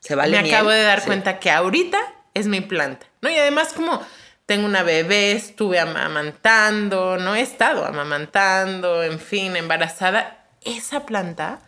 ¿Se 0.00 0.14
vale 0.14 0.36
me 0.36 0.42
miel? 0.44 0.54
acabo 0.54 0.70
de 0.70 0.82
dar 0.84 1.00
Sí. 1.00 1.06
cuenta 1.06 1.38
que 1.38 1.50
ahorita 1.50 1.98
es 2.32 2.46
mi 2.46 2.60
planta, 2.62 3.04
¿no? 3.20 3.28
Y 3.28 3.36
además 3.36 3.72
como 3.72 4.00
tengo 4.48 4.64
una 4.64 4.82
bebé, 4.82 5.32
estuve 5.32 5.78
amamantando, 5.78 7.18
no 7.18 7.34
he 7.34 7.42
estado 7.42 7.84
amamantando, 7.84 9.02
en 9.02 9.20
fin, 9.20 9.56
embarazada, 9.56 10.46
esa 10.64 11.04
planta, 11.04 11.60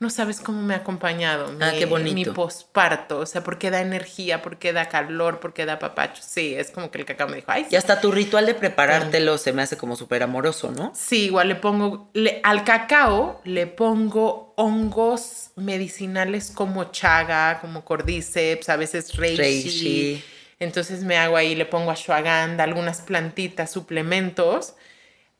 no 0.00 0.10
sabes 0.10 0.40
cómo 0.40 0.60
me 0.60 0.74
ha 0.74 0.78
acompañado. 0.78 1.46
Ah, 1.60 1.70
mi, 1.72 1.78
qué 1.78 1.86
bonito. 1.86 2.30
Mi 2.30 2.34
posparto, 2.36 3.20
o 3.20 3.24
sea, 3.24 3.42
porque 3.42 3.70
da 3.70 3.80
energía, 3.80 4.42
porque 4.42 4.74
da 4.74 4.90
calor, 4.90 5.40
porque 5.40 5.64
da 5.64 5.78
papacho. 5.78 6.22
Sí, 6.22 6.54
es 6.54 6.70
como 6.70 6.90
que 6.90 6.98
el 6.98 7.06
cacao 7.06 7.26
me 7.26 7.36
dijo, 7.36 7.50
ay, 7.50 7.62
sí. 7.62 7.68
Y 7.72 7.76
hasta 7.76 8.02
tu 8.02 8.12
ritual 8.12 8.44
de 8.44 8.52
preparártelo 8.52 9.38
se 9.38 9.54
me 9.54 9.62
hace 9.62 9.78
como 9.78 9.96
súper 9.96 10.22
amoroso, 10.22 10.70
¿no? 10.72 10.92
Sí, 10.94 11.24
igual 11.24 11.48
le 11.48 11.54
pongo, 11.54 12.10
le- 12.12 12.40
al 12.44 12.64
cacao 12.64 13.40
le 13.44 13.66
pongo 13.66 14.52
hongos 14.58 15.52
medicinales 15.56 16.52
como 16.54 16.84
chaga, 16.92 17.60
como 17.62 17.82
cordyceps, 17.82 18.68
a 18.68 18.76
veces 18.76 19.16
reishi. 19.16 19.38
Reishi. 19.38 20.24
Entonces 20.58 21.02
me 21.04 21.16
hago 21.18 21.36
ahí, 21.36 21.54
le 21.54 21.66
pongo 21.66 21.90
ashwagandha, 21.90 22.64
algunas 22.64 23.02
plantitas, 23.02 23.70
suplementos, 23.70 24.74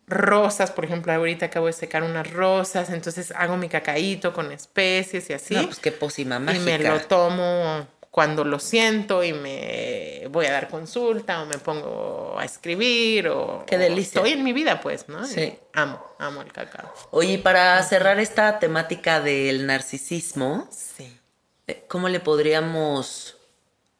rosas, 0.06 0.70
por 0.70 0.84
ejemplo, 0.84 1.12
ahorita 1.12 1.46
acabo 1.46 1.66
de 1.66 1.72
secar 1.72 2.02
unas 2.02 2.30
rosas, 2.30 2.90
entonces 2.90 3.32
hago 3.36 3.56
mi 3.56 3.68
cacaíto 3.68 4.32
con 4.32 4.52
especies 4.52 5.28
y 5.30 5.32
así. 5.32 5.54
No, 5.54 5.64
pues 5.66 5.78
qué 5.78 5.90
pócima 5.92 6.36
y 6.36 6.40
mágica. 6.40 6.64
me 6.64 6.78
lo 6.78 7.00
tomo 7.00 7.86
cuando 8.10 8.44
lo 8.44 8.58
siento 8.58 9.22
y 9.24 9.32
me 9.32 10.26
voy 10.30 10.46
a 10.46 10.52
dar 10.52 10.68
consulta 10.68 11.42
o 11.42 11.46
me 11.46 11.58
pongo 11.58 12.36
a 12.38 12.44
escribir 12.44 13.28
o 13.28 13.64
Qué 13.66 13.76
delicia. 13.78 14.20
estoy 14.20 14.32
en 14.32 14.42
mi 14.44 14.52
vida 14.52 14.80
pues, 14.80 15.08
¿no? 15.08 15.26
Sí. 15.26 15.40
Y 15.40 15.58
amo, 15.74 16.02
amo 16.18 16.40
el 16.42 16.52
cacao. 16.52 16.92
Oye, 17.10 17.32
y 17.34 17.38
para 17.38 17.82
cerrar 17.82 18.18
esta 18.20 18.58
temática 18.58 19.20
del 19.20 19.66
narcisismo, 19.66 20.68
Sí. 20.70 21.18
eh, 21.66 21.84
¿cómo 21.88 22.08
le 22.08 22.20
podríamos 22.20 23.36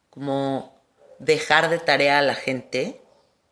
como 0.09 0.76
dejar 1.19 1.69
de 1.69 1.79
tarea 1.79 2.19
a 2.19 2.21
la 2.21 2.35
gente? 2.35 3.01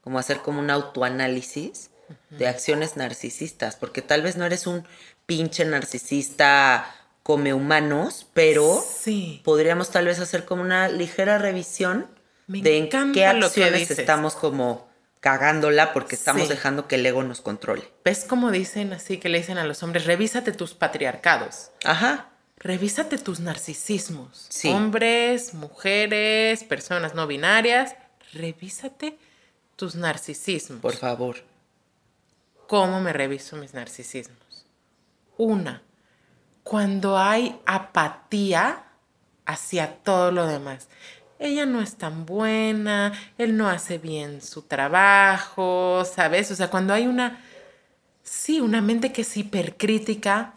Como 0.01 0.19
hacer 0.19 0.39
como 0.39 0.59
un 0.59 0.69
autoanálisis 0.69 1.89
de 2.29 2.47
acciones 2.47 2.95
narcisistas, 2.97 3.75
porque 3.75 4.01
tal 4.03 4.21
vez 4.21 4.35
no 4.37 4.45
eres 4.45 4.67
un 4.67 4.87
pinche 5.25 5.65
narcisista 5.65 6.85
come 7.23 7.53
humanos, 7.55 8.27
pero 8.33 8.83
Sí. 9.01 9.41
podríamos 9.43 9.89
tal 9.89 10.05
vez 10.05 10.19
hacer 10.19 10.45
como 10.45 10.61
una 10.61 10.87
ligera 10.89 11.39
revisión 11.39 12.07
Me 12.45 12.61
de 12.61 12.77
en 12.77 12.89
qué 13.13 13.25
acciones 13.25 13.89
estamos 13.89 14.35
como 14.35 14.87
cagándola 15.21 15.91
porque 15.93 16.13
estamos 16.13 16.43
Sí. 16.43 16.49
dejando 16.49 16.87
que 16.87 16.95
el 16.95 17.05
ego 17.07 17.23
nos 17.23 17.41
controle. 17.41 17.91
¿Ves 18.03 18.25
cómo 18.29 18.51
dicen 18.51 18.93
así 18.93 19.17
que 19.17 19.29
le 19.29 19.39
dicen 19.39 19.57
a 19.57 19.65
los 19.65 19.81
hombres, 19.81 20.05
revísate 20.05 20.51
tus 20.51 20.75
patriarcados? 20.75 21.71
Ajá. 21.83 22.29
Revísate 22.65 23.19
tus 23.19 23.39
narcisismos. 23.39 24.47
Sí. 24.49 24.69
Hombres, 24.69 25.53
mujeres, 25.53 26.63
personas 26.63 27.13
no 27.13 27.27
binarias, 27.27 27.95
revísate 28.33 29.19
tus 29.75 29.93
narcisismos. 29.93 30.81
Por 30.81 30.95
favor. 30.95 31.35
¿Cómo 32.67 33.01
me 33.01 33.13
reviso 33.13 33.55
mis 33.55 33.75
narcisismos? 33.75 34.65
Una, 35.37 35.83
cuando 36.63 37.19
hay 37.19 37.55
apatía 37.67 38.85
hacia 39.45 39.97
todo 39.97 40.31
lo 40.31 40.47
demás. 40.47 40.87
Ella 41.37 41.67
no 41.67 41.81
es 41.81 41.97
tan 41.97 42.25
buena, 42.25 43.13
él 43.37 43.57
no 43.57 43.69
hace 43.69 43.99
bien 43.99 44.41
su 44.41 44.63
trabajo, 44.63 46.03
¿sabes? 46.03 46.49
O 46.49 46.55
sea, 46.55 46.71
cuando 46.71 46.95
hay 46.95 47.05
una, 47.05 47.45
sí, 48.23 48.59
una 48.59 48.81
mente 48.81 49.11
que 49.11 49.21
es 49.21 49.37
hipercrítica, 49.37 50.55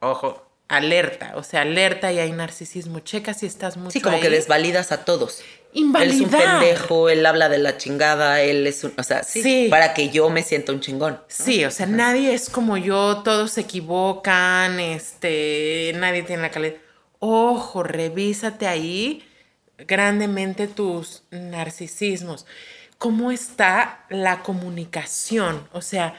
ojo, 0.00 0.45
alerta, 0.68 1.32
o 1.36 1.42
sea, 1.42 1.62
alerta 1.62 2.12
y 2.12 2.18
hay 2.18 2.32
narcisismo. 2.32 3.00
Checa 3.00 3.34
si 3.34 3.46
estás 3.46 3.76
mucho 3.76 3.90
Sí, 3.92 4.00
como 4.00 4.20
que 4.20 4.30
desvalidas 4.30 4.92
a 4.92 5.04
todos. 5.04 5.40
Él 5.40 5.44
es 5.74 5.82
un 5.82 5.86
Invalidar. 5.88 6.60
pendejo, 6.60 7.08
él 7.10 7.26
habla 7.26 7.48
de 7.50 7.58
la 7.58 7.76
chingada, 7.76 8.40
él 8.40 8.66
es 8.66 8.82
un. 8.82 8.94
O 8.98 9.02
sea, 9.02 9.22
sí, 9.22 9.42
Sí. 9.42 9.66
para 9.70 9.92
que 9.94 10.08
yo 10.08 10.30
me 10.30 10.42
sienta 10.42 10.72
un 10.72 10.80
chingón. 10.80 11.20
Sí, 11.28 11.64
o 11.66 11.70
sea, 11.70 11.84
nadie 11.86 12.32
es 12.34 12.48
como 12.48 12.76
yo, 12.78 13.18
todos 13.22 13.52
se 13.52 13.60
equivocan, 13.62 14.80
este, 14.80 15.92
nadie 15.96 16.22
tiene 16.22 16.42
la 16.42 16.50
calidad. 16.50 16.76
Ojo, 17.18 17.82
revísate 17.82 18.66
ahí 18.66 19.22
grandemente 19.78 20.66
tus 20.66 21.24
narcisismos. 21.30 22.46
¿Cómo 22.98 23.30
está 23.30 24.06
la 24.08 24.42
comunicación? 24.42 25.68
O 25.72 25.82
sea, 25.82 26.14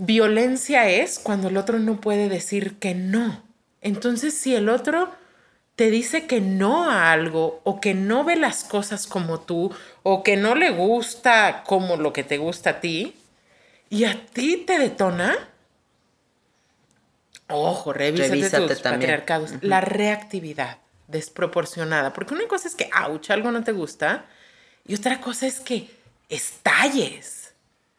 violencia 0.00 0.88
es 0.88 1.18
cuando 1.18 1.48
el 1.48 1.58
otro 1.58 1.78
no 1.78 2.00
puede 2.00 2.28
decir 2.28 2.78
que 2.78 2.94
no. 2.94 3.42
Entonces, 3.82 4.34
si 4.34 4.54
el 4.54 4.68
otro 4.68 5.10
te 5.76 5.90
dice 5.90 6.26
que 6.26 6.40
no 6.40 6.90
a 6.90 7.12
algo 7.12 7.60
o 7.64 7.80
que 7.80 7.94
no 7.94 8.24
ve 8.24 8.36
las 8.36 8.64
cosas 8.64 9.06
como 9.06 9.40
tú 9.40 9.72
o 10.02 10.22
que 10.22 10.36
no 10.36 10.54
le 10.54 10.70
gusta 10.70 11.64
como 11.66 11.96
lo 11.96 12.12
que 12.12 12.24
te 12.24 12.38
gusta 12.38 12.70
a 12.70 12.80
ti 12.80 13.14
y 13.90 14.04
a 14.04 14.26
ti 14.26 14.58
te 14.66 14.78
detona, 14.78 15.36
ojo, 17.48 17.92
revísate, 17.92 18.28
Revísate 18.30 18.68
tus 18.68 18.82
también. 18.82 19.00
patriarcados. 19.00 19.52
La 19.62 19.80
reactividad 19.80 20.78
desproporcionada, 21.08 22.12
porque 22.12 22.34
una 22.34 22.46
cosa 22.46 22.68
es 22.68 22.74
que, 22.74 22.88
ouch, 23.06 23.30
algo 23.30 23.50
no 23.50 23.64
te 23.64 23.72
gusta 23.72 24.24
y 24.86 24.94
otra 24.94 25.20
cosa 25.20 25.46
es 25.46 25.60
que 25.60 25.90
estalles 26.28 27.39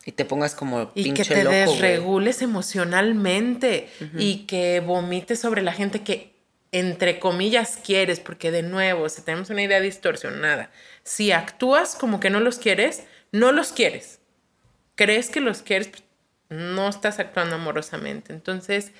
Y 0.05 0.13
te 0.13 0.25
pongas 0.25 0.55
como 0.55 0.91
y 0.95 1.03
pinche 1.03 1.23
que 1.23 1.35
te 1.35 1.43
loco. 1.43 1.55
desregules 1.55 2.41
emocionalmente 2.41 3.87
y 4.17 4.45
que 4.47 4.79
vomites 4.79 5.39
sobre 5.39 5.61
la 5.61 5.73
gente 5.73 6.01
que 6.01 6.31
entre 6.71 7.19
comillas 7.19 7.77
quieres, 7.83 8.19
porque 8.19 8.49
de 8.49 8.63
nuevo, 8.63 9.09
si 9.09 9.21
tenemos 9.21 9.49
una 9.49 9.61
idea 9.61 9.81
distorsionada, 9.81 10.71
si 11.03 11.31
actúas 11.31 11.95
como 11.95 12.19
que 12.19 12.29
no 12.29 12.39
los 12.39 12.57
quieres, 12.59 13.03
no 13.31 13.51
los 13.51 13.73
quieres. 13.73 14.19
Crees 14.95 15.29
que 15.29 15.41
los 15.41 15.61
quieres, 15.61 15.89
pues, 15.89 16.03
no 16.49 16.87
estás 16.87 17.19
actuando 17.19 17.55
amorosamente. 17.55 18.33
Entonces, 18.33 18.91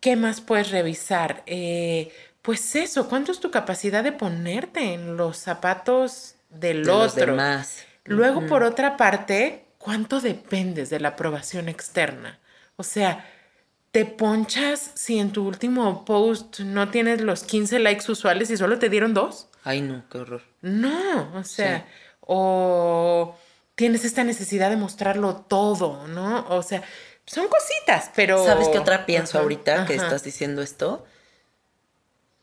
¿qué 0.00 0.16
más 0.16 0.40
puedes 0.40 0.70
revisar? 0.70 1.42
Eh, 1.46 2.12
pues 2.42 2.74
eso, 2.74 3.08
¿cuánto 3.08 3.30
es 3.30 3.38
tu 3.38 3.50
capacidad 3.50 4.02
de 4.02 4.12
ponerte 4.12 4.94
en 4.94 5.16
los 5.16 5.36
zapatos 5.36 6.34
del 6.50 6.82
de 6.82 6.92
los 6.92 7.12
otro? 7.12 7.26
demás. 7.26 7.84
Luego, 8.04 8.46
por 8.46 8.62
otra 8.62 8.96
parte, 8.96 9.64
¿cuánto 9.78 10.20
dependes 10.20 10.90
de 10.90 11.00
la 11.00 11.08
aprobación 11.10 11.68
externa? 11.68 12.38
O 12.76 12.82
sea, 12.82 13.24
te 13.92 14.04
ponchas 14.06 14.90
si 14.94 15.18
en 15.18 15.32
tu 15.32 15.46
último 15.46 16.04
post 16.04 16.60
no 16.60 16.90
tienes 16.90 17.20
los 17.20 17.44
15 17.44 17.78
likes 17.78 18.10
usuales 18.10 18.50
y 18.50 18.56
solo 18.56 18.78
te 18.78 18.88
dieron 18.88 19.14
dos. 19.14 19.48
Ay, 19.64 19.80
no, 19.82 20.02
qué 20.10 20.18
horror. 20.18 20.42
No, 20.62 21.32
o 21.34 21.44
sea, 21.44 21.78
Sí. 21.78 21.84
o 22.20 23.36
tienes 23.74 24.04
esta 24.04 24.24
necesidad 24.24 24.70
de 24.70 24.76
mostrarlo 24.76 25.36
todo, 25.36 26.08
¿no? 26.08 26.46
O 26.48 26.62
sea, 26.62 26.82
son 27.24 27.46
cositas, 27.48 28.10
pero... 28.16 28.44
¿Sabes 28.44 28.68
qué 28.68 28.78
otra 28.78 29.06
pienso 29.06 29.38
Ajá, 29.38 29.42
ahorita 29.42 29.86
que 29.86 29.94
estás 29.94 30.24
diciendo 30.24 30.62
esto? 30.62 31.04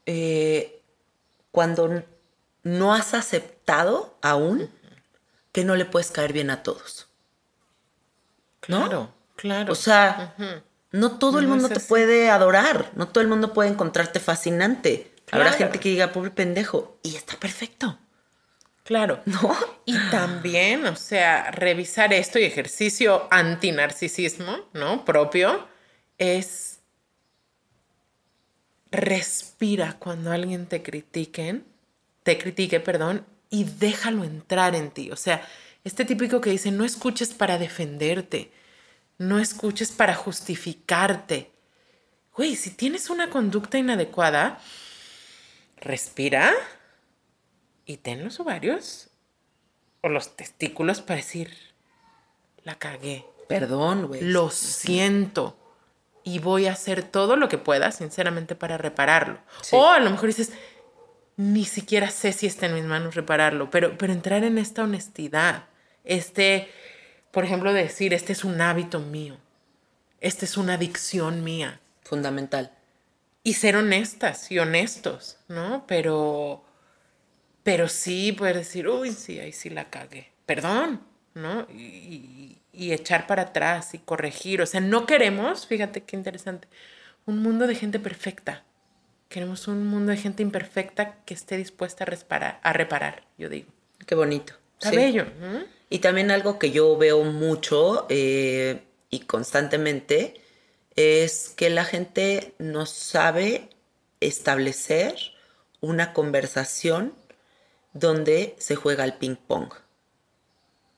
Eh, 0.06 0.82
cuando 1.52 2.04
no 2.64 2.94
has 2.94 3.14
aceptado 3.14 4.18
aún 4.22 4.70
que 5.52 5.64
no 5.64 5.76
le 5.76 5.86
puedes 5.86 6.12
caer 6.12 6.34
bien 6.34 6.50
a 6.50 6.64
todos. 6.64 7.08
¿no? 8.68 8.86
Claro, 8.86 9.14
claro. 9.36 9.72
O 9.74 9.76
sea, 9.76 10.36
no 10.92 11.18
todo 11.18 11.40
el 11.40 11.48
mundo 11.48 11.70
te 11.70 11.80
puede 11.80 12.30
adorar, 12.30 12.92
no 12.96 13.08
todo 13.08 13.22
el 13.22 13.28
mundo 13.30 13.54
puede 13.54 13.70
encontrarte 13.70 14.20
fascinante. 14.20 15.14
Habrá 15.32 15.46
Claro. 15.50 15.58
gente 15.58 15.80
que 15.80 15.90
diga, 15.90 16.12
pobre 16.12 16.32
pendejo, 16.32 17.00
y 17.04 17.16
está 17.16 17.38
perfecto, 17.38 17.98
Claro. 18.84 19.22
¿no? 19.26 19.56
Y 19.86 19.96
también, 20.10 20.86
o 20.88 20.96
sea, 20.96 21.52
revisar 21.52 22.12
esto 22.14 22.40
y 22.40 22.44
ejercicio 22.44 23.28
antinarcisismo, 23.30 24.58
¿no? 24.74 25.06
Propio, 25.06 25.68
es 26.18 26.80
respira 28.92 29.98
cuando 30.00 30.32
alguien 30.32 30.66
te 30.66 30.82
critiquen, 30.82 31.66
te 32.24 32.38
critique, 32.40 32.80
perdón, 32.80 33.26
y 33.50 33.64
déjalo 33.64 34.24
entrar 34.24 34.76
en 34.76 34.92
ti. 34.92 35.12
O 35.12 35.16
sea, 35.16 35.46
este 35.84 36.06
típico 36.06 36.42
que 36.42 36.50
dice, 36.52 36.72
no 36.72 36.86
escuches 36.86 37.34
para 37.34 37.58
defenderte, 37.58 38.52
no 39.18 39.40
escuches 39.40 39.92
para 39.92 40.16
justificarte. 40.16 41.52
Güey, 42.36 42.56
si 42.56 42.72
tienes 42.72 43.10
una 43.10 43.30
conducta 43.30 43.78
inadecuada, 43.78 44.60
respira 45.78 46.54
y 47.86 47.98
ten 47.98 48.24
los 48.24 48.40
ovarios 48.40 49.10
o 50.02 50.10
los 50.10 50.36
testículos 50.36 51.02
para 51.02 51.18
decir, 51.18 51.52
la 52.64 52.76
cagué, 52.76 53.26
Perdón, 53.48 54.08
güey. 54.08 54.22
lo 54.22 54.52
siento 54.52 55.58
y 56.24 56.40
voy 56.40 56.68
a 56.68 56.74
hacer 56.74 57.04
todo 57.04 57.36
lo 57.36 57.50
que 57.50 57.58
pueda, 57.58 57.92
sinceramente, 57.92 58.56
para 58.56 58.78
repararlo. 58.78 59.40
Sí. 59.62 59.76
O 59.76 59.88
a 59.88 60.00
lo 60.00 60.10
mejor 60.12 60.28
dices, 60.28 60.52
ni 61.40 61.66
siquiera 61.66 62.12
sé 62.12 62.34
si 62.34 62.48
está 62.48 62.68
en 62.68 62.76
mis 62.76 62.86
manos 62.86 63.16
repararlo, 63.16 63.72
pero, 63.72 63.98
pero 63.98 64.14
entrar 64.14 64.44
en 64.46 64.60
esta 64.60 64.84
honestidad, 64.84 65.66
este, 66.06 66.70
por 67.32 67.46
ejemplo, 67.46 67.74
decir, 67.74 68.14
este 68.14 68.34
es 68.34 68.44
un 68.46 68.62
hábito 68.62 69.00
mío, 69.02 69.38
esta 70.22 70.46
es 70.46 70.58
una 70.58 70.76
adicción 70.76 71.44
mía 71.44 71.82
Fundamental. 72.04 72.72
y 73.44 73.54
ser 73.54 73.76
honestas 73.78 74.52
y 74.52 74.60
honestos, 74.60 75.38
¿no? 75.50 75.86
Pero, 75.88 76.66
pero 77.64 77.88
sí 77.88 78.32
poder 78.34 78.58
decir, 78.58 78.88
uy, 78.88 79.12
sí, 79.12 79.40
ahí 79.40 79.52
sí 79.54 79.70
la 79.70 79.90
cagué, 79.90 80.32
perdón, 80.46 81.02
¿no? 81.36 81.68
Y, 81.72 81.82
y- 81.84 82.56
y 82.72 82.94
echar 82.94 83.28
para 83.28 83.44
atrás 83.44 83.94
y 83.94 84.00
corregir. 84.00 84.62
O 84.62 84.66
sea, 84.66 84.80
no 84.82 85.06
queremos, 85.06 85.68
fíjate 85.68 86.04
qué 86.04 86.16
interesante, 86.16 86.68
un 87.26 87.40
mundo 87.42 87.68
de 87.68 87.76
gente 87.76 88.00
perfecta. 88.00 88.64
Queremos 89.30 89.68
un 89.68 89.86
mundo 89.88 90.12
de 90.12 90.18
gente 90.18 90.44
imperfecta 90.44 91.24
que 91.24 91.36
esté 91.36 91.56
dispuesta 91.56 92.04
a 92.04 92.08
reparar, 92.08 92.60
a 92.64 92.74
reparar 92.74 93.24
yo 93.38 93.48
digo. 93.48 93.70
Qué 94.06 94.16
bonito. 94.16 94.54
Está 94.74 94.90
Sí. 94.90 94.98
bello. 94.98 95.26
Y 95.90 96.00
también 96.00 96.32
algo 96.32 96.60
que 96.60 96.72
yo 96.72 96.98
veo 96.98 97.24
mucho 97.24 98.06
eh, 98.10 98.84
y 99.10 99.20
constantemente 99.22 100.42
es 100.96 101.50
que 101.56 101.70
la 101.70 101.86
gente 101.86 102.54
no 102.58 102.86
sabe 102.86 103.70
establecer 104.20 105.16
una 105.80 106.12
conversación 106.14 107.14
donde 107.94 108.56
se 108.60 108.76
juega 108.76 109.04
al 109.04 109.18
ping 109.18 109.36
pong. 109.36 109.74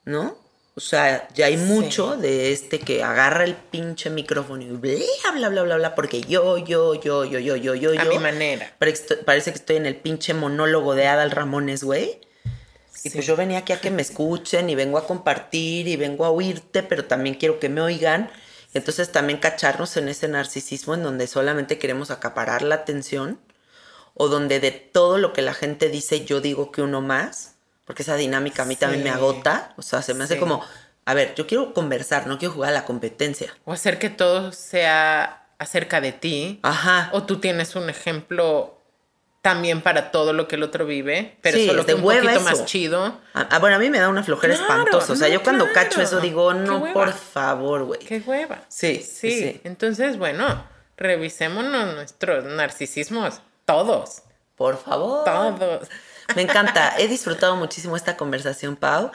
¿No? 0.06 0.38
O 0.82 0.84
sea, 0.84 1.28
ya 1.36 1.46
hay 1.46 1.58
mucho 1.58 2.18
de 2.18 2.52
este 2.52 2.80
que 2.80 3.04
agarra 3.04 3.44
el 3.44 3.54
pinche 3.54 4.10
micrófono 4.10 4.64
y 4.64 4.70
bla, 4.72 4.98
bla, 5.36 5.50
bla, 5.50 5.62
bla, 5.62 5.76
bla, 5.76 5.94
porque 5.94 6.22
yo, 6.22 6.58
yo, 6.58 6.96
yo, 6.96 7.24
yo, 7.24 7.38
yo, 7.40 7.56
yo, 7.56 7.76
yo, 7.76 7.92
A 7.92 8.04
yo. 8.04 8.10
mi 8.10 8.18
manera. 8.18 8.74
Parece 8.80 9.52
que 9.52 9.60
estoy- 9.60 9.76
en 9.76 9.86
el 9.86 9.96
pinche 9.96 10.34
monólogo 10.34 10.96
de 10.96 11.06
Adal 11.06 11.30
Ramones, 11.30 11.84
güey. 11.84 12.20
Y 13.04 13.12
pues 13.12 13.28
yo 13.28 13.36
venía 13.36 13.60
aquí 13.60 13.74
a 13.74 13.80
que 13.80 13.92
me 13.92 14.02
escuchen 14.02 14.72
y 14.72 14.76
vengo 14.76 14.98
a 14.98 15.06
compartir 15.06 15.88
y 15.88 15.98
vengo 15.98 16.26
a 16.26 16.32
oírte, 16.32 16.82
pero 16.82 17.06
también 17.06 17.36
quiero 17.36 17.60
que 17.60 17.70
me 17.70 17.82
oigan. 17.82 18.32
Entonces 18.74 19.12
también 19.12 19.38
cacharnos 19.40 19.96
en 19.98 20.08
ese 20.10 20.28
narcisismo 20.30 20.96
en 20.96 21.04
donde 21.04 21.28
solamente 21.28 21.78
queremos 21.78 22.10
acaparar 22.10 22.64
la 22.64 22.74
atención 22.76 23.40
o 24.16 24.30
donde 24.30 24.60
de 24.60 24.72
todo 24.72 25.20
lo 25.20 25.32
que 25.32 25.44
la 25.44 25.54
gente 25.54 25.90
dice 25.90 26.26
yo 26.26 26.42
digo 26.42 26.72
que 26.72 26.82
uno 26.82 27.02
más, 27.02 27.56
porque 27.92 28.04
esa 28.04 28.16
dinámica 28.16 28.62
a 28.62 28.66
mí 28.66 28.78
también 28.78 29.04
me 29.04 29.10
Sí. 29.10 29.16
agota. 29.18 29.74
O 29.76 29.82
sea, 29.82 30.02
se 30.02 30.14
me 30.14 30.24
hace 30.24 30.36
Sí. 30.36 30.40
como, 30.40 30.64
a 31.04 31.14
ver, 31.14 31.36
yo 31.36 31.46
quiero 31.46 31.74
conversar, 31.74 32.26
no 32.26 32.38
quiero 32.40 32.54
jugar 32.54 32.70
a 32.70 32.74
la 32.74 32.86
competencia. 32.86 33.54
O 33.66 33.74
hacer 33.74 34.00
que 34.00 34.10
todo 34.10 34.54
sea 34.54 35.44
acerca 35.60 36.00
de 36.00 36.14
ti. 36.14 36.62
Ajá. 36.64 37.10
O 37.12 37.24
tú 37.24 37.42
tienes 37.42 37.76
un 37.76 37.90
ejemplo 37.90 38.78
también 39.42 39.82
para 39.82 40.10
todo 40.12 40.32
lo 40.32 40.48
que 40.48 40.56
el 40.56 40.64
otro 40.64 40.86
vive, 40.86 41.38
pero 41.42 41.58
Sí, 41.58 41.68
solo 41.68 41.82
es 41.82 41.86
que 41.88 41.96
un 41.96 42.02
poquito 42.04 42.30
eso. 42.30 42.40
más 42.40 42.64
chido. 42.64 43.20
Ah, 43.34 43.48
ah, 43.52 43.60
bueno, 43.60 43.76
a 43.76 43.80
mí 43.80 43.90
me 43.90 44.00
da 44.00 44.08
una 44.08 44.24
flojera 44.24 44.56
Claro, 44.56 44.84
espantosa. 44.84 45.12
O 45.12 45.16
sea, 45.18 45.28
no, 45.28 45.34
yo 45.34 45.44
cuando 45.44 45.66
claro. 45.66 45.90
cacho 45.90 46.02
eso 46.02 46.22
digo, 46.22 46.54
no, 46.54 46.94
por 46.94 47.12
favor, 47.12 47.84
güey. 47.84 48.00
Qué 48.00 48.24
hueva. 48.26 48.62
Sí, 48.70 49.00
sí, 49.00 49.32
sí. 49.32 49.40
sí. 49.52 49.62
Entonces, 49.66 50.18
bueno, 50.18 50.64
revisémonos 50.96 51.94
nuestros 51.94 52.46
narcisismos. 52.46 53.42
Todos. 53.66 54.22
Por 54.56 54.78
favor. 54.78 55.26
Todos. 55.26 55.90
Me 56.36 56.42
encanta. 56.44 56.94
He 56.98 57.08
disfrutado 57.08 57.56
muchísimo 57.56 57.96
esta 57.96 58.18
conversación, 58.18 58.76
Pau. 58.76 59.12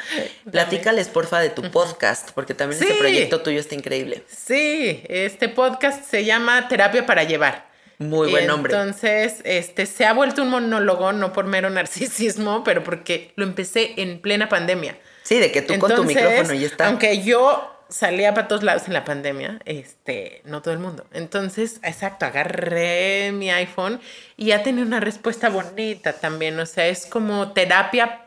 Platícales, 0.50 1.08
porfa, 1.08 1.40
de 1.40 1.50
tu 1.50 1.62
podcast, 1.70 2.30
porque 2.32 2.54
también 2.54 2.82
ese 2.82 2.92
Sí. 2.92 2.98
proyecto 2.98 3.40
tuyo 3.42 3.60
está 3.60 3.74
increíble. 3.74 4.22
Sí, 4.28 5.02
este 5.08 5.48
podcast 5.48 6.08
se 6.08 6.24
llama 6.24 6.68
Terapia 6.68 7.06
para 7.06 7.24
Llevar. 7.24 7.66
Muy 7.98 8.30
buen 8.30 8.46
nombre. 8.46 8.74
Entonces, 8.74 9.36
este 9.44 9.86
se 9.86 10.04
ha 10.04 10.12
vuelto 10.12 10.42
un 10.42 10.50
monólogo, 10.50 11.12
no 11.12 11.32
por 11.32 11.46
mero 11.46 11.70
narcisismo, 11.70 12.62
pero 12.62 12.84
porque 12.84 13.32
lo 13.36 13.44
empecé 13.44 13.94
en 13.96 14.20
plena 14.20 14.48
pandemia. 14.48 14.98
Sí, 15.22 15.38
de 15.38 15.50
que 15.50 15.62
tú 15.62 15.78
con 15.78 15.94
tu 15.94 16.04
micrófono 16.04 16.52
y 16.52 16.64
está. 16.64 16.86
Aunque 16.88 17.22
yo 17.22 17.75
salía 17.88 18.34
para 18.34 18.48
todos 18.48 18.62
lados 18.62 18.86
en 18.86 18.94
la 18.94 19.04
pandemia, 19.04 19.60
este, 19.64 20.42
no 20.44 20.62
todo 20.62 20.74
el 20.74 20.80
mundo. 20.80 21.06
Entonces, 21.12 21.80
exacto, 21.82 22.26
agarré 22.26 23.32
mi 23.32 23.50
iPhone 23.50 24.00
y 24.36 24.46
ya 24.46 24.62
tenía 24.62 24.84
una 24.84 25.00
respuesta 25.00 25.48
bonita 25.48 26.14
también. 26.14 26.58
O 26.58 26.66
sea, 26.66 26.86
es 26.86 27.06
como 27.06 27.52
terapia 27.52 28.22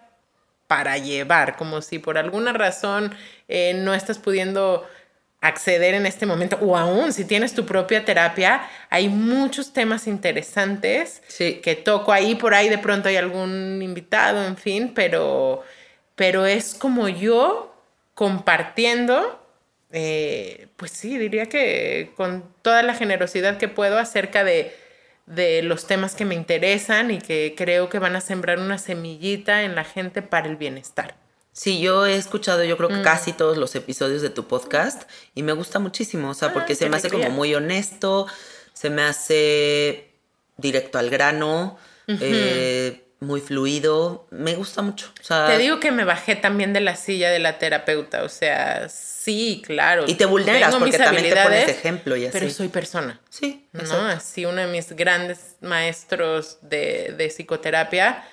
para 0.67 0.97
llevar, 0.97 1.55
como 1.57 1.81
si 1.81 1.99
por 1.99 2.17
alguna 2.17 2.53
razón 2.53 3.15
eh, 3.47 3.73
no 3.75 3.93
estás 3.93 4.17
pudiendo 4.19 4.87
acceder 5.41 5.93
en 5.95 6.05
este 6.05 6.25
momento, 6.25 6.57
o 6.61 6.75
aún 6.77 7.13
si 7.13 7.23
tienes 7.23 7.53
tu 7.53 7.65
propia 7.65 8.03
terapia, 8.03 8.61
hay 8.89 9.07
muchos 9.07 9.71
temas 9.71 10.05
interesantes 10.05 11.21
Sí. 11.27 11.61
que 11.63 11.75
toco 11.75 12.11
ahí, 12.11 12.35
por 12.35 12.53
ahí 12.53 12.67
de 12.67 12.77
pronto 12.77 13.07
hay 13.07 13.15
algún 13.15 13.81
invitado, 13.81 14.43
en 14.45 14.57
fin, 14.57 14.91
pero, 14.93 15.63
pero 16.15 16.45
es 16.45 16.75
como 16.75 17.07
yo 17.07 17.73
compartiendo, 18.15 19.39
eh, 19.91 20.67
pues 20.77 20.91
sí, 20.91 21.17
diría 21.17 21.47
que 21.47 22.11
con 22.15 22.43
toda 22.61 22.83
la 22.83 22.93
generosidad 22.93 23.57
que 23.57 23.67
puedo 23.67 23.97
acerca 23.97 24.43
de, 24.43 24.75
de 25.25 25.61
los 25.63 25.87
temas 25.87 26.15
que 26.15 26.25
me 26.25 26.35
interesan 26.35 27.11
y 27.11 27.19
que 27.19 27.53
creo 27.57 27.89
que 27.89 27.99
van 27.99 28.15
a 28.15 28.21
sembrar 28.21 28.59
una 28.59 28.77
semillita 28.77 29.63
en 29.63 29.75
la 29.75 29.83
gente 29.83 30.21
para 30.21 30.47
el 30.47 30.55
bienestar. 30.57 31.15
Sí, 31.51 31.81
yo 31.81 32.05
he 32.05 32.15
escuchado, 32.15 32.63
yo 32.63 32.75
Mm. 32.75 32.77
creo 32.77 32.89
que 32.89 33.01
casi 33.01 33.33
todos 33.33 33.57
los 33.57 33.75
episodios 33.75 34.21
de 34.21 34.29
tu 34.29 34.47
podcast 34.47 35.09
y 35.35 35.43
me 35.43 35.51
gusta 35.53 35.79
muchísimo, 35.79 36.29
o 36.29 36.33
sea, 36.33 36.53
porque 36.53 36.73
Ay, 36.73 36.77
se 36.77 36.89
me 36.89 36.97
hace 36.97 37.09
como 37.09 37.29
muy 37.31 37.53
honesto, 37.55 38.27
se 38.73 38.89
me 38.89 39.01
hace 39.01 40.09
directo 40.57 40.99
al 40.99 41.09
grano, 41.09 41.77
eh, 42.07 43.03
muy 43.19 43.41
fluido, 43.41 44.27
me 44.31 44.55
gusta 44.55 44.81
mucho. 44.81 45.11
O 45.19 45.23
sea, 45.23 45.47
Te 45.47 45.57
digo 45.57 45.79
que 45.79 45.91
me 45.91 46.05
bajé 46.05 46.35
también 46.35 46.71
de 46.73 46.79
la 46.79 46.95
silla 46.95 47.29
de 47.29 47.39
la 47.39 47.57
terapeuta, 47.59 48.23
o 48.23 48.29
sea, 48.29 48.87
sí, 49.29 49.61
claro. 49.65 50.05
Y 50.07 50.15
te 50.15 50.25
vulneras 50.25 50.71
tengo 50.71 50.79
porque 50.79 50.97
también 50.97 51.29
te 51.29 51.41
pones 51.41 51.69
ejemplo 51.69 52.15
y 52.15 52.25
así. 52.25 52.37
Pero 52.37 52.49
soy 52.49 52.69
persona. 52.69 53.19
sí, 53.29 53.67
¿no? 53.71 53.81
exacto. 53.81 54.07
Así 54.07 54.45
uno 54.45 54.61
de 54.61 54.67
mis 54.67 54.91
grandes 54.93 55.55
maestros 55.61 56.57
de, 56.61 57.13
de 57.17 57.29
psicoterapia 57.29 58.23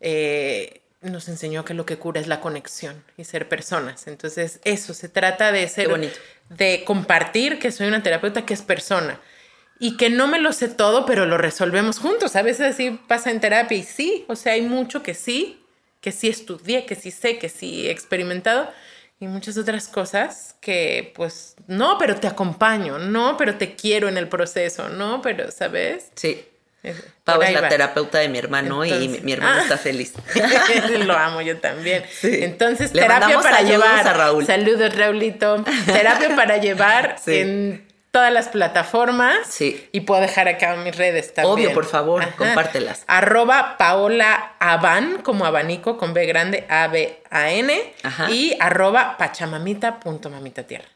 eh, 0.00 0.82
nos 1.00 1.28
enseñó 1.28 1.64
que 1.64 1.74
lo 1.74 1.86
que 1.86 1.98
cura 1.98 2.20
es 2.20 2.26
la 2.26 2.40
conexión 2.40 3.04
y 3.16 3.24
ser 3.24 3.48
personas. 3.48 4.06
Entonces, 4.06 4.60
eso, 4.64 4.94
se 4.94 5.08
trata 5.08 5.52
de 5.52 5.68
ser, 5.68 5.88
bonito. 5.88 6.18
de 6.48 6.82
compartir 6.84 7.58
que 7.58 7.70
soy 7.70 7.88
una 7.88 8.02
terapeuta 8.02 8.44
que 8.44 8.54
es 8.54 8.62
persona. 8.62 9.20
Y 9.78 9.96
que 9.96 10.08
no 10.08 10.26
me 10.28 10.38
lo 10.38 10.52
sé 10.52 10.68
todo, 10.68 11.04
pero 11.04 11.26
lo 11.26 11.36
resolvemos 11.36 11.98
juntos. 11.98 12.36
A 12.36 12.42
veces 12.42 12.74
así 12.74 12.98
pasa 13.06 13.30
en 13.30 13.40
terapia 13.40 13.76
y 13.76 13.82
sí, 13.82 14.24
o 14.28 14.36
sea, 14.36 14.54
hay 14.54 14.62
mucho 14.62 15.02
que 15.02 15.14
sí, 15.14 15.64
que 16.00 16.12
sí 16.12 16.28
estudié, 16.28 16.86
que 16.86 16.94
sí 16.94 17.10
sé, 17.10 17.38
que 17.38 17.48
sí 17.48 17.86
he 17.86 17.90
experimentado 17.90 18.70
y 19.20 19.26
muchas 19.26 19.56
otras 19.56 19.88
cosas 19.88 20.56
que 20.60 21.12
pues 21.14 21.54
no, 21.66 21.96
pero 21.98 22.16
te 22.16 22.26
acompaño, 22.26 22.98
no, 22.98 23.36
pero 23.36 23.56
te 23.56 23.74
quiero 23.74 24.08
en 24.08 24.16
el 24.18 24.28
proceso, 24.28 24.88
no, 24.88 25.22
pero, 25.22 25.50
¿sabes? 25.50 26.10
Sí. 26.14 26.44
Pau 27.24 27.40
es 27.40 27.52
la 27.54 27.62
va. 27.62 27.68
terapeuta 27.70 28.18
de 28.18 28.28
mi 28.28 28.36
hermano 28.36 28.84
y 28.84 29.08
mi, 29.22 29.32
hermano 29.32 29.56
Ah. 29.60 29.62
está 29.62 29.78
feliz. 29.78 30.12
Lo 31.06 31.16
amo 31.16 31.40
yo 31.40 31.58
también. 31.58 32.04
Sí. 32.10 32.28
Entonces, 32.42 32.92
Le 32.92 33.00
terapia 33.00 33.40
para 33.40 33.62
llevar. 33.62 34.06
a 34.06 34.12
Raúl. 34.12 34.44
Saludos, 34.44 34.94
Raulito. 34.94 35.64
Terapia 35.86 36.36
para 36.36 36.58
llevar 36.58 37.16
Sí. 37.24 37.38
en 37.38 37.88
todas 38.14 38.32
las 38.32 38.46
plataformas. 38.46 39.38
Sí. 39.48 39.88
Y 39.90 40.02
puedo 40.02 40.20
dejar 40.20 40.46
acá 40.46 40.76
mis 40.76 40.96
redes 40.96 41.34
también. 41.34 41.52
Obvio, 41.52 41.74
por 41.74 41.84
favor, 41.84 42.24
compártelas. 42.36 43.02
Arroba 43.08 43.74
Paola 43.76 44.54
Aban, 44.60 45.20
como 45.22 45.44
abanico 45.44 45.98
con 45.98 46.14
B 46.14 46.24
grande, 46.24 46.64
A-B-A-N. 46.68 47.94
Ajá. 48.04 48.30
Y 48.30 48.56
arroba 48.60 49.16
pachamamita 49.18 49.98
punto 49.98 50.30
mamita 50.30 50.62
tierra. 50.62 50.86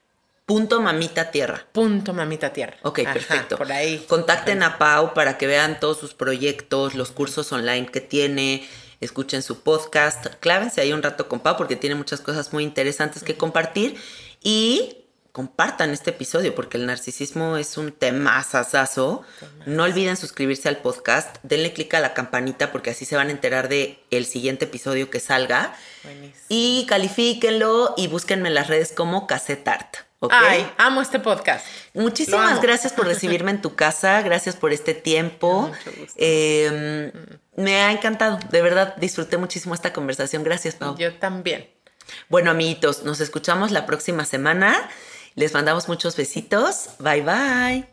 Punto 0.47 0.81
mamita 0.81 1.33
tierra. 1.33 1.67
Punto 1.73 2.15
mamita 2.15 2.53
tierra. 2.53 2.77
Ok, 2.83 3.01
Ajá, 3.01 3.15
perfecto. 3.15 3.59
Por 3.59 3.73
ahí. 3.73 3.99
Contacten 4.09 4.63
a 4.63 4.79
Pau 4.79 5.13
para 5.13 5.39
que 5.39 5.49
vean 5.49 5.81
todos 5.81 5.99
sus 5.99 6.15
proyectos, 6.15 6.95
los 6.95 7.11
cursos 7.11 7.51
online 7.51 7.89
que 7.89 8.01
tiene, 8.01 8.65
escuchen 9.01 9.43
su 9.43 9.65
podcast, 9.65 10.27
clávense 10.39 10.81
ahí 10.83 10.93
un 10.93 11.03
rato 11.03 11.27
con 11.27 11.41
Pau 11.41 11.57
porque 11.57 11.75
tiene 11.75 11.97
muchas 11.97 12.21
cosas 12.21 12.53
muy 12.53 12.63
interesantes 12.63 13.25
que 13.25 13.37
compartir 13.37 13.97
y 14.41 14.98
compartan 15.39 15.93
este 15.93 16.11
episodio 16.11 16.53
porque 16.53 16.79
el 16.79 16.87
narcisismo 16.87 17.59
es 17.59 17.79
un 17.79 17.93
tema 17.93 18.43
sasazo. 18.43 19.23
No 19.67 19.85
olviden 19.85 20.17
suscribirse 20.17 20.69
al 20.69 20.79
podcast, 20.79 21.37
denle 21.45 21.73
clic 21.73 21.95
a 21.95 22.01
la 22.01 22.13
campanita 22.13 22.73
porque 22.73 22.91
así 22.91 23.05
se 23.05 23.15
van 23.15 23.29
a 23.29 23.31
enterar 23.31 23.69
de 23.69 24.01
el 24.11 24.27
siguiente 24.27 24.65
episodio 24.65 25.11
que 25.11 25.21
salga. 25.21 25.77
Buenísimo. 26.03 26.45
Y 26.49 26.87
califíquenlo 26.89 27.95
y 27.97 28.09
búsquenme 28.09 28.49
en 28.49 28.57
las 28.57 28.67
redes 28.67 28.91
como 28.91 29.29
Casetart. 29.29 29.99
¿ok? 30.19 30.33
Ay, 30.35 30.69
amo 30.77 31.03
este 31.03 31.21
podcast. 31.21 31.65
Muchísimas 31.95 32.61
gracias 32.61 32.93
por 32.93 33.07
recibirme 33.07 33.53
en 33.53 33.63
tu 33.63 33.77
casa, 33.77 34.21
gracias 34.23 34.57
por 34.57 34.73
este 34.73 34.93
tiempo. 34.93 35.69
Mucho 35.69 36.01
gusto. 36.01 36.15
Eh, 36.17 37.13
me 37.55 37.77
ha 37.77 37.93
encantado, 37.93 38.41
de 38.51 38.61
verdad 38.61 38.97
disfruté 38.97 39.37
muchísimo 39.37 39.73
esta 39.73 39.93
conversación. 39.93 40.43
Gracias, 40.43 40.75
Pau. 40.75 40.99
Yo 40.99 41.15
también. 41.15 41.71
Bueno, 42.29 42.51
amiguitos, 42.51 43.05
nos 43.05 43.21
escuchamos 43.21 43.71
la 43.71 43.87
próxima 43.87 44.25
semana. 44.25 44.77
Les 45.39 45.55
mandamos 45.55 45.89
muchos 45.89 46.17
besitos. 46.17 46.89
Bye, 46.99 47.23
bye. 47.23 47.89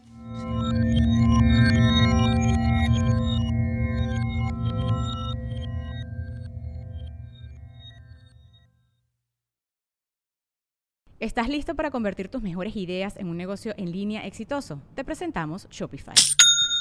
¿Estás 11.20 11.48
listo 11.48 11.76
para 11.76 11.92
convertir 11.92 12.30
tus 12.30 12.42
mejores 12.42 12.76
ideas 12.76 13.16
en 13.18 13.30
un 13.30 13.38
negocio 13.38 13.76
en 13.78 13.92
línea 13.92 14.26
exitoso? 14.26 14.82
Te 14.96 15.04
presentamos 15.04 15.68
Shopify. 15.70 16.16